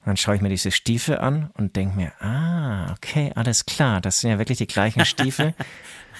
Und 0.00 0.10
dann 0.10 0.16
schaue 0.16 0.36
ich 0.36 0.40
mir 0.40 0.48
diese 0.48 0.70
Stiefel 0.70 1.18
an 1.18 1.50
und 1.54 1.74
denke 1.74 1.96
mir, 1.96 2.12
ah, 2.20 2.92
okay, 2.92 3.32
alles 3.34 3.66
klar, 3.66 4.00
das 4.00 4.20
sind 4.20 4.30
ja 4.30 4.38
wirklich 4.38 4.58
die 4.58 4.66
gleichen 4.66 5.04
Stiefel. 5.04 5.54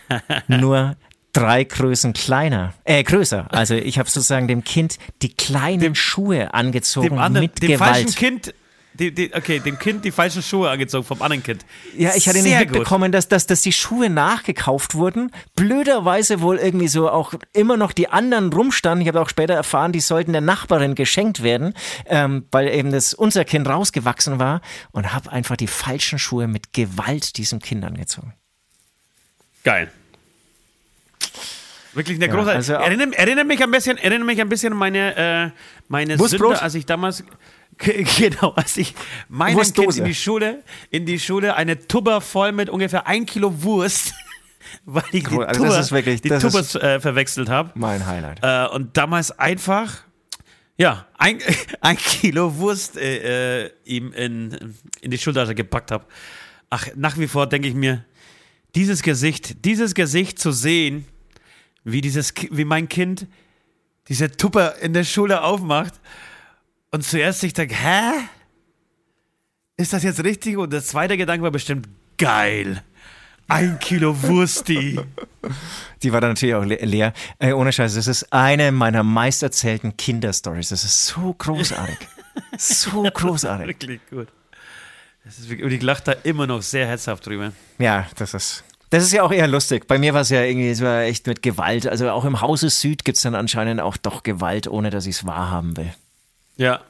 nur 0.48 0.96
drei 1.36 1.64
Größen 1.64 2.12
kleiner, 2.12 2.74
äh, 2.84 3.02
größer. 3.02 3.48
Also 3.50 3.74
ich 3.74 3.98
habe 3.98 4.08
sozusagen 4.08 4.48
dem 4.48 4.64
Kind 4.64 4.98
die 5.22 5.34
kleinen 5.34 5.80
dem, 5.80 5.94
Schuhe 5.94 6.54
angezogen 6.54 7.08
dem 7.08 7.18
anderen, 7.18 7.44
mit 7.44 7.62
dem 7.62 7.68
Gewalt. 7.68 7.96
Falschen 7.96 8.14
kind 8.14 8.54
die, 8.98 9.12
die, 9.12 9.34
okay, 9.34 9.60
dem 9.60 9.78
Kind 9.78 10.04
die 10.04 10.10
falschen 10.10 10.42
Schuhe 10.42 10.70
angezogen 10.70 11.04
vom 11.04 11.20
anderen 11.20 11.42
Kind. 11.42 11.66
Ja, 11.96 12.14
ich 12.14 12.28
hatte 12.28 12.42
nicht 12.42 12.58
mitbekommen, 12.58 13.12
dass, 13.12 13.28
dass, 13.28 13.46
dass 13.46 13.60
die 13.60 13.72
Schuhe 13.72 14.08
nachgekauft 14.08 14.94
wurden. 14.94 15.32
Blöderweise 15.54 16.40
wohl 16.40 16.56
irgendwie 16.56 16.88
so 16.88 17.10
auch 17.10 17.34
immer 17.52 17.76
noch 17.76 17.92
die 17.92 18.08
anderen 18.08 18.52
rumstanden. 18.52 19.02
Ich 19.02 19.08
habe 19.08 19.20
auch 19.20 19.28
später 19.28 19.54
erfahren, 19.54 19.92
die 19.92 20.00
sollten 20.00 20.32
der 20.32 20.40
Nachbarin 20.40 20.94
geschenkt 20.94 21.42
werden, 21.42 21.74
ähm, 22.06 22.46
weil 22.50 22.68
eben 22.68 22.90
das 22.90 23.12
unser 23.12 23.44
Kind 23.44 23.68
rausgewachsen 23.68 24.38
war 24.38 24.62
und 24.92 25.12
habe 25.12 25.30
einfach 25.30 25.56
die 25.56 25.66
falschen 25.66 26.18
Schuhe 26.18 26.48
mit 26.48 26.72
Gewalt 26.72 27.36
diesem 27.36 27.60
Kind 27.60 27.84
angezogen. 27.84 28.32
Geil. 29.62 29.90
Wirklich 31.94 32.18
eine 32.22 32.28
große. 32.28 32.50
Ja, 32.50 32.56
also 32.56 32.72
erinnert, 32.74 33.14
erinnert, 33.14 33.46
mich 33.46 33.62
ein 33.62 33.70
bisschen, 33.70 33.96
erinnert 33.96 34.26
mich 34.26 34.40
ein 34.40 34.48
bisschen 34.50 34.74
an 34.74 34.78
meine, 34.78 35.16
äh, 35.16 35.50
meine 35.88 36.18
Sünde, 36.18 36.60
als 36.60 36.74
ich 36.74 36.84
damals 36.84 37.24
genau, 37.78 38.52
als 38.52 38.76
ich 38.76 38.94
meinem 39.28 39.60
Kind 39.60 39.96
in 39.96 40.04
die 40.04 40.14
Schule, 40.14 40.62
in 40.90 41.06
die 41.06 41.18
Schule 41.18 41.56
eine 41.56 41.86
Tubber 41.86 42.20
voll 42.20 42.52
mit 42.52 42.70
ungefähr 42.70 43.06
ein 43.06 43.26
Kilo 43.26 43.62
Wurst, 43.62 44.14
weil 44.84 45.04
ich 45.12 45.24
die 45.28 45.38
also 45.38 45.64
Tubber, 45.64 45.90
wirklich, 45.90 46.22
die 46.22 46.30
Tubbers 46.30 46.74
äh, 46.74 47.00
verwechselt 47.00 47.48
habe. 47.48 47.72
Mein 47.74 48.06
Highlight. 48.06 48.40
Äh, 48.42 48.74
und 48.74 48.96
damals 48.96 49.38
einfach, 49.38 50.02
ja, 50.76 51.06
ein, 51.18 51.38
ein 51.80 51.96
Kilo 51.96 52.56
Wurst 52.56 52.96
äh, 52.96 53.64
äh, 53.64 53.70
ihm 53.84 54.12
in, 54.12 54.74
in 55.00 55.10
die 55.10 55.18
Schultasche 55.18 55.54
gepackt 55.54 55.90
habe. 55.90 56.04
Ach, 56.70 56.86
nach 56.94 57.18
wie 57.18 57.28
vor 57.28 57.46
denke 57.46 57.68
ich 57.68 57.74
mir, 57.74 58.04
dieses 58.74 59.02
Gesicht, 59.02 59.64
dieses 59.64 59.94
Gesicht 59.94 60.38
zu 60.38 60.50
sehen, 60.50 61.06
wie, 61.86 62.00
dieses, 62.00 62.34
wie 62.50 62.64
mein 62.64 62.88
Kind 62.88 63.26
diese 64.08 64.30
Tupper 64.30 64.76
in 64.78 64.92
der 64.92 65.04
Schule 65.04 65.42
aufmacht 65.42 65.94
und 66.90 67.04
zuerst 67.04 67.42
ich 67.44 67.52
denke, 67.52 67.74
hä? 67.74 68.10
Ist 69.76 69.92
das 69.92 70.02
jetzt 70.02 70.22
richtig? 70.24 70.56
Und 70.56 70.72
der 70.72 70.82
zweite 70.82 71.16
Gedanke 71.16 71.44
war 71.44 71.50
bestimmt, 71.50 71.88
geil. 72.18 72.82
Ein 73.48 73.78
Kilo 73.78 74.20
Wursti. 74.22 74.98
Die 76.02 76.12
war 76.12 76.20
dann 76.20 76.30
natürlich 76.30 76.54
auch 76.56 76.64
le 76.64 76.76
leer. 76.76 77.12
Ey, 77.38 77.52
ohne 77.52 77.72
Scheiß, 77.72 77.94
das 77.94 78.08
ist 78.08 78.32
eine 78.32 78.72
meiner 78.72 79.04
meisterzählten 79.04 79.96
Kinderstories. 79.96 80.70
Das 80.70 80.82
ist 80.82 81.06
so 81.06 81.34
großartig. 81.38 81.98
so 82.58 83.02
großartig. 83.02 83.68
Wirklich 83.68 84.00
gut. 84.10 84.28
Ist, 85.24 85.48
und 85.48 85.72
ich 85.72 85.82
lache 85.82 86.02
da 86.04 86.12
immer 86.24 86.46
noch 86.46 86.62
sehr 86.62 86.86
herzhaft 86.86 87.26
drüber. 87.26 87.52
Ja, 87.78 88.08
das 88.16 88.34
ist. 88.34 88.64
Das 88.90 89.02
ist 89.02 89.12
ja 89.12 89.22
auch 89.22 89.32
eher 89.32 89.48
lustig. 89.48 89.86
Bei 89.88 89.98
mir 89.98 90.14
war 90.14 90.20
es 90.20 90.30
ja 90.30 90.42
irgendwie, 90.42 90.70
es 90.70 90.80
war 90.80 91.02
echt 91.02 91.26
mit 91.26 91.42
Gewalt. 91.42 91.86
Also 91.86 92.08
auch 92.10 92.24
im 92.24 92.40
Hause 92.40 92.70
Süd 92.70 93.04
gibt 93.04 93.16
es 93.16 93.22
dann 93.22 93.34
anscheinend 93.34 93.80
auch 93.80 93.96
doch 93.96 94.22
Gewalt, 94.22 94.68
ohne 94.68 94.90
dass 94.90 95.06
ich 95.06 95.16
es 95.16 95.26
wahrhaben 95.26 95.76
will. 95.76 95.92
Ja. 96.56 96.80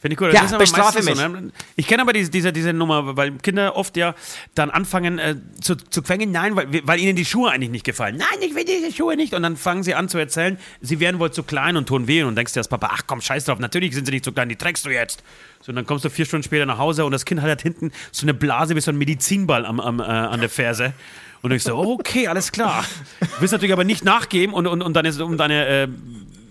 Finde 0.00 0.12
ich 0.12 0.18
gut. 0.18 0.32
Ja, 0.32 0.56
bestrafe 0.56 1.02
mich. 1.02 1.16
So, 1.16 1.28
ne? 1.28 1.50
Ich 1.74 1.88
kenne 1.88 2.02
aber 2.02 2.12
diese, 2.12 2.30
diese, 2.30 2.52
diese 2.52 2.72
Nummer, 2.72 3.16
weil 3.16 3.32
Kinder 3.38 3.74
oft 3.74 3.96
ja 3.96 4.14
dann 4.54 4.70
anfangen 4.70 5.18
äh, 5.18 5.34
zu, 5.60 5.74
zu 5.74 6.02
quengeln, 6.02 6.30
nein, 6.30 6.54
weil, 6.54 6.68
weil 6.86 7.00
ihnen 7.00 7.16
die 7.16 7.24
Schuhe 7.24 7.50
eigentlich 7.50 7.70
nicht 7.70 7.84
gefallen. 7.84 8.16
Nein, 8.16 8.38
ich 8.40 8.54
will 8.54 8.64
diese 8.64 8.92
Schuhe 8.92 9.16
nicht. 9.16 9.34
Und 9.34 9.42
dann 9.42 9.56
fangen 9.56 9.82
sie 9.82 9.94
an 9.94 10.08
zu 10.08 10.18
erzählen, 10.18 10.56
sie 10.80 11.00
wären 11.00 11.18
wohl 11.18 11.32
zu 11.32 11.42
klein 11.42 11.76
und 11.76 11.86
tun 11.86 12.06
weh. 12.06 12.22
Und 12.22 12.36
denkst 12.36 12.52
dir 12.52 12.60
als 12.60 12.68
Papa, 12.68 12.90
ach 12.92 13.02
komm, 13.08 13.20
scheiß 13.20 13.46
drauf, 13.46 13.58
natürlich 13.58 13.94
sind 13.94 14.06
sie 14.06 14.12
nicht 14.12 14.24
zu 14.24 14.30
klein, 14.30 14.48
die 14.48 14.56
trägst 14.56 14.86
du 14.86 14.90
jetzt. 14.90 15.24
So, 15.60 15.70
und 15.70 15.76
dann 15.76 15.86
kommst 15.86 16.04
du 16.04 16.10
vier 16.10 16.26
Stunden 16.26 16.44
später 16.44 16.64
nach 16.64 16.78
Hause 16.78 17.04
und 17.04 17.10
das 17.10 17.24
Kind 17.24 17.40
hat 17.40 17.48
halt 17.48 17.62
hinten 17.62 17.90
so 18.12 18.24
eine 18.24 18.34
Blase 18.34 18.76
wie 18.76 18.80
so 18.80 18.92
ein 18.92 18.98
Medizinball 18.98 19.66
am, 19.66 19.80
am, 19.80 19.98
äh, 19.98 20.04
an 20.04 20.38
der 20.38 20.48
Ferse. 20.48 20.92
Und 21.42 21.50
denkst 21.50 21.64
so, 21.64 21.76
okay, 21.76 22.28
alles 22.28 22.52
klar. 22.52 22.84
Du 23.20 23.26
willst 23.40 23.52
natürlich 23.52 23.72
aber 23.72 23.84
nicht 23.84 24.04
nachgeben 24.04 24.54
und, 24.54 24.66
und, 24.68 24.82
und 24.82 24.94
deine, 24.94 25.24
um 25.24 25.36
deine 25.36 25.66
äh, 25.66 25.88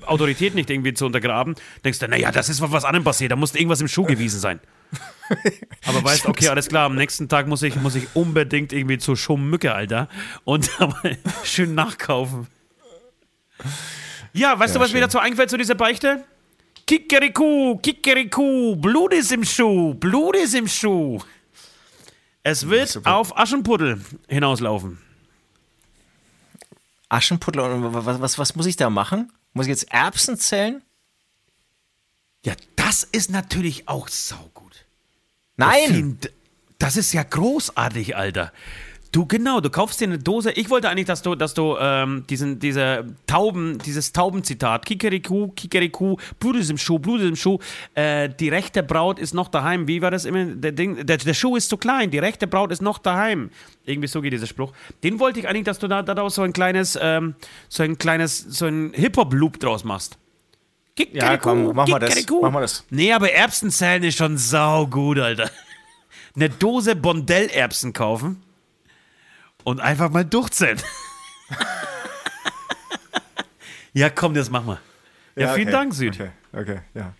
Autorität 0.07 0.55
nicht 0.55 0.69
irgendwie 0.69 0.93
zu 0.93 1.05
untergraben. 1.05 1.55
Denkst 1.83 1.99
du, 1.99 2.07
naja, 2.07 2.31
das 2.31 2.49
ist 2.49 2.61
was 2.61 2.85
anderem 2.85 3.03
passiert, 3.03 3.31
da 3.31 3.35
muss 3.35 3.55
irgendwas 3.55 3.81
im 3.81 3.87
Schuh 3.87 4.03
gewesen 4.03 4.39
sein. 4.39 4.59
Aber 5.85 6.03
weißt, 6.03 6.25
okay, 6.27 6.47
alles 6.47 6.69
klar, 6.69 6.85
am 6.85 6.95
nächsten 6.95 7.27
Tag 7.29 7.47
muss 7.47 7.61
ich, 7.61 7.75
muss 7.75 7.95
ich 7.95 8.07
unbedingt 8.13 8.71
irgendwie 8.73 8.97
zur 8.97 9.17
Schummücke, 9.17 9.73
Alter. 9.73 10.07
Und 10.43 10.69
schön 11.43 11.75
nachkaufen. 11.75 12.47
Ja, 14.33 14.57
weißt 14.57 14.73
ja, 14.73 14.79
du, 14.79 14.83
was 14.83 14.91
schön. 14.91 14.99
mir 14.99 15.05
dazu 15.05 15.19
einfällt 15.19 15.49
zu 15.49 15.57
dieser 15.57 15.75
Beichte? 15.75 16.23
Kikeriku, 16.85 17.77
Kikeriku, 17.77 18.75
Blut 18.77 19.13
ist 19.13 19.31
im 19.33 19.43
Schuh, 19.43 19.93
Blut 19.93 20.37
ist 20.37 20.55
im 20.55 20.67
Schuh. 20.67 21.19
Es 22.43 22.69
wird 22.69 22.95
ja, 22.95 23.13
auf 23.13 23.37
Aschenputtel 23.37 24.01
hinauslaufen. 24.29 24.99
Aschenputtel, 27.09 27.61
was, 27.93 28.21
was, 28.21 28.39
was 28.39 28.55
muss 28.55 28.65
ich 28.67 28.77
da 28.77 28.89
machen? 28.89 29.31
Muss 29.57 29.65
ich 29.65 29.71
jetzt 29.71 29.91
Erbsen 29.91 30.37
zählen? 30.37 30.83
Ja, 32.45 32.53
das 32.75 33.03
ist 33.03 33.31
natürlich 33.31 33.87
auch 33.87 34.07
saugut. 34.07 34.85
Nein! 35.55 36.19
Das 36.77 36.95
ist 36.95 37.11
ja 37.11 37.23
großartig, 37.23 38.15
Alter. 38.15 38.53
Du, 39.17 39.25
genau, 39.25 39.61
du 39.61 39.71
kaufst 39.71 39.99
dir 39.99 40.05
eine 40.05 40.19
Dose. 40.19 40.51
Ich 40.51 40.69
wollte 40.69 40.89
eigentlich, 40.89 41.07
dass 41.07 41.23
du, 41.23 41.33
dass 41.33 41.55
du 41.55 41.75
ähm, 41.79 42.25
diesen, 42.29 42.59
diese 42.59 43.03
Tauben, 43.25 43.79
dieses 43.79 44.13
Taubenzitat, 44.13 44.85
Kikeriku, 44.85 45.47
Kikeriku, 45.55 46.17
Blut 46.39 46.55
ist 46.57 46.69
im 46.69 46.77
Schuh, 46.77 46.99
Blut 46.99 47.21
ist 47.21 47.29
im 47.29 47.35
Schuh, 47.35 47.57
äh, 47.95 48.29
die 48.29 48.49
rechte 48.49 48.83
Braut 48.83 49.17
ist 49.17 49.33
noch 49.33 49.47
daheim. 49.47 49.87
Wie 49.87 50.03
war 50.03 50.11
das 50.11 50.25
immer? 50.25 50.45
Der, 50.45 50.71
Ding, 50.71 51.03
der, 51.03 51.17
der 51.17 51.33
Schuh 51.33 51.55
ist 51.55 51.67
zu 51.67 51.77
klein, 51.77 52.11
die 52.11 52.19
rechte 52.19 52.45
Braut 52.45 52.71
ist 52.71 52.83
noch 52.83 52.99
daheim. 52.99 53.49
Irgendwie 53.85 54.07
so 54.07 54.21
geht 54.21 54.33
dieser 54.33 54.45
Spruch. 54.45 54.71
Den 55.03 55.19
wollte 55.19 55.39
ich 55.39 55.47
eigentlich, 55.47 55.65
dass 55.65 55.79
du 55.79 55.87
da 55.87 56.03
daraus 56.03 56.35
so 56.35 56.43
ein 56.43 56.53
kleines, 56.53 56.95
ähm, 57.01 57.33
so 57.69 57.81
ein 57.81 57.97
kleines, 57.97 58.37
so 58.37 58.67
ein 58.67 58.91
Hip-Hop-Loop 58.93 59.59
draus 59.59 59.83
machst. 59.83 60.19
Ja, 61.11 61.37
komm, 61.37 61.71
mach 61.73 61.87
mal 61.87 61.97
das. 61.97 62.23
Mach 62.39 62.51
mal 62.51 62.61
das. 62.61 62.85
Nee, 62.91 63.11
aber 63.11 63.31
Erbsenzellen 63.31 64.03
ist 64.03 64.19
schon 64.19 64.37
saugut, 64.37 65.17
Alter. 65.17 65.49
Eine 66.35 66.49
Dose 66.49 66.95
Bondell-Erbsen 66.95 67.93
kaufen 67.93 68.43
und 69.67 69.81
einfach 69.81 70.09
mal 70.09 70.23
durchzählen. 70.23 70.81
ja, 73.93 74.09
komm, 74.09 74.33
das 74.33 74.49
machen 74.49 74.67
wir. 74.67 74.79
Ja, 75.35 75.49
Ja, 75.49 75.53
vielen 75.55 75.67
okay. 75.67 75.77
Dank, 75.77 75.93
Süd. 75.93 76.13
Okay, 76.13 76.29
okay, 76.53 76.79
ja. 76.93 77.13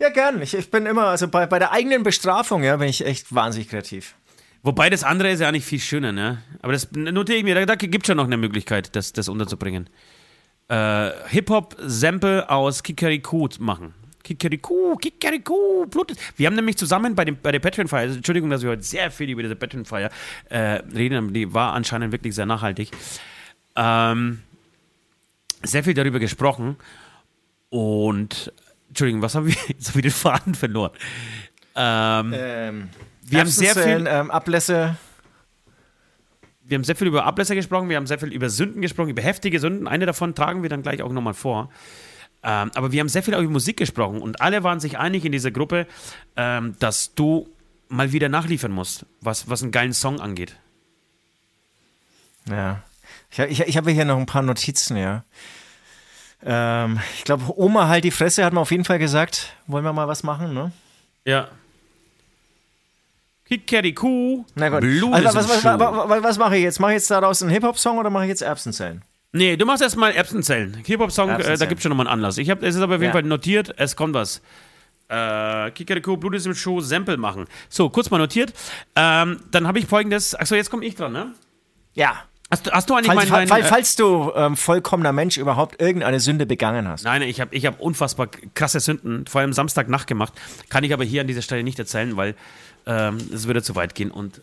Ja, 0.00 0.08
gern. 0.08 0.42
Ich, 0.42 0.52
ich 0.52 0.68
bin 0.72 0.84
immer, 0.84 1.04
also 1.04 1.28
bei, 1.28 1.46
bei 1.46 1.60
der 1.60 1.70
eigenen 1.70 2.02
Bestrafung, 2.02 2.64
ja, 2.64 2.76
bin 2.76 2.88
ich 2.88 3.06
echt 3.06 3.32
wahnsinnig 3.32 3.68
kreativ. 3.68 4.16
Wobei 4.64 4.90
das 4.90 5.04
andere 5.04 5.30
ist 5.30 5.38
ja 5.38 5.52
nicht 5.52 5.64
viel 5.64 5.78
schöner, 5.78 6.10
ne? 6.10 6.42
Aber 6.60 6.72
das 6.72 6.90
notiere 6.90 7.38
ich 7.38 7.44
mir, 7.44 7.54
da, 7.54 7.64
da 7.64 7.76
gibt 7.76 8.02
es 8.02 8.08
schon 8.08 8.16
noch 8.16 8.24
eine 8.24 8.36
Möglichkeit, 8.36 8.96
das, 8.96 9.12
das 9.12 9.28
unterzubringen. 9.28 9.88
Äh, 10.66 11.10
Hip-Hop-Sample 11.28 12.50
aus 12.50 12.82
Kikeriku 12.82 13.48
machen. 13.60 13.94
Kikeriku, 14.26 14.96
Kikeriku, 14.96 15.86
Blut. 15.86 16.10
ist- 16.10 16.20
Wir 16.36 16.48
haben 16.48 16.56
nämlich 16.56 16.76
zusammen 16.76 17.14
bei, 17.14 17.24
dem, 17.24 17.36
bei 17.40 17.52
der 17.52 17.60
Patreon-Feier, 17.60 18.02
also 18.02 18.16
Entschuldigung, 18.16 18.50
dass 18.50 18.62
wir 18.62 18.70
heute 18.70 18.82
sehr 18.82 19.10
viel 19.12 19.30
über 19.30 19.42
diese 19.42 19.54
Patreon-Feier 19.54 20.10
äh, 20.48 20.58
reden, 20.94 21.32
die 21.32 21.54
war 21.54 21.74
anscheinend 21.74 22.10
wirklich 22.10 22.34
sehr 22.34 22.44
nachhaltig. 22.46 22.90
Ähm, 23.76 24.40
sehr 25.62 25.84
viel 25.84 25.94
darüber 25.94 26.18
gesprochen 26.18 26.76
und, 27.70 28.52
Entschuldigung, 28.88 29.22
was 29.22 29.34
haben 29.36 29.46
wir? 29.46 29.54
Jetzt 29.68 29.90
habe 29.90 30.00
ich 30.00 30.02
den 30.02 30.10
Faden 30.10 30.54
verloren. 30.56 30.90
Ähm, 31.76 32.32
Ähm, 32.36 32.88
Wir 33.22 33.40
haben 33.40 33.46
sehr 33.48 33.74
viel- 33.74 34.06
Ähm, 34.08 34.30
Ablässe. 34.32 34.96
wir 36.64 36.74
haben 36.76 36.84
sehr 36.84 36.96
viel 36.96 37.06
über 37.06 37.24
Ablässe 37.26 37.54
gesprochen, 37.54 37.88
wir 37.88 37.96
haben 37.96 38.06
sehr 38.08 38.18
viel 38.18 38.32
über 38.32 38.48
Sünden 38.50 38.82
gesprochen, 38.82 39.10
über 39.10 39.22
heftige 39.22 39.60
Sünden. 39.60 39.86
Eine 39.86 40.04
davon 40.06 40.34
tragen 40.34 40.62
wir 40.62 40.68
dann 40.70 40.82
gleich 40.82 41.00
auch 41.02 41.12
nochmal 41.12 41.34
vor. 41.34 41.70
Ähm, 42.42 42.70
aber 42.74 42.92
wir 42.92 43.00
haben 43.00 43.08
sehr 43.08 43.22
viel 43.22 43.34
auch 43.34 43.40
über 43.40 43.52
Musik 43.52 43.76
gesprochen 43.76 44.20
und 44.20 44.40
alle 44.40 44.62
waren 44.62 44.80
sich 44.80 44.98
einig 44.98 45.24
in 45.24 45.32
dieser 45.32 45.50
Gruppe, 45.50 45.86
ähm, 46.36 46.76
dass 46.78 47.14
du 47.14 47.48
mal 47.88 48.12
wieder 48.12 48.28
nachliefern 48.28 48.72
musst, 48.72 49.06
was, 49.20 49.48
was 49.48 49.62
einen 49.62 49.72
geilen 49.72 49.92
Song 49.92 50.20
angeht. 50.20 50.56
Ja. 52.48 52.82
Ich, 53.30 53.38
ich, 53.38 53.60
ich 53.60 53.76
habe 53.76 53.90
hier 53.90 54.04
noch 54.04 54.18
ein 54.18 54.26
paar 54.26 54.42
Notizen, 54.42 54.96
ja. 54.96 55.24
Ähm, 56.44 57.00
ich 57.16 57.24
glaube, 57.24 57.58
Oma 57.58 57.88
halt 57.88 58.04
die 58.04 58.10
Fresse 58.10 58.44
hat 58.44 58.52
man 58.52 58.62
auf 58.62 58.70
jeden 58.70 58.84
Fall 58.84 58.98
gesagt. 58.98 59.52
Wollen 59.66 59.84
wir 59.84 59.92
mal 59.92 60.08
was 60.08 60.22
machen, 60.22 60.54
ne? 60.54 60.72
Ja. 61.24 61.48
Kikeriku, 63.46 64.44
Na 64.54 64.68
gut. 64.68 64.80
Blut 64.80 65.14
also, 65.14 65.34
was, 65.34 65.48
was, 65.48 65.64
was, 65.64 66.22
was 66.22 66.38
mache 66.38 66.56
ich 66.56 66.64
jetzt? 66.64 66.80
Mache 66.80 66.92
ich 66.92 66.96
jetzt 66.96 67.10
daraus 67.10 67.42
einen 67.42 67.50
Hip-Hop-Song 67.50 67.98
oder 67.98 68.10
mache 68.10 68.24
ich 68.24 68.28
jetzt 68.28 68.42
Erbsenzellen? 68.42 69.02
Nee, 69.36 69.56
du 69.56 69.66
machst 69.66 69.82
erstmal 69.82 70.12
Erbsenzellen. 70.12 70.82
Hip-Hop-Song, 70.84 71.28
äh, 71.30 71.56
da 71.56 71.66
gibt 71.66 71.78
es 71.78 71.82
schon 71.82 71.90
nochmal 71.90 72.06
einen 72.06 72.14
Anlass. 72.14 72.38
Ich 72.38 72.50
hab, 72.50 72.62
es 72.62 72.74
ist 72.74 72.80
aber 72.80 72.96
auf 72.96 73.00
jeden 73.00 73.10
Ja. 73.10 73.12
Fall 73.12 73.22
notiert, 73.22 73.74
es 73.76 73.94
kommt 73.96 74.14
was. 74.14 74.40
Äh, 75.08 75.70
Kikeriku, 75.72 76.16
Blut 76.16 76.34
ist 76.34 76.46
im 76.46 76.54
Schuh, 76.54 76.80
Sample 76.80 77.16
machen. 77.16 77.46
So, 77.68 77.90
kurz 77.90 78.10
mal 78.10 78.18
notiert. 78.18 78.52
Ähm, 78.96 79.40
dann 79.52 79.66
habe 79.68 79.78
ich 79.78 79.86
folgendes. 79.86 80.34
Achso, 80.34 80.54
jetzt 80.56 80.70
komme 80.70 80.84
ich 80.84 80.96
dran, 80.96 81.12
ne? 81.12 81.32
Ja. 81.94 82.24
Hast, 82.50 82.66
du- 82.66 82.70
hast 82.70 82.88
du 82.90 82.94
eigentlich 82.94 83.06
Falls, 83.12 83.28
mein, 83.28 83.38
mein, 83.40 83.48
fall, 83.48 83.60
äh, 83.60 83.64
falls 83.64 83.96
du 83.96 84.32
ähm, 84.36 84.56
vollkommener 84.56 85.12
Mensch 85.12 85.36
überhaupt 85.36 85.80
irgendeine 85.80 86.20
Sünde 86.20 86.46
begangen 86.46 86.86
hast. 86.88 87.04
Nein, 87.04 87.22
ich 87.22 87.40
habe 87.40 87.54
ich 87.54 87.66
hab 87.66 87.80
unfassbar 87.80 88.28
krasse 88.54 88.78
Sünden, 88.80 89.26
vor 89.26 89.40
allem 89.40 89.52
Samstagnacht 89.52 90.06
gemacht. 90.06 90.32
Kann 90.68 90.82
ich 90.84 90.92
aber 90.92 91.04
hier 91.04 91.20
an 91.22 91.26
dieser 91.26 91.42
Stelle 91.42 91.62
nicht 91.64 91.78
erzählen, 91.78 92.16
weil 92.16 92.34
ähm, 92.86 93.18
es 93.34 93.46
würde 93.48 93.62
zu 93.62 93.74
weit 93.74 93.94
gehen 93.96 94.12
und 94.12 94.40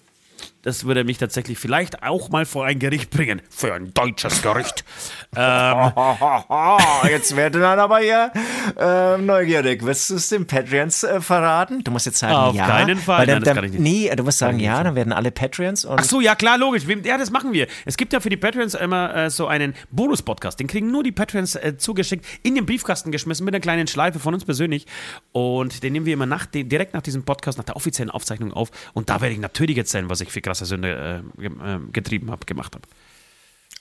das 0.63 0.85
würde 0.85 1.03
mich 1.03 1.17
tatsächlich 1.17 1.59
vielleicht 1.59 2.03
auch 2.03 2.29
mal 2.29 2.45
vor 2.45 2.65
ein 2.65 2.79
Gericht 2.79 3.09
bringen. 3.09 3.41
Für 3.49 3.73
ein 3.73 3.93
deutsches 3.93 4.41
Gericht. 4.41 4.83
ähm, 5.35 5.91
jetzt 7.09 7.35
werden 7.35 7.61
dann 7.61 7.79
aber 7.79 7.99
hier 7.99 8.31
ähm, 8.79 9.25
neugierig. 9.25 9.83
Wirst 9.83 10.09
du 10.09 10.15
es 10.15 10.29
den 10.29 10.47
Patreons 10.47 11.03
äh, 11.03 11.21
verraten? 11.21 11.83
Du 11.83 11.91
musst 11.91 12.05
jetzt 12.05 12.19
sagen, 12.19 12.33
Auf 12.33 12.55
ja. 12.55 12.65
keinen 12.65 12.97
Fall. 12.97 13.27
Dann, 13.27 13.43
Nein, 13.43 13.55
dann. 13.55 13.71
Nee, 13.71 14.09
du 14.15 14.23
musst 14.23 14.39
sagen, 14.39 14.59
ja, 14.59 14.81
dann 14.83 14.95
werden 14.95 15.13
alle 15.13 15.31
Patreons 15.31 15.85
Ach 15.85 16.03
so, 16.03 16.21
ja 16.21 16.35
klar, 16.35 16.57
logisch. 16.57 16.83
Ja, 17.03 17.17
das 17.17 17.29
machen 17.29 17.51
wir. 17.51 17.67
Es 17.85 17.97
gibt 17.97 18.13
ja 18.13 18.21
für 18.21 18.29
die 18.29 18.37
Patreons 18.37 18.73
immer 18.73 19.13
äh, 19.15 19.29
so 19.29 19.47
einen 19.47 19.73
Bonus-Podcast. 19.91 20.59
Den 20.59 20.67
kriegen 20.67 20.91
nur 20.91 21.03
die 21.03 21.11
Patreons 21.11 21.55
äh, 21.55 21.77
zugeschickt, 21.77 22.25
in 22.41 22.55
den 22.55 22.65
Briefkasten 22.65 23.11
geschmissen 23.11 23.43
mit 23.45 23.53
einer 23.53 23.61
kleinen 23.61 23.87
Schleife 23.87 24.19
von 24.19 24.33
uns 24.33 24.45
persönlich. 24.45 24.87
Und 25.33 25.83
den 25.83 25.91
nehmen 25.91 26.05
wir 26.05 26.13
immer 26.13 26.25
nach, 26.25 26.45
direkt 26.45 26.93
nach 26.93 27.01
diesem 27.01 27.23
Podcast, 27.23 27.57
nach 27.57 27.65
der 27.65 27.75
offiziellen 27.75 28.09
Aufzeichnung 28.09 28.53
auf. 28.53 28.71
Und 28.93 29.09
da 29.09 29.19
werde 29.19 29.33
ich 29.33 29.41
natürlich 29.41 29.77
erzählen, 29.77 30.09
was 30.09 30.21
ich 30.21 30.31
für 30.31 30.41
krasse 30.53 30.65
Sünde 30.65 31.23
äh, 31.39 31.45
äh, 31.45 31.79
getrieben 31.91 32.29
habe, 32.29 32.45
gemacht 32.45 32.75
habe. 32.75 32.87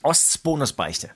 Osts 0.02 0.38
Bonusbeichte. 0.38 1.10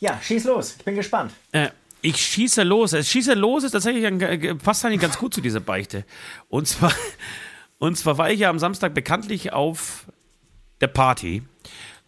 Ja, 0.00 0.20
schieß 0.20 0.44
los. 0.44 0.74
Ich 0.78 0.84
bin 0.84 0.96
gespannt. 0.96 1.32
Äh, 1.52 1.68
ich 2.00 2.16
schieße 2.16 2.64
los. 2.64 2.92
Es 2.92 3.08
schieße 3.08 3.34
los 3.34 3.62
ist 3.62 3.70
tatsächlich 3.72 4.04
ein, 4.06 4.20
äh, 4.20 4.54
passt 4.56 4.84
eigentlich 4.84 5.00
ganz 5.00 5.16
gut 5.18 5.32
zu 5.32 5.40
dieser 5.40 5.60
Beichte. 5.60 6.04
Und 6.48 6.66
zwar, 6.66 6.92
und 7.78 7.96
zwar 7.96 8.18
war 8.18 8.30
ich 8.30 8.40
ja 8.40 8.50
am 8.50 8.58
Samstag 8.58 8.92
bekanntlich 8.94 9.52
auf 9.52 10.06
der 10.80 10.88
Party 10.88 11.44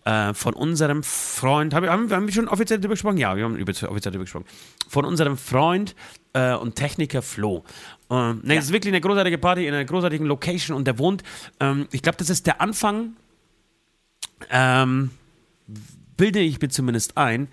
äh, 0.04 0.34
von 0.34 0.54
unserem 0.54 1.04
Freund. 1.04 1.72
Haben, 1.74 1.84
wir- 1.84 1.92
haben, 1.92 2.10
haben 2.10 2.26
wir 2.26 2.34
schon 2.34 2.48
offiziell 2.48 2.80
darüber 2.80 2.94
gesprochen? 2.94 3.18
Ja, 3.18 3.36
wir 3.36 3.44
haben 3.44 3.54
offiziell 3.62 3.88
darüber 4.00 4.24
gesprochen. 4.24 4.46
Von 4.88 5.04
unserem 5.04 5.38
Freund 5.38 5.94
äh, 6.32 6.54
und 6.54 6.74
Techniker 6.74 7.22
Flo. 7.22 7.64
Äh, 8.10 8.34
ne, 8.34 8.56
Es 8.56 8.66
ist 8.66 8.72
wirklich 8.72 8.92
eine 8.92 9.00
großartige 9.00 9.38
Party 9.38 9.66
in 9.66 9.74
einer 9.74 9.84
großartigen 9.84 10.26
Location 10.26 10.76
und 10.76 10.86
der 10.86 10.98
wohnt, 10.98 11.22
ähm, 11.60 11.88
ich 11.92 12.02
glaube, 12.02 12.18
das 12.18 12.30
ist 12.30 12.46
der 12.46 12.60
Anfang, 12.60 13.16
ähm, 14.50 15.10
bilde 16.16 16.40
ich 16.40 16.60
mir 16.60 16.68
zumindest 16.68 17.16
ein, 17.16 17.48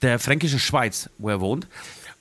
der 0.00 0.18
fränkischen 0.18 0.58
Schweiz, 0.58 1.10
wo 1.18 1.28
er 1.28 1.40
wohnt. 1.40 1.68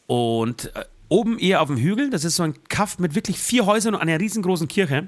Und 0.07 0.75
äh, 0.75 0.85
oben 1.09 1.39
eher 1.39 1.61
auf 1.61 1.67
dem 1.67 1.77
Hügel, 1.77 2.09
das 2.09 2.23
ist 2.23 2.35
so 2.35 2.43
ein 2.43 2.55
Kaff 2.69 2.99
mit 2.99 3.15
wirklich 3.15 3.39
vier 3.39 3.65
Häusern 3.65 3.95
und 3.95 4.01
einer 4.01 4.19
riesengroßen 4.19 4.67
Kirche. 4.67 5.07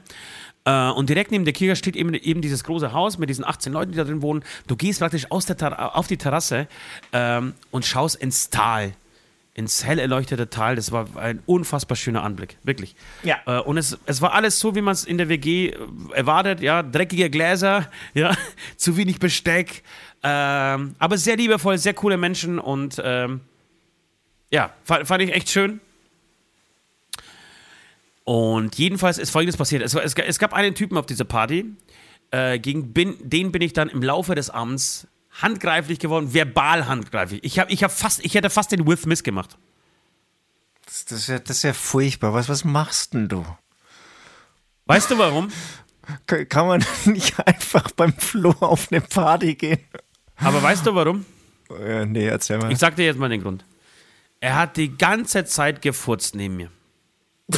Äh, 0.65 0.89
und 0.89 1.09
direkt 1.09 1.31
neben 1.31 1.45
der 1.45 1.53
Kirche 1.53 1.75
steht 1.75 1.95
eben, 1.95 2.13
eben 2.13 2.41
dieses 2.41 2.63
große 2.63 2.93
Haus 2.93 3.17
mit 3.17 3.29
diesen 3.29 3.45
18 3.45 3.73
Leuten, 3.73 3.91
die 3.91 3.97
da 3.97 4.03
drin 4.03 4.21
wohnen. 4.21 4.43
Du 4.67 4.75
gehst 4.75 4.99
praktisch 4.99 5.29
aus 5.31 5.45
der 5.45 5.95
auf 5.95 6.07
die 6.07 6.17
Terrasse 6.17 6.67
ähm, 7.11 7.53
und 7.71 7.85
schaust 7.85 8.15
ins 8.15 8.49
Tal. 8.49 8.93
Ins 9.55 9.85
hell 9.85 9.99
erleuchtete 9.99 10.49
Tal. 10.49 10.75
Das 10.75 10.91
war 10.91 11.15
ein 11.15 11.43
unfassbar 11.45 11.95
schöner 11.95 12.23
Anblick. 12.23 12.57
Wirklich. 12.63 12.95
Ja. 13.21 13.37
Äh, 13.45 13.59
und 13.59 13.77
es, 13.77 13.97
es 14.07 14.21
war 14.21 14.33
alles 14.33 14.59
so, 14.59 14.75
wie 14.75 14.81
man 14.81 14.93
es 14.93 15.03
in 15.03 15.19
der 15.19 15.29
WG 15.29 15.69
äh, 15.69 15.77
erwartet. 16.13 16.59
Ja, 16.61 16.81
dreckige 16.81 17.29
Gläser, 17.29 17.87
ja, 18.13 18.35
zu 18.77 18.97
wenig 18.97 19.19
Besteck. 19.19 19.83
Ähm, 20.23 20.95
aber 20.97 21.17
sehr 21.17 21.35
liebevoll, 21.35 21.77
sehr 21.77 21.93
coole 21.93 22.17
Menschen 22.17 22.57
und 22.57 22.99
ähm, 23.03 23.41
ja, 24.49 24.71
fand, 24.83 25.07
fand 25.07 25.21
ich 25.23 25.33
echt 25.33 25.49
schön. 25.49 25.81
Und 28.23 28.75
jedenfalls 28.77 29.17
ist 29.17 29.31
folgendes 29.31 29.57
passiert. 29.57 29.83
Es, 29.83 29.93
war, 29.95 30.03
es, 30.03 30.13
es 30.15 30.39
gab 30.39 30.53
einen 30.53 30.75
Typen 30.75 30.97
auf 30.97 31.05
dieser 31.05 31.25
Party, 31.25 31.65
äh, 32.31 32.57
gegen 32.57 32.93
bin, 32.93 33.17
den 33.19 33.51
bin 33.51 33.61
ich 33.61 33.73
dann 33.73 33.89
im 33.89 34.01
Laufe 34.01 34.33
des 34.33 34.49
Abends 34.49 35.07
handgreiflich 35.41 35.99
geworden, 35.99 36.33
verbal 36.33 36.87
handgreiflich. 36.87 37.43
Ich, 37.43 37.59
hab, 37.59 37.71
ich, 37.71 37.83
hab 37.83 37.91
fast, 37.91 38.23
ich 38.23 38.35
hätte 38.35 38.49
fast 38.49 38.71
den 38.71 38.85
Will 38.85 38.97
Smith 38.97 39.23
gemacht. 39.23 39.57
Das, 40.85 41.05
das, 41.05 41.19
ist, 41.19 41.27
ja, 41.27 41.39
das 41.39 41.57
ist 41.57 41.63
ja 41.63 41.73
furchtbar. 41.73 42.33
Was, 42.33 42.49
was 42.49 42.63
machst 42.63 43.13
denn 43.13 43.27
du? 43.27 43.45
Weißt 44.85 45.09
du 45.09 45.17
warum? 45.17 45.49
Kann 46.49 46.67
man 46.67 46.85
nicht 47.05 47.39
einfach 47.45 47.91
beim 47.91 48.13
Flo 48.13 48.51
auf 48.59 48.91
eine 48.91 49.01
Party 49.01 49.55
gehen? 49.55 49.79
Aber 50.35 50.61
weißt 50.61 50.85
du 50.85 50.93
warum? 50.93 51.25
Äh, 51.79 52.05
nee, 52.05 52.27
erzähl 52.27 52.57
mal. 52.57 52.71
Ich 52.71 52.79
sag 52.79 52.95
dir 52.95 53.05
jetzt 53.05 53.17
mal 53.17 53.29
den 53.29 53.41
Grund. 53.41 53.65
Er 54.39 54.57
hat 54.57 54.77
die 54.77 54.97
ganze 54.97 55.45
Zeit 55.45 55.81
gefurzt 55.81 56.35
neben 56.35 56.57
mir. 56.57 56.69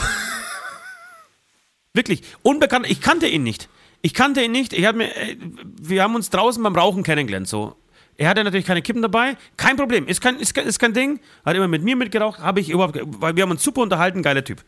Wirklich. 1.93 2.21
Unbekannt. 2.43 2.85
Ich 2.87 3.01
kannte 3.01 3.27
ihn 3.27 3.43
nicht. 3.43 3.69
Ich 4.05 4.13
kannte 4.13 4.43
ihn 4.43 4.51
nicht. 4.51 4.71
Ich 4.71 4.85
hab 4.85 4.95
mir, 4.95 5.07
äh, 5.17 5.35
wir 5.81 6.03
haben 6.03 6.13
uns 6.13 6.29
draußen 6.29 6.61
beim 6.61 6.75
Rauchen 6.75 7.01
kennengelernt. 7.01 7.47
So. 7.47 7.75
Er 8.17 8.29
hatte 8.29 8.43
natürlich 8.43 8.67
keine 8.67 8.83
Kippen 8.83 9.01
dabei. 9.01 9.35
Kein 9.57 9.77
Problem. 9.77 10.07
Ist 10.07 10.21
kein, 10.21 10.35
ist, 10.35 10.55
ist 10.55 10.77
kein 10.77 10.93
Ding. 10.93 11.19
Hat 11.43 11.55
immer 11.55 11.67
mit 11.67 11.81
mir 11.81 11.95
mitgeraucht. 11.95 12.39
Habe 12.39 12.59
ich 12.59 12.69
überhaupt. 12.69 12.99
Weil 13.03 13.35
wir 13.35 13.41
haben 13.41 13.49
uns 13.49 13.63
super 13.63 13.81
unterhalten. 13.81 14.21
Geiler 14.21 14.43
Typ. 14.43 14.63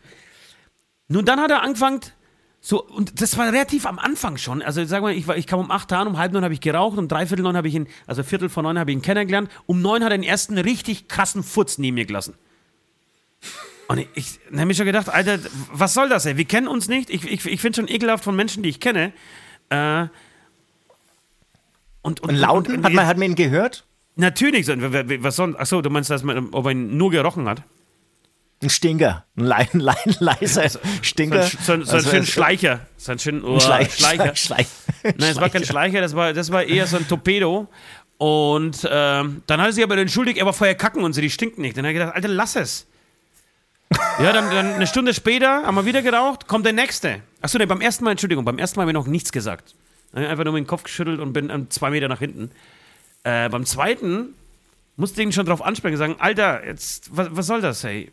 Nun, 1.07 1.23
dann 1.23 1.39
hat 1.39 1.51
er 1.51 1.61
angefangen. 1.61 1.99
So, 2.61 2.83
und 2.83 3.21
das 3.21 3.37
war 3.37 3.45
relativ 3.53 3.85
am 3.85 3.99
Anfang 3.99 4.37
schon. 4.37 4.63
Also, 4.63 4.83
sag 4.85 5.03
mal, 5.03 5.13
ich, 5.13 5.27
war, 5.27 5.37
ich 5.37 5.45
kam 5.45 5.59
um 5.59 5.69
8 5.69 5.93
an, 5.93 6.07
um 6.07 6.17
halb 6.17 6.33
neun 6.33 6.43
habe 6.43 6.55
ich 6.55 6.59
geraucht, 6.59 6.97
um 6.97 7.07
dreiviertel 7.07 7.43
neun 7.43 7.55
habe 7.55 7.67
ich 7.67 7.75
ihn, 7.75 7.87
also 8.07 8.23
Viertel 8.23 8.49
vor 8.49 8.63
neun 8.63 8.79
habe 8.79 8.89
ich 8.89 8.97
ihn 8.97 9.03
kennengelernt. 9.03 9.51
Um 9.67 9.83
neun 9.83 10.03
hat 10.03 10.11
er 10.11 10.17
den 10.17 10.23
ersten 10.23 10.57
richtig 10.57 11.07
krassen 11.07 11.43
Furz 11.43 11.77
neben 11.77 11.93
mir 11.93 12.07
gelassen. 12.07 12.33
Und 13.87 13.99
ich, 13.99 14.07
ich 14.15 14.39
habe 14.51 14.65
mir 14.65 14.73
schon 14.75 14.85
gedacht, 14.85 15.09
Alter, 15.09 15.39
was 15.71 15.93
soll 15.93 16.09
das, 16.09 16.25
ey? 16.25 16.37
Wir 16.37 16.45
kennen 16.45 16.67
uns 16.67 16.87
nicht. 16.87 17.09
Ich, 17.09 17.23
ich, 17.23 17.45
ich 17.45 17.61
finde 17.61 17.77
schon 17.77 17.87
ekelhaft 17.87 18.23
von 18.23 18.35
Menschen, 18.35 18.63
die 18.63 18.69
ich 18.69 18.79
kenne. 18.79 19.13
Äh, 19.69 20.07
Und, 22.01 22.21
und, 22.21 22.29
und 22.29 22.35
lauten? 22.35 22.77
Und, 22.77 22.85
hat, 22.85 22.93
man, 22.93 23.05
hat 23.05 23.17
man 23.17 23.29
ihn 23.29 23.35
gehört? 23.35 23.83
Natürlich. 24.15 24.67
Was 24.67 25.35
sonst? 25.35 25.57
Achso, 25.57 25.81
du 25.81 25.89
meinst, 25.89 26.09
dass 26.09 26.23
man, 26.23 26.53
ob 26.53 26.69
ihn 26.69 26.97
nur 26.97 27.11
gerochen 27.11 27.47
hat? 27.49 27.63
Ein 28.63 28.69
Stinker. 28.69 29.25
Ein, 29.35 29.45
le 29.45 29.67
le 29.73 29.93
leiser 30.19 30.79
Stinker. 31.01 31.43
So, 31.43 31.57
so, 31.57 31.83
so 31.83 31.91
also, 31.95 31.95
ein 31.95 32.13
schöner 32.13 32.25
Schleicher. 32.25 32.79
So 32.97 33.11
ein 33.11 33.19
schöner 33.19 33.43
oh, 33.43 33.59
Schleich, 33.59 33.93
Schleicher. 33.93 34.35
Schleich, 34.35 34.67
Nein, 35.03 35.31
es 35.31 35.35
war 35.39 35.49
kein 35.49 35.65
Schleicher, 35.65 36.01
das 36.01 36.15
war, 36.15 36.33
das 36.33 36.51
war 36.51 36.63
eher 36.63 36.87
so 36.87 36.97
ein 36.97 37.07
Torpedo. 37.07 37.67
Und 38.17 38.87
ähm, 38.89 39.43
dann 39.45 39.61
hat 39.61 39.67
er 39.67 39.73
sich 39.73 39.83
aber 39.83 39.97
entschuldigt, 39.97 40.39
er 40.39 40.45
war 40.45 40.53
vorher 40.53 40.75
kacken 40.75 41.03
und 41.03 41.13
so, 41.13 41.21
die 41.21 41.29
stinken 41.29 41.61
nicht. 41.61 41.77
Dann 41.77 41.85
hat 41.85 41.89
er 41.89 41.93
gedacht, 41.93 42.15
Alter, 42.15 42.29
lass 42.29 42.55
es. 42.55 42.87
Ja, 44.19 44.33
dann, 44.33 44.51
dann, 44.51 44.73
eine 44.73 44.87
Stunde 44.87 45.13
später 45.13 45.63
haben 45.63 45.75
wir 45.75 45.85
wieder 45.85 46.01
geraucht, 46.01 46.47
kommt 46.47 46.65
der 46.65 46.73
nächste. 46.73 47.21
Achso, 47.41 47.57
ne, 47.57 47.67
beim 47.67 47.81
ersten 47.81 48.03
Mal, 48.03 48.11
Entschuldigung, 48.11 48.43
beim 48.43 48.57
ersten 48.57 48.79
Mal 48.79 48.83
habe 48.83 48.91
ich 48.91 48.95
noch 48.95 49.07
nichts 49.07 49.31
gesagt. 49.31 49.75
Einfach 50.13 50.43
nur 50.43 50.53
mit 50.53 50.63
dem 50.63 50.67
Kopf 50.67 50.83
geschüttelt 50.83 51.19
und 51.19 51.33
bin 51.33 51.49
ähm, 51.49 51.69
zwei 51.69 51.89
Meter 51.89 52.07
nach 52.07 52.19
hinten. 52.19 52.51
Äh, 53.23 53.49
beim 53.49 53.65
zweiten 53.65 54.33
musste 54.95 55.21
ich 55.21 55.27
ihn 55.27 55.31
schon 55.31 55.45
drauf 55.45 55.61
ansprechen 55.61 55.93
und 55.93 55.99
sagen, 55.99 56.15
Alter, 56.19 56.65
jetzt, 56.65 57.15
was, 57.15 57.27
was 57.31 57.47
soll 57.47 57.61
das, 57.61 57.83
hey? 57.83 58.11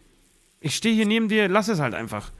Ich 0.61 0.77
stehe 0.77 0.95
hier 0.95 1.07
neben 1.07 1.29
dir, 1.29 1.49
lass 1.49 1.69
es 1.69 1.81
halt 1.81 1.95
einfach. 1.95 2.31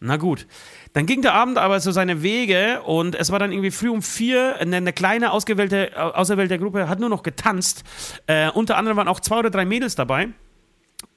Na 0.00 0.16
gut. 0.16 0.46
Dann 0.94 1.06
ging 1.06 1.22
der 1.22 1.34
Abend 1.34 1.58
aber 1.58 1.78
so 1.80 1.92
seine 1.92 2.22
Wege 2.22 2.82
und 2.82 3.14
es 3.14 3.30
war 3.30 3.38
dann 3.38 3.52
irgendwie 3.52 3.70
früh 3.70 3.90
um 3.90 4.02
vier. 4.02 4.56
Eine, 4.58 4.76
eine 4.76 4.92
kleine 4.92 5.30
ausgewählte, 5.30 5.92
auserwählte 6.16 6.58
Gruppe 6.58 6.88
hat 6.88 6.98
nur 6.98 7.10
noch 7.10 7.22
getanzt. 7.22 7.84
Äh, 8.26 8.50
unter 8.50 8.76
anderem 8.76 8.96
waren 8.96 9.08
auch 9.08 9.20
zwei 9.20 9.38
oder 9.38 9.50
drei 9.50 9.64
Mädels 9.64 9.94
dabei 9.94 10.30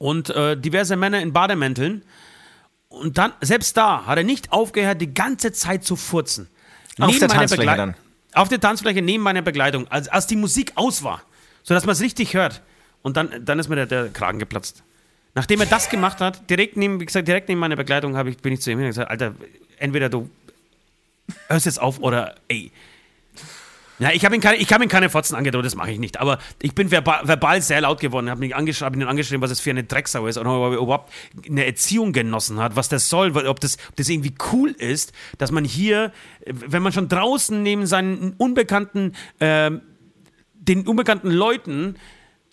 und 0.03 0.29
äh, 0.31 0.57
diverse 0.57 0.97
Männer 0.97 1.21
in 1.21 1.31
Bademänteln. 1.31 2.03
Und 2.89 3.17
dann, 3.17 3.31
selbst 3.39 3.77
da, 3.77 4.05
hat 4.05 4.17
er 4.17 4.25
nicht 4.25 4.51
aufgehört, 4.51 4.99
die 4.99 5.13
ganze 5.13 5.53
Zeit 5.53 5.85
zu 5.85 5.95
furzen. 5.95 6.49
Auf 6.99 7.07
neben 7.07 7.19
der 7.21 7.29
Tanzfläche 7.29 7.77
dann? 7.77 7.95
Auf 8.33 8.49
der 8.49 8.59
Tanzfläche 8.59 9.01
neben 9.01 9.23
meiner 9.23 9.41
Begleitung, 9.41 9.87
als, 9.87 10.09
als 10.09 10.27
die 10.27 10.35
Musik 10.35 10.73
aus 10.75 11.03
war, 11.03 11.21
sodass 11.63 11.85
man 11.85 11.93
es 11.93 12.01
richtig 12.01 12.33
hört. 12.33 12.61
Und 13.01 13.15
dann, 13.15 13.45
dann 13.45 13.59
ist 13.59 13.69
mir 13.69 13.77
der, 13.77 13.85
der 13.85 14.09
Kragen 14.09 14.39
geplatzt. 14.39 14.83
Nachdem 15.35 15.61
er 15.61 15.67
das 15.67 15.89
gemacht 15.89 16.19
hat, 16.19 16.49
direkt 16.49 16.75
neben, 16.75 16.99
wie 16.99 17.05
gesagt, 17.05 17.29
direkt 17.29 17.47
neben 17.47 17.61
meiner 17.61 17.77
Begleitung, 17.77 18.13
ich, 18.27 18.37
bin 18.39 18.51
ich 18.51 18.61
zu 18.61 18.71
ihm 18.71 18.79
und 18.79 18.87
gesagt, 18.87 19.09
Alter, 19.09 19.35
entweder 19.77 20.09
du 20.09 20.29
hörst 21.47 21.65
jetzt 21.65 21.79
auf 21.81 21.99
oder 21.99 22.35
ey. 22.49 22.73
Ja, 23.99 24.11
ich 24.11 24.25
habe 24.25 24.35
ihn 24.35 24.41
keine, 24.41 24.57
ich 24.57 24.71
habe 24.73 24.83
ihn 24.83 24.89
keine 24.89 25.09
Fotzen 25.09 25.35
angedroht, 25.35 25.65
das 25.65 25.75
mache 25.75 25.91
ich 25.91 25.99
nicht. 25.99 26.19
Aber 26.19 26.39
ich 26.61 26.73
bin 26.73 26.89
verbal, 26.89 27.27
verbal 27.27 27.61
sehr 27.61 27.81
laut 27.81 27.99
geworden, 27.99 28.29
habe 28.29 28.45
ihn, 28.45 28.53
angesch 28.53 28.81
hab 28.81 28.95
ihn 28.95 29.03
angeschrieben, 29.03 29.41
was 29.41 29.51
es 29.51 29.59
für 29.59 29.69
eine 29.69 29.83
Drecksau 29.83 30.25
ist 30.27 30.37
und 30.37 30.47
ob 30.47 30.73
er 30.73 30.79
überhaupt 30.79 31.11
eine 31.47 31.65
Erziehung 31.65 32.11
genossen 32.11 32.59
hat, 32.59 32.75
was 32.75 32.89
das 32.89 33.09
soll, 33.09 33.35
ob 33.37 33.59
das, 33.59 33.77
ob 33.89 33.95
das 33.95 34.09
irgendwie 34.09 34.33
cool 34.51 34.71
ist, 34.71 35.13
dass 35.37 35.51
man 35.51 35.63
hier, 35.63 36.11
wenn 36.45 36.81
man 36.81 36.91
schon 36.91 37.07
draußen 37.07 37.61
neben 37.61 37.85
seinen 37.85 38.33
unbekannten, 38.37 39.13
äh, 39.39 39.71
den 40.55 40.87
unbekannten 40.87 41.29
Leuten 41.29 41.95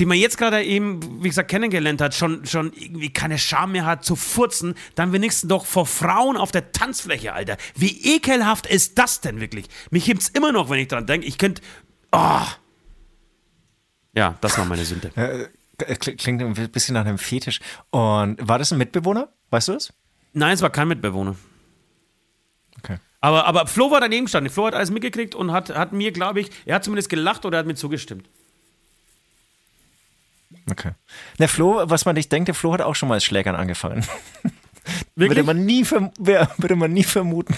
die 0.01 0.07
man 0.07 0.17
jetzt 0.17 0.39
gerade 0.39 0.65
eben, 0.65 1.23
wie 1.23 1.29
gesagt, 1.29 1.51
kennengelernt 1.51 2.01
hat, 2.01 2.15
schon, 2.15 2.47
schon 2.47 2.73
irgendwie 2.73 3.13
keine 3.13 3.39
Scham 3.39 3.73
mehr 3.73 3.85
hat 3.85 4.03
zu 4.03 4.17
furzen, 4.17 4.75
dann 4.95 5.13
wenigstens 5.13 5.49
doch 5.51 5.67
vor 5.67 5.85
Frauen 5.85 6.39
auf 6.39 6.51
der 6.51 6.73
Tanzfläche, 6.73 7.35
Alter. 7.35 7.59
Wie 7.77 8.17
ekelhaft 8.17 8.67
ist 8.67 8.99
das 8.99 9.21
denn 9.21 9.41
wirklich? 9.41 9.67
Mich 9.91 10.07
gibt's 10.07 10.29
immer 10.29 10.53
noch, 10.53 10.71
wenn 10.71 10.79
ich 10.79 10.89
dran 10.89 11.07
denke. 11.07 11.27
Ich 11.27 11.37
könnte. 11.37 11.61
Oh. 12.13 12.47
Ja, 14.15 14.37
das 14.41 14.57
war 14.59 14.65
meine 14.65 14.85
Sünde. 14.85 15.13
Äh, 15.87 15.97
klingt 15.97 16.43
ein 16.43 16.53
bisschen 16.73 16.93
nach 16.93 17.07
einem 17.07 17.17
Fetisch. 17.17 17.59
Und 17.89 18.37
war 18.47 18.59
das 18.59 18.71
ein 18.71 18.77
Mitbewohner? 18.77 19.33
Weißt 19.49 19.69
du 19.69 19.73
das? 19.73 19.95
Nein, 20.35 20.53
es 20.53 20.61
war 20.61 20.69
kein 20.69 20.89
Mitbewohner. 20.89 21.37
Okay. 22.81 22.99
Aber, 23.23 23.47
aber 23.47 23.67
Flo 23.67 23.91
war 23.91 23.99
daneben 23.99 24.29
stand. 24.29 24.51
Flo 24.51 24.67
hat 24.67 24.75
alles 24.75 24.91
mitgekriegt 24.91 25.35
und 25.35 25.53
hat, 25.53 25.71
hat 25.71 25.95
mir, 25.95 26.13
glaube 26.13 26.41
ich, 26.41 26.51
er 26.67 26.75
hat 26.75 26.85
zumindest 26.85 27.09
gelacht 27.09 27.47
oder 27.47 27.57
hat 27.57 27.65
mir 27.65 27.77
zugestimmt. 27.77 28.29
Okay. 30.71 30.93
Der 31.39 31.49
Flo, 31.49 31.83
was 31.85 32.05
man 32.05 32.15
nicht 32.15 32.31
denkt, 32.31 32.49
der 32.49 32.55
Flo 32.55 32.73
hat 32.73 32.81
auch 32.81 32.95
schon 32.95 33.09
mal 33.09 33.17
als 33.17 33.25
Schlägern 33.25 33.57
angefangen. 33.57 34.05
würde, 35.17 35.43
man 35.43 35.65
nie 35.65 35.85
würde 35.91 36.77
man 36.77 36.93
nie 36.93 37.05
vermuten. 37.05 37.55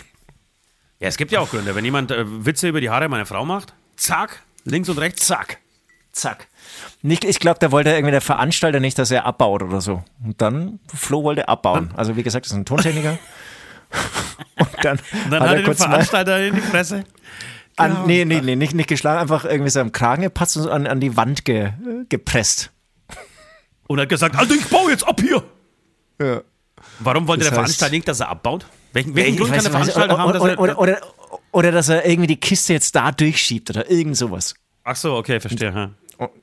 Ja, 1.01 1.09
es 1.09 1.17
gibt 1.17 1.33
ja 1.33 1.41
auch 1.41 1.51
Gründe. 1.51 1.75
Wenn 1.75 1.85
jemand 1.85 2.11
äh, 2.11 2.25
Witze 2.27 2.69
über 2.69 2.81
die 2.81 2.91
Haare 2.91 3.09
meiner 3.09 3.27
Frau 3.27 3.45
macht, 3.45 3.75
zack, 3.97 4.43
links 4.65 4.89
und 4.89 4.99
rechts, 4.99 5.27
zack. 5.27 5.59
Zack. 6.13 6.47
Nicht, 7.01 7.25
ich 7.25 7.41
glaube, 7.41 7.59
da 7.59 7.73
wollte 7.73 7.91
irgendwie 7.91 8.13
der 8.13 8.21
Veranstalter 8.21 8.81
nicht, 8.81 8.99
dass 8.99 9.11
er 9.11 9.25
abbaut 9.25 9.63
oder 9.63 9.81
so. 9.81 10.05
Und 10.23 10.41
dann, 10.43 10.79
Flo 10.95 11.25
wollte 11.25 11.49
abbauen. 11.49 11.91
Also 11.97 12.17
wie 12.17 12.23
gesagt, 12.23 12.45
das 12.45 12.53
ist 12.53 12.59
ein 12.59 12.67
Tontechniker. 12.67 13.19
und 14.59 14.69
dann, 14.83 14.99
und 15.25 15.31
dann 15.31 15.43
hat, 15.43 15.57
er 15.57 15.63
den 15.63 15.75
Veranstalter 15.75 16.47
in 16.47 16.55
die 16.55 16.61
Fresse. 16.61 17.05
An, 17.77 17.91
genau. 17.91 18.07
nee, 18.07 18.25
nee, 18.25 18.41
nee, 18.43 18.57
nicht, 18.57 18.75
nicht 18.75 18.89
geschlagen, 18.89 19.21
einfach 19.21 19.45
irgendwie 19.45 19.71
so 19.71 19.81
am 19.81 19.93
Kragen 19.93 20.23
gepatzt 20.23 20.57
und 20.59 20.69
an, 20.69 20.87
an 20.87 21.01
die 21.01 21.17
Wand 21.17 21.45
ge, 21.45 21.73
gepresst. 22.09 22.71
Und 23.87 24.01
hat 24.01 24.09
gesagt, 24.09 24.37
also 24.37 24.55
ich 24.55 24.65
baue 24.67 24.91
jetzt 24.91 25.07
ab 25.07 25.21
hier. 25.21 25.43
Ja. 26.21 26.43
Warum 27.01 27.27
wollte 27.27 27.41
das 27.41 27.49
der 27.49 27.55
Veranstalter 27.57 27.95
nicht, 27.95 28.09
dass 28.09 28.21
er 28.21 28.29
abbaut? 28.29 28.67
Welchen, 28.93 29.15
welchen 29.15 29.37
Grund 29.37 29.53
kann 29.53 29.63
der 29.63 29.71
Veranstalter 29.71 30.19
haben, 30.19 30.33
dass 30.33 30.43
er, 30.43 30.59
oder, 30.59 30.79
oder, 30.79 31.01
oder, 31.51 31.73
dass 31.73 31.89
er 31.89 32.07
irgendwie 32.07 32.27
die 32.27 32.41
Kiste 32.41 32.73
jetzt 32.73 32.95
da 32.95 33.13
durchschiebt 33.13 33.71
oder 33.71 33.91
irgend 33.91 34.17
sowas. 34.17 34.55
Ach 34.85 34.97
so, 34.97 35.17
okay, 35.17 35.41
verstehe. 35.41 35.73
Ja. 35.73 35.91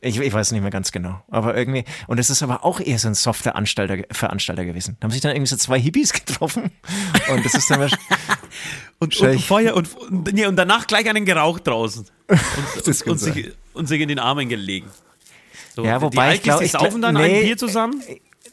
Ich, 0.01 0.19
ich, 0.19 0.33
weiß 0.33 0.51
nicht 0.51 0.61
mehr 0.61 0.71
ganz 0.71 0.91
genau. 0.91 1.21
Aber 1.29 1.55
irgendwie, 1.55 1.85
und 2.07 2.19
es 2.19 2.29
ist 2.29 2.43
aber 2.43 2.65
auch 2.65 2.79
eher 2.79 2.99
so 2.99 3.07
ein 3.07 3.13
softer 3.13 3.55
Anstalter, 3.55 3.97
Veranstalter 4.11 4.65
gewesen. 4.65 4.97
Da 4.99 5.05
haben 5.05 5.11
sich 5.11 5.21
dann 5.21 5.31
irgendwie 5.31 5.49
so 5.49 5.57
zwei 5.57 5.79
Hippies 5.79 6.11
getroffen. 6.25 6.71
Und 7.31 7.45
das 7.45 7.53
ist 7.53 7.69
dann 7.69 7.81
und, 8.99 9.17
und, 9.21 9.41
Feuer 9.41 9.75
und, 9.75 9.95
und, 9.97 10.33
nee, 10.33 10.45
und 10.45 10.55
danach 10.55 10.87
gleich 10.87 11.07
einen 11.09 11.25
geraucht 11.25 11.67
draußen. 11.67 12.05
Und, 12.29 13.07
und, 13.07 13.19
sich, 13.19 13.53
und 13.73 13.87
sich 13.87 14.01
in 14.01 14.07
den 14.07 14.19
Armen 14.19 14.49
gelegen. 14.49 14.87
So, 15.79 15.85
ja, 15.85 16.01
wobei 16.01 16.35
ich 16.35 16.43
glaube, 16.43 16.65
ich 16.65 16.71
saufen 16.71 17.01
dann 17.01 17.15
nee, 17.15 17.39
ein 17.39 17.45
Bier 17.45 17.57
zusammen? 17.57 18.03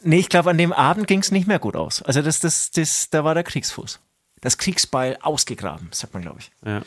Nee, 0.03 0.19
ich 0.19 0.29
glaube, 0.29 0.49
an 0.49 0.57
dem 0.57 0.71
Abend 0.71 1.07
ging 1.07 1.19
es 1.19 1.31
nicht 1.31 1.47
mehr 1.47 1.59
gut 1.59 1.75
aus. 1.75 2.01
Also 2.01 2.21
das, 2.21 2.39
das, 2.39 2.71
das, 2.71 3.09
da 3.09 3.25
war 3.25 3.33
der 3.33 3.43
Kriegsfuß. 3.43 3.99
Das 4.39 4.57
Kriegsbeil 4.57 5.17
ausgegraben, 5.21 5.89
sagt 5.91 6.13
man, 6.13 6.21
glaube 6.21 6.39
ich. 6.39 6.51
Ja. 6.65 6.81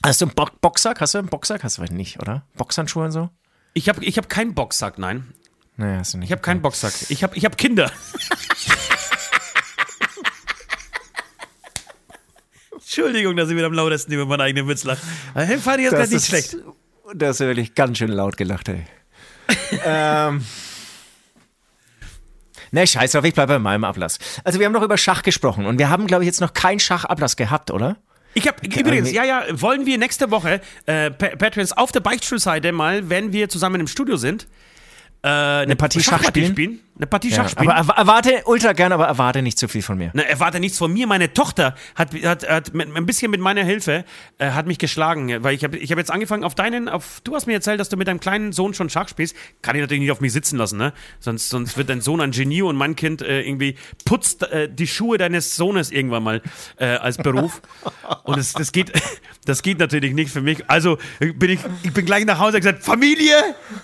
Hast 0.05 0.21
du 0.21 0.27
einen 0.27 0.35
Bo 0.35 0.47
Boxsack? 0.61 1.01
Hast 1.01 1.15
du 1.15 1.19
einen 1.19 1.29
Boxsack? 1.29 1.65
Hast 1.65 1.79
du 1.79 1.83
nicht, 1.83 2.21
oder? 2.21 2.45
Boxhandschuhe 2.57 3.07
und 3.07 3.13
so? 3.13 3.31
Ich 3.75 3.89
habe 3.89 4.05
ich 4.05 4.17
hab 4.17 4.29
keinen 4.29 4.55
Boxsack, 4.55 4.99
nein. 4.99 5.35
Naja, 5.77 5.99
hast 5.99 6.15
du 6.15 6.19
nicht. 6.19 6.29
Ich 6.29 6.33
habe 6.33 6.43
keinen 6.43 6.63
Boxsack. 6.63 6.93
Ich 7.09 7.23
habe 7.23 7.37
ich 7.37 7.45
hab 7.45 7.59
Kinder. 7.59 7.91
Entschuldigung, 12.89 13.37
dass 13.37 13.51
ich 13.51 13.57
wieder 13.57 13.67
am 13.67 13.75
lautesten 13.75 14.13
über 14.13 14.25
meinen 14.25 14.41
eigenen 14.41 14.67
Witz 14.67 14.85
lache. 14.85 15.03
Den 15.37 15.61
fand 15.61 15.77
ich 15.77 15.85
jetzt 15.85 15.95
gerade 15.95 16.11
nicht 16.11 16.25
schlecht. 16.25 16.57
Das 17.15 17.39
ist 17.39 17.47
wirklich 17.47 17.75
ganz 17.75 17.99
schön 17.99 18.09
laut 18.09 18.39
gelacht, 18.39 18.71
ey. 18.71 18.87
ähm. 19.85 20.43
Ne, 22.71 22.87
scheiß 22.87 23.13
drauf, 23.13 23.25
ich 23.25 23.35
bleibe 23.35 23.55
bei 23.55 23.59
meinem 23.59 23.85
Ablass. 23.85 24.19
Also 24.43 24.59
wir 24.59 24.65
haben 24.65 24.73
noch 24.73 24.83
über 24.83 24.97
Schach 24.97 25.23
gesprochen 25.23 25.67
und 25.67 25.79
wir 25.79 25.91
haben, 25.91 26.07
glaube 26.07 26.25
ich, 26.25 26.29
jetzt 26.29 26.41
noch 26.41 26.55
keinen 26.55 26.81
Schachablass 26.81 27.37
gehabt, 27.37 27.71
oder? 27.71 27.99
Ich 28.33 28.49
habe 28.49 28.67
übrigens, 28.67 29.13
ja, 29.13 29.25
ja, 29.25 29.45
wollen 29.51 29.85
wir 29.85 29.99
nächste 29.99 30.31
Woche, 30.31 30.63
äh, 30.87 31.11
Patrons, 31.11 31.73
auf 31.73 31.93
der 31.93 32.01
Beichtstuhlseite 32.01 32.73
mal, 32.73 33.11
wenn 33.11 33.35
wir 33.35 33.51
zusammen 33.51 33.83
im 33.83 33.87
Studio 33.87 34.17
sind, 34.17 34.47
äh, 35.23 35.29
eine, 35.29 35.61
eine, 35.63 35.77
Partie 35.77 36.01
Schach 36.01 36.25
spielen? 36.25 36.53
spielen? 36.53 36.81
Eine 36.99 37.07
Partie 37.07 37.33
Schach 37.33 37.49
spielen. 37.49 37.71
Aber 37.71 37.95
erwarte, 37.95 38.43
ultra 38.47 38.73
gerne, 38.73 38.97
aber 38.97 39.07
erwarte 39.07 39.41
nicht 39.41 39.57
zu 39.57 39.69
viel 39.69 39.83
von 39.83 39.97
mir. 39.97 40.11
Na, 40.15 40.23
erwarte 40.23 40.59
nichts 40.59 40.79
von 40.79 40.93
mir. 40.93 41.07
Meine 41.07 41.33
Tochter 41.33 41.77
hat, 41.95 42.13
hat, 42.25 42.49
hat 42.49 42.75
mit, 42.75 42.95
ein 42.95 43.07
bisschen 43.07 43.31
mit 43.31 43.41
meiner 43.41 43.63
Hilfe 43.63 44.05
äh, 44.39 44.51
hat 44.51 44.67
mich 44.67 44.79
geschlagen, 44.79 45.45
weil 45.45 45.55
ich 45.55 45.63
habe 45.63 45.77
ich 45.77 45.93
hab 45.93 45.99
jetzt 45.99 46.11
angefangen 46.11 46.43
auf 46.43 46.57
deinen, 46.57 46.89
auf, 46.89 47.21
du 47.23 47.37
hast 47.37 47.47
mir 47.47 47.53
erzählt, 47.53 47.79
dass 47.79 47.89
du 47.89 47.97
mit 47.97 48.09
deinem 48.09 48.19
kleinen 48.19 48.53
Sohn 48.53 48.75
schon 48.75 48.91
Schach 48.91 49.09
spielst. 49.09 49.37
Kann 49.63 49.77
ich 49.77 49.81
natürlich 49.81 50.01
nicht 50.01 50.11
auf 50.11 50.21
mich 50.21 50.33
sitzen 50.33 50.59
lassen, 50.59 50.77
ne? 50.77 50.93
Sonst, 51.21 51.51
sonst 51.51 51.77
wird 51.77 51.89
dein 51.89 52.01
Sohn 52.01 52.21
ein 52.21 52.33
Genie 52.33 52.63
und 52.63 52.75
mein 52.75 52.97
Kind 52.97 53.23
äh, 53.23 53.43
irgendwie 53.43 53.77
putzt 54.05 54.43
äh, 54.51 54.69
die 54.69 54.89
Schuhe 54.89 55.19
deines 55.19 55.55
Sohnes 55.55 55.93
irgendwann 55.93 56.25
mal 56.25 56.43
äh, 56.79 56.87
als 56.87 57.17
Beruf. 57.17 57.63
und 58.25 58.39
das, 58.39 58.55
das, 58.55 58.73
geht, 58.73 58.93
das 59.45 59.63
geht 59.63 59.79
natürlich 59.79 60.15
nicht 60.15 60.33
für 60.33 60.41
mich. 60.41 60.69
Also 60.69 60.99
bin 61.21 61.51
ich, 61.51 61.61
ich 61.85 61.93
bin 61.93 62.05
gleich 62.05 62.25
nach 62.25 62.41
Hause 62.41 62.59
gesagt, 62.59 62.83
Familie, 62.83 63.37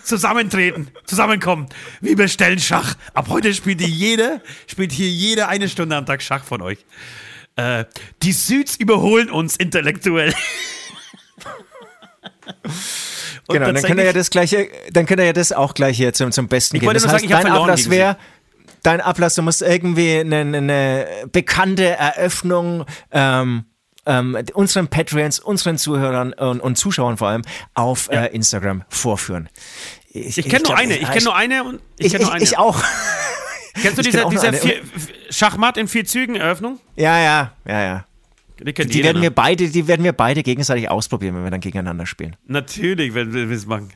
zusammentreten, 0.02 0.88
zusammenkommen. 1.04 1.68
Wir 2.00 2.16
bestellen 2.16 2.58
Schach. 2.58 2.96
Ab 3.12 3.26
heute 3.28 3.52
spielt 3.54 3.80
hier 3.80 3.88
jede, 3.88 4.40
spielt 4.66 4.92
hier 4.92 5.08
jede 5.08 5.48
eine 5.48 5.68
Stunde 5.68 5.96
am 5.96 6.06
Tag 6.06 6.22
Schach 6.22 6.44
von 6.44 6.62
euch. 6.62 6.78
Äh, 7.56 7.84
die 8.22 8.32
Süds 8.32 8.76
überholen 8.76 9.30
uns 9.30 9.56
intellektuell. 9.56 10.34
genau, 13.48 13.72
dann 13.72 13.82
könnt 13.82 14.00
ihr 14.00 14.06
ja 14.06 14.12
das 14.12 14.30
gleiche, 14.30 14.68
dann 14.92 15.06
könnt 15.06 15.20
ihr 15.20 15.26
ja 15.26 15.32
das 15.32 15.52
auch 15.52 15.74
gleich 15.74 15.96
hier 15.96 16.12
zum, 16.12 16.32
zum 16.32 16.48
Besten 16.48 16.80
geben. 16.80 16.92
Das 16.92 17.06
heißt, 17.06 17.28
sagen, 17.28 17.44
dein 17.44 17.52
Ablass 17.52 17.90
wäre, 17.90 18.16
dein 18.82 19.00
Ablass, 19.00 19.34
du 19.34 19.42
musst 19.42 19.62
irgendwie 19.62 20.18
eine, 20.18 20.40
eine 20.40 21.06
bekannte 21.30 21.84
Eröffnung 21.84 22.86
ähm, 23.12 23.66
ähm, 24.06 24.36
unseren 24.54 24.88
Patreons, 24.88 25.40
unseren 25.40 25.78
Zuhörern 25.78 26.32
und, 26.32 26.60
und 26.60 26.76
Zuschauern 26.76 27.16
vor 27.16 27.28
allem 27.28 27.42
auf 27.74 28.08
ja. 28.12 28.24
äh, 28.24 28.34
Instagram 28.34 28.84
vorführen. 28.88 29.48
Ich, 30.14 30.38
ich 30.38 30.48
kenne 30.48 30.62
nur 30.64 30.76
eine. 30.76 30.96
Ich 30.96 31.10
kenne 31.10 31.24
nur 31.24 31.34
eine 31.34 31.64
und 31.64 31.80
ich, 31.98 32.14
ich, 32.14 32.20
nur 32.20 32.32
eine. 32.32 32.42
ich 32.42 32.56
auch. 32.56 32.80
Kennst 33.82 33.98
du 33.98 34.02
diese, 34.02 34.24
diese 34.30 34.52
vier, 34.52 34.80
Schachmatt 35.28 35.76
in 35.76 35.88
vier 35.88 36.04
Zügen 36.04 36.36
Eröffnung? 36.36 36.78
Ja, 36.94 37.18
ja, 37.18 37.52
ja, 37.66 37.82
ja. 37.82 38.06
Die, 38.60 38.72
Die 38.72 39.02
werden, 39.02 39.16
ne? 39.16 39.22
wir 39.22 39.30
beide, 39.30 39.68
die 39.68 39.88
werden 39.88 40.04
wir 40.04 40.12
beide 40.12 40.44
gegenseitig 40.44 40.88
ausprobieren, 40.88 41.34
wenn 41.34 41.42
wir 41.42 41.50
dann 41.50 41.60
gegeneinander 41.60 42.06
spielen. 42.06 42.36
Natürlich, 42.46 43.12
wenn 43.14 43.34
wir 43.34 43.50
es 43.50 43.66
machen. 43.66 43.92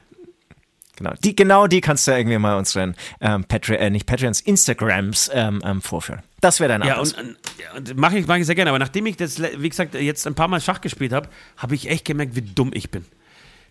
Genau. 0.96 1.12
Die, 1.22 1.36
genau 1.36 1.68
die 1.68 1.80
kannst 1.80 2.08
du 2.08 2.10
irgendwie 2.10 2.38
mal 2.38 2.56
unseren 2.56 2.96
ähm, 3.20 3.44
Patreon, 3.44 3.78
äh, 3.78 3.90
nicht 3.90 4.06
Patreons, 4.06 4.40
Instagrams 4.40 5.30
ähm, 5.32 5.62
ähm, 5.64 5.80
vorführen. 5.80 6.22
Das 6.40 6.58
wäre 6.58 6.70
dein 6.70 6.82
Ja, 6.82 6.94
Abschluss. 6.96 7.12
und, 7.12 7.28
und, 7.28 7.38
ja, 7.62 7.76
und 7.76 7.96
mache 7.96 8.18
ich, 8.18 8.26
mach 8.26 8.34
ich 8.34 8.46
sehr 8.46 8.56
gerne. 8.56 8.70
Aber 8.70 8.80
nachdem 8.80 9.06
ich 9.06 9.16
das, 9.16 9.40
wie 9.40 9.68
gesagt, 9.68 9.94
jetzt 9.94 10.26
ein 10.26 10.34
paar 10.34 10.48
Mal 10.48 10.60
Schach 10.60 10.80
gespielt 10.80 11.12
habe, 11.12 11.28
habe 11.56 11.76
ich 11.76 11.88
echt 11.88 12.04
gemerkt, 12.04 12.34
wie 12.34 12.42
dumm 12.42 12.72
ich 12.74 12.90
bin. 12.90 13.04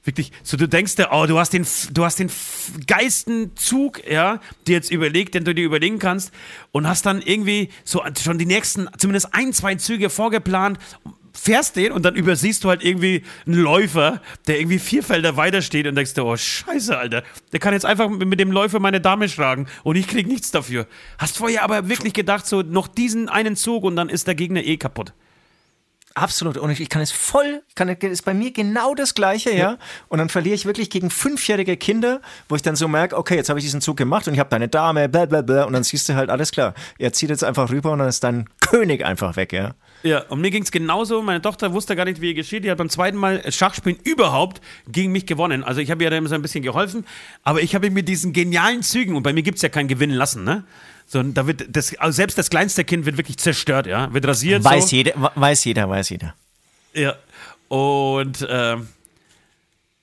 Wirklich, 0.07 0.31
so 0.41 0.55
du 0.55 0.69
denkst 0.69 0.95
dir, 0.95 1.09
oh, 1.11 1.25
du 1.25 1.37
hast 1.37 1.51
den, 1.51 1.67
du 1.91 2.05
hast 2.05 2.17
den 2.17 2.31
geilsten 2.87 3.57
Zug, 3.57 4.09
ja, 4.09 4.39
dir 4.65 4.75
jetzt 4.75 4.89
überlegt, 4.89 5.35
den 5.35 5.43
du 5.43 5.53
dir 5.53 5.65
überlegen 5.65 5.99
kannst 5.99 6.31
und 6.71 6.87
hast 6.87 7.05
dann 7.05 7.21
irgendwie 7.21 7.67
so 7.83 8.01
schon 8.23 8.37
die 8.37 8.45
nächsten, 8.45 8.87
zumindest 8.97 9.33
ein, 9.33 9.51
zwei 9.51 9.75
Züge 9.75 10.09
vorgeplant, 10.09 10.79
fährst 11.33 11.75
den 11.75 11.91
und 11.91 12.05
dann 12.05 12.15
übersiehst 12.15 12.63
du 12.63 12.69
halt 12.69 12.85
irgendwie 12.85 13.23
einen 13.45 13.57
Läufer, 13.57 14.21
der 14.47 14.61
irgendwie 14.61 14.79
vier 14.79 15.03
Felder 15.03 15.35
weiter 15.35 15.61
steht 15.61 15.87
und 15.87 15.95
denkst 15.95 16.13
dir, 16.13 16.23
oh, 16.23 16.37
scheiße, 16.37 16.97
Alter, 16.97 17.23
der 17.51 17.59
kann 17.59 17.73
jetzt 17.73 17.85
einfach 17.85 18.07
mit 18.09 18.39
dem 18.39 18.53
Läufer 18.53 18.79
meine 18.79 19.01
Dame 19.01 19.27
schlagen 19.27 19.67
und 19.83 19.97
ich 19.97 20.07
krieg 20.07 20.25
nichts 20.25 20.51
dafür. 20.51 20.87
Hast 21.17 21.37
vorher 21.37 21.63
aber 21.63 21.89
wirklich 21.89 22.13
gedacht, 22.13 22.47
so 22.47 22.61
noch 22.61 22.87
diesen 22.87 23.27
einen 23.27 23.57
Zug 23.57 23.83
und 23.83 23.97
dann 23.97 24.07
ist 24.07 24.25
der 24.25 24.35
Gegner 24.35 24.63
eh 24.63 24.77
kaputt. 24.77 25.11
Absolut. 26.17 26.57
Und 26.57 26.71
ich, 26.71 26.81
ich 26.81 26.89
kann 26.89 27.03
es 27.03 27.11
voll, 27.11 27.61
kann, 27.75 27.89
ist 27.89 28.25
bei 28.25 28.33
mir 28.33 28.51
genau 28.51 28.95
das 28.95 29.13
Gleiche, 29.13 29.53
ja. 29.53 29.77
Und 30.07 30.17
dann 30.17 30.29
verliere 30.29 30.55
ich 30.55 30.65
wirklich 30.65 30.89
gegen 30.89 31.11
fünfjährige 31.11 31.77
Kinder, 31.77 32.21
wo 32.49 32.55
ich 32.55 32.63
dann 32.63 32.75
so 32.75 32.87
merke, 32.87 33.15
okay, 33.15 33.35
jetzt 33.35 33.49
habe 33.49 33.59
ich 33.59 33.65
diesen 33.65 33.81
Zug 33.81 33.97
gemacht 33.97 34.27
und 34.27 34.33
ich 34.33 34.39
habe 34.39 34.49
deine 34.49 34.67
Dame, 34.67 35.09
bla 35.09 35.27
bla 35.27 35.43
bla. 35.43 35.65
Und 35.65 35.73
dann 35.73 35.83
siehst 35.83 36.09
du 36.09 36.15
halt, 36.15 36.31
alles 36.31 36.51
klar. 36.51 36.73
Er 36.97 37.13
zieht 37.13 37.29
jetzt 37.29 37.43
einfach 37.43 37.69
rüber 37.69 37.91
und 37.91 37.99
dann 37.99 38.07
ist 38.07 38.23
dein 38.23 38.49
König 38.61 39.05
einfach 39.05 39.35
weg, 39.35 39.53
ja. 39.53 39.75
Ja, 40.01 40.23
und 40.29 40.41
mir 40.41 40.49
ging 40.49 40.63
es 40.63 40.71
genauso. 40.71 41.21
Meine 41.21 41.41
Tochter 41.41 41.71
wusste 41.71 41.95
gar 41.95 42.05
nicht, 42.05 42.19
wie 42.19 42.29
ihr 42.29 42.33
geschieht. 42.33 42.63
Die 42.63 42.71
hat 42.71 42.79
beim 42.79 42.89
zweiten 42.89 43.17
Mal 43.17 43.51
Schachspielen 43.51 43.99
überhaupt 44.03 44.59
gegen 44.87 45.11
mich 45.11 45.27
gewonnen. 45.27 45.63
Also 45.63 45.81
ich 45.81 45.91
habe 45.91 46.03
ihr 46.03 46.09
dann 46.09 46.25
so 46.25 46.33
ein 46.33 46.41
bisschen 46.41 46.63
geholfen, 46.63 47.05
aber 47.43 47.61
ich 47.61 47.75
habe 47.75 47.91
mit 47.91 48.07
diesen 48.07 48.33
genialen 48.33 48.81
Zügen, 48.81 49.15
und 49.15 49.21
bei 49.21 49.33
mir 49.33 49.43
gibt 49.43 49.57
es 49.57 49.61
ja 49.61 49.69
kein 49.69 49.87
Gewinnen 49.87 50.15
lassen, 50.15 50.43
ne? 50.43 50.63
Sondern 51.07 51.33
da 51.33 51.47
wird 51.47 51.65
das, 51.69 51.95
also 51.97 52.15
selbst 52.15 52.37
das 52.37 52.49
kleinste 52.49 52.83
Kind 52.83 53.05
wird 53.05 53.17
wirklich 53.17 53.37
zerstört, 53.37 53.87
ja? 53.87 54.13
Wird 54.13 54.27
rasiert. 54.27 54.63
Weiß 54.63 54.89
so. 54.89 54.95
jeder, 54.97 55.31
weiß 55.35 55.63
jeder, 55.63 55.89
weiß 55.89 56.09
jeder. 56.09 56.35
Ja. 56.93 57.15
Und, 57.69 58.45
ähm, 58.49 58.89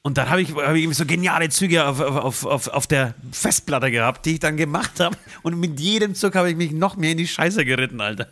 und 0.03 0.19
dann 0.19 0.31
habe 0.31 0.43
ich, 0.43 0.55
hab 0.55 0.75
ich 0.75 0.95
so 0.95 1.05
geniale 1.05 1.49
Züge 1.51 1.87
auf, 1.87 2.01
auf, 2.01 2.45
auf, 2.45 2.69
auf 2.69 2.87
der 2.87 3.15
Festplatte 3.33 3.91
gehabt, 3.91 4.25
die 4.27 4.35
ich 4.35 4.41
dann 4.41 4.57
gemacht 4.57 5.01
habe. 5.01 5.17
Und 5.43 5.59
mit 5.61 5.79
jedem 5.79 6.15
Zug 6.15 6.35
habe 6.35 6.51
ich 6.51 6.57
mich 6.57 6.73
noch 6.73 6.97
mehr 6.97 7.13
in 7.13 7.19
die 7.19 7.29
Scheiße 7.29 7.65
geritten, 7.65 8.01
Alter. 8.01 8.29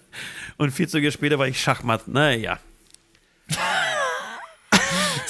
Und 0.56 0.70
vier 0.70 0.88
Züge 0.88 1.12
später 1.12 1.38
war 1.38 1.48
ich 1.48 1.60
Schachmatt. 1.60 2.08
Naja. 2.08 2.58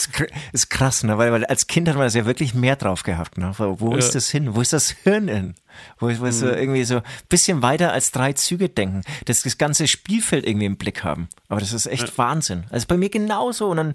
Ist, 0.06 0.14
kr- 0.14 0.30
ist 0.52 0.70
krass, 0.70 1.02
ne? 1.04 1.16
Weil, 1.18 1.32
weil 1.32 1.44
als 1.44 1.66
Kind 1.66 1.88
hat 1.88 1.96
man 1.96 2.04
das 2.04 2.14
ja 2.14 2.26
wirklich 2.26 2.54
mehr 2.54 2.76
drauf 2.76 3.02
gehabt. 3.02 3.38
Ne? 3.38 3.52
Wo, 3.56 3.94
ist 3.94 4.14
das 4.14 4.28
hin? 4.30 4.54
Wo 4.54 4.60
ist 4.60 4.72
das 4.72 4.90
Hirn 4.90 5.28
hin? 5.28 5.54
Wo, 5.98 6.06
wo 6.18 6.26
ist 6.26 6.40
so 6.40 6.48
irgendwie 6.48 6.84
so 6.84 6.96
ein 6.96 7.02
bisschen 7.28 7.62
weiter 7.62 7.92
als 7.92 8.10
drei 8.12 8.32
Züge 8.32 8.68
denken, 8.68 9.02
dass 9.24 9.42
das 9.42 9.58
ganze 9.58 9.86
Spielfeld 9.86 10.46
irgendwie 10.46 10.66
im 10.66 10.76
Blick 10.76 11.04
haben. 11.04 11.28
Aber 11.48 11.60
das 11.60 11.72
ist 11.72 11.86
echt 11.86 12.18
Wahnsinn. 12.18 12.64
Also 12.70 12.86
bei 12.86 12.96
mir 12.96 13.08
genauso. 13.08 13.68
Und 13.70 13.76
dann 13.78 13.94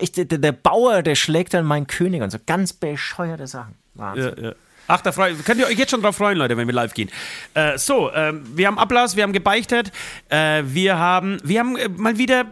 echt, 0.00 0.16
der, 0.16 0.24
der 0.24 0.52
Bauer, 0.52 1.02
der 1.02 1.14
schlägt 1.14 1.54
dann 1.54 1.64
meinen 1.64 1.86
König 1.86 2.22
und 2.22 2.30
so 2.30 2.38
ganz 2.46 2.72
bescheuerte 2.72 3.46
Sachen. 3.46 3.74
Wahnsinn. 3.94 4.34
Ja, 4.36 4.48
ja. 4.50 4.54
Ach, 4.92 5.00
da 5.02 5.12
freu, 5.12 5.32
könnt 5.44 5.60
ihr 5.60 5.68
euch 5.68 5.78
jetzt 5.78 5.90
schon 5.90 6.02
drauf 6.02 6.16
freuen, 6.16 6.36
Leute, 6.36 6.56
wenn 6.56 6.66
wir 6.66 6.74
live 6.74 6.94
gehen. 6.94 7.10
Äh, 7.54 7.78
so, 7.78 8.12
ähm, 8.12 8.44
wir 8.56 8.66
haben 8.66 8.76
Ablass, 8.76 9.14
wir 9.14 9.22
haben 9.22 9.32
gebeichtet, 9.32 9.92
äh, 10.30 10.64
wir 10.64 10.98
haben, 10.98 11.38
wir 11.44 11.60
haben 11.60 11.76
äh, 11.76 11.88
mal 11.88 12.18
wieder 12.18 12.46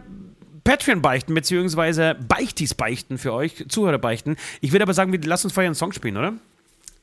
Patreon-Beichten, 0.63 1.33
beziehungsweise 1.33 2.15
Beichtis-Beichten 2.27 3.17
für 3.17 3.33
euch, 3.33 3.65
Zuhörer-Beichten. 3.67 4.37
Ich 4.61 4.71
würde 4.71 4.83
aber 4.83 4.93
sagen, 4.93 5.11
wir, 5.11 5.19
lass 5.23 5.43
uns 5.43 5.53
vorher 5.53 5.67
einen 5.67 5.75
Song 5.75 5.91
spielen, 5.91 6.17
oder? 6.17 6.33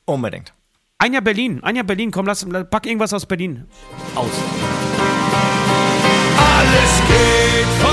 Unbedingt. 0.05 0.53
Anja 0.99 1.19
Berlin, 1.19 1.59
Anja 1.63 1.83
Berlin, 1.83 2.11
komm, 2.11 2.25
lass, 2.25 2.45
pack 2.69 2.85
irgendwas 2.85 3.13
aus 3.13 3.25
Berlin 3.25 3.65
aus. 4.15 4.31
Alles 6.37 7.01
geht 7.07 7.86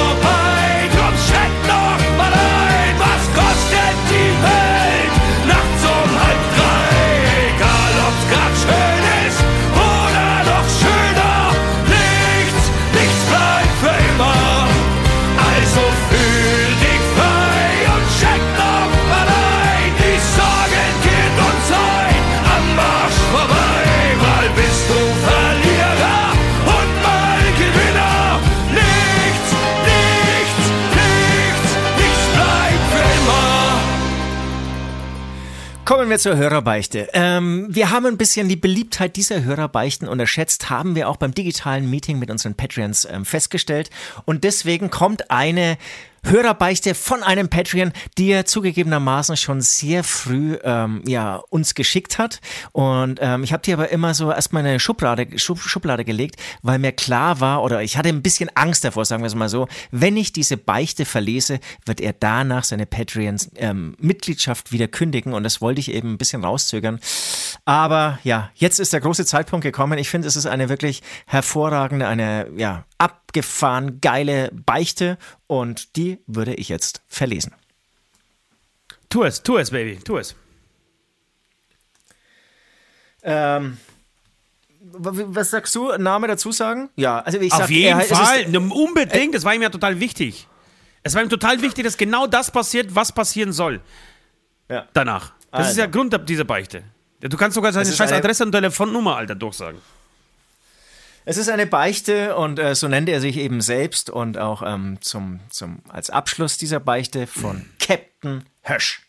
Kommen 35.85 36.09
wir 36.09 36.19
zur 36.19 36.37
Hörerbeichte. 36.39 37.11
Ähm, 37.13 37.67
wir 37.69 37.91
haben 37.91 38.07
ein 38.07 38.17
bisschen 38.17 38.49
die 38.49 38.57
Beliebtheit 38.57 39.17
dieser 39.17 39.45
Hörerbeichten 39.45 40.09
unterschätzt, 40.09 40.71
haben 40.71 40.95
wir 40.95 41.11
auch 41.11 41.19
beim 41.19 41.35
digitalen 41.35 41.91
Meeting 41.91 42.19
mit 42.19 42.31
unseren 42.31 42.55
Patreons 42.55 43.05
ähm, 43.05 43.27
festgestellt. 43.27 43.91
Und 44.25 44.45
deswegen 44.45 44.89
kommt 44.89 45.31
eine 45.31 45.77
Hörerbeichte 46.25 46.95
von 46.95 47.23
einem 47.23 47.49
Patreon, 47.49 47.93
die 48.19 48.31
er 48.31 48.47
zugegebenermaßen 48.47 49.37
schon 49.37 49.61
sehr 49.61 50.05
früh 50.05 50.57
ähm, 50.65 51.03
ja, 51.07 51.37
uns 51.51 51.75
geschickt 51.75 52.19
hat. 52.19 52.41
Und 52.73 53.19
ähm, 53.21 53.45
ich 53.45 53.53
habe 53.53 53.63
die 53.63 53.73
aber 53.73 53.91
immer 53.91 54.15
so 54.15 54.31
erstmal 54.31 54.63
in 54.63 54.69
eine 54.69 54.81
Schublade, 54.81 55.39
Schub, 55.39 55.61
Schublade 55.61 56.05
gelegt, 56.05 56.37
weil 56.63 56.79
mir 56.79 56.93
klar 56.93 57.41
war, 57.41 57.63
oder 57.63 57.83
ich 57.83 57.97
hatte 57.97 58.09
ein 58.09 58.23
bisschen 58.23 58.51
Angst 58.55 58.85
davor, 58.85 59.05
sagen 59.05 59.23
wir 59.23 59.29
es 59.29 59.35
mal 59.35 59.49
so, 59.49 59.69
wenn 59.91 60.17
ich 60.17 60.33
diese 60.33 60.57
Beichte 60.57 61.05
verlese, 61.05 61.61
wird 61.85 62.01
er 62.01 62.15
danach 62.15 62.65
seine 62.65 62.87
Patreon-Mitgliedschaft 62.87 64.73
wieder 64.73 64.89
kündigen. 64.89 65.35
Und 65.35 65.43
das 65.43 65.61
wollte 65.61 65.81
ich 65.81 65.93
eben 65.93 66.13
ein 66.13 66.19
bisschen 66.19 66.45
rauszögern. 66.45 67.01
Aber 67.65 68.19
ja, 68.25 68.51
jetzt 68.55 68.81
ist 68.81 68.93
der 68.93 69.01
große 69.01 69.27
Zeitpunkt 69.27 69.63
gekommen. 69.63 69.99
Ich 69.99 70.09
finde, 70.09 70.29
es 70.29 70.37
ist 70.37 70.47
eine 70.47 70.69
wirklich 70.69 71.03
hervorragende, 71.27 72.07
eine 72.09 72.49
ja, 72.57 72.85
abgefahren 72.99 74.01
geile 74.01 74.51
Beichte 74.53 75.19
und 75.47 75.97
die 75.97 76.19
würde 76.27 76.55
ich 76.55 76.69
jetzt 76.69 77.03
verlesen. 77.09 77.53
Tu 79.09 79.23
es, 79.25 79.43
tu 79.43 79.57
es, 79.59 79.71
Baby, 79.71 79.99
tu 80.03 80.17
es. 80.19 80.35
Ähm, 83.23 83.79
was 84.81 85.51
sagst 85.51 85.75
du? 85.75 85.97
Name 85.97 86.29
dazu 86.29 86.53
sagen? 86.53 86.91
Ja, 86.97 87.21
also 87.21 87.39
ich 87.41 87.53
Auf 87.53 87.61
sag, 87.61 87.71
jeden 87.71 87.99
er- 87.99 88.05
ist- 88.05 88.13
Fall, 88.13 88.47
Ne, 88.49 88.61
unbedingt, 88.61 89.35
das 89.35 89.45
war 89.45 89.55
ihm 89.55 89.63
ja 89.63 89.71
total 89.71 89.99
wichtig. 90.01 90.47
Es 91.03 91.15
war 91.15 91.23
ihm 91.23 91.29
total 91.29 91.61
wichtig, 91.63 91.85
dass 91.85 91.97
genau 91.97 92.27
das 92.27 92.51
passiert, 92.51 92.95
was 92.95 93.13
passieren 93.13 93.53
soll 93.53 93.81
Ja. 94.69 94.87
danach. 94.93 95.33
Das 95.51 95.63
ist 95.63 95.67
Also. 95.69 95.81
ja 95.83 95.87
Grund 95.87 96.29
dieser 96.29 96.45
Beichte. 96.45 96.83
Du 97.21 97.37
kannst 97.37 97.55
sogar 97.55 97.73
seine 97.73 97.89
ist 97.89 97.97
scheiß 97.97 98.13
Adresse 98.13 98.45
und 98.45 98.53
Telefonnummer, 98.53 99.17
Alter, 99.17 99.35
durchsagen. 99.35 99.81
Es 101.27 101.39
ist 101.39 101.49
eine 101.49 101.67
Beichte 101.67 102.37
und 102.37 102.59
äh, 102.59 102.75
so 102.75 102.87
nennt 102.87 103.09
er 103.09 103.19
sich 103.19 103.39
eben 103.39 103.63
selbst 103.63 104.11
und 104.11 104.37
auch 104.37 104.63
ähm, 104.63 104.99
zum, 105.01 105.41
zum, 105.49 105.79
als 105.89 106.11
Abschluss 106.11 106.59
dieser 106.59 106.81
Beichte 106.81 107.27
von 107.27 107.65
Captain 107.81 108.45
Hösch. 108.63 109.07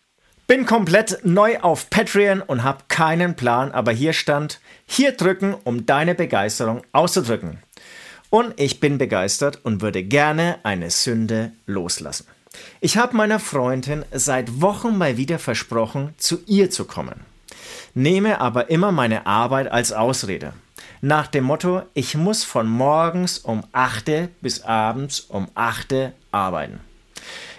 Bin 0.48 0.66
komplett 0.66 1.26
neu 1.26 1.60
auf 1.60 1.90
Patreon 1.90 2.42
und 2.42 2.64
habe 2.64 2.86
keinen 2.88 3.36
Plan, 3.36 3.74
aber 3.74 3.92
hier 3.92 4.14
stand, 4.14 4.62
hier 4.86 5.12
drücken, 5.12 5.56
um 5.66 5.86
deine 5.86 6.16
Begeisterung 6.16 6.84
auszudrücken. 6.94 7.60
Und 8.30 8.54
ich 8.58 8.80
bin 8.80 8.98
begeistert 8.98 9.60
und 9.64 9.82
würde 9.82 10.02
gerne 10.02 10.60
eine 10.64 10.92
Sünde 10.92 11.52
loslassen. 11.66 12.28
Ich 12.80 12.98
habe 12.98 13.18
meiner 13.18 13.40
Freundin 13.40 14.06
seit 14.14 14.62
Wochen 14.62 14.98
mal 14.98 15.18
wieder 15.18 15.38
versprochen, 15.38 16.14
zu 16.18 16.40
ihr 16.46 16.70
zu 16.70 16.86
kommen. 16.86 17.26
Nehme 17.94 18.40
aber 18.40 18.70
immer 18.70 18.94
meine 18.94 19.26
Arbeit 19.26 19.70
als 19.70 19.92
Ausrede. 19.92 20.54
Nach 21.08 21.28
dem 21.28 21.44
Motto, 21.44 21.84
ich 21.94 22.16
muss 22.16 22.44
von 22.44 22.68
morgens 22.68 23.38
um 23.38 23.64
8 23.74 24.42
bis 24.42 24.64
abends 24.64 25.20
um 25.20 25.48
8 25.54 26.14
arbeiten. 26.32 26.80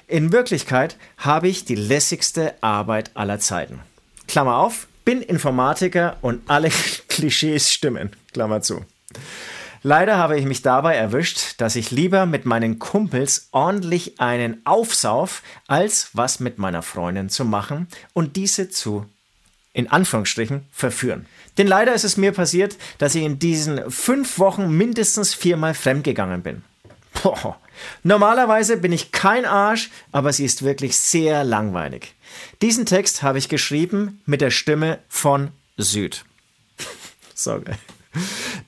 In 0.08 0.32
Wirklichkeit 0.32 0.96
habe 1.16 1.46
ich 1.46 1.64
die 1.64 1.76
lässigste 1.76 2.60
Arbeit 2.60 3.12
aller 3.14 3.38
Zeiten. 3.38 3.78
Klammer 4.26 4.56
auf, 4.56 4.88
bin 5.04 5.22
Informatiker 5.22 6.16
und 6.22 6.42
alle 6.50 6.70
Klischees 7.08 7.70
stimmen. 7.70 8.10
Klammer 8.32 8.62
zu. 8.62 8.84
Leider 9.84 10.16
habe 10.16 10.36
ich 10.36 10.44
mich 10.44 10.62
dabei 10.62 10.96
erwischt, 10.96 11.60
dass 11.60 11.76
ich 11.76 11.92
lieber 11.92 12.26
mit 12.26 12.46
meinen 12.46 12.80
Kumpels 12.80 13.46
ordentlich 13.52 14.20
einen 14.20 14.66
aufsauf, 14.66 15.44
als 15.68 16.10
was 16.14 16.40
mit 16.40 16.58
meiner 16.58 16.82
Freundin 16.82 17.28
zu 17.28 17.44
machen 17.44 17.86
und 18.12 18.34
diese 18.34 18.70
zu 18.70 19.06
in 19.76 19.90
Anführungsstrichen, 19.90 20.64
verführen. 20.72 21.26
Denn 21.58 21.66
leider 21.66 21.94
ist 21.94 22.04
es 22.04 22.16
mir 22.16 22.32
passiert, 22.32 22.76
dass 22.98 23.14
ich 23.14 23.24
in 23.24 23.38
diesen 23.38 23.90
fünf 23.90 24.38
Wochen 24.38 24.70
mindestens 24.70 25.34
viermal 25.34 25.74
fremdgegangen 25.74 26.42
bin. 26.42 26.62
Boah. 27.22 27.58
Normalerweise 28.02 28.76
bin 28.78 28.92
ich 28.92 29.12
kein 29.12 29.44
Arsch, 29.44 29.90
aber 30.12 30.32
sie 30.32 30.44
ist 30.44 30.62
wirklich 30.62 30.96
sehr 30.96 31.44
langweilig. 31.44 32.14
Diesen 32.62 32.86
Text 32.86 33.22
habe 33.22 33.38
ich 33.38 33.48
geschrieben 33.48 34.20
mit 34.26 34.40
der 34.40 34.50
Stimme 34.50 34.98
von 35.08 35.50
Süd. 35.76 36.24
so 37.34 37.60
geil. 37.60 37.78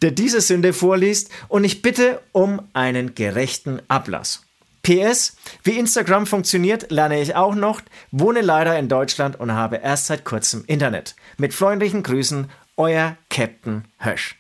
Der 0.03 0.11
diese 0.11 0.43
Sünde 0.43 0.75
vorliest 0.75 1.31
und 1.49 1.65
ich 1.65 1.81
bitte 1.81 2.21
um 2.33 2.61
einen 2.75 3.15
gerechten 3.15 3.81
Ablass. 3.89 4.43
PS, 4.83 5.37
wie 5.65 5.79
Instagram 5.79 6.27
funktioniert, 6.27 6.91
lerne 6.91 7.21
ich 7.21 7.35
auch 7.35 7.55
noch, 7.55 7.83
wohne 8.11 8.41
leider 8.41 8.79
in 8.79 8.89
Deutschland 8.89 9.39
und 9.39 9.53
habe 9.53 9.77
erst 9.77 10.07
seit 10.07 10.25
kurzem 10.25 10.65
Internet. 10.67 11.15
Mit 11.37 11.53
freundlichen 11.53 12.03
Grüßen, 12.03 12.49
euer 12.79 13.17
Captain 13.29 13.85
Hösch. 13.99 14.37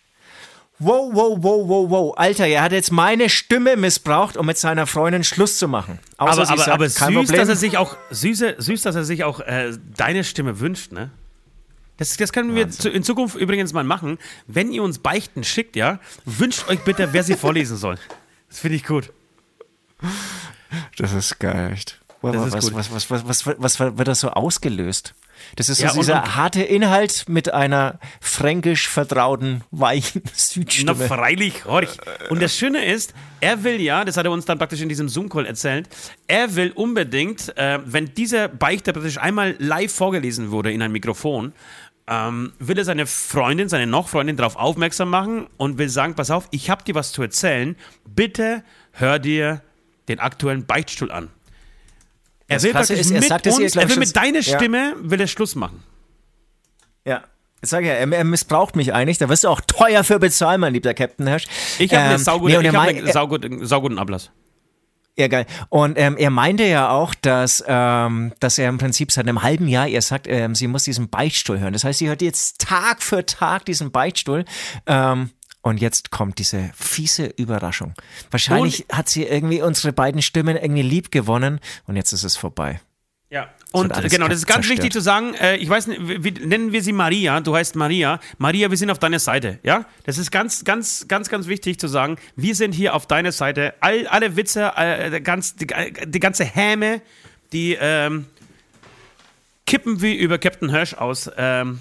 Wow, 0.80 1.10
wow, 1.12 1.36
wow, 1.40 1.68
wow, 1.68 1.90
wow. 1.90 2.14
Alter, 2.16 2.46
er 2.46 2.62
hat 2.62 2.70
jetzt 2.70 2.92
meine 2.92 3.28
Stimme 3.28 3.76
missbraucht, 3.76 4.36
um 4.36 4.46
mit 4.46 4.58
seiner 4.58 4.86
Freundin 4.86 5.24
Schluss 5.24 5.58
zu 5.58 5.66
machen. 5.66 5.98
Außer 6.18 6.42
aber 6.42 6.50
aber, 6.50 6.56
sagt, 6.56 6.68
aber 6.68 6.88
süß, 6.88 7.30
dass 7.32 7.48
er 7.48 7.56
sich 7.56 7.76
auch, 7.76 7.96
süße, 8.10 8.54
süß, 8.58 8.82
dass 8.82 8.94
er 8.94 9.04
sich 9.04 9.24
auch 9.24 9.40
äh, 9.40 9.76
deine 9.96 10.22
Stimme 10.22 10.60
wünscht, 10.60 10.92
ne? 10.92 11.10
Das, 11.96 12.16
das 12.16 12.32
können 12.32 12.54
wir 12.54 12.70
zu, 12.70 12.88
in 12.90 13.02
Zukunft 13.02 13.34
übrigens 13.34 13.72
mal 13.72 13.82
machen. 13.82 14.18
Wenn 14.46 14.70
ihr 14.70 14.84
uns 14.84 15.00
Beichten 15.00 15.42
schickt, 15.42 15.74
ja, 15.74 15.98
wünscht 16.24 16.68
euch 16.68 16.78
bitte, 16.84 17.12
wer 17.12 17.24
sie 17.24 17.34
vorlesen 17.34 17.76
soll. 17.76 17.98
Das 18.48 18.60
finde 18.60 18.76
ich 18.76 18.84
gut. 18.84 19.12
Das 20.96 21.12
ist 21.12 21.40
geil, 21.40 21.72
echt. 21.72 22.00
Was, 22.22 22.52
was, 22.52 22.92
was, 22.92 23.10
was, 23.10 23.46
was, 23.46 23.58
was, 23.58 23.80
wird 23.80 24.06
das 24.06 24.20
so 24.20 24.30
ausgelöst? 24.30 25.14
Das 25.56 25.68
ist 25.68 25.78
so 25.78 25.84
ja, 25.84 25.92
dieser 25.92 26.22
und, 26.22 26.36
harte 26.36 26.62
Inhalt 26.62 27.28
mit 27.28 27.52
einer 27.52 27.98
fränkisch 28.20 28.88
vertrauten, 28.88 29.62
weichen 29.70 30.22
Südstimme. 30.34 30.94
Na, 30.98 31.06
freilich, 31.06 31.64
horch. 31.64 31.98
Und 32.30 32.42
das 32.42 32.56
Schöne 32.56 32.84
ist, 32.84 33.14
er 33.40 33.64
will 33.64 33.80
ja, 33.80 34.04
das 34.04 34.16
hat 34.16 34.26
er 34.26 34.32
uns 34.32 34.44
dann 34.44 34.58
praktisch 34.58 34.80
in 34.80 34.88
diesem 34.88 35.08
Zoom-Call 35.08 35.46
erzählt, 35.46 35.88
er 36.26 36.54
will 36.56 36.72
unbedingt, 36.72 37.56
äh, 37.56 37.78
wenn 37.84 38.14
dieser 38.14 38.48
Beichte 38.48 38.92
praktisch 38.92 39.18
einmal 39.18 39.56
live 39.58 39.92
vorgelesen 39.92 40.50
wurde 40.50 40.72
in 40.72 40.82
ein 40.82 40.92
Mikrofon, 40.92 41.52
ähm, 42.08 42.52
will 42.58 42.78
er 42.78 42.84
seine 42.84 43.06
Freundin, 43.06 43.68
seine 43.68 43.86
Noch-Freundin 43.86 44.36
darauf 44.36 44.56
aufmerksam 44.56 45.10
machen 45.10 45.46
und 45.56 45.78
will 45.78 45.88
sagen, 45.88 46.14
pass 46.14 46.30
auf, 46.30 46.48
ich 46.50 46.70
habe 46.70 46.82
dir 46.82 46.94
was 46.94 47.12
zu 47.12 47.22
erzählen, 47.22 47.76
bitte 48.06 48.64
hör 48.92 49.18
dir 49.18 49.62
den 50.08 50.18
aktuellen 50.18 50.64
Beichtstuhl 50.64 51.12
an. 51.12 51.28
Er 52.48 52.62
will, 52.62 52.74
ist, 52.74 52.90
er, 52.90 53.20
mit 53.20 53.46
uns, 53.46 53.58
ihr, 53.58 53.82
er 53.82 53.88
will 53.90 53.98
mit 53.98 54.16
deiner 54.16 54.42
Stimme 54.42 54.94
ja. 54.96 55.10
will 55.10 55.20
er 55.20 55.26
Schluss 55.26 55.54
machen. 55.54 55.82
Ja. 57.04 57.22
Ich 57.60 57.68
sage 57.68 57.88
ja, 57.88 57.94
er, 57.94 58.10
er, 58.10 58.24
missbraucht 58.24 58.74
mich 58.74 58.94
eigentlich. 58.94 59.18
Da 59.18 59.28
wirst 59.28 59.44
du 59.44 59.48
auch 59.48 59.60
teuer 59.60 60.02
für 60.02 60.18
bezahlen, 60.18 60.60
mein 60.60 60.72
lieber 60.72 60.94
Captain 60.94 61.26
Hirsch. 61.26 61.46
Ich 61.78 61.92
habe 61.92 62.14
ähm, 62.14 62.18
saugute, 62.18 62.62
nee, 62.62 62.68
hab 62.68 62.88
einen 62.88 63.12
sauguten, 63.12 63.66
sauguten 63.66 63.98
Ablass. 63.98 64.30
Ja, 65.18 65.26
geil. 65.26 65.46
Und 65.68 65.98
ähm, 65.98 66.16
er 66.16 66.30
meinte 66.30 66.62
ja 66.62 66.90
auch, 66.90 67.12
dass, 67.12 67.64
ähm, 67.66 68.32
dass 68.38 68.56
er 68.56 68.68
im 68.68 68.78
Prinzip 68.78 69.10
seit 69.10 69.26
einem 69.26 69.42
halben 69.42 69.66
Jahr, 69.66 69.88
er 69.88 70.00
sagt, 70.00 70.28
ähm, 70.28 70.54
sie 70.54 70.68
muss 70.68 70.84
diesen 70.84 71.10
Beichtstuhl 71.10 71.58
hören. 71.58 71.72
Das 71.72 71.82
heißt, 71.82 71.98
sie 71.98 72.08
hört 72.08 72.22
jetzt 72.22 72.60
Tag 72.60 73.02
für 73.02 73.26
Tag 73.26 73.64
diesen 73.64 73.90
Beichtstuhl. 73.90 74.44
Ähm, 74.86 75.30
und 75.68 75.80
jetzt 75.80 76.10
kommt 76.10 76.38
diese 76.38 76.70
fiese 76.74 77.26
Überraschung. 77.26 77.94
Wahrscheinlich 78.30 78.88
und 78.88 78.96
hat 78.96 79.08
sie 79.08 79.24
irgendwie 79.24 79.62
unsere 79.62 79.92
beiden 79.92 80.22
Stimmen 80.22 80.56
irgendwie 80.56 80.82
lieb 80.82 81.10
gewonnen 81.10 81.60
und 81.86 81.96
jetzt 81.96 82.12
ist 82.12 82.24
es 82.24 82.36
vorbei. 82.36 82.80
Ja, 83.30 83.50
und 83.72 83.92
genau, 84.10 84.28
das 84.28 84.38
ist 84.38 84.46
ganz 84.46 84.66
zerstört. 84.66 84.78
wichtig 84.78 84.92
zu 84.92 85.00
sagen. 85.00 85.34
Äh, 85.34 85.56
ich 85.56 85.68
weiß 85.68 85.88
nicht, 85.88 86.00
wie, 86.24 86.30
nennen 86.30 86.72
wir 86.72 86.82
sie 86.82 86.92
Maria. 86.92 87.40
Du 87.40 87.54
heißt 87.54 87.76
Maria. 87.76 88.20
Maria, 88.38 88.70
wir 88.70 88.78
sind 88.78 88.90
auf 88.90 88.98
deiner 88.98 89.18
Seite. 89.18 89.58
Ja, 89.62 89.84
das 90.04 90.16
ist 90.16 90.30
ganz, 90.30 90.64
ganz, 90.64 91.06
ganz, 91.08 91.28
ganz 91.28 91.46
wichtig 91.46 91.78
zu 91.78 91.88
sagen. 91.88 92.16
Wir 92.36 92.54
sind 92.54 92.72
hier 92.72 92.94
auf 92.94 93.06
deiner 93.06 93.32
Seite. 93.32 93.74
All, 93.80 94.06
alle 94.06 94.36
Witze, 94.36 94.72
äh, 94.76 95.20
ganz, 95.20 95.56
die, 95.56 95.66
die, 96.06 96.20
ganze 96.20 96.44
Häme, 96.44 97.02
die 97.52 97.76
ähm, 97.78 98.24
kippen 99.66 100.00
wie 100.00 100.16
über 100.16 100.38
Captain 100.38 100.70
Hirsch 100.70 100.94
aus. 100.94 101.30
Ähm, 101.36 101.80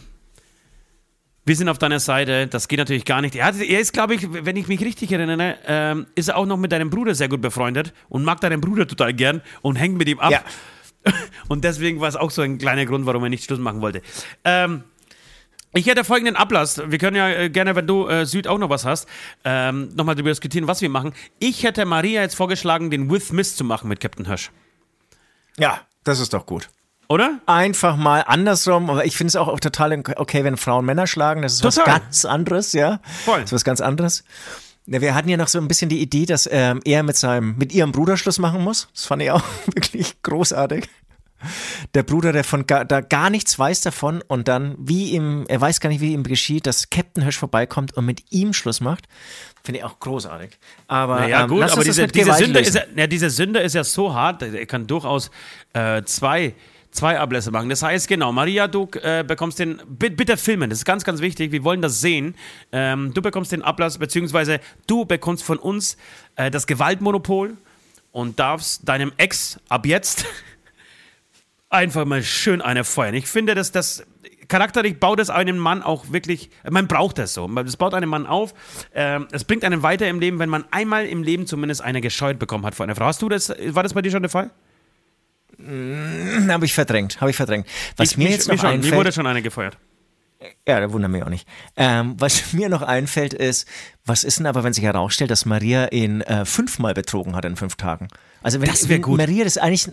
wir 1.48 1.56
sind 1.56 1.70
auf 1.70 1.78
deiner 1.78 2.00
Seite, 2.00 2.48
das 2.48 2.68
geht 2.68 2.78
natürlich 2.78 3.06
gar 3.06 3.22
nicht. 3.22 3.36
Er, 3.36 3.46
hat, 3.46 3.56
er 3.60 3.80
ist, 3.80 3.94
glaube 3.94 4.16
ich, 4.16 4.28
wenn 4.32 4.58
ich 4.58 4.68
mich 4.68 4.82
richtig 4.82 5.12
erinnere, 5.12 5.56
ähm, 5.66 6.08
ist 6.16 6.28
er 6.28 6.38
auch 6.38 6.46
noch 6.46 6.58
mit 6.58 6.74
deinem 6.74 6.90
Bruder 6.90 7.16
sehr 7.16 7.30
gut 7.30 7.42
befreundet 7.42 7.94
und 8.10 8.26
mag 8.26 8.42
deinen 8.42 8.60
Bruder 8.60 8.86
total 8.86 9.14
gern 9.14 9.42
und 9.62 9.78
hängt 9.78 9.98
mit 9.98 10.10
ihm 10.10 10.20
ab. 10.20 10.32
Ja. 10.32 10.44
Und 11.48 11.64
deswegen 11.64 12.02
war 12.02 12.10
es 12.10 12.18
auch 12.18 12.32
so 12.32 12.42
ein 12.42 12.58
kleiner 12.58 12.86
Grund, 12.86 13.06
warum 13.06 13.24
er 13.24 13.30
nicht 13.30 13.46
Schluss 13.46 13.60
machen 13.60 13.80
wollte. 13.80 14.02
Ähm, 14.44 14.84
ich 15.74 15.86
hätte 15.86 16.04
folgenden 16.04 16.36
Ablass. 16.36 16.82
Wir 16.86 16.98
können 16.98 17.16
ja 17.16 17.30
äh, 17.30 17.50
gerne, 17.50 17.78
wenn 17.78 17.88
du 17.88 18.08
äh, 18.08 18.26
Süd 18.26 18.46
auch 18.46 18.58
noch 18.58 18.70
was 18.70 18.84
hast, 18.84 19.08
ähm, 19.46 19.88
nochmal 19.96 20.16
darüber 20.16 20.32
diskutieren, 20.32 20.68
was 20.68 20.82
wir 20.82 20.90
machen. 20.90 21.14
Ich 21.40 21.64
hätte 21.64 21.86
Maria 21.86 22.24
jetzt 22.24 22.36
vorgeschlagen, 22.36 22.90
den 22.92 23.10
With 23.10 23.32
Miss 23.32 23.56
zu 23.56 23.64
machen 23.64 23.88
mit 23.88 24.02
Captain 24.02 24.26
Hirsch. 24.26 24.52
Ja, 25.58 25.80
das 26.04 26.20
ist 26.20 26.34
doch 26.34 26.46
gut. 26.46 26.68
Oder? 27.10 27.40
Einfach 27.46 27.96
mal 27.96 28.22
andersrum. 28.22 28.90
Aber 28.90 29.06
ich 29.06 29.16
finde 29.16 29.30
es 29.30 29.36
auch 29.36 29.60
total 29.60 30.04
okay, 30.16 30.44
wenn 30.44 30.58
Frauen 30.58 30.86
Männer 30.86 31.08
schlagen. 31.08 31.42
Das 31.42 31.54
ist 31.54 31.62
total. 31.62 31.86
was 31.86 31.94
ganz 31.94 32.26
anderes, 32.26 32.74
ja. 32.74 33.00
Voll. 33.26 33.42
Das 33.42 33.50
ist 33.50 33.54
was 33.54 33.64
ganz 33.64 33.82
anderes. 33.82 34.24
Wir 34.86 35.16
hatten 35.16 35.28
ja 35.28 35.36
noch 35.36 35.50
so 35.50 35.58
ein 35.58 35.68
bisschen 35.68 35.90
die 35.90 36.02
Idee, 36.02 36.26
dass 36.26 36.48
ähm, 36.52 36.80
er 36.86 37.04
mit 37.04 37.18
seinem, 37.18 37.58
mit 37.58 37.74
ihrem 37.74 37.92
Bruder 37.92 38.16
Schluss 38.16 38.40
machen 38.40 38.64
muss. 38.64 38.88
Das 38.94 39.06
fand 39.06 39.22
ich 39.22 39.32
auch 39.32 39.44
wirklich 39.68 40.22
großartig. 40.22 40.90
Der 41.94 42.04
Bruder, 42.04 42.32
der 42.32 42.44
von 42.44 42.66
gar, 42.66 42.84
da 42.84 43.02
gar 43.02 43.30
nichts 43.30 43.60
weiß 43.60 43.82
davon 43.82 44.24
und 44.28 44.48
dann, 44.48 44.76
wie 44.80 45.12
ihm, 45.12 45.46
er 45.48 45.62
weiß 45.62 45.82
gar 45.82 45.90
nicht, 45.90 46.02
wie 46.02 46.14
ihm 46.14 46.24
geschieht, 46.24 46.66
dass 46.66 46.90
Captain 46.90 47.22
Hirsch 47.22 47.38
vorbeikommt 47.38 47.96
und 47.96 48.06
mit 48.06 48.32
ihm 48.32 48.54
Schluss 48.54 48.82
macht. 48.82 49.08
Finde 49.64 49.80
ich 49.80 49.86
auch 49.86 50.00
großartig. 50.00 50.58
Aber 50.88 51.20
naja, 51.20 51.44
ähm, 51.44 51.50
gut, 51.50 51.64
aber 51.64 51.84
diese, 51.84 52.08
diese, 52.08 52.34
Sünde 52.34 52.60
ist 52.60 52.74
ja, 52.74 52.82
ja, 52.96 53.06
diese 53.06 53.30
Sünde 53.30 53.60
ist 53.60 53.76
ja 53.76 53.84
so 53.84 54.16
hart, 54.16 54.42
er 54.42 54.66
kann 54.66 54.88
durchaus 54.88 55.30
äh, 55.74 56.02
zwei 56.04 56.56
zwei 56.98 57.20
Ablässe 57.20 57.52
machen. 57.52 57.70
Das 57.70 57.84
heißt, 57.84 58.08
genau, 58.08 58.32
Maria, 58.32 58.68
du 58.68 58.90
äh, 59.02 59.24
bekommst 59.24 59.60
den, 59.60 59.80
bitte 59.88 60.36
filmen, 60.36 60.70
das 60.70 60.80
ist 60.80 60.86
ganz, 60.86 61.04
ganz 61.04 61.22
wichtig, 61.22 61.52
wir 61.52 61.64
wollen 61.64 61.82
das 61.82 62.02
sehen. 62.02 62.36
Ähm, 62.72 63.14
du 63.14 63.22
bekommst 63.22 63.52
den 63.52 63.62
Ablass, 63.62 63.98
beziehungsweise 63.98 64.60
du 64.88 65.06
bekommst 65.06 65.44
von 65.44 65.58
uns 65.58 65.98
äh, 66.36 66.52
das 66.52 66.68
Gewaltmonopol 66.68 67.56
und 68.12 68.40
darfst 68.40 68.88
deinem 68.90 69.14
Ex 69.18 69.60
ab 69.70 69.86
jetzt 69.86 70.26
einfach 71.70 72.06
mal 72.06 72.24
schön 72.24 72.62
eine 72.62 72.84
feuern. 72.84 73.14
Ich 73.14 73.28
finde, 73.28 73.54
dass 73.54 73.72
das 73.72 74.04
charakterlich 74.48 75.00
baut 75.00 75.20
es 75.20 75.30
einen 75.30 75.60
Mann 75.60 75.84
auch 75.84 76.12
wirklich, 76.12 76.50
man 76.70 76.88
braucht 76.88 77.20
das 77.20 77.34
so. 77.34 77.50
Es 77.66 77.78
baut 77.78 77.94
einen 77.94 78.10
Mann 78.10 78.26
auf. 78.26 78.54
Ähm, 78.94 79.28
es 79.32 79.44
bringt 79.44 79.64
einen 79.64 79.84
weiter 79.84 80.08
im 80.08 80.20
Leben, 80.20 80.40
wenn 80.40 80.50
man 80.50 80.66
einmal 80.72 81.06
im 81.06 81.22
Leben 81.22 81.46
zumindest 81.46 81.82
eine 81.82 82.02
gescheut 82.02 82.40
bekommen 82.40 82.66
hat 82.66 82.74
von 82.74 82.86
einer 82.86 82.96
Frau. 82.96 83.06
Hast 83.06 83.22
du 83.22 83.30
das, 83.30 83.50
war 83.50 83.84
das 83.84 83.94
bei 83.94 84.02
dir 84.02 84.12
schon 84.12 84.24
der 84.24 84.30
Fall? 84.30 84.52
Hm, 85.58 86.50
habe 86.52 86.66
ich 86.66 86.74
verdrängt, 86.74 87.20
habe 87.20 87.32
ich 87.32 87.36
verdrängt. 87.36 87.68
Was 87.96 88.12
ich, 88.12 88.18
mir 88.18 88.30
jetzt 88.30 88.48
noch 88.48 88.58
schon, 88.58 88.70
einfällt, 88.70 88.92
mir 88.92 88.98
wurde 88.98 89.12
schon 89.12 89.28
eine 89.28 89.42
gefeuert. 89.42 89.78
Ja, 90.68 90.80
da 90.80 90.92
wundert 90.92 91.10
mich 91.10 91.24
auch 91.24 91.30
nicht. 91.30 91.48
Ähm, 91.76 92.16
was 92.20 92.54
mir 92.54 92.70
noch 92.70 92.82
einfällt 92.82 93.34
ist, 93.34 93.68
was 94.06 94.24
ist 94.24 94.40
denn 94.40 94.46
aber, 94.46 94.64
wenn 94.64 94.74
sich 94.74 94.84
herausstellt, 94.84 95.32
dass 95.32 95.46
Maria 95.46 95.88
ihn 95.88 96.22
äh, 96.22 96.46
fünfmal 96.46 96.94
betrogen 96.94 97.36
hat 97.36 97.46
in 97.46 97.56
fünf 97.56 97.76
Tagen? 97.76 98.08
Also 98.44 98.62
wenn, 98.62 98.70
das 98.70 98.88
wenn 98.88 99.02
gut. 99.02 99.18
Maria 99.18 99.44
das 99.44 99.58
eigentlich 99.58 99.90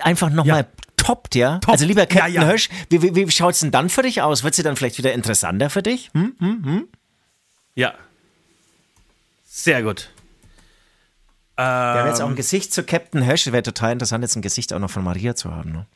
einfach 0.00 0.30
nochmal 0.30 0.62
ja. 0.62 0.68
toppt, 0.96 1.34
ja? 1.34 1.58
Top. 1.58 1.72
Also 1.72 1.84
lieber 1.84 2.06
Captain 2.06 2.32
ja, 2.32 2.42
ja. 2.42 2.48
Hirsch, 2.48 2.68
wie, 2.90 3.02
wie, 3.02 3.14
wie 3.14 3.30
schaut 3.30 3.54
es 3.54 3.60
denn 3.60 3.72
dann 3.72 3.88
für 3.88 4.02
dich 4.02 4.22
aus? 4.22 4.44
Wird 4.44 4.54
sie 4.54 4.62
dann 4.62 4.76
vielleicht 4.76 4.98
wieder 4.98 5.12
interessanter 5.12 5.68
für 5.68 5.82
dich? 5.82 6.10
Hm, 6.14 6.34
hm, 6.38 6.64
hm? 6.64 6.88
Ja. 7.74 7.94
Sehr 9.44 9.82
gut. 9.82 10.10
Ähm, 11.58 11.64
ja, 11.64 12.06
jetzt 12.06 12.20
auch 12.20 12.26
ein 12.26 12.30
ähm. 12.30 12.36
Gesicht 12.36 12.72
zu 12.72 12.84
Captain 12.84 13.20
Hirsch. 13.20 13.46
Wäre 13.50 13.64
total 13.64 13.92
interessant, 13.92 14.22
jetzt 14.22 14.36
ein 14.36 14.42
Gesicht 14.42 14.72
auch 14.72 14.78
noch 14.78 14.90
von 14.90 15.02
Maria 15.02 15.34
zu 15.34 15.52
haben. 15.54 15.72
Ne? 15.72 15.86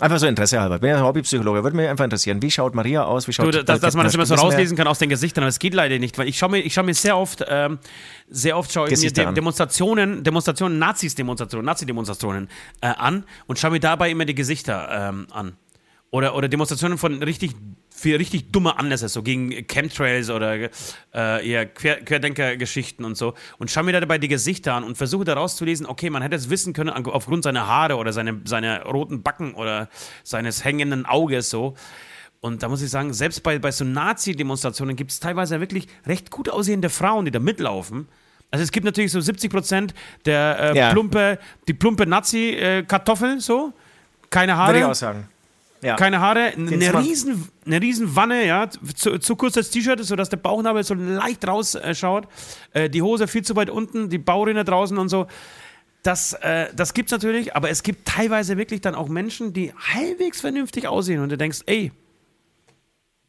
Einfach 0.00 0.18
so 0.20 0.26
Interesse 0.26 0.60
halber. 0.60 0.76
Ich 0.76 0.80
bin 0.80 0.90
ja 0.90 1.02
Hobbypsychologe. 1.02 1.64
Würde 1.64 1.76
mich 1.76 1.88
einfach 1.88 2.04
interessieren. 2.04 2.40
Wie 2.40 2.50
schaut 2.50 2.74
Maria 2.74 3.04
aus? 3.04 3.26
Wie 3.26 3.32
schaut 3.32 3.52
du, 3.52 3.64
dass, 3.64 3.80
dass 3.80 3.94
man 3.94 4.06
das 4.06 4.14
immer 4.14 4.26
so 4.26 4.36
rauslesen 4.36 4.76
kann 4.76 4.86
aus 4.86 5.00
den 5.00 5.08
Gesichtern, 5.08 5.42
aber 5.42 5.48
es 5.48 5.58
geht 5.58 5.74
leider 5.74 5.98
nicht, 5.98 6.16
weil 6.18 6.28
ich 6.28 6.38
schaue 6.38 6.50
mir, 6.50 6.70
schau 6.70 6.84
mir 6.84 6.94
sehr 6.94 7.18
oft, 7.18 7.44
ähm, 7.48 7.78
sehr 8.30 8.56
oft 8.56 8.72
schaue 8.72 8.88
ich 8.90 9.00
mir 9.00 9.12
De 9.12 9.34
Demonstrationen, 9.34 10.22
Demonstrationen, 10.22 10.78
Nazis-Demonstrationen, 10.78 11.66
Nazi-Demonstrationen 11.66 12.48
äh, 12.80 12.86
an 12.86 13.24
und 13.48 13.58
schaue 13.58 13.72
mir 13.72 13.80
dabei 13.80 14.10
immer 14.10 14.24
die 14.24 14.36
Gesichter 14.36 15.10
ähm, 15.10 15.26
an. 15.32 15.56
Oder, 16.10 16.34
oder 16.34 16.48
Demonstrationen 16.48 16.96
von 16.96 17.22
richtig, 17.22 17.52
für 17.90 18.18
richtig 18.18 18.50
dumme 18.50 18.78
Anlässe, 18.78 19.10
so 19.10 19.22
gegen 19.22 19.66
Chemtrails 19.66 20.30
oder 20.30 20.70
äh, 21.14 21.46
eher 21.46 21.66
Quer 21.66 21.96
Querdenker-Geschichten 22.02 23.04
und 23.04 23.18
so. 23.18 23.34
Und 23.58 23.70
schau 23.70 23.82
mir 23.82 23.92
dabei 23.92 24.16
die 24.16 24.28
Gesichter 24.28 24.72
an 24.72 24.84
und 24.84 24.96
versuche 24.96 25.24
daraus 25.24 25.56
zu 25.56 25.66
lesen, 25.66 25.84
okay, 25.84 26.08
man 26.08 26.22
hätte 26.22 26.36
es 26.36 26.48
wissen 26.48 26.72
können 26.72 26.90
aufgrund 26.90 27.44
seiner 27.44 27.66
Haare 27.66 27.96
oder 27.96 28.14
seine, 28.14 28.40
seiner 28.44 28.84
roten 28.84 29.22
Backen 29.22 29.52
oder 29.52 29.90
seines 30.24 30.64
hängenden 30.64 31.04
Auges 31.04 31.50
so. 31.50 31.74
Und 32.40 32.62
da 32.62 32.68
muss 32.68 32.80
ich 32.80 32.88
sagen, 32.88 33.12
selbst 33.12 33.42
bei, 33.42 33.58
bei 33.58 33.70
so 33.70 33.84
Nazi-Demonstrationen 33.84 34.96
gibt 34.96 35.10
es 35.10 35.20
teilweise 35.20 35.60
wirklich 35.60 35.88
recht 36.06 36.30
gut 36.30 36.48
aussehende 36.48 36.88
Frauen, 36.88 37.26
die 37.26 37.32
da 37.32 37.40
mitlaufen. 37.40 38.08
Also 38.50 38.62
es 38.62 38.72
gibt 38.72 38.86
natürlich 38.86 39.12
so 39.12 39.20
70 39.20 39.50
Prozent 39.50 39.94
der 40.24 40.58
äh, 40.58 40.78
ja. 40.78 40.92
plumpe, 40.92 41.38
die 41.66 41.74
plumpe 41.74 42.06
Nazi-Kartoffel, 42.06 43.40
so. 43.40 43.74
Keine 44.30 44.56
Haare. 44.56 44.68
Würde 44.68 44.78
ich 44.78 44.84
auch 44.86 44.94
sagen 44.94 45.28
Ja. 45.82 45.94
keine 45.94 46.20
Haare, 46.20 46.54
eine 46.56 47.04
riesen, 47.04 47.48
eine 47.64 47.80
riesen 47.80 48.16
Wanne, 48.16 48.44
ja, 48.46 48.68
zu, 48.68 49.18
zu 49.18 49.36
kurz 49.36 49.54
das 49.54 49.70
T-Shirt, 49.70 50.04
sodass 50.04 50.28
der 50.28 50.36
Bauchnabel 50.36 50.82
so 50.82 50.94
leicht 50.94 51.46
rausschaut, 51.46 52.26
äh, 52.72 52.84
äh, 52.84 52.90
die 52.90 53.02
Hose 53.02 53.28
viel 53.28 53.42
zu 53.42 53.54
weit 53.54 53.70
unten, 53.70 54.10
die 54.10 54.18
Baurinne 54.18 54.64
draußen 54.64 54.98
und 54.98 55.08
so. 55.08 55.28
Das, 56.02 56.32
äh, 56.32 56.68
das 56.74 56.94
gibt's 56.94 57.12
natürlich, 57.12 57.54
aber 57.54 57.70
es 57.70 57.82
gibt 57.82 58.06
teilweise 58.06 58.56
wirklich 58.56 58.80
dann 58.80 58.94
auch 58.94 59.08
Menschen, 59.08 59.52
die 59.52 59.72
halbwegs 59.74 60.40
vernünftig 60.40 60.88
aussehen 60.88 61.20
und 61.20 61.30
du 61.30 61.36
denkst, 61.36 61.60
ey, 61.66 61.92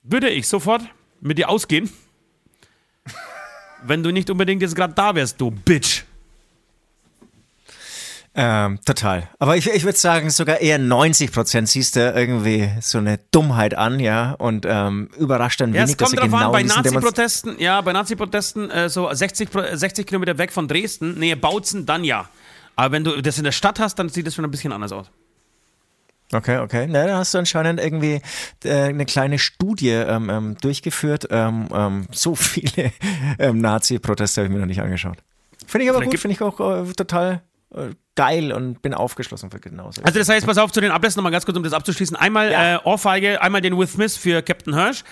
würde 0.04 0.30
ich 0.30 0.48
sofort 0.48 0.84
mit 1.22 1.38
dir 1.38 1.50
ausgehen, 1.50 1.90
wenn 3.84 4.02
du 4.02 4.12
nicht 4.12 4.30
unbedingt 4.30 4.62
jetzt 4.62 4.76
gerade 4.76 4.94
da 4.94 5.14
wärst, 5.14 5.40
du 5.40 5.52
Bitch. 5.52 6.04
Ähm, 8.42 8.80
total. 8.86 9.28
Aber 9.38 9.58
ich, 9.58 9.68
ich 9.68 9.84
würde 9.84 9.98
sagen, 9.98 10.30
sogar 10.30 10.62
eher 10.62 10.80
90 10.80 11.34
Prozent 11.34 11.68
siehst 11.68 11.98
du 11.98 12.00
irgendwie 12.00 12.70
so 12.80 12.98
eine 12.98 13.20
Dummheit 13.32 13.76
an, 13.76 14.00
ja, 14.00 14.32
und 14.32 14.66
ähm, 14.66 15.10
überrascht 15.18 15.60
dann 15.60 15.74
Ja, 15.74 15.82
wenig, 15.82 15.98
dass 15.98 16.12
sie 16.12 16.16
genau 16.16 16.46
an, 16.46 16.52
bei 16.54 16.64
Nazi-Protesten, 16.64 17.60
ja, 17.60 17.82
bei 17.82 17.92
Nazi-Protesten, 17.92 18.72
äh, 18.72 18.88
so 18.88 19.14
60, 19.14 19.52
Pro- 19.52 19.76
60 19.76 20.08
Kilometer 20.08 20.38
weg 20.38 20.54
von 20.54 20.70
Dresden, 20.70 21.20
Nähe 21.20 21.36
Bautzen, 21.36 21.86
dann 21.86 22.06
ja. 22.06 22.30
Aber 22.78 22.94
wenn 22.94 23.04
du 23.04 23.22
das 23.22 23.38
in 23.40 23.44
der 23.44 23.52
Stadt 23.52 23.78
hast, 23.78 23.96
dann 24.00 24.08
sieht 24.08 24.26
das 24.26 24.36
schon 24.36 24.46
ein 24.46 24.52
bisschen 24.52 24.72
anders 24.72 24.94
aus. 24.94 25.08
Okay, 26.32 26.60
okay. 26.60 26.88
Na, 26.90 27.08
da 27.08 27.18
hast 27.18 27.34
du 27.34 27.40
anscheinend 27.40 27.82
irgendwie 27.82 28.22
äh, 28.64 28.84
eine 28.84 29.06
kleine 29.06 29.38
Studie 29.38 29.90
ähm, 29.90 30.30
ähm, 30.30 30.58
durchgeführt. 30.62 31.28
Ähm, 31.30 31.68
ähm, 31.74 32.08
so 32.12 32.36
viele 32.36 32.94
ähm, 33.38 33.60
Nazi-Proteste 33.60 34.40
habe 34.40 34.48
ich 34.48 34.54
mir 34.54 34.60
noch 34.62 34.66
nicht 34.68 34.82
angeschaut. 34.82 35.18
Finde 35.68 35.84
ich 35.84 35.90
aber 35.90 36.00
Vielleicht 36.00 36.12
gut, 36.12 36.20
finde 36.22 36.36
ich 36.36 36.42
auch 36.42 36.60
äh, 36.88 36.94
total 36.94 37.42
geil 38.16 38.52
und 38.52 38.82
bin 38.82 38.94
aufgeschlossen 38.94 39.52
für 39.52 39.60
genauso. 39.60 40.02
Also 40.04 40.20
das 40.20 40.28
heißt, 40.28 40.46
pass 40.46 40.58
auf, 40.58 40.72
zu 40.72 40.82
den 40.82 40.92
Ablässen 40.92 41.20
nochmal 41.20 41.32
ganz 41.32 41.46
kurz, 41.46 41.56
um 41.58 41.64
das 41.64 41.72
abzuschließen. 41.74 42.16
Einmal 42.18 42.52
Ja. 42.52 42.76
äh, 42.76 42.80
Ohrfeige, 42.84 43.42
einmal 43.42 43.62
den 43.62 43.78
With 43.78 43.96
Miss 43.98 44.18
für 44.18 44.42
Captain 44.42 44.74
Hirsch. 44.76 45.04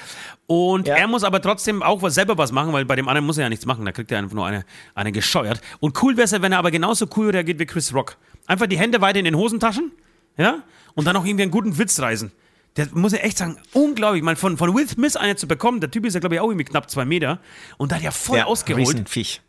Und 0.48 0.88
Ja. 0.88 0.96
er 0.96 1.08
muss 1.08 1.24
aber 1.24 1.42
trotzdem 1.42 1.84
auch 1.84 2.02
was, 2.02 2.16
selber 2.16 2.38
was 2.38 2.52
machen, 2.52 2.74
weil 2.74 2.84
bei 2.86 2.96
dem 2.96 3.08
anderen 3.08 3.26
muss 3.26 3.38
er 3.38 3.44
ja 3.44 3.50
nichts 3.50 3.66
machen. 3.66 3.86
Da 3.86 3.92
kriegt 3.92 4.12
er 4.12 4.18
einfach 4.20 4.34
nur 4.36 4.46
eine, 4.46 4.66
eine 4.96 5.12
gescheuert. 5.12 5.62
Und 5.80 6.02
cool 6.02 6.18
wäre 6.18 6.26
es, 6.26 6.32
wenn 6.34 6.52
er 6.52 6.58
aber 6.60 6.72
genauso 6.72 7.06
cool 7.16 7.30
reagiert 7.30 7.60
wie 7.60 7.66
Chris 7.66 7.94
Rock. 7.94 8.18
Einfach 8.48 8.66
die 8.68 8.78
Hände 8.78 9.00
weiter 9.02 9.20
in 9.20 9.26
den 9.26 9.36
Hosentaschen, 9.36 9.92
ja? 10.38 10.64
Und 10.96 11.06
dann 11.06 11.16
auch 11.16 11.26
irgendwie 11.26 11.44
einen 11.44 11.52
guten 11.52 11.78
Witz 11.78 12.00
reisen. 12.00 12.32
Der 12.76 12.88
muss 12.94 13.14
ich 13.14 13.24
echt 13.24 13.38
sagen, 13.38 13.58
unglaublich. 13.74 14.24
Mal 14.24 14.36
von, 14.36 14.58
von 14.58 14.76
Will 14.76 14.88
Smith 14.88 15.16
eine 15.16 15.36
zu 15.36 15.48
bekommen, 15.48 15.80
der 15.80 15.92
Typ 15.92 16.06
ist 16.06 16.14
ja, 16.16 16.20
glaube 16.20 16.36
ich, 16.36 16.42
auch 16.42 16.48
irgendwie 16.50 16.66
knapp 16.66 16.90
zwei 16.90 17.06
Meter. 17.06 17.40
Und 17.78 17.92
da 17.92 17.98
hat 17.98 18.04
er 18.04 18.12
voll 18.12 18.38
ja, 18.40 18.46
ausgeholt. 18.46 18.88
Riesenviech. 18.88 19.42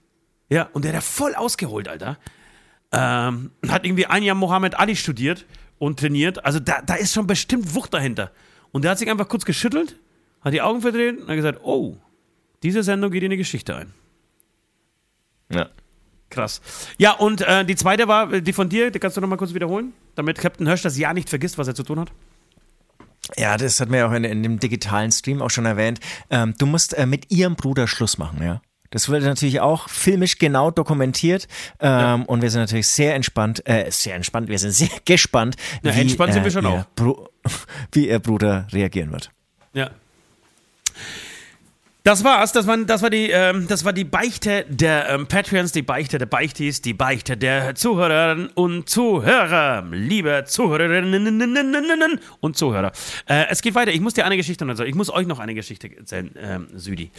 Ja, 0.50 0.68
und 0.72 0.84
der 0.84 0.90
hat 0.92 0.96
ja 0.96 1.00
voll 1.00 1.34
ausgeholt, 1.34 1.88
Alter. 1.88 2.18
Ähm, 2.90 3.50
hat 3.68 3.84
irgendwie 3.84 4.06
ein 4.06 4.22
Jahr 4.22 4.34
Mohammed 4.34 4.78
Ali 4.78 4.96
studiert 4.96 5.46
und 5.78 5.98
trainiert. 6.00 6.44
Also 6.44 6.58
da, 6.58 6.80
da 6.82 6.94
ist 6.94 7.12
schon 7.12 7.26
bestimmt 7.26 7.74
Wucht 7.74 7.94
dahinter. 7.94 8.30
Und 8.72 8.82
der 8.82 8.92
hat 8.92 8.98
sich 8.98 9.10
einfach 9.10 9.28
kurz 9.28 9.44
geschüttelt, 9.44 9.96
hat 10.40 10.52
die 10.52 10.62
Augen 10.62 10.80
verdreht 10.80 11.20
und 11.20 11.28
hat 11.28 11.36
gesagt, 11.36 11.60
oh, 11.62 11.96
diese 12.62 12.82
Sendung 12.82 13.10
geht 13.10 13.22
in 13.22 13.30
die 13.30 13.36
Geschichte 13.36 13.76
ein. 13.76 13.92
Ja. 15.50 15.68
Krass. 16.30 16.60
Ja, 16.98 17.12
und 17.12 17.40
äh, 17.40 17.64
die 17.64 17.76
zweite 17.76 18.06
war, 18.06 18.32
äh, 18.32 18.42
die 18.42 18.52
von 18.52 18.68
dir, 18.68 18.90
die 18.90 18.98
kannst 18.98 19.16
du 19.16 19.20
nochmal 19.20 19.38
kurz 19.38 19.54
wiederholen, 19.54 19.94
damit 20.14 20.38
Captain 20.38 20.66
Hirsch 20.66 20.82
das 20.82 20.98
ja 20.98 21.14
nicht 21.14 21.30
vergisst, 21.30 21.56
was 21.56 21.68
er 21.68 21.74
zu 21.74 21.82
tun 21.82 22.00
hat. 22.00 22.12
Ja, 23.36 23.56
das 23.56 23.80
hat 23.80 23.88
mir 23.88 24.06
auch 24.06 24.12
in, 24.12 24.24
in 24.24 24.42
dem 24.42 24.58
digitalen 24.58 25.10
Stream 25.10 25.42
auch 25.42 25.50
schon 25.50 25.66
erwähnt. 25.66 26.00
Ähm, 26.30 26.54
du 26.58 26.66
musst 26.66 26.94
äh, 26.94 27.06
mit 27.06 27.30
ihrem 27.30 27.56
Bruder 27.56 27.86
Schluss 27.86 28.18
machen, 28.18 28.42
ja. 28.42 28.60
Das 28.90 29.08
wurde 29.08 29.24
natürlich 29.24 29.60
auch 29.60 29.88
filmisch 29.88 30.38
genau 30.38 30.70
dokumentiert 30.70 31.46
ähm, 31.80 32.24
und 32.24 32.42
wir 32.42 32.50
sind 32.50 32.62
natürlich 32.62 32.88
sehr 32.88 33.14
entspannt, 33.14 33.66
äh, 33.68 33.90
sehr 33.90 34.14
entspannt, 34.14 34.48
wir 34.48 34.58
sind 34.58 34.72
sehr 34.72 34.88
gespannt, 35.04 35.56
Ja, 35.82 35.92
entspannt 35.92 36.32
sind 36.32 36.44
wir 36.44 36.50
schon 36.50 36.66
auch. 36.66 36.84
Wie 37.92 38.08
ihr 38.08 38.18
Bruder 38.18 38.66
reagieren 38.72 39.12
wird. 39.12 39.30
Ja. 39.74 39.90
Das 42.08 42.24
war's. 42.24 42.52
Das, 42.52 42.66
waren, 42.66 42.86
das, 42.86 43.02
war 43.02 43.10
die, 43.10 43.28
ähm, 43.30 43.66
das 43.68 43.84
war 43.84 43.92
die 43.92 44.04
Beichte 44.04 44.64
der 44.66 45.10
ähm, 45.10 45.26
Patreons, 45.26 45.72
die 45.72 45.82
Beichte 45.82 46.16
der 46.16 46.24
Beichtis, 46.24 46.80
die 46.80 46.94
Beichte 46.94 47.36
der 47.36 47.74
Zuhörerinnen 47.74 48.48
und 48.54 48.88
Zuhörer. 48.88 49.84
Liebe 49.90 50.44
Zuhörerinnen 50.46 52.20
und 52.40 52.56
Zuhörer. 52.56 52.92
Äh, 53.26 53.48
es 53.50 53.60
geht 53.60 53.74
weiter. 53.74 53.92
Ich 53.92 54.00
muss 54.00 54.14
dir 54.14 54.24
eine 54.24 54.38
Geschichte 54.38 54.66
erzählen. 54.66 54.88
Ich 54.88 54.94
muss 54.94 55.10
euch 55.10 55.26
noch 55.26 55.38
eine 55.38 55.54
Geschichte 55.54 55.94
erzählen, 55.94 56.30
ähm, 56.40 56.68
Südi. 56.74 57.10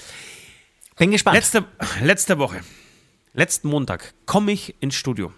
Bin 1.00 1.12
gespannt. 1.12 1.38
Letzte, 1.38 1.64
letzte 2.04 2.39
Woche, 2.39 2.60
letzten 3.34 3.70
Montag, 3.70 4.14
komme 4.26 4.52
ich 4.52 4.76
ins 4.82 4.95
Studio. 4.95 5.32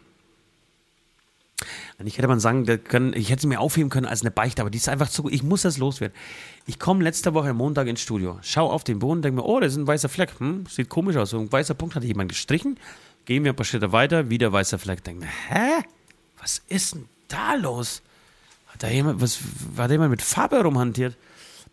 Und 1.99 2.07
ich 2.07 2.18
hätte 2.18 2.28
man 2.28 2.39
sagen 2.39 2.66
da 2.66 2.78
können, 2.78 3.14
ich 3.14 3.30
hätte 3.30 3.43
sie 3.43 3.47
mir 3.47 3.59
aufheben 3.59 3.91
können 3.91 4.07
als 4.07 4.22
eine 4.22 4.32
Beichte, 4.32 4.64
aber 4.64 4.72
die 4.72 4.80
ist 4.80 4.89
einfach 4.89 5.07
zu 5.07 5.22
gut. 5.22 5.32
Ich 5.32 5.43
muss 5.43 5.62
das 5.62 5.78
loswerden. 5.78 6.18
Ich 6.66 6.80
komme 6.80 7.03
letzte 7.03 7.36
Woche 7.36 7.53
Montag 7.53 7.86
ins 7.86 8.01
Studio, 8.01 8.39
schau 8.41 8.72
auf 8.72 8.84
den 8.84 8.97
Boden, 8.97 9.22
denke 9.22 9.39
mir, 9.39 9.45
oh, 9.47 9.59
das 9.59 9.74
ist 9.74 9.78
ein 9.78 9.86
weißer 9.86 10.09
Fleck. 10.09 10.32
Hm, 10.39 10.66
sieht 10.66 10.89
komisch 10.89 11.16
aus. 11.16 11.30
So 11.30 11.39
ein 11.39 11.51
weißer 11.51 11.76
Punkt 11.76 11.93
hatte 11.93 12.07
jemand 12.07 12.30
gestrichen. 12.30 12.80
Gehen 13.26 13.43
wir 13.43 13.53
ein 13.53 13.55
paar 13.55 13.64
Schritte 13.64 13.91
weiter, 13.91 14.32
wieder 14.32 14.51
weißer 14.51 14.80
Fleck. 14.80 15.03
Denke 15.03 15.26
mir, 15.26 15.32
hä? 15.49 15.84
Was 16.39 16.64
ist 16.70 16.95
denn 16.95 17.05
da 17.28 17.53
los? 17.53 18.01
Hat 18.66 18.82
da 18.82 18.89
jemand, 18.89 19.22
was, 19.22 19.38
hat 19.78 19.91
da 19.91 19.93
jemand 19.93 20.09
mit 20.09 20.24
Farbe 20.24 20.59
rumhantiert? 20.64 21.16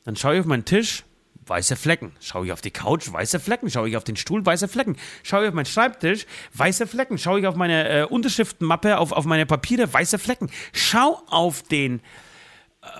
Dann 0.04 0.14
schaue 0.14 0.34
ich 0.34 0.40
auf 0.40 0.46
meinen 0.46 0.66
Tisch, 0.66 1.04
weiße 1.48 1.76
Flecken. 1.76 2.12
Schaue 2.20 2.46
ich 2.46 2.52
auf 2.52 2.60
die 2.60 2.70
Couch, 2.70 3.10
weiße 3.10 3.40
Flecken. 3.40 3.70
Schaue 3.70 3.88
ich 3.88 3.96
auf 3.96 4.04
den 4.04 4.16
Stuhl, 4.16 4.44
weiße 4.44 4.68
Flecken. 4.68 4.96
Schaue 5.22 5.42
ich 5.42 5.48
auf 5.48 5.54
meinen 5.54 5.66
Schreibtisch, 5.66 6.26
weiße 6.54 6.86
Flecken. 6.86 7.18
Schaue 7.18 7.40
ich 7.40 7.46
auf 7.46 7.54
meine 7.54 7.88
äh, 7.88 8.04
Unterschriftenmappe, 8.04 8.98
auf, 8.98 9.12
auf 9.12 9.24
meine 9.24 9.46
Papiere, 9.46 9.92
weiße 9.92 10.18
Flecken. 10.18 10.50
Schau 10.72 11.22
auf 11.28 11.62
den, 11.62 12.00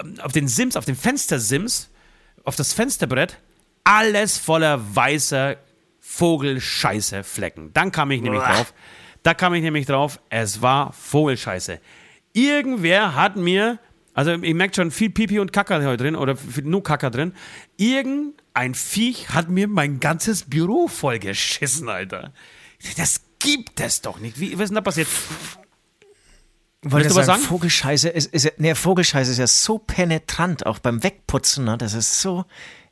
ähm, 0.01 0.21
auf 0.21 0.33
den 0.33 0.49
Sims, 0.49 0.77
auf 0.77 0.85
den 0.85 0.97
Fenstersims, 0.97 1.91
auf 2.45 2.57
das 2.57 2.73
Fensterbrett. 2.73 3.39
Alles 3.85 4.39
voller 4.39 4.95
weißer 4.95 5.57
Vogelscheiße 6.01 7.23
Flecken. 7.23 7.73
Dann 7.75 7.93
kam 7.93 8.11
ich 8.11 8.23
nämlich 8.23 8.43
drauf. 8.43 8.73
Da 9.23 9.35
kam 9.35 9.53
ich 9.55 9.63
nämlich 9.63 9.87
drauf, 9.87 10.21
es 10.31 10.63
war 10.63 10.93
Vogelscheiße. 10.93 11.81
Irgendwer 12.33 13.15
hat 13.15 13.37
mir, 13.37 13.79
also 14.19 14.33
ihr 14.33 14.55
merkt 14.57 14.75
schon 14.75 14.91
viel 14.91 15.11
Pipi 15.11 15.39
und 15.39 15.53
Kacker 15.53 15.81
heute 15.85 16.03
drin 16.03 16.17
oder 16.17 16.37
nur 16.65 16.83
Kacker 16.83 17.11
drin. 17.11 17.35
Irgendein 17.77 18.75
Viech 18.75 19.31
hat 19.31 19.49
mir 19.49 19.69
mein 19.69 20.01
ganzes 20.01 20.43
Büro 20.43 20.89
vollgeschissen, 20.89 21.89
Alter. 21.89 22.33
Das 22.97 23.21
gibt 23.39 23.79
es 23.81 24.01
doch 24.03 24.19
nicht. 24.19 24.41
Wie, 24.41 24.55
was 24.55 24.63
ist 24.65 24.69
denn 24.71 24.75
da 24.75 24.81
passiert? 24.81 25.07
Wollte 26.83 27.09
du 27.09 27.15
was 27.15 27.27
sagen, 27.27 27.41
sagen? 27.41 27.49
Vogelscheiße 27.49 28.09
ist, 28.09 28.33
ist 28.33 28.45
ja- 28.45 28.51
nee, 28.57 28.75
Vogelscheiße 28.75 29.31
ist 29.33 29.39
ja 29.39 29.47
so 29.47 29.79
penetrant, 29.79 30.67
auch 30.67 30.81
beim 30.81 31.03
Wegputzen, 31.05 31.65
ne? 31.65 31.79
Das 31.79 31.95
ist 31.95 32.21
so 32.21 32.45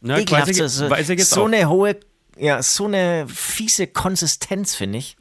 Ja, 0.02 0.18
ekelhaft. 0.18 0.48
Weiße- 0.50 0.68
so, 0.68 0.90
Weiße 0.90 1.16
gibt's 1.16 1.30
so 1.30 1.42
auch. 1.42 1.46
eine 1.46 1.68
hohe, 1.68 1.98
ja, 2.38 2.62
so 2.62 2.86
eine 2.86 3.26
fiese 3.28 3.88
Konsistenz, 3.88 4.74
finde 4.76 4.98
ich. 4.98 5.16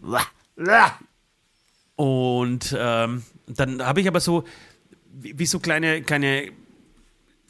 Und 1.96 2.76
ähm, 2.78 3.24
dann 3.48 3.84
habe 3.84 4.02
ich 4.02 4.08
aber 4.08 4.20
so, 4.20 4.44
wie, 5.22 5.46
so 5.46 5.60
kleine, 5.60 6.02
kleine 6.02 6.52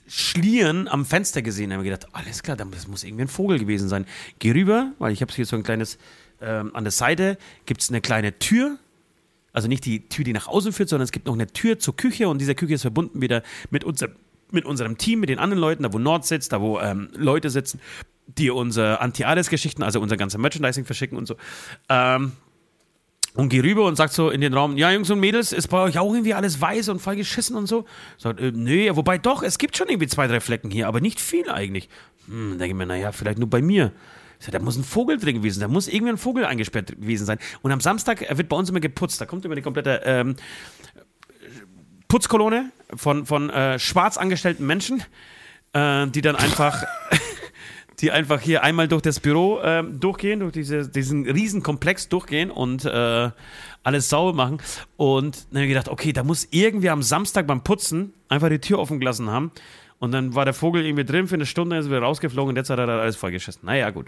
Schlieren 0.07 0.87
am 0.87 1.05
Fenster 1.05 1.41
gesehen. 1.41 1.71
Da 1.71 1.77
habe 1.77 1.85
ich 1.85 1.91
gedacht, 1.91 2.13
alles 2.13 2.43
klar, 2.43 2.55
das 2.55 2.87
muss 2.87 3.03
irgendwie 3.03 3.23
ein 3.23 3.27
Vogel 3.27 3.57
gewesen 3.57 3.89
sein. 3.89 4.05
Geh 4.37 4.51
rüber, 4.51 4.91
weil 4.99 5.11
ich 5.11 5.21
habe 5.21 5.33
hier 5.33 5.45
so 5.45 5.55
ein 5.55 5.63
kleines, 5.63 5.97
ähm, 6.41 6.75
an 6.75 6.83
der 6.83 6.91
Seite 6.91 7.37
gibt 7.65 7.81
es 7.81 7.89
eine 7.89 8.01
kleine 8.01 8.37
Tür. 8.37 8.77
Also 9.51 9.67
nicht 9.67 9.85
die 9.85 10.07
Tür, 10.07 10.23
die 10.23 10.33
nach 10.33 10.47
außen 10.47 10.73
führt, 10.73 10.89
sondern 10.89 11.05
es 11.05 11.11
gibt 11.11 11.25
noch 11.25 11.33
eine 11.33 11.47
Tür 11.47 11.79
zur 11.79 11.95
Küche 11.95 12.27
und 12.29 12.39
diese 12.39 12.55
Küche 12.55 12.75
ist 12.75 12.81
verbunden 12.81 13.21
wieder 13.21 13.41
mit, 13.71 13.83
unser, 13.83 14.09
mit 14.51 14.65
unserem 14.65 14.97
Team, 14.97 15.21
mit 15.21 15.29
den 15.29 15.39
anderen 15.39 15.61
Leuten, 15.61 15.83
da 15.83 15.93
wo 15.93 15.97
Nord 15.97 16.25
sitzt, 16.25 16.51
da 16.51 16.61
wo 16.61 16.79
ähm, 16.79 17.09
Leute 17.15 17.49
sitzen, 17.49 17.79
die 18.27 18.51
unsere 18.51 18.99
Anti-Ades-Geschichten, 19.01 19.81
also 19.81 20.01
unser 20.01 20.17
ganzes 20.17 20.39
Merchandising 20.39 20.85
verschicken 20.85 21.17
und 21.17 21.25
so. 21.25 21.35
Ähm, 21.89 22.33
und 23.35 23.49
geh 23.49 23.59
rüber 23.59 23.85
und 23.85 23.95
sagt 23.95 24.13
so 24.13 24.29
in 24.29 24.41
den 24.41 24.53
Raum, 24.53 24.77
ja 24.77 24.91
Jungs 24.91 25.09
und 25.09 25.19
Mädels, 25.19 25.51
ist 25.51 25.67
bei 25.67 25.79
euch 25.79 25.99
auch 25.99 26.11
irgendwie 26.11 26.33
alles 26.33 26.59
weiß 26.59 26.89
und 26.89 26.99
voll 26.99 27.17
geschissen 27.17 27.55
und 27.55 27.67
so? 27.67 27.85
Sagt, 28.17 28.39
äh, 28.39 28.51
nee, 28.53 28.89
wobei 28.95 29.17
doch, 29.17 29.43
es 29.43 29.57
gibt 29.57 29.77
schon 29.77 29.89
irgendwie 29.89 30.07
zwei, 30.07 30.27
drei 30.27 30.39
Flecken 30.39 30.71
hier, 30.71 30.87
aber 30.87 31.01
nicht 31.01 31.19
viel 31.19 31.49
eigentlich. 31.49 31.89
Hm, 32.27 32.57
denke 32.57 32.67
ich 32.67 32.73
mir, 32.73 32.85
naja, 32.85 33.11
vielleicht 33.11 33.37
nur 33.37 33.49
bei 33.49 33.61
mir. 33.61 33.91
Sag, 34.39 34.51
da 34.51 34.59
muss 34.59 34.77
ein 34.77 34.83
Vogel 34.83 35.17
drin 35.17 35.35
gewesen 35.35 35.59
sein, 35.59 35.69
da 35.69 35.73
muss 35.73 35.87
irgendwie 35.87 36.13
ein 36.13 36.17
Vogel 36.17 36.45
eingesperrt 36.45 36.87
gewesen 36.87 37.25
sein. 37.25 37.37
Und 37.61 37.71
am 37.71 37.81
Samstag 37.81 38.21
äh, 38.21 38.37
wird 38.37 38.49
bei 38.49 38.55
uns 38.55 38.69
immer 38.69 38.79
geputzt, 38.79 39.19
da 39.19 39.25
kommt 39.25 39.45
immer 39.45 39.55
die 39.55 39.61
komplette 39.61 40.01
ähm, 40.05 40.35
Putzkolonne 42.07 42.71
von, 42.95 43.25
von 43.25 43.49
äh, 43.49 43.79
schwarz 43.79 44.17
angestellten 44.17 44.65
Menschen, 44.65 45.03
äh, 45.73 46.07
die 46.07 46.21
dann 46.21 46.35
einfach, 46.35 46.83
die 48.05 48.11
einfach 48.11 48.39
hier 48.39 48.61
einmal 48.63 48.87
durch 48.87 49.01
das 49.01 49.19
Büro 49.19 49.59
ähm, 49.63 49.99
durchgehen, 49.99 50.41
durch 50.41 50.53
diese, 50.53 50.87
diesen 50.87 51.27
Riesenkomplex 51.27 52.07
durchgehen 52.07 52.51
und 52.51 52.85
äh, 52.85 53.31
alles 53.81 54.09
sauber 54.09 54.33
machen. 54.33 54.59
Und 54.95 55.47
dann 55.49 55.57
habe 55.57 55.65
ich 55.65 55.69
gedacht, 55.69 55.89
okay, 55.89 56.13
da 56.13 56.23
muss 56.23 56.47
irgendwie 56.51 56.91
am 56.91 57.01
Samstag 57.01 57.47
beim 57.47 57.63
Putzen 57.63 58.13
einfach 58.29 58.49
die 58.49 58.59
Tür 58.59 58.77
offen 58.77 58.99
gelassen 58.99 59.27
haben. 59.31 59.51
Und 59.97 60.11
dann 60.11 60.35
war 60.35 60.45
der 60.45 60.53
Vogel 60.53 60.85
irgendwie 60.85 61.03
drin 61.03 61.27
für 61.27 61.33
eine 61.33 61.47
Stunde, 61.47 61.77
ist 61.77 61.87
wieder 61.87 61.99
rausgeflogen 62.01 62.49
und 62.49 62.57
jetzt 62.57 62.69
hat 62.69 62.77
er 62.77 62.85
da 62.85 62.99
alles 62.99 63.15
vollgeschissen. 63.15 63.61
Naja, 63.65 63.89
gut. 63.89 64.05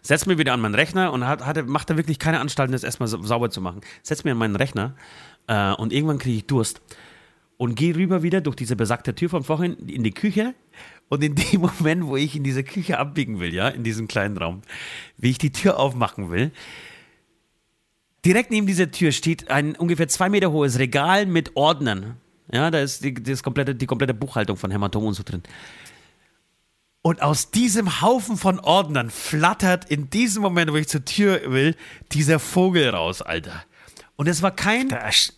Setz 0.00 0.26
mir 0.26 0.36
wieder 0.36 0.52
an 0.52 0.60
meinen 0.60 0.74
Rechner 0.74 1.12
und 1.12 1.24
hat, 1.26 1.46
hatte, 1.46 1.62
macht 1.62 1.90
er 1.90 1.96
wirklich 1.96 2.18
keine 2.18 2.40
Anstalten, 2.40 2.72
das 2.72 2.82
erstmal 2.82 3.06
sa- 3.08 3.22
sauber 3.22 3.50
zu 3.50 3.60
machen. 3.60 3.82
Setz 4.02 4.24
mir 4.24 4.32
an 4.32 4.38
meinen 4.38 4.56
Rechner 4.56 4.94
äh, 5.46 5.72
und 5.74 5.92
irgendwann 5.92 6.18
kriege 6.18 6.38
ich 6.38 6.46
Durst. 6.46 6.80
und 7.56 7.76
gehe 7.76 7.94
rüber 7.94 8.24
wieder 8.24 8.40
durch 8.40 8.56
diese 8.56 8.74
besagte 8.74 9.14
Tür 9.14 9.28
von 9.28 9.44
vorhin 9.44 9.74
in 9.86 10.02
die 10.02 10.10
Küche. 10.10 10.54
Und 11.12 11.22
in 11.22 11.34
dem 11.34 11.60
Moment, 11.60 12.06
wo 12.06 12.16
ich 12.16 12.36
in 12.36 12.42
diese 12.42 12.64
Küche 12.64 12.98
abbiegen 12.98 13.38
will, 13.38 13.52
ja, 13.52 13.68
in 13.68 13.84
diesem 13.84 14.08
kleinen 14.08 14.38
Raum, 14.38 14.62
wie 15.18 15.28
ich 15.28 15.36
die 15.36 15.52
Tür 15.52 15.78
aufmachen 15.78 16.30
will, 16.30 16.52
direkt 18.24 18.50
neben 18.50 18.66
dieser 18.66 18.90
Tür 18.90 19.12
steht 19.12 19.50
ein 19.50 19.76
ungefähr 19.76 20.08
zwei 20.08 20.30
Meter 20.30 20.52
hohes 20.52 20.78
Regal 20.78 21.26
mit 21.26 21.54
Ordnern. 21.54 22.16
Ja, 22.50 22.70
da 22.70 22.80
ist 22.80 23.04
die, 23.04 23.12
das 23.12 23.42
komplette, 23.42 23.74
die 23.74 23.84
komplette 23.84 24.14
Buchhaltung 24.14 24.56
von 24.56 24.70
Hämatom 24.70 25.04
und 25.04 25.12
so 25.12 25.22
drin. 25.22 25.42
Und 27.02 27.20
aus 27.20 27.50
diesem 27.50 28.00
Haufen 28.00 28.38
von 28.38 28.58
Ordnern 28.58 29.10
flattert 29.10 29.90
in 29.90 30.08
diesem 30.08 30.40
Moment, 30.40 30.72
wo 30.72 30.76
ich 30.76 30.88
zur 30.88 31.04
Tür 31.04 31.42
will, 31.44 31.76
dieser 32.12 32.38
Vogel 32.38 32.88
raus, 32.88 33.20
Alter. 33.20 33.64
Und 34.16 34.28
es 34.28 34.40
war 34.40 34.52
kein. 34.52 34.88
Da, 34.88 34.96
ersch 34.96 35.32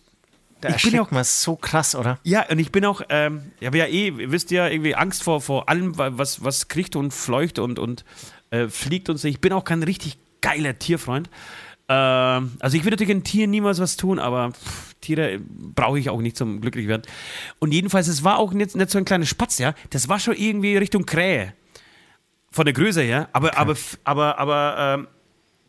da 0.65 0.75
Ich 0.75 0.83
bin 0.83 0.93
erschreckt 0.93 1.07
auch- 1.07 1.11
man 1.11 1.23
so 1.23 1.55
krass, 1.55 1.95
oder? 1.95 2.19
Ja, 2.23 2.45
und 2.49 2.59
ich 2.59 2.71
bin 2.71 2.85
auch, 2.85 3.01
ähm, 3.09 3.51
ich 3.59 3.67
habe 3.67 3.77
ja 3.77 3.85
eh, 3.85 4.07
ihr 4.09 4.31
wisst 4.31 4.51
ja, 4.51 4.67
irgendwie 4.67 4.95
Angst 4.95 5.23
vor, 5.23 5.41
vor 5.41 5.69
allem, 5.69 5.97
wa- 5.97 6.11
was, 6.13 6.43
was 6.43 6.67
kriecht 6.67 6.95
und 6.95 7.11
fleucht 7.13 7.59
und, 7.59 7.79
und 7.79 8.03
äh, 8.51 8.67
fliegt 8.67 9.09
und 9.09 9.17
so. 9.17 9.27
Ich 9.27 9.39
bin 9.41 9.53
auch 9.53 9.63
kein 9.63 9.83
richtig 9.83 10.17
geiler 10.41 10.77
Tierfreund. 10.77 11.29
Ähm, 11.87 12.51
also 12.59 12.77
ich 12.77 12.83
würde 12.83 12.91
natürlich 12.95 13.15
ein 13.15 13.23
Tier 13.23 13.47
niemals 13.47 13.79
was 13.79 13.95
tun, 13.97 14.19
aber 14.19 14.51
pff, 14.51 14.95
Tiere 15.01 15.39
brauche 15.39 15.99
ich 15.99 16.09
auch 16.09 16.19
nicht 16.21 16.35
zum 16.35 16.61
glücklich 16.61 16.87
werden. 16.87 17.03
Und 17.59 17.71
jedenfalls, 17.73 18.07
es 18.07 18.23
war 18.23 18.39
auch 18.39 18.53
nicht, 18.53 18.75
nicht 18.75 18.89
so 18.89 18.97
ein 18.97 19.05
kleiner 19.05 19.25
Spatz, 19.25 19.59
ja. 19.59 19.73
Das 19.91 20.09
war 20.09 20.19
schon 20.19 20.35
irgendwie 20.35 20.77
Richtung 20.77 21.05
Krähe. 21.05 21.53
Von 22.51 22.65
der 22.65 22.73
Größe 22.73 23.01
her, 23.01 23.27
aber, 23.33 23.57
aber, 23.57 23.73
f- 23.73 23.97
aber, 24.05 24.39
aber 24.39 24.75
ähm, 24.79 25.07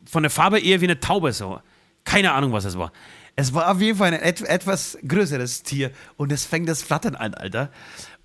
von 0.09 0.22
der 0.22 0.30
Farbe 0.30 0.61
eher 0.61 0.80
wie 0.80 0.84
eine 0.86 1.01
Taube 1.01 1.32
so. 1.32 1.61
Keine 2.05 2.32
Ahnung, 2.32 2.53
was 2.53 2.64
es 2.64 2.78
war. 2.78 2.92
Es 3.37 3.53
war 3.53 3.70
auf 3.70 3.80
jeden 3.80 3.99
Fall 3.99 4.12
ein 4.14 4.22
et 4.22 4.41
etwas 4.43 4.97
größeres 5.07 5.62
Tier 5.62 5.91
und 6.16 6.32
es 6.32 6.45
fängt 6.47 6.68
das 6.68 6.82
Flattern 6.82 7.14
an, 7.14 7.34
Alter. 7.34 7.70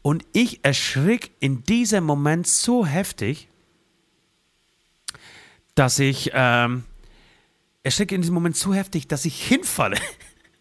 Und 0.02 0.26
ich 0.34 0.64
erschrick 0.64 1.32
in 1.40 1.64
diesem 1.64 2.04
Moment 2.06 2.48
so 2.48 2.86
heftig, 2.86 3.50
dass 5.76 6.00
ich 6.00 6.32
ähm, 6.34 6.84
erschrecke 7.84 8.16
in 8.16 8.22
diesem 8.22 8.34
Moment 8.34 8.56
so 8.58 8.74
heftig, 8.74 9.08
dass 9.08 9.26
ich 9.26 9.42
hinfalle. 9.44 9.98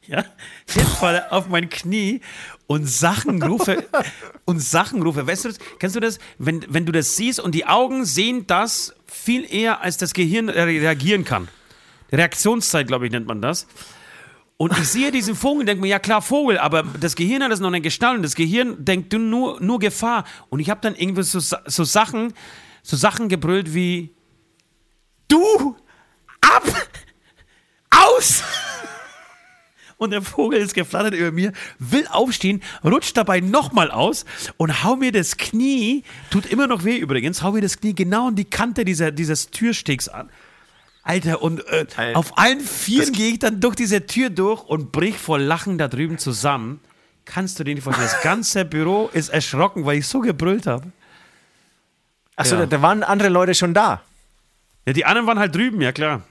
Ja, 0.07 0.25
hinfalle 0.69 1.31
auf 1.31 1.47
mein 1.49 1.69
Knie 1.69 2.21
und 2.67 2.85
Sachen 2.87 3.41
rufe 3.45 3.87
und 4.45 4.59
Sachen 4.59 5.03
rufe. 5.03 5.25
Weißt 5.25 5.45
du 5.45 5.51
das? 5.51 5.59
Kennst 5.79 5.95
du 5.95 6.01
das? 6.01 6.19
Wenn, 6.37 6.67
wenn 6.69 6.85
du 6.85 6.91
das 6.91 7.15
siehst 7.15 7.39
und 7.39 7.55
die 7.55 7.65
Augen 7.67 8.05
sehen 8.05 8.45
das 8.49 8.93
viel 9.07 9.45
eher, 9.49 9.83
als 9.83 9.99
das 9.99 10.13
Gehirn 10.13 10.49
re- 10.49 10.67
reagieren 10.67 11.25
kann. 11.25 11.47
Reaktionszeit, 12.11 12.89
glaube 12.89 13.07
ich, 13.07 13.13
nennt 13.13 13.29
man 13.29 13.41
das. 13.41 13.69
Und 14.61 14.77
ich 14.77 14.89
sehe 14.89 15.11
diesen 15.11 15.37
Vogel 15.37 15.61
und 15.61 15.67
denke 15.69 15.81
mir, 15.81 15.89
ja 15.89 15.99
klar, 15.99 16.21
Vogel, 16.21 16.59
aber 16.59 16.83
das 16.83 17.17
Gehirn 17.17 17.43
hat 17.43 17.51
es 17.51 17.61
noch 17.61 17.71
nicht 17.71 18.03
und 18.05 18.23
das 18.23 18.35
Gehirn 18.35 18.85
denkt 18.85 19.11
nur, 19.15 19.59
nur 19.59 19.79
Gefahr. 19.79 20.27
Und 20.51 20.61
ich 20.61 20.69
habe 20.69 20.83
dann 20.83 20.95
irgendwie 20.95 21.23
so, 21.23 21.41
so 21.41 21.85
Sachen, 21.85 22.35
so 22.83 22.95
Sachen 22.95 23.31
gebrüllt 23.31 23.73
wie 23.73 24.15
Du 25.29 25.77
ab! 26.43 26.63
Aus! 27.89 28.43
Und 29.97 30.11
der 30.11 30.21
Vogel 30.21 30.61
ist 30.61 30.75
geflattert 30.75 31.15
über 31.15 31.33
mir, 31.33 31.55
will 31.79 32.07
aufstehen, 32.11 32.63
rutscht 32.85 33.17
dabei 33.17 33.41
nochmal 33.41 33.91
aus 33.91 34.27
und 34.59 34.85
hau 34.85 34.95
mir 34.95 35.11
das 35.11 35.39
Knie, 35.39 36.05
tut 36.29 36.45
immer 36.45 36.67
noch 36.67 36.85
weh 36.85 36.99
übrigens, 36.99 37.43
hau 37.43 37.53
mir 37.53 37.63
das 37.63 37.81
Knie 37.81 37.95
genau 37.95 38.29
an 38.29 38.35
die 38.35 38.45
Kante 38.45 38.85
dieser, 38.85 39.11
dieses 39.11 39.51
Türstegs 39.51 40.11
an. 40.11 40.29
Alter, 41.03 41.43
und 41.43 41.67
äh, 41.69 41.87
Alter. 41.97 42.17
auf 42.19 42.37
allen 42.39 42.61
Vieren 42.61 43.13
gehe 43.13 43.33
ich 43.33 43.39
dann 43.39 43.61
durch 43.61 43.75
diese 43.75 44.07
Tür 44.07 44.31
durch 44.31 44.63
und 44.65 44.93
brich 44.93 45.17
vor 45.19 45.39
Lachen 45.39 45.79
da 45.79 45.89
drüben 45.89 46.19
zusammen. 46.19 46.81
Kannst 47.25 47.59
du 47.59 47.65
dir 47.65 47.75
nicht 47.75 47.85
vorstellen? 47.85 48.09
Das 48.13 48.23
ganze 48.23 48.65
Büro 48.65 49.09
ist 49.13 49.29
erschrocken, 49.31 49.85
weil 49.87 49.99
ich 49.99 50.07
so 50.09 50.21
gebrüllt 50.21 50.67
habe. 50.67 50.93
Achso, 52.37 52.55
Ja. 52.57 52.61
da, 52.63 52.67
da 52.67 52.83
waren 52.83 53.03
andere 53.03 53.29
Leute 53.29 53.55
schon 53.55 53.73
da. 53.75 54.03
Ja, 54.87 54.93
die 54.93 55.05
anderen 55.05 55.27
waren 55.27 55.39
halt 55.39 55.55
drüben, 55.55 55.81
ja 55.81 55.93
klar. 55.93 56.23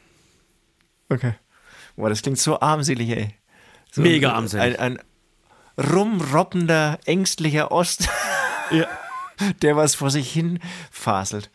Okay. 1.09 1.33
Boah, 1.95 2.09
das 2.09 2.21
klingt 2.21 2.37
so 2.39 2.59
armselig, 2.59 3.09
ey. 3.09 3.35
So 3.91 4.01
Mega 4.01 4.33
armselig. 4.33 4.79
Ein, 4.79 4.97
ein 4.97 4.99
rumroppender, 5.91 6.99
ängstlicher 7.05 7.71
Ost, 7.71 8.07
Ja. 8.71 8.87
der 9.61 9.75
was 9.77 9.95
vor 9.95 10.11
sich 10.11 10.31
hin 10.31 10.59
faselt. 10.91 11.49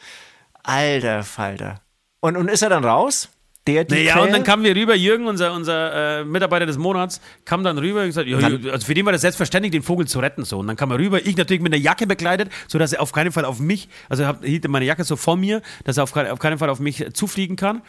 Alter 0.62 1.22
Falter. 1.22 1.80
Und, 2.24 2.38
und 2.38 2.48
ist 2.48 2.62
er 2.62 2.70
dann 2.70 2.86
raus? 2.86 3.28
Der, 3.66 3.84
die 3.84 3.94
Naja, 3.94 4.18
und 4.22 4.32
dann 4.32 4.44
kamen 4.44 4.64
wir 4.64 4.74
rüber, 4.74 4.94
Jürgen, 4.94 5.26
unser, 5.26 5.52
unser 5.52 6.20
äh, 6.20 6.24
Mitarbeiter 6.24 6.64
des 6.64 6.78
Monats, 6.78 7.20
kam 7.44 7.62
dann 7.64 7.76
rüber 7.76 8.00
und 8.00 8.06
gesagt, 8.06 8.26
ja, 8.26 8.38
also 8.38 8.86
für 8.86 8.94
den 8.94 9.04
war 9.04 9.12
das 9.12 9.20
selbstverständlich, 9.20 9.72
den 9.72 9.82
Vogel 9.82 10.06
zu 10.06 10.20
retten. 10.20 10.44
So. 10.46 10.58
Und 10.60 10.66
dann 10.68 10.76
kam 10.76 10.90
er 10.90 10.98
rüber, 10.98 11.20
ich 11.26 11.36
natürlich 11.36 11.62
mit 11.62 11.70
einer 11.74 11.82
Jacke 11.82 12.06
bekleidet, 12.06 12.50
sodass 12.66 12.94
er 12.94 13.02
auf 13.02 13.12
keinen 13.12 13.30
Fall 13.30 13.44
auf 13.44 13.58
mich, 13.60 13.90
also 14.08 14.22
er 14.22 14.28
hab- 14.30 14.42
hielt 14.44 14.66
meine 14.68 14.86
Jacke 14.86 15.04
so 15.04 15.16
vor 15.16 15.36
mir, 15.36 15.60
dass 15.84 15.98
er 15.98 16.04
auf, 16.04 16.16
auf 16.16 16.38
keinen 16.38 16.56
Fall 16.56 16.70
auf 16.70 16.78
mich 16.80 17.04
zufliegen 17.12 17.56
kann. 17.56 17.82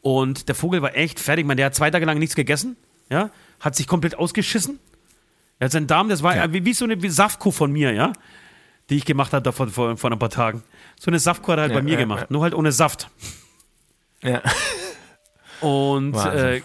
Und 0.00 0.48
der 0.48 0.54
Vogel 0.54 0.80
war 0.80 0.96
echt 0.96 1.20
fertig. 1.20 1.46
Meine, 1.46 1.56
der 1.56 1.66
hat 1.66 1.74
zwei 1.74 1.90
Tage 1.90 2.06
lang 2.06 2.18
nichts 2.18 2.34
gegessen, 2.34 2.76
ja, 3.10 3.28
hat 3.60 3.76
sich 3.76 3.86
komplett 3.86 4.18
ausgeschissen. 4.18 4.78
Er 5.58 5.66
hat 5.66 5.72
seinen 5.72 5.86
Darm, 5.86 6.08
das 6.08 6.22
war 6.22 6.50
wie, 6.54 6.64
wie 6.64 6.72
so 6.72 6.86
eine 6.86 7.02
wie 7.02 7.10
Saftkuh 7.10 7.50
von 7.52 7.70
mir, 7.70 7.92
ja, 7.92 8.14
die 8.88 8.96
ich 8.96 9.04
gemacht 9.04 9.34
habe 9.34 9.42
da 9.42 9.52
vor, 9.52 9.68
vor, 9.68 10.10
ein 10.10 10.18
paar 10.18 10.30
Tagen. 10.30 10.62
So 10.98 11.10
eine 11.10 11.18
Saftkuh 11.18 11.52
hat 11.52 11.58
er 11.58 11.62
halt 11.62 11.72
Ja, 11.72 11.78
bei 11.78 11.82
mir 11.84 11.94
ja, 11.94 11.98
gemacht, 12.00 12.20
ja. 12.22 12.26
nur 12.30 12.42
halt 12.42 12.54
ohne 12.54 12.72
Saft. 12.72 13.08
Ja. 14.22 14.42
Und 15.60 16.14
äh, 16.14 16.62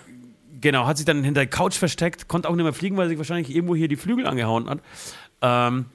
genau, 0.62 0.88
hat 0.88 0.98
sich 0.98 1.06
dann 1.06 1.24
hinter 1.24 1.42
der 1.42 1.50
Couch 1.50 1.76
versteckt, 1.76 2.28
konnte 2.28 2.50
auch 2.50 2.56
nicht 2.56 2.64
mehr 2.64 2.74
fliegen, 2.74 2.98
weil 2.98 3.06
er 3.06 3.10
sich 3.10 3.18
wahrscheinlich 3.18 3.56
irgendwo 3.56 3.76
hier 3.76 3.88
die 3.88 3.96
Flügel 3.96 4.26
angehauen 4.28 4.70
hat. 4.70 4.80
Ähm, 5.42 5.86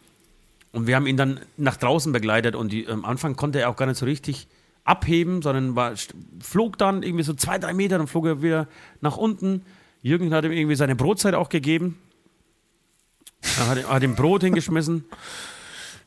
und 0.72 0.86
wir 0.86 0.96
haben 0.96 1.06
ihn 1.06 1.16
dann 1.16 1.40
nach 1.56 1.76
draußen 1.76 2.12
begleitet 2.12 2.54
und 2.56 2.72
die, 2.72 2.86
am 2.88 3.04
Anfang 3.04 3.36
konnte 3.36 3.60
er 3.60 3.68
auch 3.68 3.76
gar 3.76 3.86
nicht 3.86 3.98
so 3.98 4.06
richtig 4.06 4.48
abheben, 4.84 5.42
sondern 5.42 5.76
war, 5.76 5.92
flog 6.40 6.78
dann 6.78 7.02
irgendwie 7.02 7.24
so 7.24 7.34
zwei, 7.34 7.58
drei 7.58 7.72
Meter, 7.74 7.98
dann 7.98 8.06
flog 8.06 8.26
er 8.26 8.42
wieder 8.42 8.66
nach 9.00 9.16
unten. 9.16 9.62
Jürgen 10.02 10.32
hat 10.32 10.44
ihm 10.44 10.52
irgendwie 10.52 10.74
seine 10.76 10.96
Brotzeit 10.96 11.34
auch 11.34 11.48
gegeben. 11.48 11.98
Er 13.58 13.68
hat, 13.68 13.88
hat 13.88 14.02
ihm 14.02 14.14
Brot 14.16 14.42
hingeschmissen. 14.44 15.04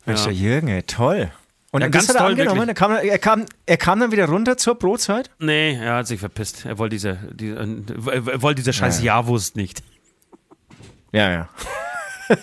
Mensch, 0.06 0.20
Ja. 0.22 0.26
der 0.26 0.34
Jürgen, 0.34 0.68
ey, 0.70 0.84
toll. 0.84 1.32
Und 1.72 1.82
Ja, 1.82 1.90
das 1.90 2.08
ganz 2.08 2.10
hat 2.20 2.24
er 2.24 2.28
angenommen. 2.30 2.70
Er 2.70 2.74
kam, 2.76 2.92
er, 2.94 3.20
kam, 3.20 3.46
er 3.66 3.78
kam 3.78 4.00
dann 4.00 4.12
wieder 4.12 4.28
runter 4.30 4.56
zur 4.58 4.76
Brotzeit. 4.76 5.30
Nee, 5.40 5.76
er 5.76 5.96
hat 5.96 6.08
sich 6.08 6.20
verpisst. 6.20 6.66
Er 6.66 6.78
wollte 6.78 6.96
diese, 6.96 7.20
diese, 7.34 7.56
äh, 7.56 8.32
er 8.32 8.42
wollte 8.42 8.62
diese 8.62 8.72
scheiß 8.72 9.00
Ja. 9.00 9.18
Jawurst 9.18 9.56
nicht. 9.58 9.84
Ja, 11.12 11.32
ja. 11.32 11.50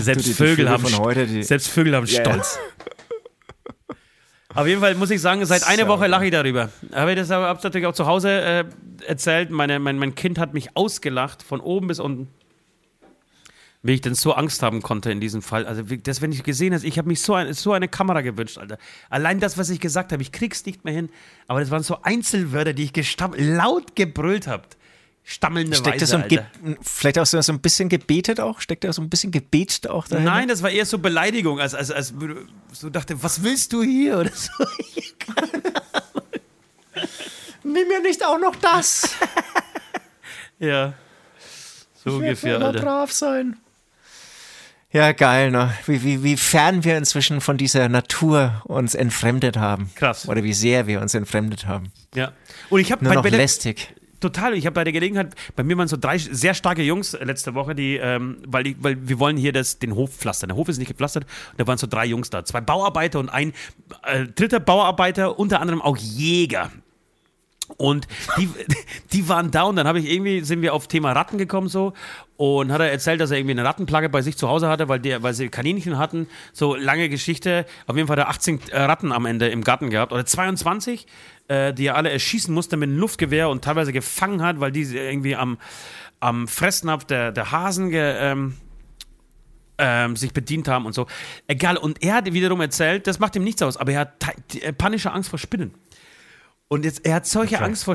Selbst 0.00 0.24
die- 0.26 0.30
die 0.30 0.34
Vögel, 0.34 0.56
Vögel 0.56 0.70
haben 0.70 0.82
von 0.86 0.98
heute, 1.04 1.26
die- 1.26 1.42
selbst 1.42 1.68
Vögel 1.68 1.94
haben 1.94 2.06
ja. 2.06 2.20
Stolz. 2.20 2.58
Auf 4.54 4.66
jeden 4.66 4.80
Fall 4.80 4.94
muss 4.94 5.10
ich 5.10 5.20
sagen, 5.20 5.44
seit 5.44 5.66
einer 5.66 5.82
So. 5.82 5.88
Woche 5.88 6.06
lache 6.06 6.24
ich 6.24 6.30
darüber. 6.30 6.70
Habe 6.94 7.12
ich 7.12 7.18
das 7.18 7.30
aber 7.30 7.46
hab's 7.46 7.62
natürlich 7.62 7.86
auch 7.86 7.92
zu 7.92 8.06
Hause 8.06 8.30
äh, 8.30 8.64
erzählt. 9.06 9.50
Meine, 9.50 9.78
mein, 9.78 9.98
mein 9.98 10.14
Kind 10.14 10.38
hat 10.38 10.54
mich 10.54 10.74
ausgelacht, 10.76 11.42
von 11.42 11.60
oben 11.60 11.88
bis 11.88 12.00
unten. 12.00 12.28
Wie 13.82 13.92
ich 13.92 14.00
denn 14.00 14.14
so 14.14 14.32
Angst 14.32 14.62
haben 14.62 14.82
konnte 14.82 15.10
in 15.12 15.20
diesem 15.20 15.42
Fall. 15.42 15.66
Also, 15.66 15.82
das, 15.82 16.20
wenn 16.20 16.32
ich 16.32 16.42
gesehen 16.42 16.74
habe, 16.74 16.84
ich 16.86 16.98
habe 16.98 17.08
mich 17.08 17.20
so, 17.20 17.34
ein, 17.34 17.52
so 17.52 17.72
eine 17.72 17.88
Kamera 17.88 18.20
gewünscht, 18.22 18.58
Alter. 18.58 18.78
Allein 19.10 19.38
das, 19.38 19.58
was 19.58 19.70
ich 19.70 19.80
gesagt 19.80 20.12
habe, 20.12 20.22
ich 20.22 20.32
krieg's 20.32 20.64
nicht 20.66 20.84
mehr 20.84 20.94
hin. 20.94 21.08
Aber 21.46 21.60
das 21.60 21.70
waren 21.70 21.82
so 21.82 22.02
Einzelwörter, 22.02 22.72
die 22.72 22.84
ich 22.84 23.16
laut 23.36 23.94
gebrüllt 23.94 24.46
habe. 24.46 24.64
Stammelnde 25.28 25.76
Steckt 25.76 26.00
Weise, 26.02 26.22
so 26.28 26.76
vielleicht 26.82 27.18
auch 27.18 27.26
so, 27.26 27.40
so 27.40 27.52
ein 27.52 27.58
bisschen 27.58 27.88
gebetet 27.88 28.38
auch? 28.38 28.60
Steckt 28.60 28.84
da 28.84 28.92
so 28.92 29.02
ein 29.02 29.10
bisschen 29.10 29.32
gebetet 29.32 29.88
auch 29.88 30.06
dahinter? 30.06 30.30
Nein, 30.30 30.46
das 30.46 30.62
war 30.62 30.70
eher 30.70 30.86
so 30.86 30.98
Beleidigung, 30.98 31.58
als, 31.58 31.74
als, 31.74 31.90
als 31.90 32.14
so 32.72 32.90
dachte, 32.90 33.20
was 33.20 33.42
willst 33.42 33.72
du 33.72 33.82
hier? 33.82 34.18
Oder 34.18 34.30
so. 34.32 34.52
Nimm 37.64 37.88
mir 37.88 38.00
nicht 38.02 38.24
auch 38.24 38.38
noch 38.38 38.54
das. 38.56 39.10
Ja. 40.58 40.94
So 42.02 42.12
ungefähr, 42.16 42.56
Immer 42.56 42.66
Alter. 42.66 42.80
brav 42.80 43.12
sein. 43.12 43.58
Ja, 44.96 45.12
geil, 45.12 45.50
ne? 45.50 45.74
Wie, 45.84 46.02
wie, 46.02 46.22
wie 46.22 46.38
fern 46.38 46.82
wir 46.82 46.96
inzwischen 46.96 47.42
von 47.42 47.58
dieser 47.58 47.90
Natur 47.90 48.62
uns 48.64 48.94
entfremdet 48.94 49.58
haben. 49.58 49.90
Krass. 49.94 50.26
Oder 50.26 50.42
wie 50.42 50.54
sehr 50.54 50.86
wir 50.86 51.02
uns 51.02 51.12
entfremdet 51.12 51.66
haben. 51.66 51.92
Ja. 52.14 52.32
Und 52.70 52.80
ich 52.80 52.92
habe 52.92 53.04
Nur 53.04 53.10
bei, 53.10 53.16
noch 53.16 53.22
bei 53.22 53.28
der, 53.28 53.40
lästig. 53.40 53.94
total, 54.20 54.54
ich 54.54 54.64
habe 54.64 54.72
bei 54.72 54.84
der 54.84 54.94
Gelegenheit, 54.94 55.34
bei 55.54 55.64
mir 55.64 55.76
waren 55.76 55.86
so 55.86 55.98
drei 55.98 56.16
sehr 56.16 56.54
starke 56.54 56.82
Jungs 56.82 57.12
äh, 57.12 57.22
letzte 57.24 57.52
Woche, 57.52 57.74
die, 57.74 57.96
ähm, 57.96 58.38
weil, 58.46 58.62
die, 58.64 58.76
weil 58.82 58.96
wir 59.06 59.18
wollen 59.18 59.36
hier 59.36 59.52
das, 59.52 59.78
den 59.78 59.94
Hof 59.94 60.16
pflastern. 60.16 60.48
Der 60.48 60.56
Hof 60.56 60.70
ist 60.70 60.78
nicht 60.78 60.88
gepflastert 60.88 61.26
und 61.50 61.60
da 61.60 61.66
waren 61.66 61.76
so 61.76 61.86
drei 61.86 62.06
Jungs 62.06 62.30
da. 62.30 62.46
Zwei 62.46 62.62
Bauarbeiter 62.62 63.18
und 63.18 63.28
ein 63.28 63.52
äh, 64.02 64.24
dritter 64.24 64.60
Bauarbeiter, 64.60 65.38
unter 65.38 65.60
anderem 65.60 65.82
auch 65.82 65.98
Jäger. 65.98 66.70
Und 67.76 68.06
die, 68.38 68.48
die 69.12 69.28
waren 69.28 69.46
und 69.46 69.76
dann 69.76 69.86
habe 69.86 69.98
ich 69.98 70.10
irgendwie, 70.10 70.40
sind 70.40 70.62
wir 70.62 70.74
auf 70.74 70.86
Thema 70.86 71.12
Ratten 71.12 71.38
gekommen 71.38 71.68
so 71.68 71.92
und 72.36 72.70
hat 72.70 72.80
er 72.80 72.90
erzählt, 72.90 73.20
dass 73.20 73.30
er 73.30 73.38
irgendwie 73.38 73.52
eine 73.52 73.64
Rattenplage 73.64 74.08
bei 74.08 74.22
sich 74.22 74.36
zu 74.36 74.48
Hause 74.48 74.68
hatte, 74.68 74.88
weil, 74.88 75.00
der, 75.00 75.22
weil 75.22 75.34
sie 75.34 75.48
Kaninchen 75.48 75.98
hatten. 75.98 76.28
So 76.52 76.74
lange 76.74 77.08
Geschichte. 77.08 77.66
Auf 77.86 77.96
jeden 77.96 78.08
Fall 78.08 78.18
hat 78.18 78.26
er 78.26 78.30
18 78.30 78.60
äh, 78.70 78.80
Ratten 78.82 79.12
am 79.12 79.26
Ende 79.26 79.48
im 79.48 79.64
Garten 79.64 79.90
gehabt 79.90 80.12
oder 80.12 80.24
22, 80.24 81.06
äh, 81.48 81.72
die 81.72 81.86
er 81.86 81.96
alle 81.96 82.10
erschießen 82.10 82.52
musste 82.52 82.76
mit 82.76 82.88
einem 82.88 82.98
Luftgewehr 82.98 83.48
und 83.48 83.64
teilweise 83.64 83.92
gefangen 83.92 84.42
hat, 84.42 84.60
weil 84.60 84.70
die 84.70 84.82
irgendwie 84.82 85.34
am, 85.34 85.58
am 86.20 86.46
Fressnapf 86.46 87.04
der, 87.04 87.32
der 87.32 87.52
Hasen 87.52 87.90
ge, 87.90 88.16
ähm, 88.18 88.54
ähm, 89.78 90.16
sich 90.16 90.32
bedient 90.32 90.68
haben 90.68 90.86
und 90.86 90.94
so. 90.94 91.06
Egal, 91.46 91.76
und 91.76 92.02
er 92.02 92.16
hat 92.16 92.32
wiederum 92.32 92.60
erzählt, 92.60 93.06
das 93.06 93.18
macht 93.18 93.36
ihm 93.36 93.44
nichts 93.44 93.62
aus, 93.62 93.76
aber 93.76 93.92
er 93.92 94.00
hat 94.00 94.12
äh, 94.60 94.72
panische 94.72 95.12
Angst 95.12 95.30
vor 95.30 95.38
Spinnen. 95.38 95.74
Und 96.68 96.84
jetzt, 96.84 97.06
er 97.06 97.14
hat 97.14 97.26
solche 97.26 97.56
Okay. 97.56 97.64
Angst 97.64 97.84
vor, 97.84 97.94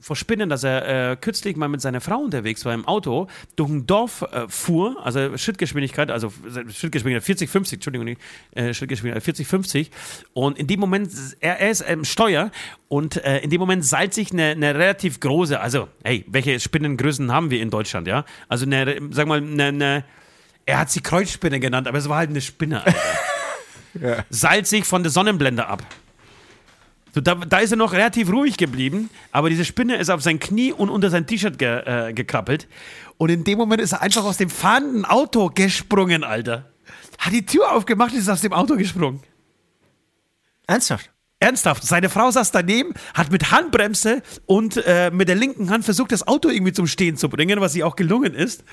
vor 0.00 0.16
Spinnen, 0.16 0.48
dass 0.48 0.64
er 0.64 1.12
äh, 1.12 1.16
kürzlich 1.16 1.56
mal 1.56 1.68
mit 1.68 1.80
seiner 1.80 2.00
Frau 2.00 2.18
unterwegs 2.18 2.64
war 2.64 2.72
im 2.74 2.86
Auto, 2.86 3.26
durch 3.56 3.68
ein 3.68 3.86
Dorf 3.86 4.22
äh, 4.22 4.48
fuhr, 4.48 4.96
also 5.04 5.36
Schrittgeschwindigkeit, 5.36 6.10
also 6.10 6.32
Schrittgeschwindigkeit 6.70 7.24
40, 7.24 7.50
50, 7.50 7.76
Entschuldigung, 7.76 8.04
nicht, 8.06 8.20
äh, 8.52 8.72
Schrittgeschwindigkeit 8.72 9.22
40, 9.22 9.46
50. 9.46 9.90
Und 10.32 10.58
in 10.58 10.66
dem 10.66 10.80
Moment, 10.80 11.10
er, 11.40 11.60
er 11.60 11.70
ist 11.70 11.82
im 11.82 12.04
Steuer 12.04 12.50
und 12.88 13.22
äh, 13.24 13.38
in 13.40 13.50
dem 13.50 13.60
Moment 13.60 13.84
seilt 13.84 14.14
sich 14.14 14.32
eine, 14.32 14.50
eine 14.50 14.74
relativ 14.74 15.20
große, 15.20 15.60
also, 15.60 15.88
hey, 16.04 16.24
welche 16.28 16.60
Spinnengrößen 16.60 17.32
haben 17.32 17.50
wir 17.50 17.60
in 17.60 17.70
Deutschland, 17.70 18.06
ja? 18.06 18.24
Also 18.48 18.64
eine, 18.64 19.00
sag 19.10 19.26
mal, 19.26 19.38
eine, 19.42 19.64
eine 19.64 20.04
er 20.68 20.78
hat 20.80 20.90
sie 20.90 21.00
Kreuzspinne 21.00 21.60
genannt, 21.60 21.88
aber 21.88 21.96
es 21.96 22.10
war 22.10 22.18
halt 22.18 22.28
eine 22.28 22.42
Spinne, 22.42 22.84
Alter. 22.84 24.24
Seilt 24.30 24.66
sich 24.66 24.84
von 24.84 25.02
der 25.02 25.10
Sonnenblende 25.10 25.66
ab. 25.66 25.82
So, 27.14 27.20
da, 27.20 27.34
da 27.34 27.58
ist 27.58 27.70
er 27.70 27.76
noch 27.76 27.92
relativ 27.92 28.30
ruhig 28.30 28.56
geblieben, 28.56 29.10
aber 29.32 29.50
diese 29.50 29.64
Spinne 29.64 29.96
ist 29.96 30.10
auf 30.10 30.22
sein 30.22 30.38
Knie 30.38 30.72
und 30.72 30.90
unter 30.90 31.10
sein 31.10 31.26
T-Shirt 31.26 31.58
ge, 31.58 31.82
äh, 31.84 32.12
gekrabbelt. 32.12 32.68
Und 33.16 33.30
in 33.30 33.44
dem 33.44 33.58
Moment 33.58 33.80
ist 33.80 33.92
er 33.92 34.02
einfach 34.02 34.24
aus 34.24 34.36
dem 34.36 34.50
fahrenden 34.50 35.04
Auto 35.04 35.50
gesprungen, 35.52 36.24
Alter. 36.24 36.70
Hat 37.18 37.32
die 37.32 37.44
Tür 37.44 37.72
aufgemacht 37.72 38.12
und 38.12 38.18
ist 38.18 38.28
aus 38.28 38.42
dem 38.42 38.52
Auto 38.52 38.76
gesprungen. 38.76 39.20
Ernsthaft? 40.66 41.10
Ernsthaft, 41.40 41.84
seine 41.84 42.08
Frau 42.08 42.30
saß 42.30 42.50
daneben, 42.50 42.94
hat 43.14 43.30
mit 43.30 43.52
Handbremse 43.52 44.22
und 44.46 44.76
äh, 44.84 45.10
mit 45.12 45.28
der 45.28 45.36
linken 45.36 45.70
Hand 45.70 45.84
versucht, 45.84 46.10
das 46.10 46.26
Auto 46.26 46.48
irgendwie 46.48 46.72
zum 46.72 46.88
Stehen 46.88 47.16
zu 47.16 47.28
bringen, 47.28 47.60
was 47.60 47.76
ihr 47.76 47.86
auch 47.86 47.94
gelungen 47.94 48.34
ist. 48.34 48.64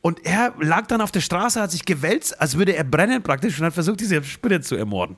Und 0.00 0.24
er 0.24 0.54
lag 0.58 0.86
dann 0.86 1.02
auf 1.02 1.12
der 1.12 1.20
Straße, 1.20 1.60
hat 1.60 1.72
sich 1.72 1.84
gewälzt, 1.84 2.40
als 2.40 2.56
würde 2.56 2.74
er 2.74 2.84
brennen 2.84 3.22
praktisch 3.22 3.58
und 3.58 3.66
hat 3.66 3.74
versucht, 3.74 4.00
diese 4.00 4.22
Spinne 4.24 4.62
zu 4.62 4.76
ermorden. 4.76 5.16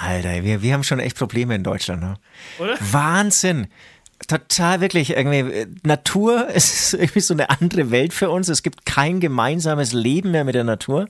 Alter, 0.00 0.42
wir, 0.44 0.62
wir 0.62 0.74
haben 0.74 0.84
schon 0.84 0.98
echt 0.98 1.16
Probleme 1.16 1.54
in 1.54 1.62
Deutschland. 1.62 2.02
Ne? 2.02 2.14
Oder? 2.58 2.76
Wahnsinn. 2.80 3.68
Total 4.28 4.82
wirklich 4.82 5.16
irgendwie 5.16 5.66
Natur 5.82 6.48
ist 6.54 6.94
irgendwie 6.94 7.20
so 7.20 7.34
eine 7.34 7.50
andere 7.50 7.90
Welt 7.90 8.12
für 8.12 8.30
uns. 8.30 8.48
Es 8.48 8.62
gibt 8.62 8.84
kein 8.84 9.20
gemeinsames 9.20 9.92
Leben 9.92 10.30
mehr 10.30 10.44
mit 10.44 10.54
der 10.54 10.64
Natur. 10.64 11.08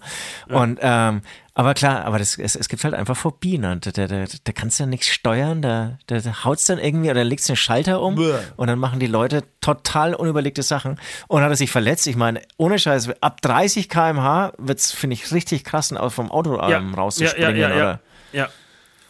Und 0.49 0.79
ähm, 0.81 1.23
aber 1.61 1.75
klar, 1.75 2.07
aber 2.07 2.19
das, 2.19 2.39
es, 2.39 2.55
es 2.55 2.71
gibt 2.71 2.85
halt 2.85 2.95
einfach 2.95 3.17
Phobien 3.17 3.67
und 3.67 3.85
da, 3.85 3.91
da, 3.91 4.07
da, 4.07 4.25
da 4.45 4.53
kannst 4.53 4.79
du 4.79 4.85
ja 4.85 4.87
nichts 4.87 5.09
steuern, 5.09 5.61
da, 5.61 5.99
da, 6.07 6.19
da 6.19 6.45
haut's 6.45 6.65
dann 6.65 6.79
irgendwie 6.79 7.11
oder 7.11 7.23
legst 7.23 7.51
den 7.51 7.57
Schalter 7.57 8.01
um 8.01 8.15
Bäh. 8.15 8.39
und 8.57 8.69
dann 8.69 8.79
machen 8.79 8.99
die 8.99 9.07
Leute 9.07 9.43
total 9.61 10.15
unüberlegte 10.15 10.63
Sachen. 10.63 10.99
Und 11.29 11.43
hat 11.43 11.51
er 11.51 11.57
sich 11.57 11.71
verletzt? 11.71 12.07
Ich 12.07 12.17
meine, 12.17 12.41
ohne 12.57 12.79
Scheiß, 12.79 13.11
ab 13.21 13.43
30 13.43 13.91
km/h 13.91 14.53
wird's, 14.57 14.93
finde 14.93 15.15
ich, 15.15 15.33
richtig 15.33 15.65
krass, 15.65 15.93
vom 16.09 16.31
Auto 16.31 16.59
ähm, 16.63 16.95
rauszuspringen. 16.95 17.57
ja, 17.57 17.69
ja, 17.69 17.69
ja, 17.69 17.77
oder? 17.77 18.01
ja. 18.33 18.49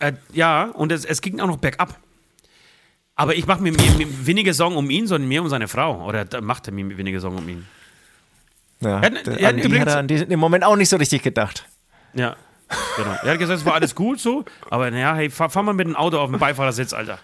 Äh, 0.00 0.14
ja, 0.32 0.64
und 0.64 0.92
es, 0.92 1.04
es 1.04 1.20
ging 1.20 1.40
auch 1.40 1.46
noch 1.46 1.58
bergab. 1.58 1.98
Aber 3.14 3.34
ich 3.34 3.46
mache 3.46 3.62
mir, 3.62 3.72
mir, 3.72 3.90
mir 3.92 4.26
weniger 4.26 4.54
Sorgen 4.54 4.76
um 4.76 4.88
ihn, 4.90 5.06
sondern 5.06 5.28
mir 5.28 5.42
um 5.42 5.48
seine 5.48 5.68
Frau. 5.68 6.06
Oder 6.06 6.26
macht 6.40 6.66
er 6.66 6.72
mir 6.72 6.96
weniger 6.96 7.20
Sorgen 7.20 7.38
um 7.38 7.48
ihn. 7.48 7.66
Ja, 8.80 8.96
an 8.96 9.16
er 9.16 9.48
hat 9.48 9.56
die 9.62 9.80
hat 9.80 9.88
er 9.88 9.98
an 9.98 10.08
die, 10.08 10.16
im 10.16 10.40
Moment 10.40 10.64
auch 10.64 10.76
nicht 10.76 10.88
so 10.88 10.96
richtig 10.96 11.22
gedacht. 11.22 11.68
Ja, 12.14 12.34
genau. 12.96 13.10
Er 13.22 13.32
hat 13.32 13.38
gesagt, 13.38 13.60
es 13.60 13.66
war 13.66 13.74
alles 13.74 13.94
gut 13.94 14.18
so, 14.20 14.46
aber 14.70 14.90
naja, 14.90 15.14
hey, 15.14 15.28
fahr, 15.28 15.50
fahr 15.50 15.62
mal 15.62 15.74
mit 15.74 15.86
dem 15.86 15.96
Auto 15.96 16.18
auf 16.18 16.30
dem 16.30 16.38
Beifahrersitz, 16.40 16.94
Alter. 16.94 17.18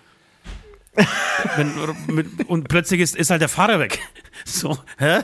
Wenn, 1.57 1.73
mit, 2.09 2.47
und 2.47 2.69
plötzlich 2.69 3.01
ist, 3.01 3.17
ist 3.17 3.31
halt 3.31 3.41
der 3.41 3.49
Fahrer 3.49 3.81
weg. 3.81 4.01
So, 4.45 4.79
hä? 4.99 5.21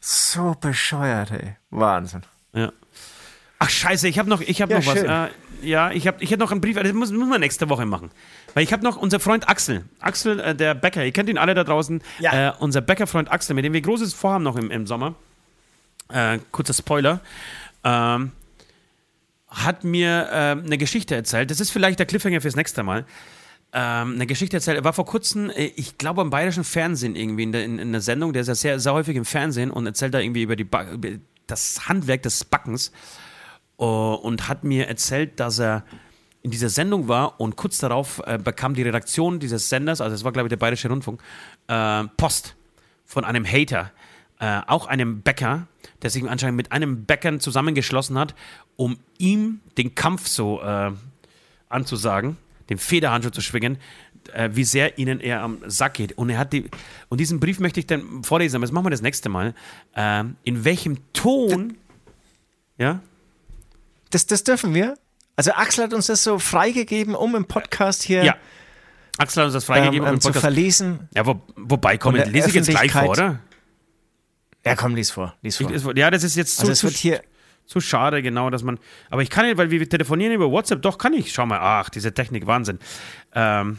So 0.00 0.54
bescheuert, 0.60 1.30
ey. 1.30 1.56
Wahnsinn. 1.70 2.22
Ja. 2.52 2.70
Ach 3.58 3.70
scheiße, 3.70 4.08
ich 4.08 4.18
habe 4.18 4.28
noch, 4.28 4.40
ich 4.42 4.60
habe 4.60 4.72
Ja, 4.72 4.78
noch 4.78 4.86
was. 4.86 5.02
Äh, 5.02 5.28
ja, 5.62 5.90
ich 5.90 6.06
habe, 6.06 6.22
ich 6.22 6.30
hätte 6.30 6.40
noch 6.40 6.52
einen 6.52 6.60
Brief. 6.60 6.76
Das 6.76 6.92
muss, 6.92 7.10
muss 7.10 7.28
man 7.28 7.40
nächste 7.40 7.68
Woche 7.68 7.86
machen, 7.86 8.10
weil 8.54 8.64
ich 8.64 8.72
habe 8.72 8.84
noch 8.84 8.96
unser 8.96 9.20
Freund 9.20 9.48
Axel, 9.48 9.84
Axel, 10.00 10.40
äh, 10.40 10.54
der 10.54 10.74
Bäcker. 10.74 11.04
Ihr 11.04 11.12
kennt 11.12 11.28
ihn 11.28 11.38
alle 11.38 11.54
da 11.54 11.64
draußen. 11.64 12.02
Ja. 12.18 12.48
Äh, 12.48 12.52
unser 12.58 12.80
Bäckerfreund 12.80 13.30
Axel, 13.30 13.54
mit 13.54 13.64
dem 13.64 13.72
wir 13.72 13.80
großes 13.80 14.14
vorhaben 14.14 14.44
noch 14.44 14.56
im, 14.56 14.70
im 14.70 14.86
Sommer. 14.86 15.14
Äh, 16.08 16.38
kurzer 16.50 16.74
Spoiler. 16.74 17.20
Ähm, 17.84 18.32
hat 19.48 19.84
mir 19.84 20.28
ähm, 20.32 20.62
eine 20.64 20.78
Geschichte 20.78 21.14
erzählt. 21.14 21.50
Das 21.50 21.60
ist 21.60 21.70
vielleicht 21.70 21.98
der 21.98 22.06
Cliffhanger 22.06 22.40
fürs 22.40 22.56
nächste 22.56 22.82
Mal. 22.82 23.04
Ähm, 23.72 24.14
eine 24.14 24.26
Geschichte 24.26 24.56
erzählt. 24.56 24.78
Er 24.78 24.84
war 24.84 24.92
vor 24.92 25.06
kurzem, 25.06 25.50
äh, 25.50 25.72
ich 25.76 25.98
glaube, 25.98 26.20
am 26.20 26.30
bayerischen 26.30 26.64
Fernsehen 26.64 27.16
irgendwie 27.16 27.44
in, 27.44 27.52
der, 27.52 27.64
in, 27.64 27.78
in 27.78 27.88
einer 27.88 28.00
Sendung. 28.00 28.32
Der 28.32 28.42
ist 28.42 28.48
ja 28.48 28.54
sehr, 28.54 28.80
sehr 28.80 28.92
häufig 28.92 29.16
im 29.16 29.24
Fernsehen 29.24 29.70
und 29.70 29.86
erzählt 29.86 30.14
da 30.14 30.18
irgendwie 30.18 30.42
über, 30.42 30.56
die 30.56 30.64
ba 30.64 30.90
über 30.90 31.10
das 31.46 31.88
Handwerk 31.88 32.22
des 32.22 32.44
Backens. 32.44 32.92
Uh, 33.80 34.12
und 34.14 34.46
hat 34.46 34.62
mir 34.62 34.88
erzählt, 34.88 35.40
dass 35.40 35.58
er 35.58 35.84
in 36.42 36.50
dieser 36.50 36.68
Sendung 36.68 37.08
war 37.08 37.40
und 37.40 37.56
kurz 37.56 37.78
darauf 37.78 38.20
äh, 38.26 38.36
bekam 38.36 38.74
die 38.74 38.82
Redaktion 38.82 39.40
dieses 39.40 39.70
Senders, 39.70 40.02
also 40.02 40.14
es 40.14 40.22
war 40.22 40.32
glaube 40.32 40.48
ich 40.48 40.50
der 40.50 40.58
Bayerische 40.58 40.88
Rundfunk, 40.88 41.22
äh, 41.66 42.04
Post 42.18 42.56
von 43.06 43.24
einem 43.24 43.46
Hater, 43.46 43.90
äh, 44.38 44.60
auch 44.66 44.86
einem 44.86 45.22
Bäcker, 45.22 45.66
der 46.02 46.10
sich 46.10 46.28
anscheinend 46.28 46.58
mit 46.58 46.72
einem 46.72 47.04
Bäckern 47.04 47.40
zusammengeschlossen 47.40 48.18
hat, 48.18 48.34
um 48.76 48.98
ihm 49.18 49.60
den 49.78 49.94
Kampf 49.94 50.28
so 50.28 50.60
äh, 50.62 50.92
anzusagen, 51.68 52.36
den 52.68 52.76
Federhandschuh 52.76 53.30
zu 53.30 53.40
schwingen, 53.40 53.78
äh, 54.34 54.50
wie 54.52 54.64
sehr 54.64 54.98
ihnen 54.98 55.20
er 55.20 55.42
am 55.42 55.58
Sack 55.66 55.94
geht. 55.94 56.18
Und 56.18 56.28
er 56.28 56.38
hat 56.38 56.52
die, 56.52 56.70
und 57.08 57.18
diesen 57.18 57.40
Brief 57.40 57.60
möchte 57.60 57.80
ich 57.80 57.86
dann 57.86 58.24
vorlesen, 58.24 58.56
aber 58.56 58.66
das 58.66 58.72
machen 58.72 58.84
wir 58.84 58.90
das 58.90 59.02
nächste 59.02 59.28
Mal. 59.28 59.54
In 60.44 60.64
welchem 60.64 60.98
Ton, 61.12 61.78
ja? 62.78 63.00
Das, 64.10 64.26
das 64.26 64.44
dürfen 64.44 64.74
wir. 64.74 64.96
Also 65.36 65.52
Axel 65.52 65.84
hat 65.84 65.94
uns 65.94 66.06
das 66.06 66.22
so 66.22 66.38
freigegeben, 66.38 67.14
um 67.14 67.34
im 67.34 67.46
Podcast 67.46 68.02
hier 68.02 68.24
Ja. 68.24 68.36
Axel 69.18 69.42
hat 69.42 69.46
uns 69.46 69.54
das 69.54 69.64
ähm, 69.64 69.74
freigegeben. 69.74 70.08
ähm, 70.08 70.14
im 70.14 70.20
zu 70.20 70.28
Podcast. 70.28 70.42
verlesen. 70.42 71.08
ja, 71.14 71.24
wo, 71.26 71.40
wobei, 71.56 71.96
komm, 71.98 72.14
lese 72.14 72.48
ich 72.48 72.54
jetzt 72.54 72.68
gleich 72.68 72.92
vor, 72.92 73.08
oder? 73.08 73.40
Ja, 74.64 74.76
komm, 74.76 74.94
lies 74.94 75.10
vor. 75.10 75.34
Lies 75.42 75.56
vor. 75.56 75.70
Ich, 75.70 75.82
ja, 75.96 76.10
das 76.10 76.22
ist 76.24 76.36
jetzt 76.36 76.56
zu, 76.56 76.62
also 76.62 76.72
es 76.72 76.78
zu, 76.80 76.86
wird 76.86 76.96
hier, 76.96 77.22
zu 77.66 77.80
schade, 77.80 78.22
genau, 78.22 78.50
dass 78.50 78.62
man. 78.62 78.78
Aber 79.08 79.22
ich 79.22 79.30
kann 79.30 79.46
nicht, 79.46 79.56
weil 79.56 79.70
wir 79.70 79.88
telefonieren 79.88 80.32
über 80.34 80.50
WhatsApp, 80.50 80.82
doch 80.82 80.98
kann 80.98 81.14
ich. 81.14 81.32
Schau 81.32 81.46
mal, 81.46 81.58
ach, 81.60 81.88
diese 81.88 82.12
Technik, 82.12 82.46
Wahnsinn. 82.46 82.78
Ähm. 83.34 83.78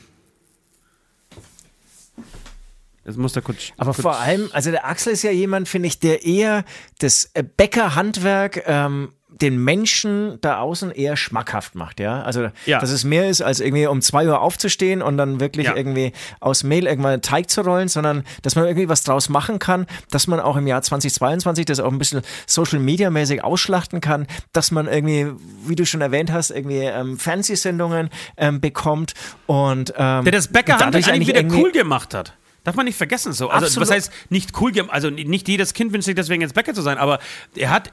Das 3.04 3.18
muss 3.18 3.34
da 3.34 3.42
kurz. 3.42 3.72
aber 3.78 3.94
kurz, 3.94 4.02
vor 4.02 4.20
allem, 4.20 4.50
also 4.54 4.70
der 4.70 4.86
Axel 4.88 5.14
ist 5.14 5.24
ja 5.24 5.32
jemand, 5.32 5.68
finde 5.68 5.88
ich, 5.88 6.00
der 6.00 6.24
eher 6.24 6.64
das 7.00 7.32
Bäckerhandwerk 7.58 8.64
ähm, 8.68 9.14
den 9.40 9.64
Menschen 9.64 10.38
da 10.42 10.60
außen 10.60 10.92
eher 10.92 11.16
schmackhaft 11.16 11.74
macht, 11.76 12.00
ja. 12.00 12.22
Also, 12.22 12.50
Ja. 12.66 12.80
dass 12.80 12.92
es 12.92 13.04
mehr 13.04 13.30
ist, 13.30 13.42
als 13.42 13.60
irgendwie 13.60 13.88
um 13.88 14.02
zwei 14.02 14.28
Uhr 14.28 14.42
aufzustehen 14.42 15.02
und 15.02 15.18
dann 15.18 15.40
wirklich 15.40 15.68
Ja. 15.68 15.76
irgendwie 15.76 16.12
aus 16.40 16.64
Mehl 16.64 16.86
irgendwann 16.86 17.14
einen 17.14 17.22
Teig 17.22 17.50
zu 17.50 17.62
rollen, 17.62 17.88
sondern 17.88 18.24
dass 18.44 18.56
man 18.56 18.66
irgendwie 18.66 18.90
was 18.90 19.04
draus 19.04 19.30
machen 19.30 19.58
kann, 19.58 19.88
dass 20.12 20.28
man 20.28 20.40
auch 20.40 20.58
im 20.58 20.68
Jahr 20.68 20.82
2022 20.82 21.66
das 21.66 21.80
auch 21.80 21.92
ein 21.92 21.98
bisschen 21.98 22.22
Social 22.46 22.80
Media 22.80 23.10
mäßig 23.10 23.44
ausschlachten 23.44 24.02
kann, 24.02 24.28
dass 24.54 24.70
man 24.72 24.88
irgendwie, 24.88 25.28
wie 25.66 25.76
du 25.76 25.86
schon 25.86 26.02
erwähnt 26.02 26.32
hast, 26.32 26.52
irgendwie 26.52 26.80
ähm, 26.84 27.18
Fernsehsendungen 27.18 28.10
ähm, 28.38 28.60
bekommt 28.62 29.14
und 29.48 29.94
ähm, 29.98 30.24
der 30.26 30.32
das 30.34 30.50
Bäckerhandwerk 30.50 30.92
dadurch 30.92 31.12
eigentlich 31.12 31.28
wieder 31.30 31.40
irgendwie- 31.40 31.62
cool 31.64 31.72
gemacht 31.72 32.14
hat. 32.14 32.34
Darf 32.64 32.76
man 32.76 32.86
nicht 32.86 32.96
vergessen 32.98 33.34
so. 33.34 33.50
Also, 33.50 33.66
Absolut. 33.66 33.90
was 33.90 33.96
heißt 33.96 34.12
nicht 34.30 34.52
cool 34.62 34.72
gemacht? 34.72 34.94
Also, 34.94 35.10
nicht 35.10 35.48
jedes 35.48 35.74
Kind 35.74 35.94
wünscht 35.94 36.06
sich 36.06 36.14
deswegen 36.14 36.44
jetzt 36.44 36.54
Bäcker 36.54 36.76
zu 36.76 36.84
sein, 36.84 37.00
aber 37.00 37.18
er 37.56 37.72
hat. 37.72 37.92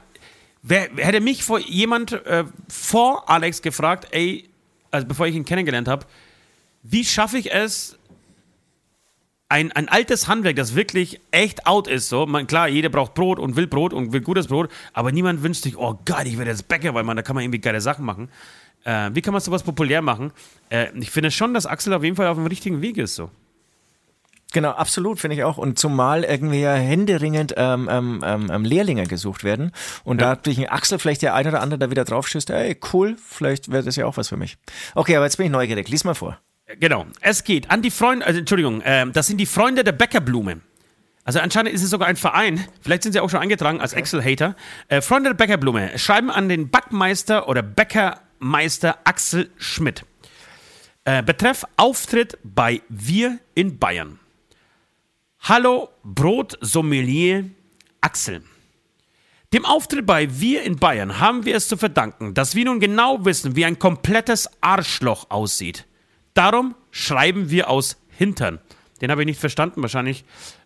Wer, 0.61 0.89
hätte 0.97 1.21
mich 1.21 1.43
vor 1.43 1.59
jemand 1.59 2.11
äh, 2.11 2.43
vor 2.67 3.29
Alex 3.29 3.61
gefragt, 3.61 4.07
ey, 4.11 4.49
also 4.91 5.07
bevor 5.07 5.27
ich 5.27 5.35
ihn 5.35 5.45
kennengelernt 5.45 5.87
habe, 5.87 6.05
wie 6.83 7.05
schaffe 7.05 7.37
ich 7.37 7.51
es, 7.53 7.97
ein, 9.47 9.71
ein 9.71 9.89
altes 9.89 10.27
Handwerk, 10.27 10.55
das 10.57 10.75
wirklich 10.75 11.19
echt 11.31 11.65
out 11.65 11.87
ist, 11.87 12.09
so, 12.09 12.25
man, 12.25 12.45
klar, 12.45 12.67
jeder 12.67 12.89
braucht 12.89 13.15
Brot 13.15 13.39
und 13.39 13.55
will 13.55 13.67
Brot 13.67 13.93
und 13.93 14.13
will 14.13 14.21
gutes 14.21 14.47
Brot, 14.47 14.69
aber 14.93 15.11
niemand 15.11 15.41
wünscht 15.41 15.63
sich, 15.63 15.75
oh 15.77 15.97
Gott, 16.05 16.25
ich 16.25 16.37
werde 16.37 16.51
jetzt 16.51 16.67
Bäcker, 16.67 16.93
weil 16.93 17.03
man, 17.03 17.17
da 17.17 17.23
kann 17.23 17.35
man 17.35 17.43
irgendwie 17.43 17.59
geile 17.59 17.81
Sachen 17.81 18.05
machen. 18.05 18.29
Äh, 18.83 19.09
wie 19.13 19.21
kann 19.21 19.33
man 19.33 19.41
sowas 19.41 19.63
populär 19.63 20.01
machen? 20.01 20.31
Äh, 20.69 20.87
ich 20.99 21.09
finde 21.09 21.31
schon, 21.31 21.53
dass 21.53 21.65
Axel 21.65 21.93
auf 21.93 22.03
jeden 22.03 22.15
Fall 22.15 22.27
auf 22.27 22.37
dem 22.37 22.45
richtigen 22.45 22.81
Weg 22.81 22.97
ist, 22.97 23.15
so. 23.15 23.31
Genau, 24.51 24.71
absolut, 24.71 25.19
finde 25.19 25.35
ich 25.35 25.43
auch. 25.43 25.57
Und 25.57 25.77
zumal 25.77 26.23
irgendwie 26.23 26.61
ja 26.61 26.73
händeringend 26.73 27.53
ähm, 27.55 27.87
ähm, 27.91 28.23
ähm, 28.25 28.49
ähm, 28.51 28.65
Lehrlinge 28.65 29.05
gesucht 29.05 29.43
werden. 29.43 29.71
Und 30.03 30.21
da 30.21 30.35
durch 30.35 30.57
ein 30.57 30.67
Axel 30.67 30.97
vielleicht 30.97 31.21
der 31.21 31.35
eine 31.35 31.49
oder 31.49 31.61
andere 31.61 31.77
da 31.77 31.91
wieder 31.91 32.03
drauf 32.03 32.27
stößt, 32.27 32.49
ey, 32.49 32.79
cool, 32.93 33.15
vielleicht 33.23 33.71
wäre 33.71 33.83
das 33.83 33.95
ja 33.95 34.05
auch 34.05 34.17
was 34.17 34.29
für 34.29 34.37
mich. 34.37 34.57
Okay, 34.95 35.15
aber 35.15 35.25
jetzt 35.25 35.37
bin 35.37 35.45
ich 35.45 35.51
neugierig. 35.51 35.87
Lies 35.89 36.03
mal 36.03 36.15
vor. 36.15 36.39
Genau. 36.79 37.05
Es 37.21 37.43
geht 37.43 37.69
an 37.69 37.81
die 37.81 37.91
Freunde, 37.91 38.25
also 38.25 38.39
Entschuldigung, 38.39 38.81
ähm, 38.85 39.11
das 39.13 39.27
sind 39.27 39.37
die 39.37 39.45
Freunde 39.45 39.83
der 39.83 39.91
Bäckerblume. 39.91 40.61
Also 41.23 41.39
anscheinend 41.39 41.73
ist 41.73 41.83
es 41.83 41.91
sogar 41.91 42.07
ein 42.07 42.15
Verein. 42.15 42.65
Vielleicht 42.81 43.03
sind 43.03 43.13
sie 43.13 43.19
auch 43.19 43.29
schon 43.29 43.39
eingetragen 43.39 43.81
als 43.81 43.93
Excel-Hater. 43.93 44.55
Äh, 44.87 45.01
Freunde 45.01 45.29
der 45.29 45.35
Bäckerblume 45.35 45.97
schreiben 45.99 46.31
an 46.31 46.49
den 46.49 46.69
Backmeister 46.69 47.47
oder 47.47 47.61
Bäckermeister 47.61 48.97
Axel 49.03 49.51
Schmidt. 49.57 50.05
Äh, 51.05 51.21
betreff 51.21 51.65
Auftritt 51.77 52.37
bei 52.43 52.81
Wir 52.89 53.37
in 53.53 53.77
Bayern. 53.77 54.19
Hallo 55.41 55.89
Brotsommelier 56.03 57.45
Axel. 58.01 58.43
Dem 59.53 59.65
Auftritt 59.65 60.05
bei 60.05 60.27
Wir 60.39 60.63
in 60.63 60.75
Bayern 60.75 61.19
haben 61.19 61.45
wir 61.45 61.55
es 61.55 61.67
zu 61.67 61.77
verdanken, 61.77 62.33
dass 62.33 62.55
wir 62.55 62.65
nun 62.65 62.79
genau 62.79 63.25
wissen, 63.25 63.55
wie 63.55 63.65
ein 63.65 63.79
komplettes 63.79 64.49
Arschloch 64.61 65.31
aussieht. 65.31 65.85
Darum 66.33 66.75
schreiben 66.91 67.49
wir 67.49 67.69
aus 67.69 67.97
Hintern. 68.09 68.59
Den 69.01 69.09
habe 69.09 69.21
ich 69.21 69.25
nicht 69.25 69.39
verstanden. 69.39 69.81
Wahrscheinlich 69.81 70.23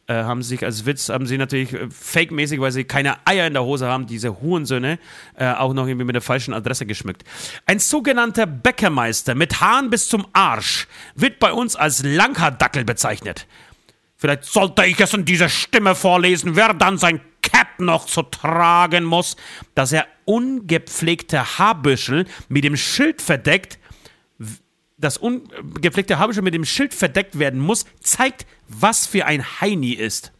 äh, 0.08 0.16
haben 0.16 0.42
sie 0.42 0.50
sich 0.50 0.66
als 0.66 0.86
Witz, 0.86 1.08
haben 1.08 1.28
sie 1.28 1.38
natürlich 1.38 1.72
äh, 1.72 1.88
fake-mäßig, 1.90 2.60
weil 2.60 2.72
sie 2.72 2.84
keine 2.84 3.26
Eier 3.26 3.48
in 3.48 3.54
der 3.54 3.64
Hose 3.64 3.88
haben, 3.88 4.08
diese 4.08 4.42
Hurensöhne, 4.42 5.00
äh, 5.38 5.54
auch 5.54 5.74
noch 5.74 5.88
irgendwie 5.88 6.06
mit 6.06 6.16
der 6.16 6.22
falschen 6.22 6.54
Adresse 6.54 6.86
geschmückt. 6.86 7.24
Ein 7.68 7.80
sogenannter 7.80 8.48
Bäckermeister 8.48 9.36
mit 9.36 9.62
Haaren 9.62 9.92
bis 9.92 10.10
zum 10.10 10.28
Arsch 10.34 10.88
wird 11.16 11.40
bei 11.40 11.54
uns 11.54 11.76
als 11.76 12.04
Langhaardackel 12.04 12.84
bezeichnet. 12.84 13.48
Vielleicht 14.24 14.46
sollte 14.46 14.86
ich 14.86 14.98
es 15.02 15.14
in 15.14 15.26
dieser 15.26 15.50
Stimme 15.50 15.96
vorlesen, 15.96 16.56
wer 16.56 16.74
dann 16.74 16.98
sein 16.98 17.20
Cap 17.42 17.78
noch 17.78 18.06
zu 18.06 18.22
tragen 18.22 19.04
muss, 19.04 19.36
dass 19.76 19.92
er 19.92 20.08
ungepflegte 20.24 21.60
Haarbüschel 21.60 22.26
mit 22.48 22.64
dem 22.64 22.78
Schild 22.78 23.22
verdeckt, 23.22 23.80
das 24.96 25.18
ungepflegte 25.18 26.20
Haarbüschel 26.20 26.42
mit 26.42 26.54
dem 26.54 26.64
Schild 26.64 26.94
verdeckt 26.94 27.38
werden 27.38 27.60
muss, 27.60 27.84
zeigt, 28.00 28.48
was 28.70 29.06
für 29.06 29.26
ein 29.26 29.44
Heini 29.60 29.92
ist. 29.92 30.32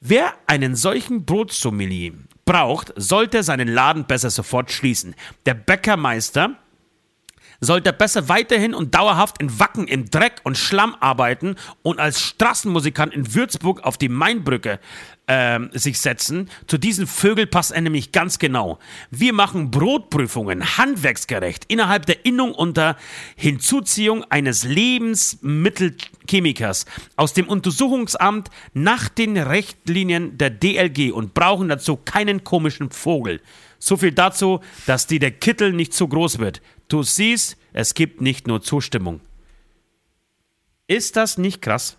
Wer 0.00 0.32
einen 0.46 0.74
solchen 0.74 1.26
Brotsommelier 1.26 2.14
braucht, 2.46 2.94
sollte 2.96 3.42
seinen 3.42 3.68
Laden 3.68 4.06
besser 4.06 4.30
sofort 4.30 4.72
schließen. 4.72 5.14
Der 5.44 5.52
Bäckermeister 5.52 6.56
sollte 7.60 7.92
besser 7.92 8.28
weiterhin 8.28 8.74
und 8.74 8.94
dauerhaft 8.94 9.40
in 9.40 9.58
Wacken 9.58 9.86
im 9.86 10.10
Dreck 10.10 10.40
und 10.44 10.58
Schlamm 10.58 10.96
arbeiten 11.00 11.56
und 11.82 12.00
als 12.00 12.22
Straßenmusikant 12.22 13.14
in 13.14 13.34
Würzburg 13.34 13.84
auf 13.84 13.98
die 13.98 14.08
Mainbrücke 14.08 14.80
äh, 15.26 15.58
sich 15.72 16.00
setzen. 16.00 16.48
Zu 16.66 16.78
diesen 16.78 17.06
Vögeln 17.06 17.50
passt 17.50 17.72
er 17.72 17.82
nämlich 17.82 18.12
ganz 18.12 18.38
genau. 18.38 18.78
Wir 19.10 19.32
machen 19.32 19.70
Brotprüfungen 19.70 20.78
handwerksgerecht 20.78 21.64
innerhalb 21.68 22.06
der 22.06 22.24
Innung 22.24 22.52
unter 22.52 22.96
Hinzuziehung 23.36 24.24
eines 24.24 24.64
Lebensmittelchemikers 24.64 26.86
aus 27.16 27.34
dem 27.34 27.48
Untersuchungsamt 27.48 28.48
nach 28.72 29.08
den 29.08 29.36
Richtlinien 29.36 30.38
der 30.38 30.50
DLG 30.50 31.12
und 31.12 31.34
brauchen 31.34 31.68
dazu 31.68 31.96
keinen 31.96 32.42
komischen 32.42 32.90
Vogel. 32.90 33.40
So 33.78 33.96
viel 33.96 34.12
dazu, 34.12 34.60
dass 34.86 35.06
dir 35.06 35.20
der 35.20 35.30
Kittel 35.30 35.72
nicht 35.72 35.94
zu 35.94 36.06
groß 36.06 36.38
wird. 36.38 36.60
Du 36.90 37.04
siehst, 37.04 37.56
es 37.72 37.94
gibt 37.94 38.20
nicht 38.20 38.48
nur 38.48 38.60
Zustimmung. 38.60 39.20
Ist 40.88 41.16
das 41.16 41.38
nicht 41.38 41.62
krass? 41.62 41.96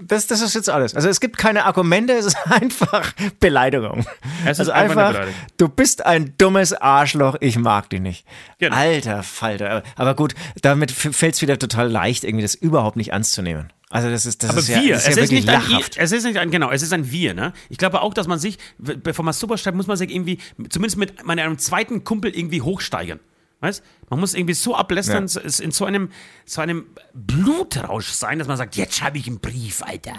Das, 0.00 0.26
das 0.26 0.40
ist 0.40 0.54
jetzt 0.54 0.70
alles. 0.70 0.94
Also 0.94 1.08
es 1.08 1.20
gibt 1.20 1.36
keine 1.36 1.66
Argumente, 1.66 2.14
es 2.14 2.24
ist 2.24 2.36
einfach 2.46 3.12
Beleidigung. 3.40 4.06
Es 4.44 4.52
ist 4.52 4.60
also 4.60 4.72
einfach, 4.72 5.16
einfach 5.16 5.26
du 5.58 5.68
bist 5.68 6.06
ein 6.06 6.34
dummes 6.38 6.72
Arschloch, 6.72 7.36
ich 7.40 7.58
mag 7.58 7.90
dich 7.90 8.00
nicht. 8.00 8.26
Genau. 8.58 8.74
Alter 8.74 9.22
Falter. 9.22 9.82
Aber 9.96 10.14
gut, 10.14 10.34
damit 10.62 10.90
fällt 10.90 11.34
es 11.34 11.42
wieder 11.42 11.58
total 11.58 11.90
leicht, 11.90 12.24
irgendwie 12.24 12.42
das 12.42 12.54
überhaupt 12.54 12.96
nicht 12.96 13.10
ernst 13.10 13.32
zu 13.32 13.42
nehmen. 13.42 13.70
Also 13.90 14.08
das 14.08 14.24
ist 14.24 14.42
das 14.42 14.50
Aber 14.50 14.60
ist 14.60 14.68
wir, 14.68 14.80
ja, 14.80 14.94
das 14.94 15.02
ist 15.02 15.08
es, 15.08 15.16
ja 15.16 15.22
ist 15.24 15.32
nicht 15.32 15.48
ein, 15.50 15.82
es 15.96 16.12
ist 16.12 16.24
nicht 16.24 16.38
ein, 16.38 16.50
genau, 16.50 16.70
es 16.70 16.80
ist 16.80 16.94
ein 16.94 17.10
Wir, 17.10 17.34
ne? 17.34 17.52
Ich 17.68 17.76
glaube 17.76 18.00
auch, 18.00 18.14
dass 18.14 18.26
man 18.26 18.38
sich, 18.38 18.56
bevor 18.78 19.22
man 19.22 19.34
sowas 19.34 19.60
schreibt, 19.60 19.76
muss 19.76 19.88
man 19.88 19.98
sich 19.98 20.10
irgendwie, 20.10 20.38
zumindest 20.70 20.96
mit 20.96 21.26
meinem 21.26 21.58
zweiten 21.58 22.02
Kumpel 22.02 22.34
irgendwie 22.34 22.62
hochsteigern. 22.62 23.20
Weißt? 23.62 23.84
Man 24.10 24.18
muss 24.18 24.34
irgendwie 24.34 24.54
so 24.54 24.74
ablästern, 24.74 25.28
ja. 25.28 25.40
in 25.40 25.70
so 25.70 25.84
einem, 25.84 26.10
so 26.44 26.60
einem 26.60 26.86
Blutrausch 27.14 28.08
sein, 28.08 28.40
dass 28.40 28.48
man 28.48 28.56
sagt, 28.56 28.74
jetzt 28.74 28.96
schreibe 28.96 29.18
ich 29.18 29.28
einen 29.28 29.38
Brief, 29.38 29.82
Alter. 29.84 30.16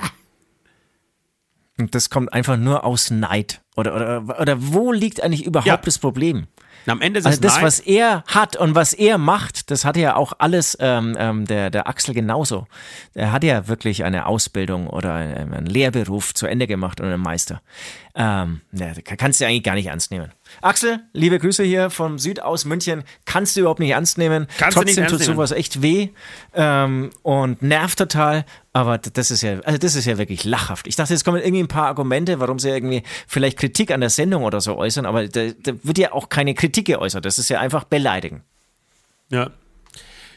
Und 1.78 1.94
das 1.94 2.10
kommt 2.10 2.32
einfach 2.32 2.56
nur 2.56 2.86
aus 2.86 3.12
Neid. 3.12 3.62
Oder, 3.76 3.96
oder, 3.96 4.40
oder 4.40 4.56
wo 4.60 4.94
liegt 4.94 5.22
eigentlich 5.22 5.46
überhaupt 5.46 5.68
ja. 5.68 5.78
das 5.78 6.00
Problem? 6.00 6.48
Am 6.86 7.02
Ende 7.02 7.20
ist 7.20 7.26
also 7.26 7.42
das, 7.42 7.56
Neid. 7.56 7.64
was 7.64 7.80
er 7.80 8.24
hat 8.28 8.56
und 8.56 8.76
was 8.76 8.94
er 8.94 9.18
macht, 9.18 9.72
das 9.72 9.84
hat 9.84 9.98
ja 9.98 10.16
auch 10.16 10.34
alles 10.38 10.78
ähm, 10.80 11.16
ähm, 11.18 11.46
der, 11.46 11.70
der 11.70 11.88
Axel 11.88 12.14
genauso. 12.14 12.68
Er 13.14 13.32
hat 13.32 13.44
ja 13.44 13.68
wirklich 13.68 14.04
eine 14.04 14.26
Ausbildung 14.26 14.88
oder 14.88 15.14
einen 15.14 15.66
Lehrberuf 15.66 16.34
zu 16.34 16.46
Ende 16.46 16.68
gemacht 16.68 17.02
und 17.02 17.08
einen 17.08 17.22
Meister. 17.22 17.62
Ähm, 18.16 18.62
ja, 18.72 18.94
kannst 19.18 19.42
du 19.42 19.46
eigentlich 19.46 19.64
gar 19.64 19.76
nicht 19.76 19.88
ernst 19.88 20.12
nehmen. 20.12 20.32
Axel, 20.62 21.00
liebe 21.14 21.40
Grüße 21.40 21.64
hier 21.64 21.90
vom 21.90 22.20
Süd 22.20 22.42
aus 22.42 22.66
München. 22.66 23.04
Kannst 23.26 23.56
du 23.56 23.62
überhaupt 23.62 23.80
nicht 23.80 23.92
ernst 23.92 24.18
nehmen. 24.18 24.48
Kannst 24.58 24.78
Trotzdem 24.78 24.96
du 24.96 25.02
nicht 25.02 25.10
tut 25.12 25.24
sowas 25.24 25.52
echt 25.52 25.82
weh 25.82 26.10
ähm, 26.54 27.12
und 27.22 27.62
nervt 27.62 27.98
total. 27.98 28.46
Aber 28.72 28.98
das 28.98 29.32
ist 29.32 29.44
ja, 29.44 29.60
also 29.62 29.78
das 29.78 29.96
ist 29.96 30.06
ja 30.06 30.18
wirklich 30.18 30.44
lachhaft. 30.44 30.88
Ich 30.88 30.96
dachte, 30.96 31.14
jetzt 31.14 31.24
kommen 31.24 31.42
irgendwie 31.42 31.64
ein 31.64 31.68
paar 31.68 31.88
Argumente, 31.88 32.40
warum 32.40 32.60
sie 32.60 32.70
irgendwie 32.70 33.04
vielleicht 33.28 33.60
Kritik 33.60 33.92
an 33.92 34.02
der 34.02 34.10
Sendung 34.10 34.44
oder 34.44 34.62
so 34.62 34.76
äußern, 34.76 35.06
aber 35.06 35.28
da, 35.28 35.50
da 35.62 35.74
wird 35.84 35.98
ja 35.98 36.12
auch 36.12 36.30
keine 36.30 36.56
Kritik 36.56 36.86
geäußert. 36.86 37.24
Das 37.24 37.38
ist 37.38 37.50
ja 37.50 37.60
einfach 37.60 37.84
beleidigen. 37.84 38.44
Ja. 39.30 39.52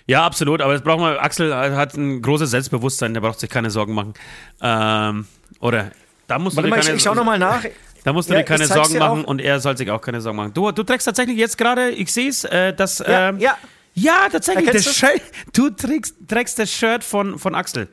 Ja, 0.06 0.24
absolut. 0.24 0.60
Aber 0.60 0.72
das 0.72 0.82
braucht 0.82 1.00
man. 1.00 1.16
Axel 1.16 1.54
hat 1.54 1.94
ein 1.94 2.22
großes 2.22 2.50
Selbstbewusstsein, 2.50 3.14
der 3.14 3.20
braucht 3.20 3.40
sich 3.40 3.50
keine 3.50 3.70
Sorgen 3.70 3.94
machen. 3.94 4.14
Ähm, 4.60 5.26
oder 5.60 5.90
da 6.28 6.38
musst 6.38 6.56
Warte 6.56 6.68
du 6.68 6.76
mal, 6.76 6.80
ich, 6.80 6.88
ich 6.88 7.02
schau 7.02 7.14
nochmal 7.14 7.38
nach. 7.38 7.64
Da 8.06 8.12
musst 8.12 8.30
du 8.30 8.34
ja, 8.34 8.38
dir 8.38 8.44
keine 8.44 8.68
Sorgen 8.68 8.98
machen 8.98 9.24
und 9.24 9.40
er 9.40 9.58
soll 9.58 9.76
sich 9.76 9.90
auch 9.90 10.00
keine 10.00 10.20
Sorgen 10.20 10.36
machen. 10.36 10.54
Du, 10.54 10.70
du 10.70 10.84
trägst 10.84 11.06
tatsächlich 11.06 11.36
jetzt 11.36 11.58
gerade, 11.58 11.90
ich 11.90 12.12
sehe 12.12 12.28
es, 12.28 12.44
äh, 12.44 12.72
das. 12.72 13.00
Ja, 13.00 13.30
ähm, 13.30 13.40
ja. 13.40 13.58
ja 13.94 14.28
tatsächlich. 14.30 14.70
Das 14.70 14.94
Shirt, 14.94 15.20
du 15.52 15.70
trägst, 15.70 16.14
trägst 16.28 16.56
das 16.56 16.70
Shirt 16.70 17.02
von, 17.02 17.36
von 17.36 17.56
Axel. 17.56 17.88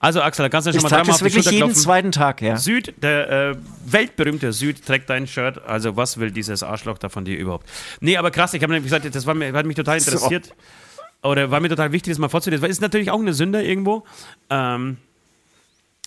Also 0.00 0.20
Axel, 0.20 0.42
da 0.42 0.48
kannst 0.48 0.66
du 0.66 0.72
schon 0.72 0.78
ich 0.78 0.82
mal 0.82 0.88
dreimal 0.88 1.14
auf 1.14 1.22
wirklich 1.22 1.44
jeden 1.44 1.58
klopfen. 1.58 1.76
zweiten 1.76 2.10
Tag, 2.10 2.42
ja. 2.42 2.56
Süd, 2.56 2.92
der 3.04 3.30
äh, 3.30 3.56
weltberühmte 3.86 4.52
Süd 4.52 4.84
trägt 4.84 5.08
dein 5.08 5.28
Shirt. 5.28 5.64
Also 5.64 5.96
was 5.96 6.18
will 6.18 6.32
dieses 6.32 6.64
Arschloch 6.64 6.98
da 6.98 7.08
von 7.08 7.24
dir 7.24 7.38
überhaupt? 7.38 7.68
Nee, 8.00 8.16
aber 8.16 8.32
krass, 8.32 8.54
ich 8.54 8.62
habe 8.64 8.72
nämlich 8.72 8.90
gesagt, 8.90 9.14
das 9.14 9.26
war 9.26 9.34
mir, 9.34 9.52
hat 9.52 9.64
mich 9.64 9.76
total 9.76 9.98
interessiert. 9.98 10.46
So. 10.46 11.28
Oder 11.28 11.52
war 11.52 11.60
mir 11.60 11.68
total 11.68 11.92
wichtig, 11.92 12.10
das 12.10 12.18
mal 12.18 12.28
vorzulesen. 12.28 12.62
Weil 12.62 12.70
es 12.70 12.78
ist 12.78 12.82
natürlich 12.82 13.12
auch 13.12 13.20
eine 13.20 13.32
Sünde 13.32 13.62
irgendwo. 13.62 14.02
Ähm, 14.50 14.96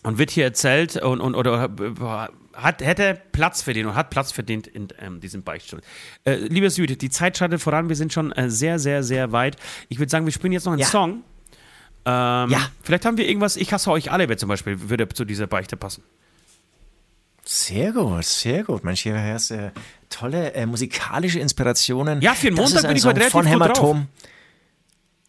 und 0.03 0.17
wird 0.17 0.29
hier 0.29 0.43
erzählt 0.43 0.97
und, 0.97 1.21
und 1.21 1.35
oder 1.35 1.69
hat, 2.55 2.81
hätte 2.81 3.19
Platz 3.31 3.61
verdient 3.61 3.87
und 3.87 3.95
hat 3.95 4.09
Platz 4.09 4.31
verdient 4.31 4.67
in 4.67 4.87
ähm, 4.99 5.19
diesem 5.19 5.43
Beichtstuhl. 5.43 5.81
Äh, 6.23 6.35
lieber 6.35 6.69
Süd, 6.69 7.01
die 7.01 7.09
Zeit 7.09 7.37
schreitet 7.37 7.61
voran, 7.61 7.89
wir 7.89 7.95
sind 7.95 8.13
schon 8.13 8.31
äh, 8.31 8.49
sehr, 8.49 8.79
sehr, 8.79 9.03
sehr 9.03 9.31
weit. 9.31 9.57
Ich 9.89 9.99
würde 9.99 10.09
sagen, 10.09 10.25
wir 10.25 10.33
spielen 10.33 10.53
jetzt 10.53 10.65
noch 10.65 10.73
einen 10.73 10.81
ja. 10.81 10.87
Song. 10.87 11.23
Ähm, 12.05 12.49
ja. 12.49 12.69
Vielleicht 12.83 13.05
haben 13.05 13.17
wir 13.17 13.27
irgendwas, 13.27 13.57
ich 13.57 13.73
hasse 13.73 13.91
euch 13.91 14.11
alle, 14.11 14.29
wer 14.29 14.37
zum 14.37 14.49
Beispiel 14.49 14.89
würde 14.89 15.07
zu 15.09 15.25
dieser 15.25 15.47
Beichte 15.47 15.77
passen. 15.77 16.03
Sehr 17.43 17.91
gut, 17.91 18.25
sehr 18.25 18.63
gut. 18.63 18.83
Mensch, 18.83 19.01
hier 19.01 19.21
hast 19.21 19.51
du 19.51 19.71
tolle 20.09 20.53
äh, 20.53 20.65
musikalische 20.65 21.39
Inspirationen. 21.39 22.21
Ja, 22.21 22.33
für 22.33 22.47
den 22.47 22.55
Montag 22.55 22.81
bin 22.87 22.97
ich 22.97 23.03
heute 23.05 23.17
relativ 23.17 23.31
von 23.31 23.45
Hämatom. 23.45 23.97
Drauf. 23.97 24.31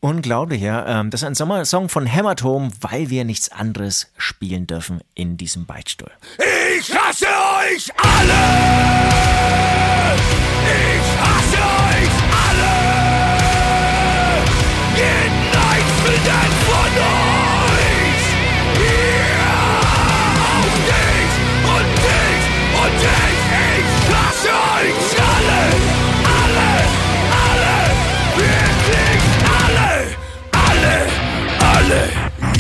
Unglaublich, 0.07 0.63
ja. 0.63 1.01
Ähm, 1.01 1.11
das 1.11 1.23
ist 1.23 1.27
ein 1.27 1.35
Sommersong 1.35 1.89
von 1.89 2.07
Hämatom, 2.07 2.71
weil 2.81 3.11
wir 3.11 3.25
nichts 3.25 3.51
anderes 3.51 4.13
spielen 4.17 4.69
dürfen 4.69 5.01
in 5.17 5.37
diesem 5.37 5.67
Beichtstuhl. 5.67 6.13
Ich 6.79 6.95
hasse 6.95 7.27
euch 7.27 7.91
alle! 8.01 8.45
Ich 10.95 11.09
hasse 11.21 11.59
euch 11.91 12.17
alle! 12.47 12.71
Jeden 14.95 15.47
einzelnen 15.73 16.56
Alle! 31.91 32.09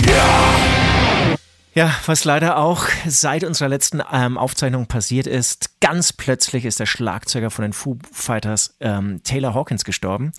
Ja! 0.08 1.34
Ja, 1.74 1.94
was 2.06 2.24
leider 2.24 2.58
auch 2.58 2.84
seit 3.08 3.42
unserer 3.42 3.68
letzten 3.68 4.00
ähm, 4.12 4.38
Aufzeichnung 4.38 4.86
passiert 4.86 5.26
ist, 5.26 5.80
ganz 5.80 6.12
plötzlich 6.12 6.64
ist 6.64 6.78
der 6.78 6.86
Schlagzeuger 6.86 7.50
von 7.50 7.62
den 7.64 7.72
Foo 7.72 7.98
Fighters 8.12 8.76
ähm, 8.80 9.20
Taylor 9.24 9.52
Hawkins 9.52 9.84
gestorben. 9.84 10.30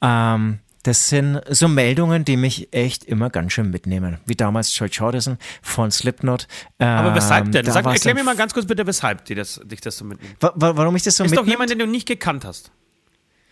Ähm, 0.00 0.60
das 0.82 1.10
sind 1.10 1.42
so 1.50 1.68
Meldungen, 1.68 2.24
die 2.24 2.38
mich 2.38 2.72
echt 2.72 3.04
immer 3.04 3.28
ganz 3.28 3.52
schön 3.52 3.68
mitnehmen. 3.70 4.18
Wie 4.24 4.34
damals 4.34 4.72
George 4.74 4.96
Jordison 4.98 5.36
von 5.60 5.90
Slipknot. 5.90 6.48
Aber 6.78 7.14
weshalb 7.14 7.52
denn? 7.52 7.66
Sag, 7.70 7.84
erklär 7.84 8.14
mir 8.14 8.24
mal 8.24 8.34
ganz 8.34 8.54
kurz 8.54 8.64
bitte, 8.66 8.86
weshalb 8.86 9.26
die 9.26 9.34
das, 9.34 9.60
dich 9.64 9.82
das 9.82 9.98
so 9.98 10.06
mitnimmt. 10.06 10.36
Wa 10.40 10.52
warum 10.56 10.96
ich 10.96 11.02
das 11.02 11.16
so 11.16 11.24
Ist 11.24 11.30
mitnimmt? 11.32 11.46
doch 11.48 11.52
jemand, 11.52 11.70
den 11.70 11.78
du 11.80 11.86
nicht 11.86 12.08
gekannt 12.08 12.46
hast. 12.46 12.72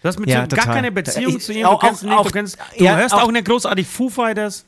Du 0.03 0.09
hast 0.09 0.19
mit 0.19 0.31
Ja, 0.31 0.43
ihm 0.45 0.49
total. 0.49 0.65
gar 0.65 0.75
keine 0.75 0.91
Beziehung 0.91 1.37
Ich- 1.37 1.45
zu 1.45 1.53
ihm. 1.53 1.67
auch- 1.67 1.79
Du 1.79 1.87
kennst 1.87 2.03
ihn 2.03 2.09
nicht, 2.09 2.19
auch- 2.19 2.25
du 2.27 2.31
kennst. 2.33 2.57
Du 2.79 2.85
ja, 2.85 2.97
hörst 2.97 3.15
auch- 3.15 3.25
auch 3.25 3.31
nicht 3.31 3.45
großartig 3.47 3.87
Foo 3.87 4.09
Fighters. 4.09 4.65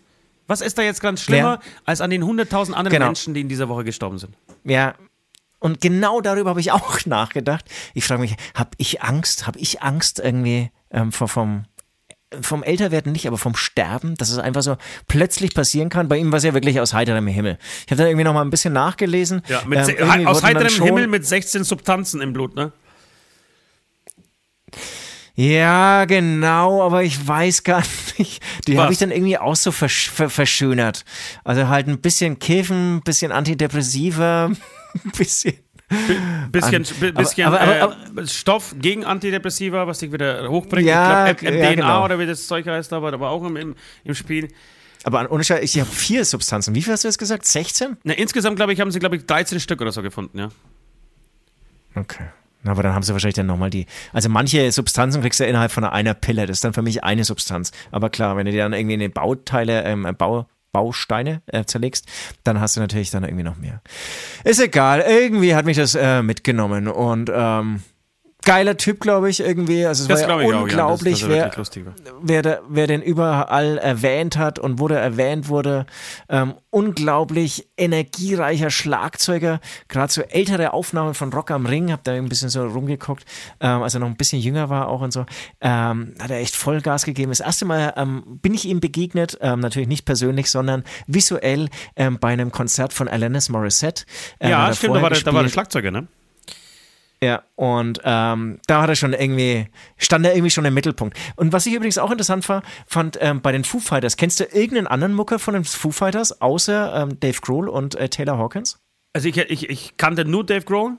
Was 0.53 0.61
ist 0.61 0.77
da 0.77 0.83
jetzt 0.83 1.01
ganz 1.01 1.23
schlimmer 1.23 1.55
Ja. 1.55 1.61
als 1.87 2.03
an 2.03 2.11
den 2.11 2.23
100.000 2.23 2.75
anderen 2.75 2.91
Genau. 2.93 3.07
Menschen, 3.07 3.33
die 3.33 3.41
in 3.41 3.49
dieser 3.49 3.71
Woche 3.71 3.85
gestorben 3.85 4.19
sind? 4.19 4.35
Ja. 4.65 4.97
Und 5.61 5.81
genau 5.81 6.21
darüber 6.21 6.51
habe 6.51 6.61
ich 6.61 6.73
auch 6.73 6.99
nachgedacht. 7.07 7.65
Ich 7.95 8.05
frage 8.05 8.21
mich, 8.21 8.37
habe 8.55 8.69
ich 8.77 9.01
Angst? 9.01 9.47
Habe 9.47 9.59
ich 9.59 9.81
Angst 9.81 10.19
irgendwie 10.23 10.71
ähm, 10.91 11.11
vor 11.11 11.27
vom 11.29 11.65
vom 12.43 12.63
Älterwerden 12.63 13.13
nicht, 13.13 13.27
aber 13.27 13.39
vom 13.39 13.55
Sterben, 13.57 14.15
dass 14.17 14.29
es 14.29 14.37
einfach 14.39 14.63
so 14.63 14.77
plötzlich 15.09 15.55
passieren 15.55 15.89
kann. 15.89 16.09
Bei 16.09 16.19
ihm 16.19 16.33
war 16.33 16.37
es 16.37 16.45
ja 16.45 16.53
wirklich 16.53 16.81
aus 16.81 16.93
heiterem 16.93 17.27
Himmel. 17.27 17.59
Ich 17.87 17.93
habe 17.93 18.03
da 18.03 18.07
irgendwie 18.09 18.25
noch 18.25 18.35
mal 18.35 18.43
ein 18.43 18.51
bisschen 18.51 18.75
nachgelesen. 18.75 19.41
Ja, 19.49 19.63
mit 19.67 19.79
ähm, 19.99 20.27
aus 20.27 20.43
heiterem 20.43 20.83
Himmel 20.83 21.07
mit 21.07 21.27
16 21.27 21.65
Substanzen 21.65 22.21
im 22.21 22.33
Blut, 22.35 22.55
ne? 22.57 22.73
Ja, 25.35 26.05
genau, 26.05 26.83
aber 26.83 27.05
ich 27.05 27.27
weiß 27.27 27.65
gar 27.65 27.83
nicht. 28.19 28.43
Die 28.67 28.79
habe 28.79 28.93
ich 28.93 28.99
dann 28.99 29.11
irgendwie 29.11 29.39
auch 29.39 29.57
so 29.57 29.73
versch 29.73 30.11
verschönert. 30.11 31.05
Also 31.45 31.69
halt 31.69 31.89
ein 31.89 32.01
bisschen 32.01 32.39
Kiffen, 32.39 32.97
ein 32.97 33.01
bisschen 33.03 33.33
Antidepressiva, 33.33 34.47
ein 35.05 35.11
bisschen. 35.17 35.55
bisschen, 36.51 36.87
An, 36.87 37.15
bisschen 37.15 37.47
aber, 37.47 37.61
aber, 37.61 37.83
aber, 37.83 38.23
äh, 38.23 38.27
Stoff 38.27 38.75
gegen 38.79 39.05
Antidepressiva, 39.05 39.87
was 39.87 39.99
dich 39.99 40.13
wieder 40.13 40.49
hochbringt. 40.49 40.89
Ja, 40.89 41.31
ich 41.31 41.37
glaube, 41.37 41.57
MDNA 41.57 41.69
ja, 41.69 41.75
genau. 41.75 42.05
oder 42.05 42.19
wie 42.19 42.27
das 42.27 42.47
Zeug 42.47 42.67
heißt, 42.67 42.93
aber, 42.93 43.13
aber 43.13 43.31
auch 43.31 43.45
im, 43.45 43.57
im, 43.57 43.75
im 44.05 44.15
Spiel. 44.15 44.49
Aber 45.05 45.31
ohne 45.31 45.45
Scheiß, 45.45 45.63
ich 45.63 45.81
habe 45.81 45.91
vier 45.91 46.25
Substanzen. 46.25 46.75
Wie 46.75 46.83
viel 46.83 46.93
hast 46.93 47.05
du 47.05 47.09
jetzt 47.09 47.19
gesagt? 47.19 47.45
16? 47.45 47.97
Na, 48.05 48.15
insgesamt, 48.15 48.57
glaube 48.57 48.73
ich, 48.73 48.81
haben 48.81 48.91
sie, 48.91 49.01
glaube 49.01 49.17
ich, 49.17 49.27
13 49.27 49.61
Stück 49.61 49.81
oder 49.81 49.93
so 49.93 50.03
gefunden, 50.03 50.39
ja. 50.39 50.49
Okay. 51.95 52.29
Aber 52.65 52.83
dann 52.83 52.95
haben 52.95 53.03
sie 53.03 53.13
wahrscheinlich 53.13 53.35
dann 53.35 53.47
nochmal 53.47 53.71
die. 53.71 53.87
Also 54.13 54.29
manche 54.29 54.71
Substanzen 54.73 55.21
kriegst 55.23 55.41
du 55.41 55.45
innerhalb 55.45 55.73
von 55.73 55.85
einer 55.85 56.15
Pille. 56.15 56.47
Das 56.47 56.59
ist 56.59 56.65
dann 56.65 56.73
für 56.73 56.83
mich 56.83 57.03
eine 57.05 57.25
Substanz. 57.25 57.73
Aber 57.91 58.11
klar, 58.11 58.37
wenn 58.37 58.47
du 58.47 58.53
dir 58.53 58.63
dann 58.63 58.73
irgendwie 58.73 58.95
eine 58.95 59.09
Bauteile, 59.09 59.85
ähm, 59.85 60.07
Bau, 60.17 60.47
Bausteine 60.73 61.43
äh, 61.47 61.65
zerlegst, 61.65 62.07
dann 62.45 62.61
hast 62.61 62.77
du 62.77 62.81
natürlich 62.81 63.11
dann 63.11 63.25
irgendwie 63.25 63.45
noch 63.45 63.57
mehr. 63.57 63.83
Ist 64.45 64.61
egal. 64.61 65.05
Irgendwie 65.07 65.55
hat 65.55 65.67
mich 65.67 65.77
das 65.77 65.95
äh, 65.95 66.23
mitgenommen 66.23 66.89
und 66.89 67.31
ähm, 67.35 67.83
geiler 68.43 68.77
Typ, 68.77 69.01
glaube 69.01 69.31
ich, 69.31 69.41
irgendwie. 69.41 69.87
Also 69.87 70.03
es 70.03 70.09
das 70.09 70.29
war 70.29 70.43
ja 70.43 70.49
unglaublich, 70.49 71.25
auch, 71.25 71.31
ja, 71.31 71.49
das, 71.49 71.71
das 71.71 71.77
wer, 71.77 71.95
wer, 72.23 72.43
der, 72.43 72.63
wer 72.69 72.87
den 72.87 73.03
überall 73.03 73.79
erwähnt 73.79 74.37
hat 74.37 74.59
und 74.59 74.81
wo 74.81 74.89
der 74.89 75.01
erwähnt 75.01 75.49
wurde. 75.49 75.87
Ähm, 76.29 76.55
unglaublich 76.71 77.69
energiereicher 77.77 78.71
Schlagzeuger. 78.71 79.61
Gerade 79.89 80.13
so 80.13 80.23
ältere 80.23 80.73
Aufnahmen 80.73 81.15
von 81.15 81.33
Rock 81.33 81.51
am 81.51 81.67
Ring, 81.67 81.93
hab 81.93 82.05
da 82.05 82.13
ein 82.13 82.29
bisschen 82.29 82.49
so 82.49 82.65
rumgeguckt, 82.67 83.25
ähm, 83.61 83.83
als 83.83 83.95
er 83.95 84.01
noch 84.01 84.09
ein 84.09 84.17
bisschen 84.17 84.41
jünger 84.41 84.71
war 84.71 84.89
auch 84.89 85.01
und 85.01 85.13
so. 85.13 85.27
Ähm, 85.61 86.15
hat 86.21 86.31
er 86.31 86.39
echt 86.39 86.57
Vollgas 86.57 87.05
gegeben. 87.05 87.31
Das 87.31 87.41
erste 87.41 87.65
Mal 87.65 87.93
ähm, 87.97 88.39
bin 88.43 88.55
ich 88.55 88.65
ihm 88.65 88.81
begegnet, 88.81 89.39
ähm, 89.41 89.61
natürlich 89.61 89.89
nicht 89.89 90.05
persönlich, 90.05 90.51
sondern 90.51 90.85
visuell 91.07 91.69
ähm, 91.97 92.19
bei 92.19 92.29
einem 92.29 92.53
Konzert 92.53 92.93
von 92.93 93.09
Alanis 93.09 93.49
Morissette. 93.49 94.05
Ähm, 94.41 94.51
ja, 94.51 94.73
stimmt, 94.75 94.97
da 94.97 95.03
war, 95.03 95.11
der, 95.11 95.21
da 95.21 95.35
war 95.35 95.43
der 95.43 95.51
Schlagzeuger, 95.51 95.91
ne? 95.91 96.09
Ja, 97.23 97.45
und 97.55 98.01
ähm, 98.03 98.59
da 98.67 98.83
hat 98.83 98.89
er 98.89 98.97
schon 98.97 99.13
irgendwie, 99.13 99.69
stand 99.97 100.27
er 100.27 100.35
irgendwie 100.35 100.51
schon 100.51 100.65
im 100.65 100.75
Mittelpunkt. 100.75 101.17
Und 101.37 101.53
was 101.53 101.67
ich 101.67 101.73
übrigens 101.73 101.97
auch 101.97 102.11
interessant 102.11 102.49
war, 102.49 102.63
fand 102.89 103.17
ähm, 103.21 103.41
bei 103.41 103.53
den 103.53 103.63
Foo 103.63 103.79
Fighters, 103.79 104.17
kennst 104.17 104.41
du 104.41 104.45
irgendeinen 104.45 104.89
anderen 104.89 105.15
Mucker 105.15 105.39
von 105.39 105.55
den 105.55 105.63
Foo 105.63 105.93
Fighters, 105.93 106.41
außer 106.43 106.95
ähm, 106.97 107.21
Dave 107.21 107.39
Grohl 107.41 107.69
und 107.69 107.95
äh, 107.95 108.09
Taylor 108.09 108.39
Hawkins? 108.39 108.81
Also 109.13 109.29
ich, 109.29 109.37
ich, 109.37 109.71
ich 109.71 109.97
kannte 109.99 110.25
nur 110.25 110.45
Dave 110.45 110.65
Grohl. 110.65 110.99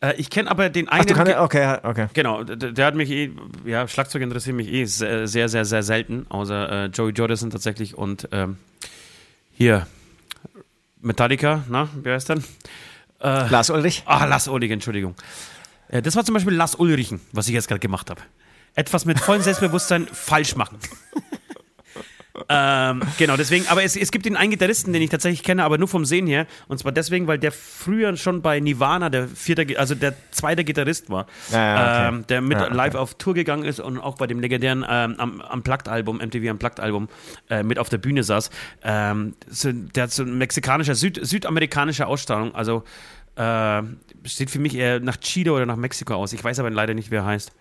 Äh, 0.00 0.14
ich 0.18 0.28
kenne 0.28 0.50
aber 0.50 0.68
den 0.68 0.88
einen. 0.90 1.04
Ach, 1.04 1.06
du 1.06 1.14
kannst, 1.14 1.34
okay, 1.34 1.78
okay. 1.84 2.08
Genau, 2.12 2.44
der, 2.44 2.72
der, 2.72 2.84
hat 2.84 2.94
mich 2.94 3.10
eh, 3.10 3.30
ja, 3.64 3.88
Schlagzeug 3.88 4.20
interessiert 4.20 4.56
mich 4.56 4.70
eh 4.70 4.84
sehr, 4.84 5.26
sehr, 5.26 5.48
sehr, 5.48 5.64
sehr 5.64 5.82
selten, 5.82 6.26
außer 6.28 6.84
äh, 6.84 6.86
Joey 6.88 7.12
Jordison 7.12 7.48
tatsächlich 7.48 7.96
und 7.96 8.28
ähm, 8.32 8.58
hier 9.52 9.86
Metallica, 11.00 11.64
na, 11.70 11.88
wer 11.94 12.16
ist 12.16 12.28
denn? 12.28 12.44
Äh, 13.20 13.48
Lars 13.48 13.70
Ulrich? 13.70 14.02
Ah, 14.06 14.24
Lars 14.24 14.48
Ulrich, 14.48 14.70
Entschuldigung. 14.70 15.14
Äh, 15.88 16.02
das 16.02 16.16
war 16.16 16.24
zum 16.24 16.34
Beispiel 16.34 16.54
Lars 16.54 16.74
Ulrichen, 16.74 17.20
was 17.32 17.48
ich 17.48 17.54
jetzt 17.54 17.68
gerade 17.68 17.80
gemacht 17.80 18.10
habe. 18.10 18.22
Etwas 18.74 19.04
mit 19.04 19.18
vollem 19.18 19.42
Selbstbewusstsein 19.42 20.06
falsch 20.12 20.56
machen. 20.56 20.78
Ähm, 22.48 23.02
genau, 23.18 23.36
deswegen, 23.36 23.66
aber 23.68 23.82
es, 23.82 23.96
es 23.96 24.10
gibt 24.10 24.26
den 24.26 24.36
einen 24.36 24.50
Gitarristen, 24.50 24.92
den 24.92 25.02
ich 25.02 25.10
tatsächlich 25.10 25.42
kenne, 25.42 25.64
aber 25.64 25.78
nur 25.78 25.88
vom 25.88 26.04
Sehen 26.04 26.26
her. 26.26 26.46
Und 26.68 26.78
zwar 26.78 26.92
deswegen, 26.92 27.26
weil 27.26 27.38
der 27.38 27.52
früher 27.52 28.16
schon 28.16 28.42
bei 28.42 28.60
Nirvana 28.60 29.10
der 29.10 29.28
vierte, 29.28 29.78
also 29.78 29.94
der 29.94 30.14
zweite 30.30 30.64
Gitarrist 30.64 31.10
war. 31.10 31.26
Ja, 31.52 31.74
okay. 31.74 32.08
ähm, 32.08 32.26
der 32.28 32.40
mit 32.40 32.58
ja, 32.58 32.66
okay. 32.66 32.74
live 32.74 32.94
auf 32.94 33.14
Tour 33.14 33.34
gegangen 33.34 33.64
ist 33.64 33.80
und 33.80 33.98
auch 33.98 34.16
bei 34.16 34.26
dem 34.26 34.40
legendären 34.40 34.84
ähm, 34.88 35.14
am, 35.18 35.40
am 35.40 35.62
Plugged-Album, 35.62 36.18
MTV 36.18 36.50
am 36.50 36.58
Plugged-Album, 36.58 37.08
äh, 37.48 37.62
mit 37.62 37.78
auf 37.78 37.88
der 37.88 37.98
Bühne 37.98 38.22
saß. 38.22 38.50
Ähm, 38.82 39.34
so, 39.48 39.70
der 39.72 40.04
hat 40.04 40.12
so 40.12 40.22
ein 40.22 40.38
mexikanischer, 40.38 40.94
Süd, 40.94 41.18
südamerikanischer 41.22 42.06
Ausstrahlung, 42.08 42.54
also 42.54 42.84
äh, 43.36 43.82
sieht 44.24 44.50
für 44.50 44.58
mich 44.58 44.74
eher 44.74 45.00
nach 45.00 45.16
Chile 45.18 45.52
oder 45.52 45.66
nach 45.66 45.76
Mexiko 45.76 46.14
aus. 46.14 46.32
Ich 46.32 46.42
weiß 46.42 46.58
aber 46.58 46.70
leider 46.70 46.94
nicht, 46.94 47.10
wer 47.10 47.20
er 47.22 47.26
heißt. 47.26 47.52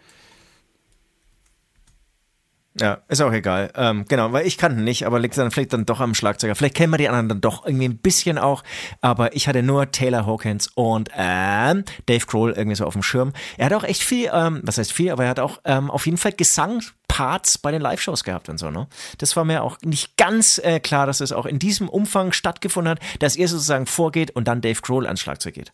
Ja, 2.80 3.00
ist 3.08 3.22
auch 3.22 3.32
egal. 3.32 3.72
Ähm, 3.76 4.06
genau, 4.08 4.32
weil 4.32 4.48
ich 4.48 4.58
kannte 4.58 4.82
nicht, 4.82 5.06
aber 5.06 5.20
liegt 5.20 5.38
dann 5.38 5.52
vielleicht 5.52 5.74
dann 5.74 5.86
doch 5.86 6.00
am 6.00 6.14
Schlagzeuger. 6.16 6.56
Vielleicht 6.56 6.76
kennen 6.76 6.94
wir 6.94 6.98
die 6.98 7.10
anderen 7.10 7.30
dann 7.30 7.42
doch 7.42 7.66
irgendwie 7.66 7.88
ein 7.88 7.98
bisschen 7.98 8.38
auch, 8.38 8.64
aber 9.02 9.36
ich 9.36 9.48
hatte 9.48 9.64
nur 9.64 9.92
Taylor 9.92 10.26
Hawkins 10.26 10.68
und 10.76 11.10
ähm, 11.16 11.84
Dave 12.06 12.26
Grohl 12.26 12.52
irgendwie 12.52 12.76
so 12.76 12.86
auf 12.86 12.94
dem 12.94 13.04
Schirm. 13.04 13.34
Er 13.58 13.68
hat 13.68 13.74
auch 13.74 13.84
echt 13.84 14.04
viel, 14.04 14.30
ähm, 14.34 14.62
was 14.64 14.78
heißt 14.78 14.94
viel, 14.94 15.12
aber 15.12 15.24
er 15.24 15.30
hat 15.30 15.40
auch 15.40 15.60
ähm, 15.66 15.92
auf 15.92 16.06
jeden 16.06 16.18
Fall 16.18 16.32
Gesangparts 16.32 17.58
bei 17.58 17.72
den 17.72 17.82
Live-Shows 17.82 18.24
gehabt 18.24 18.50
und 18.50 18.58
so, 18.58 18.70
ne? 18.72 18.88
Das 19.18 19.36
war 19.36 19.46
mir 19.46 19.64
auch 19.64 19.78
nicht 19.84 20.18
ganz 20.18 20.58
äh, 20.60 20.80
klar, 20.80 21.06
dass 21.06 21.20
es 21.20 21.32
auch 21.32 21.46
in 21.46 21.60
diesem 21.60 21.90
Umfang 21.90 22.32
stattgefunden 22.32 22.92
hat, 22.92 23.00
dass 23.20 23.36
er 23.36 23.48
sozusagen 23.48 23.86
vorgeht 23.86 24.32
und 24.32 24.48
dann 24.48 24.62
Dave 24.62 24.82
Grohl 24.82 25.06
ans 25.06 25.20
Schlagzeug 25.20 25.56
geht. 25.56 25.74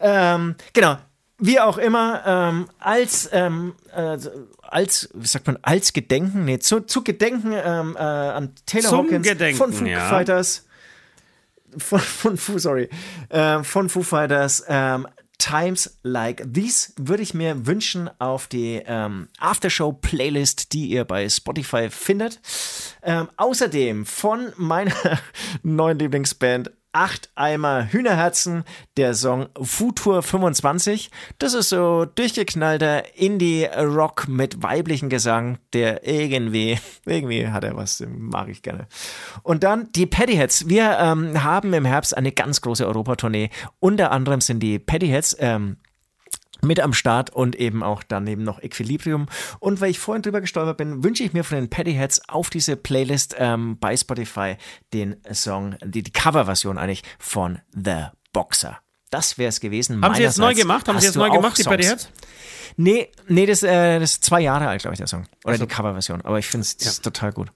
Ähm, 0.00 0.56
genau, 0.72 0.96
wie 1.38 1.60
auch 1.60 1.78
immer, 1.78 2.22
ähm, 2.26 2.68
als, 2.78 3.28
ähm, 3.32 3.74
äh, 3.92 4.18
als, 4.62 5.08
wie 5.14 5.26
sagt 5.26 5.46
man, 5.46 5.58
als 5.62 5.92
Gedenken, 5.92 6.44
nee, 6.44 6.58
zu, 6.58 6.80
zu 6.80 7.02
Gedenken 7.02 7.52
ähm, 7.52 7.96
äh, 7.96 8.00
an 8.00 8.54
Taylor 8.66 8.90
Zum 8.90 8.98
Hawkins 8.98 9.26
Gedenken, 9.26 9.58
von 9.58 9.72
Foo 9.72 9.84
ja. 9.84 10.08
Fighters, 10.08 10.66
von, 11.76 11.98
von 11.98 12.36
Foo, 12.36 12.58
sorry, 12.58 12.88
äh, 13.30 13.62
von 13.64 13.88
Foo 13.88 14.02
Fighters, 14.02 14.64
ähm, 14.68 15.08
Times 15.38 15.98
Like 16.02 16.46
These 16.54 16.92
würde 16.96 17.22
ich 17.22 17.34
mir 17.34 17.66
wünschen 17.66 18.08
auf 18.18 18.46
die 18.46 18.82
ähm, 18.86 19.28
Aftershow-Playlist, 19.38 20.72
die 20.72 20.86
ihr 20.86 21.04
bei 21.04 21.28
Spotify 21.28 21.90
findet. 21.90 22.40
Ähm, 23.02 23.28
außerdem 23.36 24.06
von 24.06 24.52
meiner 24.56 24.94
neuen 25.62 25.98
Lieblingsband 25.98 26.70
acht 26.94 27.30
Eimer 27.34 27.92
Hühnerherzen, 27.92 28.64
der 28.96 29.14
Song 29.14 29.48
Futur 29.60 30.22
25. 30.22 31.10
Das 31.38 31.52
ist 31.52 31.68
so 31.68 32.04
durchgeknallter 32.06 33.16
Indie-Rock 33.16 34.28
mit 34.28 34.62
weiblichen 34.62 35.10
Gesang, 35.10 35.58
der 35.72 36.06
irgendwie, 36.06 36.78
irgendwie 37.04 37.48
hat 37.48 37.64
er 37.64 37.76
was, 37.76 38.02
mag 38.08 38.48
ich 38.48 38.62
gerne. 38.62 38.86
Und 39.42 39.64
dann 39.64 39.90
die 39.92 40.06
Paddyheads. 40.06 40.68
Wir 40.68 40.98
ähm, 40.98 41.42
haben 41.42 41.74
im 41.74 41.84
Herbst 41.84 42.16
eine 42.16 42.32
ganz 42.32 42.60
große 42.60 42.86
Europatournee. 42.86 43.50
Unter 43.80 44.12
anderem 44.12 44.40
sind 44.40 44.60
die 44.60 44.78
Paddyheads 44.78 45.36
ähm, 45.40 45.76
mit 46.64 46.80
am 46.80 46.92
Start 46.92 47.30
und 47.30 47.56
eben 47.56 47.82
auch 47.82 48.02
daneben 48.02 48.42
noch 48.42 48.62
Equilibrium. 48.62 49.26
Und 49.60 49.80
weil 49.80 49.90
ich 49.90 49.98
vorhin 49.98 50.22
drüber 50.22 50.40
gestolpert 50.40 50.78
bin, 50.78 51.04
wünsche 51.04 51.22
ich 51.22 51.32
mir 51.32 51.44
von 51.44 51.58
den 51.58 51.70
Paddyheads 51.70 52.28
auf 52.28 52.50
diese 52.50 52.76
Playlist 52.76 53.36
ähm, 53.38 53.78
bei 53.78 53.96
Spotify 53.96 54.56
den 54.92 55.16
Song, 55.32 55.76
die, 55.84 56.02
die 56.02 56.12
Coverversion 56.12 56.78
eigentlich 56.78 57.02
von 57.18 57.58
The 57.72 58.06
Boxer. 58.32 58.78
Das 59.10 59.38
wäre 59.38 59.50
es 59.50 59.60
gewesen. 59.60 60.02
Haben 60.02 60.14
Sie 60.16 60.22
jetzt 60.22 60.38
neu 60.38 60.54
gemacht? 60.54 60.88
Haben 60.88 60.98
Sie 60.98 61.06
jetzt 61.06 61.16
neu 61.16 61.30
gemacht, 61.30 61.56
die 61.56 61.62
Paddyheads? 61.62 62.10
Nee, 62.76 63.08
nee, 63.28 63.46
das, 63.46 63.62
äh, 63.62 64.00
das 64.00 64.14
ist 64.14 64.24
zwei 64.24 64.40
Jahre 64.40 64.68
alt, 64.68 64.82
glaube 64.82 64.94
ich, 64.94 64.98
der 64.98 65.06
Song. 65.06 65.26
Oder 65.44 65.52
also. 65.52 65.66
die 65.66 65.72
Coverversion. 65.72 66.20
Aber 66.22 66.38
ich 66.38 66.46
finde 66.46 66.66
es 66.66 66.76
ja. 66.80 66.90
total 67.02 67.32
gut. 67.32 67.50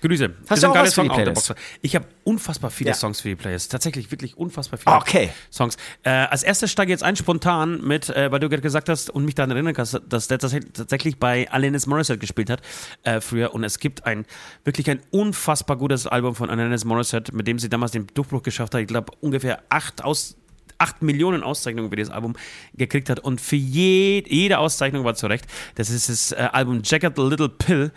Grüße. 0.00 0.30
Hast 0.48 0.62
du 0.62 0.68
auch 0.68 0.74
was 0.74 0.94
für 0.94 1.02
die 1.02 1.08
Playlist? 1.08 1.54
Ich 1.82 1.94
habe 1.94 2.06
unfassbar 2.24 2.70
viele 2.70 2.90
ja. 2.90 2.94
Songs 2.94 3.20
für 3.20 3.28
die 3.28 3.36
Playlist. 3.36 3.70
Tatsächlich 3.70 4.10
wirklich 4.10 4.36
unfassbar 4.36 4.78
viele 4.78 4.96
okay. 4.96 5.30
Songs. 5.52 5.76
Äh, 6.04 6.10
als 6.10 6.42
erstes 6.42 6.70
steige 6.70 6.90
ich 6.90 6.94
jetzt 6.94 7.02
ein 7.02 7.16
spontan 7.16 7.82
mit, 7.82 8.08
äh, 8.08 8.32
weil 8.32 8.40
du 8.40 8.48
gerade 8.48 8.62
gesagt 8.62 8.88
hast 8.88 9.10
und 9.10 9.24
mich 9.24 9.34
daran 9.34 9.50
erinnern 9.50 9.74
kannst, 9.74 10.00
dass 10.08 10.28
der 10.28 10.38
tatsächlich 10.38 11.18
bei 11.18 11.50
Alanis 11.50 11.86
Morissette 11.86 12.18
gespielt 12.18 12.48
hat 12.48 12.62
äh, 13.02 13.20
früher. 13.20 13.52
Und 13.52 13.64
es 13.64 13.78
gibt 13.78 14.06
ein 14.06 14.24
wirklich 14.64 14.88
ein 14.88 15.00
unfassbar 15.10 15.76
gutes 15.76 16.06
Album 16.06 16.34
von 16.34 16.48
Alanis 16.48 16.84
Morissette, 16.84 17.34
mit 17.34 17.46
dem 17.46 17.58
sie 17.58 17.68
damals 17.68 17.92
den 17.92 18.06
Durchbruch 18.06 18.42
geschafft 18.42 18.74
hat. 18.74 18.80
Ich 18.80 18.88
glaube 18.88 19.12
ungefähr 19.20 19.62
acht 19.68 20.02
aus 20.02 20.36
8 20.80 21.02
Millionen 21.02 21.42
Auszeichnungen 21.42 21.90
für 21.90 21.96
dieses 21.96 22.12
Album 22.12 22.34
gekriegt 22.74 23.10
hat 23.10 23.20
und 23.20 23.40
für 23.40 23.56
je, 23.56 24.24
jede 24.26 24.58
Auszeichnung 24.58 25.04
war 25.04 25.14
zurecht. 25.14 25.46
Das 25.74 25.90
ist 25.90 26.08
das 26.08 26.32
äh, 26.32 26.48
Album 26.52 26.80
Jacket 26.84 27.16
the 27.16 27.22
Little 27.22 27.48
Pill. 27.48 27.92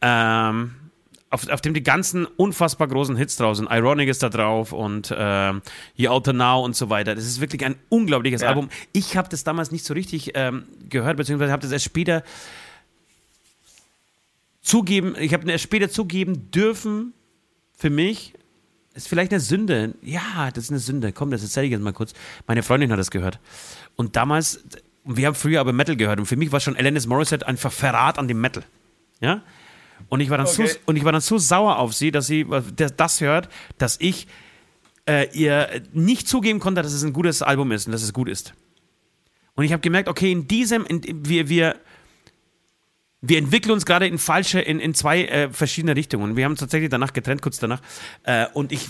Ähm, 0.00 0.72
auf, 1.30 1.48
auf, 1.48 1.62
dem 1.62 1.72
die 1.72 1.82
ganzen 1.82 2.26
unfassbar 2.26 2.88
großen 2.88 3.16
Hits 3.16 3.36
drauf 3.36 3.56
sind. 3.56 3.68
Ironic 3.70 4.08
ist 4.08 4.22
da 4.22 4.28
drauf 4.28 4.72
und 4.72 5.14
ähm, 5.16 5.62
You 5.94 6.10
Outer 6.10 6.34
Now 6.34 6.62
und 6.62 6.76
so 6.76 6.90
weiter. 6.90 7.14
Das 7.14 7.24
ist 7.24 7.40
wirklich 7.40 7.64
ein 7.64 7.76
unglaubliches 7.88 8.42
ja. 8.42 8.48
Album. 8.48 8.68
Ich 8.92 9.16
habe 9.16 9.30
das 9.30 9.42
damals 9.42 9.70
nicht 9.70 9.84
so 9.84 9.94
richtig 9.94 10.32
ähm, 10.34 10.64
gehört, 10.90 11.16
beziehungsweise 11.16 11.50
habe 11.50 11.62
das 11.62 11.72
erst 11.72 11.86
später 11.86 12.22
zugeben, 14.60 15.14
ich 15.18 15.32
habe 15.32 15.50
erst 15.50 15.64
später 15.64 15.88
zugeben 15.88 16.50
dürfen 16.50 17.14
für 17.74 17.90
mich, 17.90 18.34
ist 18.94 19.08
vielleicht 19.08 19.32
eine 19.32 19.40
Sünde. 19.40 19.94
Ja, 20.02 20.50
das 20.52 20.64
ist 20.64 20.70
eine 20.70 20.78
Sünde. 20.78 21.12
Komm, 21.12 21.30
das 21.30 21.42
erzähle 21.42 21.66
ich 21.66 21.72
jetzt 21.72 21.82
mal 21.82 21.92
kurz. 21.92 22.12
Meine 22.46 22.62
Freundin 22.62 22.90
hat 22.92 22.98
das 22.98 23.10
gehört. 23.10 23.38
Und 23.96 24.16
damals, 24.16 24.64
wir 25.04 25.26
haben 25.26 25.34
früher 25.34 25.60
aber 25.60 25.72
Metal 25.72 25.96
gehört 25.96 26.18
und 26.18 26.26
für 26.26 26.36
mich 26.36 26.52
war 26.52 26.60
schon 26.60 26.76
Alanis 26.76 27.06
Morissette 27.06 27.46
einfach 27.46 27.72
Verrat 27.72 28.18
an 28.18 28.28
dem 28.28 28.40
Metal. 28.40 28.64
Ja? 29.20 29.42
Und 30.08 30.20
ich 30.20 30.30
war 30.30 30.38
dann, 30.38 30.46
Okay. 30.46 30.66
so, 30.66 30.74
und 30.86 30.96
ich 30.96 31.04
war 31.04 31.12
dann 31.12 31.20
so 31.20 31.38
sauer 31.38 31.78
auf 31.78 31.94
sie, 31.94 32.10
dass 32.10 32.26
sie 32.26 32.46
das, 32.76 32.96
das 32.96 33.20
hört, 33.20 33.48
dass 33.78 33.96
ich 34.00 34.26
äh, 35.08 35.28
ihr 35.32 35.82
nicht 35.92 36.28
zugeben 36.28 36.60
konnte, 36.60 36.82
dass 36.82 36.92
es 36.92 37.02
ein 37.02 37.12
gutes 37.12 37.42
Album 37.42 37.72
ist 37.72 37.86
und 37.86 37.92
dass 37.92 38.02
es 38.02 38.12
gut 38.12 38.28
ist. 38.28 38.54
Und 39.54 39.64
ich 39.64 39.72
habe 39.72 39.80
gemerkt, 39.80 40.08
okay, 40.08 40.32
in 40.32 40.48
diesem, 40.48 40.84
in, 40.86 41.02
wir, 41.26 41.48
wir, 41.48 41.76
wir 43.22 43.38
entwickeln 43.38 43.72
uns 43.72 43.86
gerade 43.86 44.06
in 44.06 44.18
falsche, 44.18 44.60
in, 44.60 44.80
in 44.80 44.94
zwei 44.94 45.24
äh, 45.24 45.50
verschiedene 45.50 45.94
Richtungen. 45.94 46.36
Wir 46.36 46.44
haben 46.44 46.56
tatsächlich 46.56 46.90
danach 46.90 47.12
getrennt, 47.12 47.40
kurz 47.40 47.58
danach. 47.58 47.80
Äh, 48.24 48.46
und 48.52 48.72
ich 48.72 48.88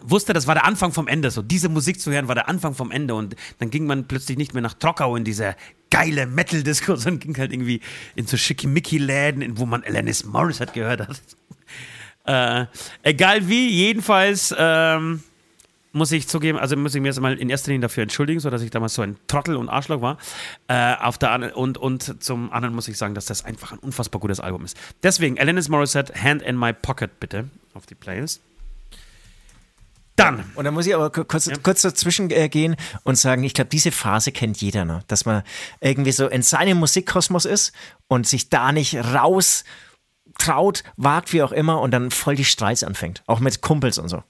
wusste, 0.00 0.34
das 0.34 0.46
war 0.46 0.54
der 0.54 0.66
Anfang 0.66 0.92
vom 0.92 1.08
Ende. 1.08 1.30
So, 1.30 1.40
diese 1.40 1.70
Musik 1.70 2.00
zu 2.00 2.12
hören 2.12 2.28
war 2.28 2.34
der 2.34 2.48
Anfang 2.48 2.74
vom 2.74 2.90
Ende. 2.90 3.14
Und 3.14 3.34
dann 3.58 3.70
ging 3.70 3.86
man 3.86 4.06
plötzlich 4.06 4.36
nicht 4.36 4.52
mehr 4.52 4.62
nach 4.62 4.74
Trockau 4.74 5.16
in 5.16 5.24
diese 5.24 5.56
geile 5.90 6.26
Metal-Disco, 6.26 6.96
sondern 6.96 7.20
ging 7.20 7.38
halt 7.38 7.52
irgendwie 7.52 7.80
in 8.14 8.26
so 8.26 8.36
Schickimicki-Läden, 8.36 9.58
wo 9.58 9.64
man 9.64 9.82
Alanis 9.84 10.24
Morissette 10.24 10.72
gehört 10.72 11.00
hat. 11.00 11.20
Äh, 12.26 12.66
egal 13.04 13.48
wie, 13.48 13.70
jedenfalls 13.70 14.54
ähm, 14.58 15.22
muss 15.92 16.12
ich 16.12 16.28
zugeben, 16.28 16.58
also 16.58 16.76
muss 16.76 16.94
ich 16.94 17.00
mir 17.00 17.08
jetzt 17.08 17.20
mal 17.20 17.36
in 17.38 17.48
erster 17.50 17.70
Linie 17.70 17.82
dafür 17.82 18.02
entschuldigen, 18.02 18.40
so 18.40 18.50
dass 18.50 18.62
ich 18.62 18.70
damals 18.70 18.94
so 18.94 19.02
ein 19.02 19.16
Trottel 19.26 19.56
und 19.56 19.68
Arschloch 19.68 20.00
war. 20.02 20.18
Äh, 20.68 20.94
auf 20.96 21.18
der 21.18 21.56
und, 21.56 21.78
und 21.78 22.22
zum 22.22 22.52
anderen 22.52 22.74
muss 22.74 22.88
ich 22.88 22.98
sagen, 22.98 23.14
dass 23.14 23.26
das 23.26 23.44
einfach 23.44 23.72
ein 23.72 23.78
unfassbar 23.78 24.20
gutes 24.20 24.38
Album 24.40 24.64
ist. 24.64 24.76
Deswegen, 25.02 25.38
Alanis 25.38 25.68
Morissette, 25.68 26.12
Hand 26.14 26.42
in 26.42 26.58
My 26.58 26.72
Pocket, 26.72 27.18
bitte, 27.20 27.48
auf 27.74 27.86
die 27.86 27.94
Playlist. 27.94 28.40
Dann, 30.16 30.44
Und 30.56 30.64
dann 30.64 30.74
muss 30.74 30.84
ich 30.86 30.94
aber 30.96 31.10
ku- 31.10 31.22
kurz, 31.24 31.48
kurz 31.62 31.82
dazwischen 31.82 32.28
äh, 32.32 32.48
gehen 32.48 32.74
und 33.04 33.14
sagen, 33.16 33.44
ich 33.44 33.54
glaube, 33.54 33.70
diese 33.70 33.92
Phase 33.92 34.32
kennt 34.32 34.60
jeder 34.60 34.84
noch, 34.84 35.04
dass 35.04 35.24
man 35.26 35.44
irgendwie 35.80 36.10
so 36.10 36.26
in 36.26 36.42
seinem 36.42 36.78
Musikkosmos 36.78 37.44
ist 37.44 37.72
und 38.08 38.26
sich 38.26 38.50
da 38.50 38.72
nicht 38.72 38.96
raus 38.96 39.62
traut, 40.36 40.82
wagt, 40.96 41.32
wie 41.32 41.40
auch 41.42 41.52
immer, 41.52 41.80
und 41.80 41.92
dann 41.92 42.10
voll 42.10 42.34
die 42.34 42.44
Streits 42.44 42.82
anfängt. 42.82 43.22
Auch 43.26 43.38
mit 43.38 43.60
Kumpels 43.62 43.98
und 43.98 44.08
so. 44.08 44.24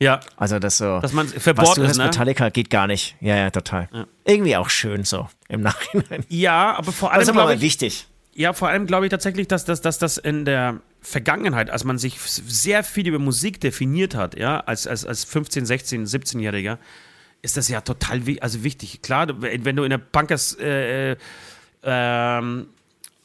Ja, 0.00 0.20
Also 0.36 0.58
das 0.58 0.78
so. 0.78 0.98
Dass 1.00 1.12
man 1.12 1.32
was 1.32 1.42
verbohrt 1.42 1.76
du 1.76 1.82
ist, 1.82 1.98
ne? 1.98 2.04
Metallica 2.04 2.48
geht 2.48 2.70
gar 2.70 2.86
nicht. 2.86 3.16
Ja, 3.20 3.36
ja, 3.36 3.50
total. 3.50 3.88
Irgendwie 4.24 4.56
auch 4.56 4.70
schön 4.70 5.04
so 5.04 5.28
im 5.48 5.60
Nachhinein. 5.60 6.24
ja, 6.28 6.74
aber 6.76 6.90
vor 6.90 7.12
allem 7.12 7.20
Das 7.20 7.28
ist 7.28 7.36
aber 7.36 7.54
ich, 7.54 7.60
wichtig. 7.60 8.06
Ja, 8.34 8.52
vor 8.54 8.68
allem 8.68 8.86
glaube 8.86 9.06
ich 9.06 9.10
tatsächlich, 9.10 9.46
dass 9.48 9.64
das 9.64 9.82
dass, 9.82 9.98
dass 9.98 10.16
in 10.16 10.44
der 10.44 10.80
Vergangenheit, 11.02 11.70
als 11.70 11.84
man 11.84 11.98
sich 11.98 12.18
sehr 12.20 12.82
viel 12.82 13.08
über 13.08 13.18
Musik 13.18 13.60
definiert 13.60 14.14
hat, 14.14 14.38
ja, 14.38 14.60
als, 14.60 14.86
als, 14.86 15.04
als 15.04 15.24
15, 15.24 15.66
16, 15.66 16.06
17-Jähriger, 16.06 16.78
ist 17.42 17.56
das 17.56 17.68
ja 17.68 17.80
total 17.80 18.22
also 18.40 18.64
wichtig. 18.64 19.02
Klar, 19.02 19.28
wenn 19.40 19.76
du 19.76 19.82
in 19.84 19.90
der 19.90 19.98
Punkers 19.98 20.56
äh, 20.58 21.12
äh, 21.12 21.16
ähm, 21.82 22.68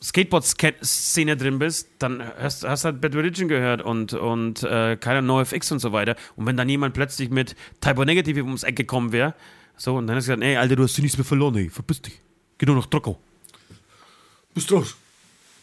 Skateboard-Szene 0.05 1.35
drin 1.35 1.57
bist, 1.57 1.89
dann 1.97 2.23
hast 2.39 2.63
du 2.63 2.67
halt 2.67 3.01
Bad 3.01 3.15
Religion 3.15 3.47
gehört 3.47 3.81
und, 3.81 4.13
und 4.13 4.61
äh, 4.63 4.97
keiner 4.97 5.21
NoFX 5.23 5.71
und 5.71 5.79
so 5.79 5.91
weiter. 5.91 6.15
Und 6.35 6.45
wenn 6.45 6.55
dann 6.55 6.69
jemand 6.69 6.93
plötzlich 6.93 7.31
mit 7.31 7.55
Typo 7.81 8.05
Negative 8.05 8.43
ums 8.43 8.63
Eck 8.63 8.75
gekommen 8.75 9.11
wäre, 9.11 9.33
so, 9.77 9.95
und 9.95 10.07
dann 10.07 10.15
hast 10.15 10.27
du 10.27 10.31
gesagt, 10.33 10.43
ey, 10.43 10.57
Alter, 10.57 10.75
du 10.75 10.83
hast 10.83 10.95
dir 10.95 11.01
nichts 11.01 11.17
mehr 11.17 11.25
verloren, 11.25 11.55
ey, 11.55 11.69
verpiss 11.69 12.01
dich. 12.03 12.21
Geh 12.57 12.65
nur 12.65 12.75
nach 12.75 12.85
Trockau. 12.85 13.19
Bist 14.53 14.71
raus. 14.71 14.95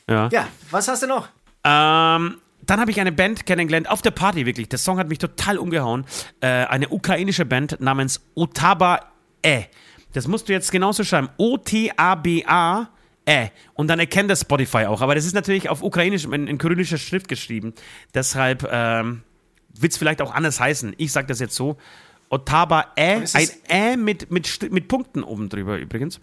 Ja. 0.08 0.28
Ja, 0.30 0.48
was 0.70 0.88
hast 0.88 1.04
du 1.04 1.06
noch? 1.06 1.28
Ähm, 1.64 2.36
dann 2.66 2.80
habe 2.80 2.90
ich 2.90 3.00
eine 3.00 3.12
Band 3.12 3.46
kennengelernt, 3.46 3.88
auf 3.88 4.02
der 4.02 4.10
Party 4.10 4.44
wirklich. 4.44 4.68
Der 4.68 4.78
Song 4.78 4.98
hat 4.98 5.08
mich 5.08 5.18
total 5.18 5.56
umgehauen. 5.56 6.04
Äh, 6.40 6.48
eine 6.48 6.88
ukrainische 6.88 7.44
Band 7.44 7.80
namens 7.80 8.20
Otaba 8.34 9.12
E. 9.42 9.64
Das 10.12 10.28
musst 10.28 10.48
du 10.48 10.52
jetzt 10.52 10.70
genauso 10.72 11.04
schreiben. 11.04 11.28
O-T-A-B-A 11.38 12.88
E. 13.26 13.48
Und 13.74 13.88
dann 13.88 13.98
erkennt 14.00 14.30
das 14.30 14.40
Spotify 14.40 14.86
auch. 14.86 15.00
Aber 15.00 15.14
das 15.14 15.24
ist 15.24 15.34
natürlich 15.34 15.68
auf 15.68 15.82
ukrainisch, 15.82 16.24
in, 16.24 16.46
in 16.48 16.58
kyrillischer 16.58 16.98
Schrift 16.98 17.28
geschrieben. 17.28 17.72
Deshalb 18.14 18.68
ähm, 18.70 19.22
wird 19.78 19.92
es 19.92 19.98
vielleicht 19.98 20.20
auch 20.22 20.34
anders 20.34 20.58
heißen. 20.60 20.94
Ich 20.98 21.12
sage 21.12 21.26
das 21.28 21.38
jetzt 21.40 21.54
so. 21.54 21.76
Otaba 22.30 22.80
ist 22.96 23.36
Ein 23.36 23.42
es- 23.44 23.58
Ä 23.68 23.96
mit, 23.96 24.30
mit, 24.30 24.72
mit 24.72 24.88
Punkten 24.88 25.22
oben 25.22 25.48
drüber 25.48 25.78
übrigens. 25.78 26.20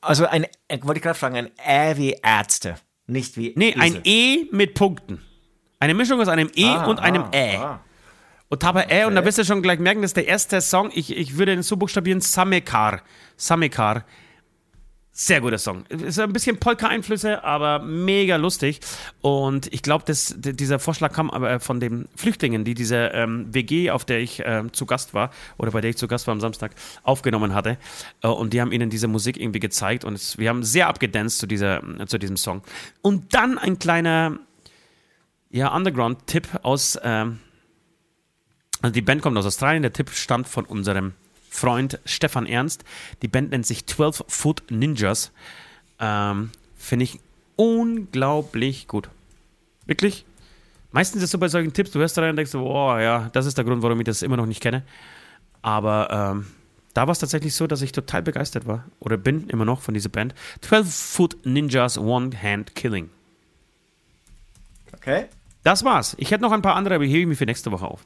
Also 0.00 0.26
ein, 0.26 0.44
äh, 0.68 0.78
wollte 0.82 0.98
ich 0.98 1.02
gerade 1.02 1.18
fragen, 1.18 1.36
ein 1.36 1.50
Ä 1.58 1.96
wie 1.96 2.16
Ärzte, 2.22 2.76
nicht 3.06 3.36
wie 3.36 3.52
Nee, 3.56 3.74
ein 3.74 3.92
Esel. 3.92 4.00
E 4.04 4.44
mit 4.52 4.74
Punkten. 4.74 5.22
Eine 5.78 5.94
Mischung 5.94 6.20
aus 6.20 6.28
einem 6.28 6.50
E 6.54 6.64
Ah, 6.66 6.86
und 6.86 7.00
einem 7.00 7.22
ah, 7.22 7.30
Ä. 7.32 7.56
ah. 7.56 7.80
Otaba 8.48 8.82
Ä, 8.88 9.06
und 9.06 9.14
da 9.16 9.24
wirst 9.24 9.38
du 9.38 9.44
schon 9.44 9.62
gleich 9.62 9.78
merken, 9.80 10.02
das 10.02 10.10
ist 10.10 10.16
der 10.16 10.28
erste 10.28 10.60
Song. 10.60 10.90
Ich, 10.94 11.16
ich 11.16 11.36
würde 11.38 11.52
ihn 11.52 11.62
so 11.62 11.76
buchstabieren: 11.76 12.20
Samekar. 12.20 13.02
Samekar. 13.36 14.04
Sehr 15.18 15.40
guter 15.40 15.56
Song. 15.56 15.86
Ist 15.86 16.20
ein 16.20 16.30
bisschen 16.34 16.58
Polka-Einflüsse, 16.58 17.42
aber 17.42 17.78
mega 17.78 18.36
lustig. 18.36 18.80
Und 19.22 19.72
ich 19.72 19.80
glaube, 19.80 20.04
dieser 20.04 20.78
Vorschlag 20.78 21.14
kam 21.14 21.30
aber 21.30 21.58
von 21.58 21.80
den 21.80 22.06
Flüchtlingen, 22.14 22.64
die 22.64 22.74
diese 22.74 22.96
ähm, 23.14 23.46
WG, 23.50 23.90
auf 23.90 24.04
der 24.04 24.18
ich 24.18 24.42
ähm, 24.44 24.74
zu 24.74 24.84
Gast 24.84 25.14
war, 25.14 25.30
oder 25.56 25.70
bei 25.70 25.80
der 25.80 25.88
ich 25.88 25.96
zu 25.96 26.06
Gast 26.06 26.26
war 26.26 26.32
am 26.32 26.40
Samstag, 26.40 26.72
aufgenommen 27.02 27.54
hatte. 27.54 27.78
Äh, 28.20 28.28
und 28.28 28.52
die 28.52 28.60
haben 28.60 28.72
ihnen 28.72 28.90
diese 28.90 29.08
Musik 29.08 29.40
irgendwie 29.40 29.58
gezeigt. 29.58 30.04
Und 30.04 30.12
es, 30.12 30.36
wir 30.36 30.50
haben 30.50 30.62
sehr 30.62 30.86
abgedanced 30.86 31.38
zu, 31.38 31.46
dieser, 31.46 31.82
zu 32.06 32.18
diesem 32.18 32.36
Song. 32.36 32.60
Und 33.00 33.32
dann 33.32 33.56
ein 33.56 33.78
kleiner 33.78 34.38
ja, 35.48 35.74
Underground-Tipp 35.74 36.60
aus. 36.62 36.98
Ähm, 37.02 37.38
also 38.82 38.92
die 38.92 39.00
Band 39.00 39.22
kommt 39.22 39.38
aus 39.38 39.46
Australien, 39.46 39.80
der 39.80 39.94
Tipp 39.94 40.10
stammt 40.10 40.46
von 40.46 40.66
unserem 40.66 41.14
Freund 41.56 41.98
Stefan 42.04 42.46
Ernst. 42.46 42.84
Die 43.22 43.28
Band 43.28 43.50
nennt 43.50 43.66
sich 43.66 43.86
12 43.86 44.24
Foot 44.28 44.70
Ninjas. 44.70 45.32
Ähm, 45.98 46.50
Finde 46.76 47.04
ich 47.04 47.18
unglaublich 47.56 48.86
gut. 48.86 49.08
Wirklich. 49.86 50.26
Meistens 50.92 51.22
ist 51.22 51.24
es 51.24 51.30
so 51.32 51.38
bei 51.38 51.48
solchen 51.48 51.72
Tipps, 51.72 51.90
du 51.90 51.98
hörst 51.98 52.16
da 52.16 52.22
rein 52.22 52.30
und 52.30 52.36
denkst, 52.36 52.52
so, 52.52 52.64
oh 52.64 52.98
ja, 52.98 53.30
das 53.32 53.46
ist 53.46 53.58
der 53.58 53.64
Grund, 53.64 53.82
warum 53.82 53.98
ich 54.00 54.04
das 54.04 54.22
immer 54.22 54.36
noch 54.36 54.46
nicht 54.46 54.62
kenne. 54.62 54.82
Aber 55.62 56.08
ähm, 56.10 56.46
da 56.94 57.06
war 57.06 57.12
es 57.12 57.18
tatsächlich 57.18 57.54
so, 57.54 57.66
dass 57.66 57.82
ich 57.82 57.92
total 57.92 58.22
begeistert 58.22 58.66
war. 58.66 58.84
Oder 59.00 59.16
bin 59.16 59.48
immer 59.48 59.64
noch 59.64 59.80
von 59.80 59.94
dieser 59.94 60.08
Band. 60.08 60.34
12 60.60 60.94
Foot 60.94 61.36
Ninjas 61.44 61.98
One 61.98 62.30
Hand 62.40 62.74
Killing. 62.74 63.10
Okay. 64.94 65.26
Das 65.64 65.84
war's. 65.84 66.14
Ich 66.18 66.30
hätte 66.30 66.42
noch 66.42 66.52
ein 66.52 66.62
paar 66.62 66.76
andere, 66.76 66.94
aber 66.94 67.04
hebe 67.04 67.18
ich 67.18 67.26
mir 67.26 67.36
für 67.36 67.46
nächste 67.46 67.72
Woche 67.72 67.86
auf. 67.86 68.04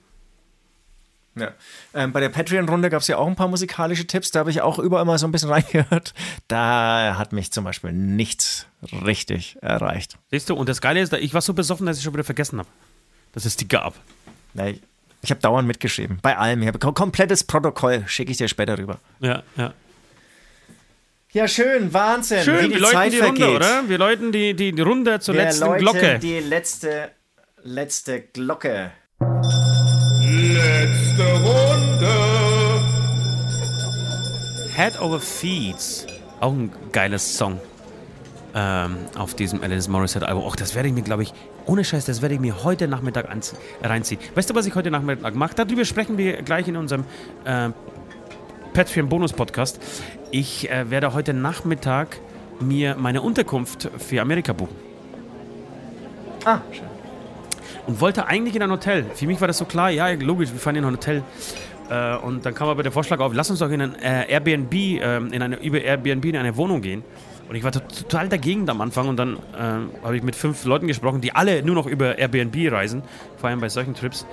Ja. 1.36 1.52
Ähm, 1.94 2.12
bei 2.12 2.20
der 2.20 2.28
Patreon-Runde 2.28 2.90
gab 2.90 3.02
es 3.02 3.08
ja 3.08 3.16
auch 3.16 3.26
ein 3.26 3.36
paar 3.36 3.46
musikalische 3.48 4.06
Tipps. 4.06 4.30
Da 4.32 4.40
habe 4.40 4.50
ich 4.50 4.62
auch 4.62 4.78
überall 4.78 5.04
mal 5.04 5.16
so 5.18 5.26
ein 5.26 5.32
bisschen 5.32 5.50
reingehört. 5.52 6.12
Da 6.48 7.14
hat 7.18 7.32
mich 7.32 7.52
zum 7.52 7.64
Beispiel 7.64 7.92
nichts 7.92 8.66
richtig 9.06 9.56
erreicht. 9.62 10.16
Siehst 10.30 10.50
du, 10.50 10.54
und 10.54 10.68
das 10.68 10.80
Geile 10.80 11.00
ist, 11.00 11.12
ich 11.12 11.32
war 11.34 11.40
so 11.40 11.54
besoffen, 11.54 11.86
dass 11.86 11.98
ich 11.98 12.04
schon 12.04 12.12
wieder 12.14 12.24
vergessen 12.24 12.58
habe, 12.58 12.68
dass 13.32 13.44
es 13.44 13.56
die 13.56 13.68
gab. 13.68 13.94
Ja, 14.54 14.66
Ich, 14.66 14.80
ich 15.22 15.30
habe 15.30 15.40
dauernd 15.40 15.68
mitgeschrieben. 15.68 16.18
Bei 16.20 16.36
allem. 16.36 16.62
Ich 16.62 16.68
habe 16.68 16.78
kom 16.78 16.94
komplettes 16.94 17.44
Protokoll. 17.44 18.02
Schicke 18.08 18.32
ich 18.32 18.38
dir 18.38 18.48
später 18.48 18.76
rüber. 18.78 18.98
Ja, 19.20 19.42
ja. 19.56 19.72
Ja, 21.32 21.46
schön. 21.46 21.92
Wahnsinn. 21.94 22.42
Schön, 22.42 22.64
wie 22.64 22.68
die 22.68 22.74
wir 22.74 22.80
läuten 22.80 22.94
Zeit 22.96 23.12
die 23.12 23.18
Runde, 23.20 23.40
vergeht. 23.40 23.56
oder? 23.56 23.88
Wir 23.88 23.98
läuten 23.98 24.32
die, 24.32 24.54
die, 24.54 24.72
die 24.72 24.82
Runde 24.82 25.20
zur 25.20 25.34
Wir 25.36 25.44
letzten 25.44 25.64
läuten 25.66 25.78
Glocke. 25.80 26.18
die 26.18 26.40
letzte, 26.40 27.12
letzte 27.62 28.20
Glocke. 28.20 28.90
Letzte 30.70 31.24
Runde. 31.24 32.14
Head 34.76 35.00
Over 35.00 35.18
Feet. 35.18 36.06
Auch 36.38 36.52
ein 36.52 36.70
geiles 36.92 37.36
Song. 37.36 37.58
Ähm, 38.54 38.98
auf 39.18 39.34
diesem 39.34 39.62
Alanis 39.62 39.88
Morissette 39.88 40.28
Album. 40.28 40.44
Och, 40.44 40.54
das 40.54 40.76
werde 40.76 40.88
ich 40.88 40.94
mir, 40.94 41.02
glaube 41.02 41.24
ich, 41.24 41.34
ohne 41.66 41.82
Scheiß, 41.82 42.04
das 42.04 42.22
werde 42.22 42.36
ich 42.36 42.40
mir 42.40 42.62
heute 42.62 42.86
Nachmittag 42.86 43.26
reinziehen. 43.82 44.20
Weißt 44.36 44.48
du, 44.48 44.54
was 44.54 44.64
ich 44.66 44.74
heute 44.76 44.92
Nachmittag 44.92 45.34
mache? 45.34 45.56
Darüber 45.56 45.84
sprechen 45.84 46.16
wir 46.18 46.40
gleich 46.42 46.68
in 46.68 46.76
unserem 46.76 47.04
äh, 47.44 47.70
Patreon 48.72 49.08
Bonus 49.08 49.32
Podcast. 49.32 49.80
Ich 50.30 50.70
äh, 50.70 50.88
werde 50.88 51.12
heute 51.14 51.34
Nachmittag 51.34 52.20
mir 52.60 52.94
meine 52.94 53.22
Unterkunft 53.22 53.90
für 53.98 54.20
Amerika 54.22 54.52
buchen. 54.52 54.76
Ah, 56.44 56.60
schön. 56.70 56.99
Und 57.90 58.00
wollte 58.00 58.26
eigentlich 58.28 58.54
in 58.54 58.62
ein 58.62 58.70
Hotel. 58.70 59.04
Für 59.14 59.26
mich 59.26 59.40
war 59.40 59.48
das 59.48 59.58
so 59.58 59.64
klar, 59.64 59.90
ja, 59.90 60.08
logisch, 60.12 60.52
wir 60.52 60.60
fahren 60.60 60.76
in 60.76 60.84
ein 60.84 60.92
Hotel. 60.92 61.24
Äh, 61.90 62.16
und 62.18 62.46
dann 62.46 62.54
kam 62.54 62.68
aber 62.68 62.84
der 62.84 62.92
Vorschlag 62.92 63.18
auf, 63.18 63.32
lass 63.34 63.50
uns 63.50 63.58
doch 63.58 63.70
in 63.70 63.82
ein 63.82 63.94
äh, 63.96 64.30
Airbnb, 64.30 64.72
ähm, 64.72 65.32
in 65.32 65.42
eine, 65.42 65.56
über 65.56 65.80
Airbnb 65.80 66.24
in 66.26 66.36
eine 66.36 66.56
Wohnung 66.56 66.82
gehen. 66.82 67.02
Und 67.48 67.56
ich 67.56 67.64
war 67.64 67.72
to- 67.72 67.80
total 67.80 68.28
dagegen 68.28 68.70
am 68.70 68.80
Anfang 68.80 69.08
und 69.08 69.16
dann 69.16 69.34
äh, 69.34 70.04
habe 70.04 70.16
ich 70.16 70.22
mit 70.22 70.36
fünf 70.36 70.64
Leuten 70.66 70.86
gesprochen, 70.86 71.20
die 71.20 71.34
alle 71.34 71.64
nur 71.64 71.74
noch 71.74 71.86
über 71.86 72.16
Airbnb 72.16 72.70
reisen, 72.70 73.02
vor 73.38 73.50
allem 73.50 73.60
bei 73.60 73.68
solchen 73.68 73.94
Trips, 73.96 74.24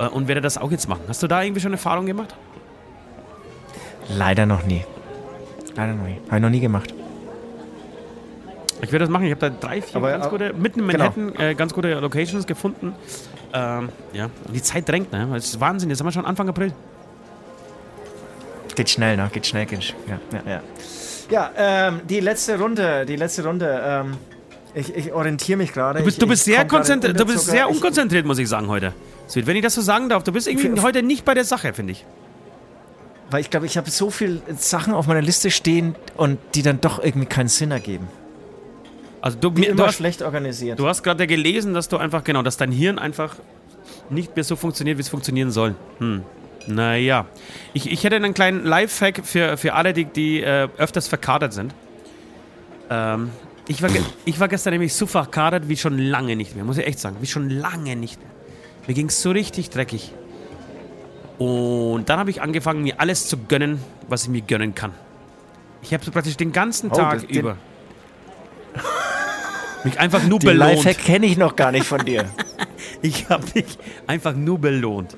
äh, 0.00 0.06
und 0.08 0.26
werde 0.26 0.40
das 0.40 0.58
auch 0.58 0.72
jetzt 0.72 0.88
machen. 0.88 1.02
Hast 1.06 1.22
du 1.22 1.28
da 1.28 1.40
irgendwie 1.40 1.60
schon 1.60 1.70
Erfahrung 1.70 2.06
gemacht? 2.06 2.34
Leider 4.08 4.44
noch 4.44 4.66
nie. 4.66 4.84
Leider 5.76 5.94
noch 5.94 6.04
nie. 6.04 6.16
Habe 6.26 6.36
ich 6.36 6.42
noch 6.42 6.50
nie 6.50 6.60
gemacht. 6.60 6.92
Ich 8.84 8.92
werde 8.92 9.04
das 9.04 9.10
machen. 9.10 9.24
Ich 9.24 9.32
habe 9.32 9.40
da 9.40 9.50
drei, 9.50 9.82
vier 9.82 9.96
Aber, 9.96 10.10
ganz 10.10 10.26
äh, 10.26 10.28
gute, 10.30 10.52
mitten 10.52 10.80
in 10.80 10.86
Manhattan, 10.86 11.34
äh, 11.36 11.54
ganz 11.54 11.74
gute 11.74 11.94
Locations 11.94 12.46
gefunden. 12.46 12.94
Ähm, 13.52 13.88
ja, 14.12 14.24
und 14.46 14.54
die 14.54 14.62
Zeit 14.62 14.88
drängt, 14.88 15.12
ne? 15.12 15.28
Es 15.36 15.46
ist 15.46 15.60
Wahnsinn, 15.60 15.90
jetzt 15.90 16.00
haben 16.00 16.06
wir 16.06 16.12
schon 16.12 16.26
Anfang 16.26 16.48
April. 16.48 16.72
Geht 18.74 18.90
schnell, 18.90 19.16
ne? 19.16 19.28
Geht 19.32 19.46
schnell, 19.46 19.66
geht 19.66 19.84
schnell. 19.84 20.00
Ja, 20.08 20.38
ja, 20.44 20.50
ja. 20.50 20.62
Ja, 21.30 21.88
ähm, 21.88 22.00
die 22.08 22.20
letzte 22.20 22.58
Runde, 22.58 23.06
die 23.06 23.16
letzte 23.16 23.44
Runde. 23.44 23.80
Ähm, 23.84 24.16
Ich, 24.76 24.92
ich 24.92 25.12
orientiere 25.12 25.56
mich 25.58 25.72
gerade. 25.72 26.00
Du 26.00 26.04
bist, 26.04 26.16
ich, 26.16 26.20
du 26.20 26.26
bist 26.26 26.44
sehr 26.44 26.64
konzentriert, 26.66 27.18
du 27.18 27.24
bist 27.24 27.46
sehr 27.46 27.68
unkonzentriert, 27.68 28.26
muss 28.26 28.38
ich 28.40 28.48
sagen, 28.48 28.66
heute. 28.66 28.92
Wenn 29.32 29.54
ich 29.54 29.62
das 29.62 29.74
so 29.74 29.80
sagen 29.82 30.08
darf, 30.08 30.24
du 30.24 30.32
bist 30.32 30.48
irgendwie 30.48 30.80
heute 30.80 31.04
nicht 31.04 31.24
bei 31.24 31.32
der 31.32 31.44
Sache, 31.44 31.72
finde 31.72 31.92
ich. 31.92 32.04
Weil 33.30 33.40
ich 33.40 33.50
glaube, 33.50 33.66
ich 33.66 33.76
habe 33.76 33.88
so 33.88 34.10
viele 34.10 34.42
Sachen 34.58 34.92
auf 34.92 35.06
meiner 35.06 35.22
Liste 35.22 35.52
stehen 35.52 35.94
und 36.16 36.38
die 36.56 36.62
dann 36.62 36.80
doch 36.80 36.98
irgendwie 37.02 37.26
keinen 37.26 37.48
Sinn 37.48 37.70
ergeben. 37.70 38.08
Also 39.24 39.38
du, 39.40 39.48
mir, 39.52 39.64
du 39.68 39.70
immer 39.70 39.86
hast, 39.86 39.94
schlecht 39.96 40.20
organisiert. 40.20 40.78
du 40.78 40.86
hast 40.86 41.02
gerade 41.02 41.26
gelesen, 41.26 41.72
dass 41.72 41.88
du 41.88 41.96
einfach, 41.96 42.24
genau, 42.24 42.42
dass 42.42 42.58
dein 42.58 42.70
Hirn 42.70 42.98
einfach 42.98 43.36
nicht 44.10 44.36
mehr 44.36 44.44
so 44.44 44.54
funktioniert, 44.54 44.98
wie 44.98 45.00
es 45.00 45.08
funktionieren 45.08 45.50
soll. 45.50 45.74
Hm. 45.98 46.24
Naja. 46.66 47.24
Ich, 47.72 47.90
ich 47.90 48.04
hätte 48.04 48.16
einen 48.16 48.34
kleinen 48.34 48.66
Lifehack 48.66 49.22
für, 49.24 49.56
für 49.56 49.72
alle, 49.72 49.94
die, 49.94 50.04
die 50.04 50.42
äh, 50.42 50.68
öfters 50.76 51.08
verkadert 51.08 51.54
sind. 51.54 51.74
Ähm, 52.90 53.30
ich, 53.66 53.80
war 53.82 53.88
ich 54.26 54.40
war 54.40 54.48
gestern 54.48 54.74
nämlich 54.74 54.92
so 54.92 55.06
verkadert 55.06 55.70
wie 55.70 55.78
schon 55.78 55.96
lange 55.96 56.36
nicht 56.36 56.54
mehr, 56.54 56.66
muss 56.66 56.76
ich 56.76 56.86
echt 56.86 56.98
sagen. 56.98 57.16
Wie 57.22 57.26
schon 57.26 57.48
lange 57.48 57.96
nicht 57.96 58.20
mehr. 58.20 58.28
Mir 58.86 58.92
ging 58.92 59.06
es 59.06 59.22
so 59.22 59.30
richtig 59.30 59.70
dreckig. 59.70 60.12
Und 61.38 62.10
dann 62.10 62.18
habe 62.18 62.28
ich 62.28 62.42
angefangen, 62.42 62.82
mir 62.82 63.00
alles 63.00 63.26
zu 63.26 63.38
gönnen, 63.38 63.80
was 64.06 64.24
ich 64.24 64.28
mir 64.28 64.42
gönnen 64.42 64.74
kann. 64.74 64.92
Ich 65.80 65.94
habe 65.94 66.04
so 66.04 66.10
praktisch 66.10 66.36
den 66.36 66.52
ganzen 66.52 66.90
Oh, 66.90 66.94
Tag 66.94 67.26
den- 67.26 67.30
über 67.38 67.56
mich 69.84 69.98
einfach 70.00 70.22
nur 70.24 70.38
Den 70.38 70.50
belohnt. 70.50 70.76
Lifehack 70.76 70.98
kenne 70.98 71.26
ich 71.26 71.36
noch 71.36 71.56
gar 71.56 71.72
nicht 71.72 71.86
von 71.86 72.04
dir. 72.04 72.24
Ich 73.00 73.28
habe 73.28 73.44
mich 73.54 73.78
einfach 74.06 74.34
nur 74.34 74.58
belohnt. 74.58 75.16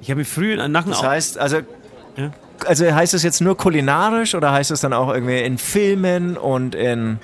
Ich 0.00 0.10
habe 0.10 0.18
mich 0.18 0.28
früh 0.28 0.56
nach 0.56 0.82
dem 0.84 0.90
Das 0.92 1.02
heißt, 1.02 1.38
also, 1.38 1.58
Ja. 2.16 2.30
also 2.66 2.92
heißt 2.92 3.14
das 3.14 3.22
jetzt 3.22 3.40
nur 3.40 3.56
kulinarisch 3.56 4.34
oder 4.34 4.52
heißt 4.52 4.70
es 4.70 4.80
dann 4.80 4.92
auch 4.92 5.12
irgendwie 5.12 5.40
in 5.40 5.56
Filmen 5.58 6.36
und 6.36 6.74
in 6.74 7.18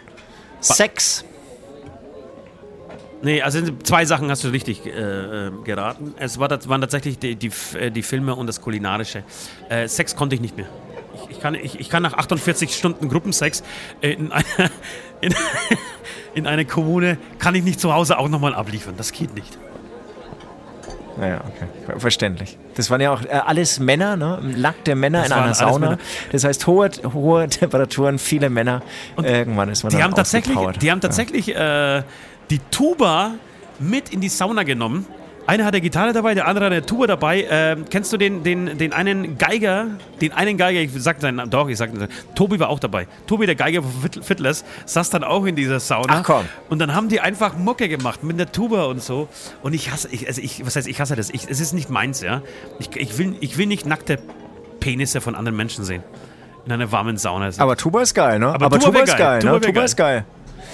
Sex? 0.61 1.25
Nee, 3.23 3.43
also 3.43 3.59
in 3.59 3.85
zwei 3.85 4.05
Sachen 4.07 4.31
hast 4.31 4.45
du 4.45 4.49
richtig 4.49 4.87
äh, 4.87 4.91
äh, 4.91 5.51
geraten. 5.65 6.15
Es 6.19 6.39
war, 6.39 6.49
waren 6.69 6.81
tatsächlich 6.81 7.19
die, 7.19 7.37
die, 7.37 7.51
äh, 7.79 7.91
die 7.91 8.03
Filme 8.03 8.35
und 8.35 8.47
das 8.47 8.61
Kulinarische. 8.63 9.25
Äh, 9.69 9.89
Sex 9.89 10.17
konnte 10.17 10.35
ich 10.35 10.41
nicht 10.41 10.57
mehr. 10.57 10.67
Ich, 11.41 11.43
kann, 11.43 11.55
ich, 11.55 11.81
ich 11.81 11.89
kann 11.89 12.03
nach 12.03 12.12
48 12.12 12.77
Stunden 12.77 13.09
Gruppensex 13.09 13.62
in 14.03 14.31
einer 14.31 14.45
in, 15.23 15.35
in 16.35 16.47
eine 16.47 16.67
Kommune, 16.67 17.17
kann 17.39 17.55
ich 17.55 17.65
nicht 17.65 17.81
zu 17.81 17.95
Hause 17.95 18.19
auch 18.19 18.29
nochmal 18.29 18.55
abliefern. 18.55 18.93
Das 18.99 19.11
geht 19.11 19.35
nicht. 19.35 19.57
Naja, 21.17 21.41
okay. 21.49 21.67
Ver- 21.87 21.99
Verständlich. 21.99 22.59
Das 22.75 22.91
waren 22.91 23.01
ja 23.01 23.11
auch 23.15 23.23
äh, 23.23 23.29
alles 23.29 23.81
Männer, 23.81 24.17
ne? 24.17 24.39
Nackte 24.55 24.95
Männer 24.95 25.21
Das 25.21 25.29
in 25.29 25.33
einer 25.33 25.55
Sauna. 25.55 25.99
Das 26.31 26.45
heißt, 26.45 26.67
hohe, 26.67 26.91
hohe 27.15 27.49
Temperaturen, 27.49 28.19
viele 28.19 28.51
Männer. 28.51 28.83
Irgendwann 29.23 29.71
ist 29.71 29.83
man 29.83 29.91
Die 29.93 29.97
dann 29.97 30.05
haben 30.05 30.15
tatsächlich, 30.15 30.59
die 30.83 30.91
haben 30.91 31.01
tatsächlich 31.01 31.57
äh, 31.57 32.03
die 32.51 32.59
Tuba 32.71 33.33
mit 33.79 34.11
in 34.11 34.21
die 34.21 34.29
Sauna 34.29 34.62
genommen. 34.62 35.07
Einer 35.51 35.64
hat 35.64 35.74
eine 35.74 35.81
Gitarre 35.81 36.12
dabei, 36.12 36.35
der 36.35 36.47
andere 36.47 36.66
hat 36.66 36.72
eine 36.72 36.86
Tuba 36.86 37.09
dabei. 37.09 37.44
Ähm, 37.51 37.85
kennst 37.90 38.12
du 38.12 38.16
den, 38.16 38.44
den, 38.44 38.78
den 38.78 38.93
einen 38.93 39.36
Geiger? 39.36 39.89
Den 40.20 40.32
einen 40.32 40.56
Geiger, 40.56 40.78
ich 40.78 40.93
sag 40.94 41.20
seinen 41.20 41.35
Namen, 41.35 41.51
doch, 41.51 41.68
ich 41.68 41.77
sag 41.77 41.90
Tobi 42.36 42.60
war 42.60 42.68
auch 42.68 42.78
dabei. 42.78 43.09
Tobi, 43.27 43.47
der 43.47 43.56
Geiger 43.56 43.82
von 43.82 44.22
Fiddlers, 44.22 44.64
saß 44.86 45.10
dann 45.10 45.24
auch 45.24 45.44
in 45.47 45.56
dieser 45.56 45.81
Sauna. 45.81 46.20
Ach 46.20 46.22
komm. 46.22 46.44
Und 46.68 46.78
dann 46.78 46.94
haben 46.94 47.09
die 47.09 47.18
einfach 47.18 47.56
Mucke 47.56 47.89
gemacht 47.89 48.22
mit 48.22 48.39
der 48.39 48.52
Tuba 48.52 48.85
und 48.85 49.02
so. 49.02 49.27
Und 49.64 49.72
ich 49.72 49.90
hasse, 49.90 50.06
ich, 50.12 50.28
also 50.28 50.40
ich, 50.40 50.64
was 50.64 50.77
heißt, 50.77 50.86
ich 50.86 51.01
hasse 51.01 51.16
das. 51.16 51.31
Ich, 51.31 51.51
es 51.51 51.59
ist 51.59 51.72
nicht 51.72 51.90
meins, 51.90 52.20
ja. 52.20 52.43
Ich, 52.78 52.94
ich, 52.94 53.18
will, 53.18 53.35
ich 53.40 53.59
will 53.59 53.66
nicht 53.66 53.86
nackte 53.86 54.20
Penisse 54.78 55.20
von 55.20 55.35
anderen 55.35 55.56
Menschen 55.56 55.82
sehen. 55.82 56.05
In 56.64 56.70
einer 56.70 56.93
warmen 56.93 57.16
Sauna. 57.16 57.51
Aber 57.59 57.77
Tuba 57.77 58.02
ist 58.02 58.14
geil, 58.14 58.39
ne? 58.39 58.51
Aber 58.51 58.66
Aber, 58.66 58.78
Tuba 58.78 59.01
Tuba, 59.01 59.01
ist 59.01 59.16
geil. 59.16 59.18
geil, 59.18 59.40
Tuba 59.40 59.52
ne? 59.55 59.60
Tuba 59.62 59.82
ist 59.82 59.97
geil. 59.97 60.24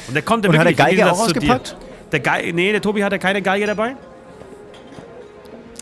Und 0.07 0.13
der 0.13 0.23
konnte 0.23 0.51
Und 0.51 0.59
hat 0.59 0.67
wirklich 0.67 0.79
im 0.79 0.85
Geige 0.85 0.97
Gegensatz 0.97 1.19
auch 1.19 1.25
ausgepackt? 1.25 1.77
Der 2.13 2.21
Geige, 2.21 2.53
nee, 2.53 2.73
der 2.73 2.83
Tobi 2.83 3.03
hatte 3.03 3.19
keine 3.19 3.41
Geige 3.41 3.65
dabei. 3.65 3.97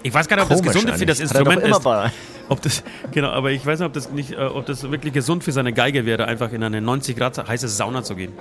Ich 0.05 0.13
weiß 0.13 0.29
gar 0.29 0.37
nicht, 0.37 0.45
ob 0.45 0.51
das 0.51 0.63
gesund 0.63 0.91
für 0.91 1.07
das 1.07 1.19
eigentlich. 1.19 1.33
Er 1.33 1.45
doch 1.45 1.51
Instrument 1.51 1.77
ist. 1.77 1.83
bei. 1.83 2.13
Ob 2.51 2.61
das, 2.61 2.85
genau, 3.11 3.31
aber 3.31 3.51
ich 3.53 3.65
weiß 3.65 3.79
nicht, 3.79 3.87
ob 3.87 3.95
das 3.95 4.11
nicht, 4.11 4.33
äh, 4.33 4.37
ob 4.37 4.67
das 4.67 4.83
wirklich 4.83 5.15
gesund 5.15 5.43
für 5.43 5.51
seine 5.51 5.73
Geige 5.73 6.05
wäre, 6.05 6.27
einfach 6.27 6.53
in 6.53 6.63
eine 6.63 6.83
90 6.83 7.17
Grad 7.17 7.49
heiße 7.49 7.69
Sauna 7.69 8.03
zu 8.05 8.15
gehen. 8.15 8.33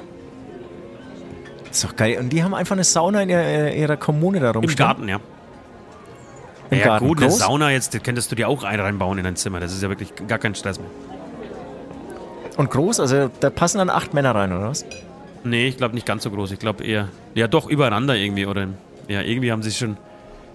Ist 1.71 1.85
doch 1.85 1.95
geil. 1.95 2.17
Und 2.19 2.29
die 2.29 2.43
haben 2.43 2.53
einfach 2.53 2.75
eine 2.75 2.83
Sauna 2.83 3.23
in 3.23 3.29
ihrer, 3.29 3.71
ihrer 3.71 3.97
Kommune 3.97 4.41
da 4.41 4.49
Im 4.49 4.57
rumstehen. 4.57 4.75
Garten, 4.75 5.07
ja. 5.07 5.19
Im 6.69 6.79
ja, 6.79 6.85
Garten. 6.85 7.07
gut, 7.07 7.19
eine 7.19 7.27
Groß? 7.27 7.39
Sauna 7.39 7.71
jetzt, 7.71 7.93
das 7.93 8.03
könntest 8.03 8.29
du 8.29 8.35
dir 8.35 8.49
auch 8.49 8.65
ein 8.65 8.79
reinbauen 8.81 9.17
in 9.17 9.23
dein 9.23 9.37
Zimmer. 9.37 9.61
Das 9.61 9.71
ist 9.71 9.81
ja 9.81 9.87
wirklich 9.87 10.13
gar 10.27 10.39
kein 10.39 10.55
Stress 10.55 10.79
mehr. 10.79 10.89
Und 12.57 12.69
groß? 12.71 12.99
Also 12.99 13.31
da 13.39 13.49
passen 13.49 13.77
dann 13.77 13.89
acht 13.89 14.13
Männer 14.13 14.35
rein, 14.35 14.51
oder 14.51 14.69
was? 14.69 14.85
Nee, 15.45 15.67
ich 15.67 15.77
glaube 15.77 15.95
nicht 15.95 16.05
ganz 16.05 16.23
so 16.23 16.29
groß. 16.29 16.51
Ich 16.51 16.59
glaube 16.59 16.83
eher, 16.83 17.07
ja 17.35 17.47
doch, 17.47 17.67
übereinander 17.69 18.15
irgendwie. 18.15 18.45
Oder 18.45 18.67
ja, 19.07 19.21
irgendwie 19.21 19.51
haben 19.51 19.63
sie 19.63 19.71
schon. 19.71 19.97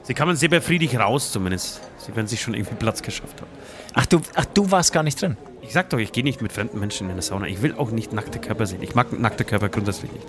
Sie 0.09 0.15
kamen 0.15 0.37
sehr 0.37 0.49
befriedigt 0.49 0.99
raus, 0.99 1.33
zumindest. 1.33 1.83
Sie 1.99 2.17
werden 2.17 2.27
sich 2.27 2.41
schon 2.41 2.55
irgendwie 2.55 2.77
Platz 2.77 3.03
geschafft 3.03 3.43
haben. 3.43 3.51
Ach 3.93 4.07
du, 4.07 4.23
ach, 4.37 4.47
du 4.47 4.71
warst 4.71 4.91
gar 4.95 5.03
nicht 5.03 5.21
drin. 5.21 5.37
Ich 5.61 5.75
sag 5.75 5.91
doch, 5.91 5.99
ich 5.99 6.13
gehe 6.13 6.25
nicht 6.25 6.41
mit 6.41 6.51
fremden 6.51 6.81
Menschen 6.81 7.09
in 7.09 7.13
eine 7.13 7.21
Sauna. 7.21 7.47
Ich 7.47 7.61
will 7.61 7.75
auch 7.75 7.91
nicht 7.91 8.15
nackte 8.15 8.39
Körper 8.39 8.65
sehen. 8.65 8.83
Ich 8.83 8.95
mag 8.95 9.13
nackte 9.13 9.45
Körper 9.45 9.69
grundsätzlich 9.69 10.11
nicht. 10.11 10.27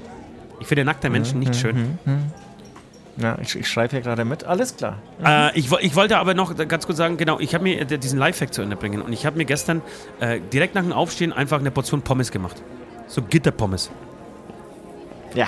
Ich 0.60 0.68
finde 0.68 0.84
nackte 0.84 1.10
Menschen 1.10 1.40
nicht 1.40 1.56
schön. 1.56 1.98
Ja, 3.16 3.38
ich, 3.42 3.56
ich 3.56 3.70
schreibe 3.70 3.92
hier 3.92 4.02
gerade 4.02 4.26
mit. 4.26 4.44
Alles 4.44 4.76
klar. 4.76 4.98
Äh, 5.24 5.58
ich, 5.58 5.72
ich 5.72 5.96
wollte 5.96 6.18
aber 6.18 6.34
noch 6.34 6.58
ganz 6.68 6.86
kurz 6.86 6.98
sagen, 6.98 7.16
genau, 7.16 7.40
ich 7.40 7.56
habe 7.56 7.64
mir 7.64 7.80
äh, 7.80 7.98
diesen 7.98 8.20
Lifehack 8.20 8.54
zu 8.54 8.62
Ende 8.62 8.76
bringen 8.76 9.02
und 9.02 9.14
ich 9.14 9.26
habe 9.26 9.38
mir 9.38 9.46
gestern 9.46 9.82
äh, 10.20 10.42
direkt 10.52 10.76
nach 10.76 10.84
dem 10.84 10.92
Aufstehen 10.92 11.32
einfach 11.32 11.60
eine 11.60 11.72
Portion 11.72 12.02
Pommes 12.02 12.32
gemacht. 12.32 12.62
So 13.08 13.22
Gitterpommes. 13.22 13.90
Ja. 15.36 15.48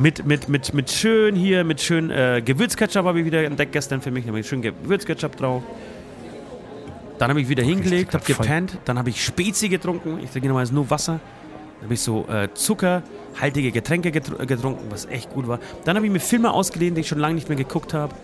Mit, 0.00 0.24
mit, 0.24 0.48
mit, 0.48 0.72
mit 0.72 0.90
schön 0.90 1.36
hier, 1.36 1.62
mit 1.62 1.78
schön 1.82 2.08
äh, 2.08 2.40
Gewürzketchup 2.42 3.04
habe 3.04 3.18
ich 3.20 3.26
wieder 3.26 3.44
entdeckt 3.44 3.72
gestern 3.72 4.00
für 4.00 4.10
mich. 4.10 4.24
Da 4.24 4.28
habe 4.28 4.40
ich 4.40 4.48
schön 4.48 4.62
Gewürzketchup 4.62 5.36
drauf. 5.36 5.62
Dann 7.18 7.28
habe 7.28 7.42
ich 7.42 7.50
wieder 7.50 7.62
hingelegt, 7.62 8.14
habe 8.14 8.24
gepennt. 8.24 8.78
Dann 8.86 8.98
habe 8.98 9.10
ich 9.10 9.22
Spezi 9.22 9.68
getrunken. 9.68 10.18
Ich 10.24 10.30
trinke 10.30 10.48
normalerweise 10.48 10.74
nur 10.74 10.88
Wasser. 10.88 11.20
Dann 11.74 11.84
habe 11.84 11.92
ich 11.92 12.00
so 12.00 12.26
äh, 12.28 12.48
zuckerhaltige 12.54 13.72
Getränke 13.72 14.10
getr 14.10 14.46
getrunken, 14.46 14.86
was 14.88 15.04
echt 15.04 15.34
gut 15.34 15.46
war. 15.46 15.58
Dann 15.84 15.96
habe 15.96 16.06
ich 16.06 16.12
mir 16.12 16.20
Filme 16.20 16.50
ausgeliehen, 16.50 16.94
die 16.94 17.02
ich 17.02 17.08
schon 17.08 17.18
lange 17.18 17.34
nicht 17.34 17.50
mehr 17.50 17.58
geguckt 17.58 17.92
habe. 17.92 18.14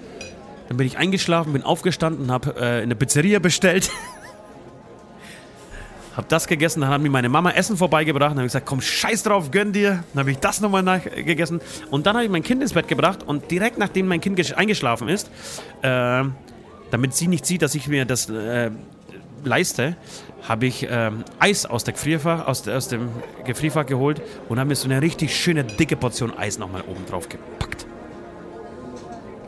Dann 0.69 0.79
bin 0.79 0.87
ich 0.87 0.97
eingeschlafen, 0.97 1.53
bin 1.53 1.63
aufgestanden, 1.63 2.33
habe 2.33 2.55
äh, 2.59 2.79
in 2.79 2.85
eine 2.85 2.97
Pizzeria 2.97 3.39
bestellt. 3.39 3.91
Hab 6.17 6.29
das 6.31 6.47
gegessen, 6.47 6.81
dann 6.81 6.89
hat 6.89 7.03
mir 7.03 7.11
meine 7.11 7.29
Mama 7.29 7.51
Essen 7.51 7.77
vorbeigebracht. 7.77 8.31
Dann 8.31 8.39
habe 8.39 8.47
ich 8.47 8.53
gesagt, 8.53 8.67
komm, 8.67 8.81
scheiß 8.81 9.23
drauf, 9.25 9.51
gönn 9.51 9.73
dir. 9.73 10.03
Dann 10.15 10.21
habe 10.21 10.31
ich 10.31 10.39
das 10.39 10.63
nochmal 10.63 11.01
gegessen. 11.01 11.61
Und 11.91 12.07
dann 12.07 12.17
habe 12.17 12.25
ich 12.25 12.31
mein 12.31 12.43
Kind 12.43 12.63
ins 12.63 12.73
Bett 12.73 12.89
gebracht 12.89 13.23
und 13.23 13.51
direkt 13.51 13.77
nachdem 13.77 14.09
mein 14.09 14.23
Kind 14.23 14.39
gesch- 14.39 14.55
eingeschlafen 14.55 15.09
ist, 15.09 15.31
äh, 15.83 16.25
damit 16.91 17.15
sie 17.15 17.29
nicht 17.29 17.45
sieht, 17.45 17.61
dass 17.61 17.75
ich 17.75 17.87
mir 17.89 18.07
das 18.07 18.31
äh, 18.31 18.71
leiste, 19.45 19.97
habe 20.49 20.65
ich 20.67 20.87
ähm, 20.89 21.25
Eis 21.39 21.67
aus, 21.67 21.85
der 21.85 21.93
Gefrierfach, 21.93 22.47
aus, 22.47 22.67
aus 22.67 22.89
dem 22.89 23.11
Gefrierfach 23.45 23.85
geholt 23.85 24.23
und 24.49 24.59
habe 24.59 24.69
mir 24.69 24.77
so 24.77 24.89
eine 24.89 25.03
richtig 25.03 25.37
schöne, 25.37 25.65
dicke 25.65 25.97
Portion 25.97 26.37
Eis 26.39 26.59
nochmal 26.59 26.83
oben 26.89 27.05
drauf 27.05 27.29
gepackt. 27.29 27.85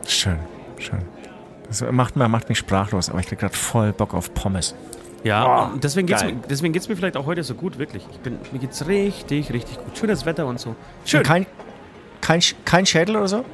Schön, 0.05 0.37
schön. 0.77 0.99
Das 1.67 1.83
macht, 1.91 2.15
macht 2.15 2.49
mich 2.49 2.57
sprachlos, 2.57 3.09
aber 3.09 3.19
ich 3.19 3.27
krieg 3.27 3.39
gerade 3.39 3.55
voll 3.55 3.91
Bock 3.93 4.13
auf 4.13 4.33
Pommes. 4.33 4.75
Ja, 5.23 5.67
Oh, 5.69 5.73
und 5.73 5.83
deswegen 5.83 6.07
geht 6.07 6.15
es 6.17 6.21
geil. 6.23 6.33
mir, 6.33 6.41
deswegen 6.49 6.73
geht's 6.73 6.87
mir 6.87 6.95
vielleicht 6.95 7.17
auch 7.17 7.25
heute 7.25 7.43
so 7.43 7.53
gut, 7.55 7.77
wirklich. 7.77 8.03
Ich 8.11 8.19
bin, 8.19 8.37
mir 8.51 8.59
geht's 8.59 8.85
richtig, 8.87 9.51
richtig 9.51 9.77
gut. 9.77 9.97
Schönes 9.97 10.25
Wetter 10.25 10.45
und 10.45 10.59
so. 10.59 10.75
Schön. 11.05 11.23
Kein, 11.23 11.45
kein, 12.21 12.39
Sch- 12.41 12.55
kein 12.65 12.85
Schädel 12.85 13.17
oder 13.17 13.27
so? 13.27 13.45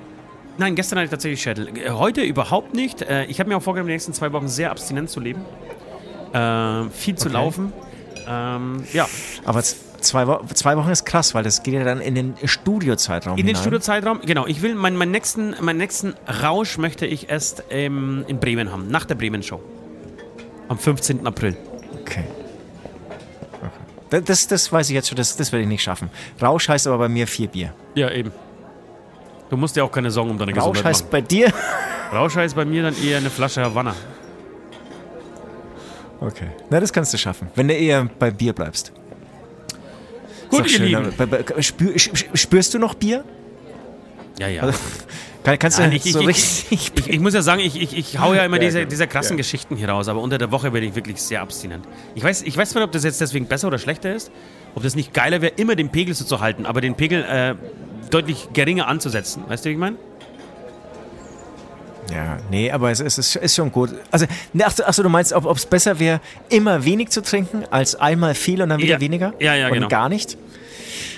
Nein, 0.57 0.75
gestern 0.75 0.97
hatte 0.99 1.05
ich 1.05 1.11
tatsächlich 1.11 1.41
Schädel. 1.41 1.67
Äh, 1.77 1.89
Heute 1.91 2.21
überhaupt 2.21 2.73
nicht. 2.75 3.01
Äh, 3.01 3.25
Ich 3.25 3.39
habe 3.39 3.49
mir 3.49 3.57
auch 3.57 3.61
vorgenommen, 3.63 3.87
die 3.87 3.93
nächsten 3.93 4.13
zwei 4.13 4.31
Wochen 4.31 4.47
sehr 4.47 4.71
abstinent 4.71 5.09
zu 5.09 5.19
leben. 5.19 5.41
Äh, 6.33 6.89
viel 6.91 7.15
zu 7.15 7.27
Okay. 7.29 7.33
laufen. 7.37 7.73
Ähm, 8.27 8.83
ja, 8.93 9.07
Aber 9.43 9.61
zwei, 9.63 10.27
Wo 10.27 10.39
zwei 10.53 10.77
Wochen 10.77 10.89
ist 10.89 11.05
krass, 11.05 11.33
weil 11.35 11.43
das 11.43 11.61
geht 11.63 11.73
ja 11.75 11.83
dann 11.83 11.99
in 12.01 12.15
den 12.15 12.33
Studiozeitraum 12.43 13.33
in 13.33 13.37
den 13.45 13.47
hinein. 13.47 13.61
Studiozeitraum. 13.61 14.21
Genau, 14.21 14.45
ich 14.47 14.61
will 14.61 14.75
meinen, 14.75 14.97
meinen, 14.97 15.11
nächsten, 15.11 15.55
meinen 15.61 15.77
nächsten 15.77 16.13
Rausch 16.43 16.77
möchte 16.77 17.05
ich 17.05 17.29
erst 17.29 17.63
ähm, 17.69 18.23
in 18.27 18.39
Bremen 18.39 18.71
haben, 18.71 18.87
nach 18.89 19.05
der 19.05 19.15
Bremen-Show. 19.15 19.61
Am 20.67 20.77
15. 20.77 21.25
April. 21.27 21.55
Okay. 22.01 22.23
okay. 23.61 24.21
Das, 24.25 24.47
das, 24.47 24.71
weiß 24.71 24.89
ich 24.89 24.95
jetzt 24.95 25.09
schon, 25.09 25.17
das, 25.17 25.35
das 25.37 25.51
werde 25.51 25.63
ich 25.63 25.69
nicht 25.69 25.83
schaffen. 25.83 26.09
Rausch 26.41 26.69
heißt 26.69 26.87
aber 26.87 26.97
bei 26.97 27.09
mir 27.09 27.27
vier 27.27 27.47
Bier. 27.47 27.73
Ja, 27.95 28.09
eben. 28.11 28.31
Du 29.49 29.57
musst 29.57 29.75
dir 29.75 29.83
auch 29.83 29.91
keine 29.91 30.09
Sorgen 30.09 30.31
um 30.31 30.37
deine 30.37 30.51
Rausch 30.53 30.61
Gesundheit 30.61 30.85
heißt 30.85 31.01
machen. 31.03 31.11
bei 31.11 31.21
dir. 31.21 31.53
Rausch 32.11 32.35
heißt 32.35 32.55
bei 32.55 32.65
mir 32.65 32.83
dann 32.83 32.95
eher 33.03 33.17
eine 33.17 33.29
Flasche 33.29 33.61
Havanna. 33.61 33.95
Okay. 36.19 36.47
Na, 36.69 36.79
das 36.79 36.91
kannst 36.91 37.13
du 37.13 37.17
schaffen, 37.17 37.49
wenn 37.55 37.67
du 37.67 37.73
eher 37.73 38.05
bei 38.17 38.31
Bier 38.31 38.53
bleibst. 38.53 38.91
Gut, 40.49 40.63
ihr 40.63 40.69
schön, 40.69 40.85
Lieben. 40.85 41.13
aber 41.17 41.61
Spür, 41.61 41.93
spürst 41.97 42.73
du 42.73 42.79
noch 42.79 42.93
Bier? 42.93 43.23
Ja, 44.39 44.47
ja. 44.47 44.63
Also, 44.63 44.79
Kann, 45.45 45.59
kannst 45.59 45.79
Nein, 45.79 45.91
du 45.91 45.95
ich, 45.97 46.05
ich, 46.07 46.11
so 46.13 46.21
ich, 46.21 46.27
richtig. 46.27 46.91
ich, 46.97 47.09
ich 47.09 47.19
muss 47.19 47.33
ja 47.33 47.41
sagen, 47.41 47.61
ich, 47.61 47.79
ich, 47.81 47.95
ich 47.95 48.19
hau 48.19 48.33
ja 48.33 48.43
immer 48.43 48.57
Ja, 48.61 48.63
diese, 48.63 48.79
genau. 48.79 48.89
diese 48.89 49.07
krassen 49.07 49.33
Ja. 49.33 49.37
Geschichten 49.37 49.75
hier 49.75 49.87
raus, 49.89 50.07
aber 50.07 50.19
unter 50.21 50.37
der 50.37 50.51
Woche 50.51 50.73
werde 50.73 50.85
ich 50.87 50.95
wirklich 50.95 51.21
sehr 51.21 51.41
abstinent. 51.41 51.85
Ich 52.15 52.23
weiß, 52.23 52.41
ich 52.41 52.57
weiß 52.57 52.73
nicht, 52.75 52.83
ob 52.83 52.91
das 52.91 53.03
jetzt 53.03 53.21
deswegen 53.21 53.45
besser 53.45 53.67
oder 53.67 53.77
schlechter 53.77 54.13
ist, 54.13 54.31
ob 54.73 54.83
das 54.83 54.95
nicht 54.95 55.13
geiler 55.13 55.41
wäre, 55.41 55.53
immer 55.55 55.75
den 55.75 55.89
Pegel 55.89 56.13
so 56.15 56.25
zu 56.25 56.39
halten, 56.41 56.65
aber 56.65 56.81
den 56.81 56.95
Pegel 56.95 57.23
äh, 57.23 57.55
deutlich 58.09 58.49
geringer 58.53 58.87
anzusetzen. 58.87 59.43
Weißt 59.47 59.63
du, 59.63 59.69
wie 59.69 59.73
ich 59.73 59.79
meine? 59.79 59.97
Ja, 62.11 62.37
nee, 62.51 62.69
aber 62.71 62.91
es, 62.91 62.99
es 62.99 63.17
ist, 63.17 63.35
ist 63.35 63.55
schon 63.55 63.71
gut. 63.71 63.89
Also, 64.11 64.25
ne, 64.53 64.65
ach, 64.65 64.95
du 64.95 65.09
meinst, 65.09 65.33
ob 65.33 65.57
es 65.57 65.65
besser 65.65 65.99
wäre, 65.99 66.21
immer 66.49 66.85
wenig 66.85 67.09
zu 67.09 67.21
trinken, 67.23 67.63
als 67.71 67.95
einmal 67.95 68.35
viel 68.35 68.61
und 68.61 68.69
dann 68.69 68.79
wieder 68.79 68.95
Ja. 68.95 68.99
weniger? 69.01 69.33
Ja, 69.39 69.55
ja, 69.55 69.67
und 69.67 69.73
genau. 69.73 69.87
gar 69.87 70.07
nicht? 70.07 70.37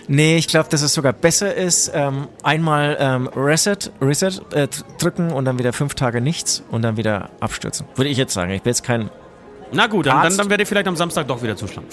Nee, 0.07 0.37
ich 0.37 0.47
glaube, 0.47 0.69
dass 0.69 0.81
es 0.81 0.93
sogar 0.93 1.11
besser 1.11 1.53
ist, 1.53 1.91
ähm, 1.93 2.27
einmal 2.41 2.97
ähm, 2.99 3.27
Reset, 3.35 3.77
Reset 4.01 4.39
äh, 4.53 4.67
drücken 4.99 5.31
und 5.31 5.45
dann 5.45 5.59
wieder 5.59 5.73
fünf 5.73 5.95
Tage 5.95 6.21
nichts 6.21 6.63
und 6.71 6.81
dann 6.81 6.95
wieder 6.95 7.29
abstürzen. 7.39 7.85
Würde 7.95 8.09
ich 8.09 8.17
jetzt 8.17 8.33
sagen. 8.33 8.51
Ich 8.51 8.61
bin 8.61 8.71
jetzt 8.71 8.83
kein. 8.83 9.09
Na 9.73 9.87
gut, 9.87 10.05
dann, 10.05 10.23
dann, 10.23 10.37
dann 10.37 10.49
werde 10.49 10.63
ich 10.63 10.69
vielleicht 10.69 10.87
am 10.87 10.95
Samstag 10.95 11.27
doch 11.27 11.43
wieder 11.43 11.57
zuschlagen. 11.57 11.89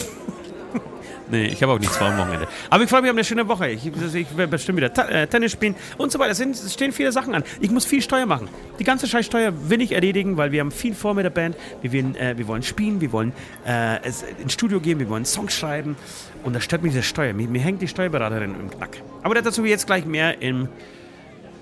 nee, 1.31 1.47
ich 1.47 1.61
habe 1.61 1.73
auch 1.73 1.79
nichts 1.81 1.97
vor 1.97 2.07
am 2.07 2.19
Wochenende. 2.19 2.47
Aber 2.71 2.85
ich 2.85 2.89
freue 2.89 3.03
mich 3.03 3.11
auf 3.11 3.17
eine 3.17 3.25
schöne 3.25 3.49
Woche. 3.49 3.69
Ich, 3.69 3.85
ich 3.85 4.37
werde 4.37 4.47
bestimmt 4.47 4.77
wieder 4.77 4.93
Ta 4.93 5.09
äh, 5.09 5.27
Tennis 5.27 5.51
spielen 5.51 5.75
und 5.99 6.13
so 6.13 6.21
weiter. 6.21 6.31
Es, 6.31 6.39
sind, 6.39 6.55
es 6.55 6.73
stehen 6.73 6.93
viele 6.93 7.11
Sachen 7.11 7.35
an. 7.35 7.43
Ich 7.61 7.73
muss 7.73 7.85
viel 7.85 8.01
Steuer 8.01 8.27
machen. 8.27 8.49
Die 8.79 8.85
ganze 8.85 9.09
scheiß 9.09 9.27
Steuer 9.27 9.53
will 9.69 9.83
ich 9.83 9.91
erledigen, 9.91 10.37
weil 10.37 10.53
wir 10.53 10.61
haben 10.61 10.71
viel 10.71 10.95
vor 10.95 11.15
mit 11.15 11.25
der 11.25 11.31
Band. 11.31 11.57
Wir, 11.83 11.93
wollen, 11.93 12.15
äh, 12.15 12.39
wir 12.39 12.47
wollen 12.47 12.63
spielen, 12.63 13.01
wir 13.01 13.11
wollen 13.11 13.33
äh, 13.67 13.99
es, 14.05 14.25
ins 14.41 14.53
Studio 14.53 14.79
gehen, 14.79 15.01
wir 15.01 15.09
wollen 15.09 15.25
Songs 15.25 15.53
schreiben. 15.53 15.97
Und 16.45 16.53
da 16.53 16.61
stört 16.61 16.83
mich 16.83 16.93
diese 16.93 17.03
Steuer. 17.03 17.33
Mir, 17.33 17.49
mir 17.49 17.61
hängt 17.63 17.81
die 17.81 17.89
Steuerberaterin 17.89 18.55
im 18.55 18.71
Knack. 18.71 18.99
Aber 19.23 19.35
dazu 19.35 19.65
jetzt 19.65 19.87
gleich 19.87 20.05
mehr 20.05 20.43
im 20.43 20.69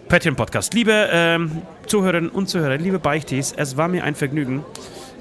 Patreon-Podcast. 0.08 0.74
Liebe 0.74 1.08
ähm, 1.12 1.62
Zuhörerinnen 1.86 2.30
und 2.30 2.48
Zuhörer, 2.48 2.76
liebe 2.76 2.98
Beichtis, 2.98 3.54
es 3.56 3.76
war 3.76 3.88
mir 3.88 4.02
ein 4.04 4.14
Vergnügen. 4.16 4.64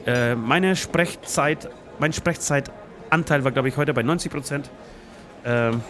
Äh, 0.05 0.35
meine 0.35 0.75
Sprechzeit, 0.75 1.69
mein 1.99 2.11
Sprechzeitanteil 2.11 3.43
war, 3.43 3.51
glaube 3.51 3.69
ich, 3.69 3.77
heute 3.77 3.93
bei 3.93 4.01
90 4.01 4.31
Prozent. 4.31 4.69
Ähm, 5.45 5.81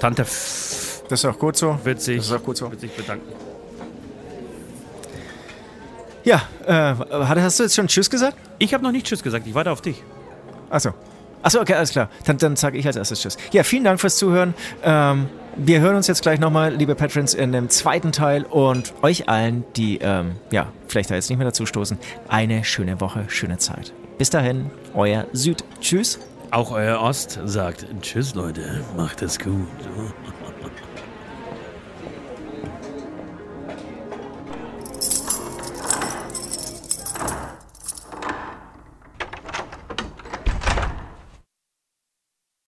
Tante 0.00 0.22
F 0.22 1.02
Das 1.08 1.20
ist 1.20 1.24
auch 1.26 1.38
gut 1.38 1.56
so. 1.56 1.78
wird 1.84 2.00
sich, 2.00 2.16
Das 2.16 2.26
ist 2.26 2.32
auch 2.32 2.42
gut 2.42 2.56
so. 2.56 2.70
wird 2.70 2.80
sich 2.80 2.90
bedanken. 2.92 3.30
Ja, 6.24 6.42
äh, 6.66 6.94
hast 7.10 7.58
du 7.58 7.64
jetzt 7.64 7.74
schon 7.74 7.88
Tschüss 7.88 8.08
gesagt? 8.08 8.36
Ich 8.58 8.72
habe 8.72 8.82
noch 8.82 8.92
nicht 8.92 9.06
Tschüss 9.06 9.22
gesagt, 9.22 9.46
ich 9.46 9.54
warte 9.54 9.70
auf 9.70 9.82
dich. 9.82 10.02
Achso. 10.70 10.94
Achso, 11.42 11.60
okay, 11.60 11.74
alles 11.74 11.90
klar. 11.90 12.08
Dann, 12.24 12.38
dann 12.38 12.56
sage 12.56 12.78
ich 12.78 12.86
als 12.86 12.96
erstes 12.96 13.20
Tschüss. 13.20 13.36
Ja, 13.52 13.64
vielen 13.64 13.84
Dank 13.84 14.00
fürs 14.00 14.16
Zuhören. 14.16 14.54
Ähm, 14.84 15.28
wir 15.56 15.80
hören 15.80 15.96
uns 15.96 16.06
jetzt 16.06 16.22
gleich 16.22 16.40
nochmal, 16.40 16.74
liebe 16.74 16.94
Patrons, 16.94 17.34
in 17.34 17.52
dem 17.52 17.68
zweiten 17.68 18.12
Teil 18.12 18.44
und 18.44 18.94
euch 19.02 19.28
allen, 19.28 19.64
die 19.76 19.98
ähm, 19.98 20.36
ja, 20.50 20.68
vielleicht 20.88 21.10
da 21.10 21.14
jetzt 21.14 21.28
nicht 21.28 21.38
mehr 21.38 21.46
dazu 21.46 21.66
stoßen, 21.66 21.98
eine 22.28 22.64
schöne 22.64 23.00
Woche, 23.00 23.24
schöne 23.28 23.58
Zeit. 23.58 23.92
Bis 24.18 24.30
dahin, 24.30 24.70
euer 24.94 25.26
Süd. 25.32 25.64
Tschüss. 25.80 26.18
Auch 26.50 26.70
euer 26.70 27.00
Ost 27.00 27.40
sagt 27.44 27.86
Tschüss, 28.02 28.34
Leute, 28.34 28.84
macht 28.96 29.22
es 29.22 29.38
gut. 29.38 29.66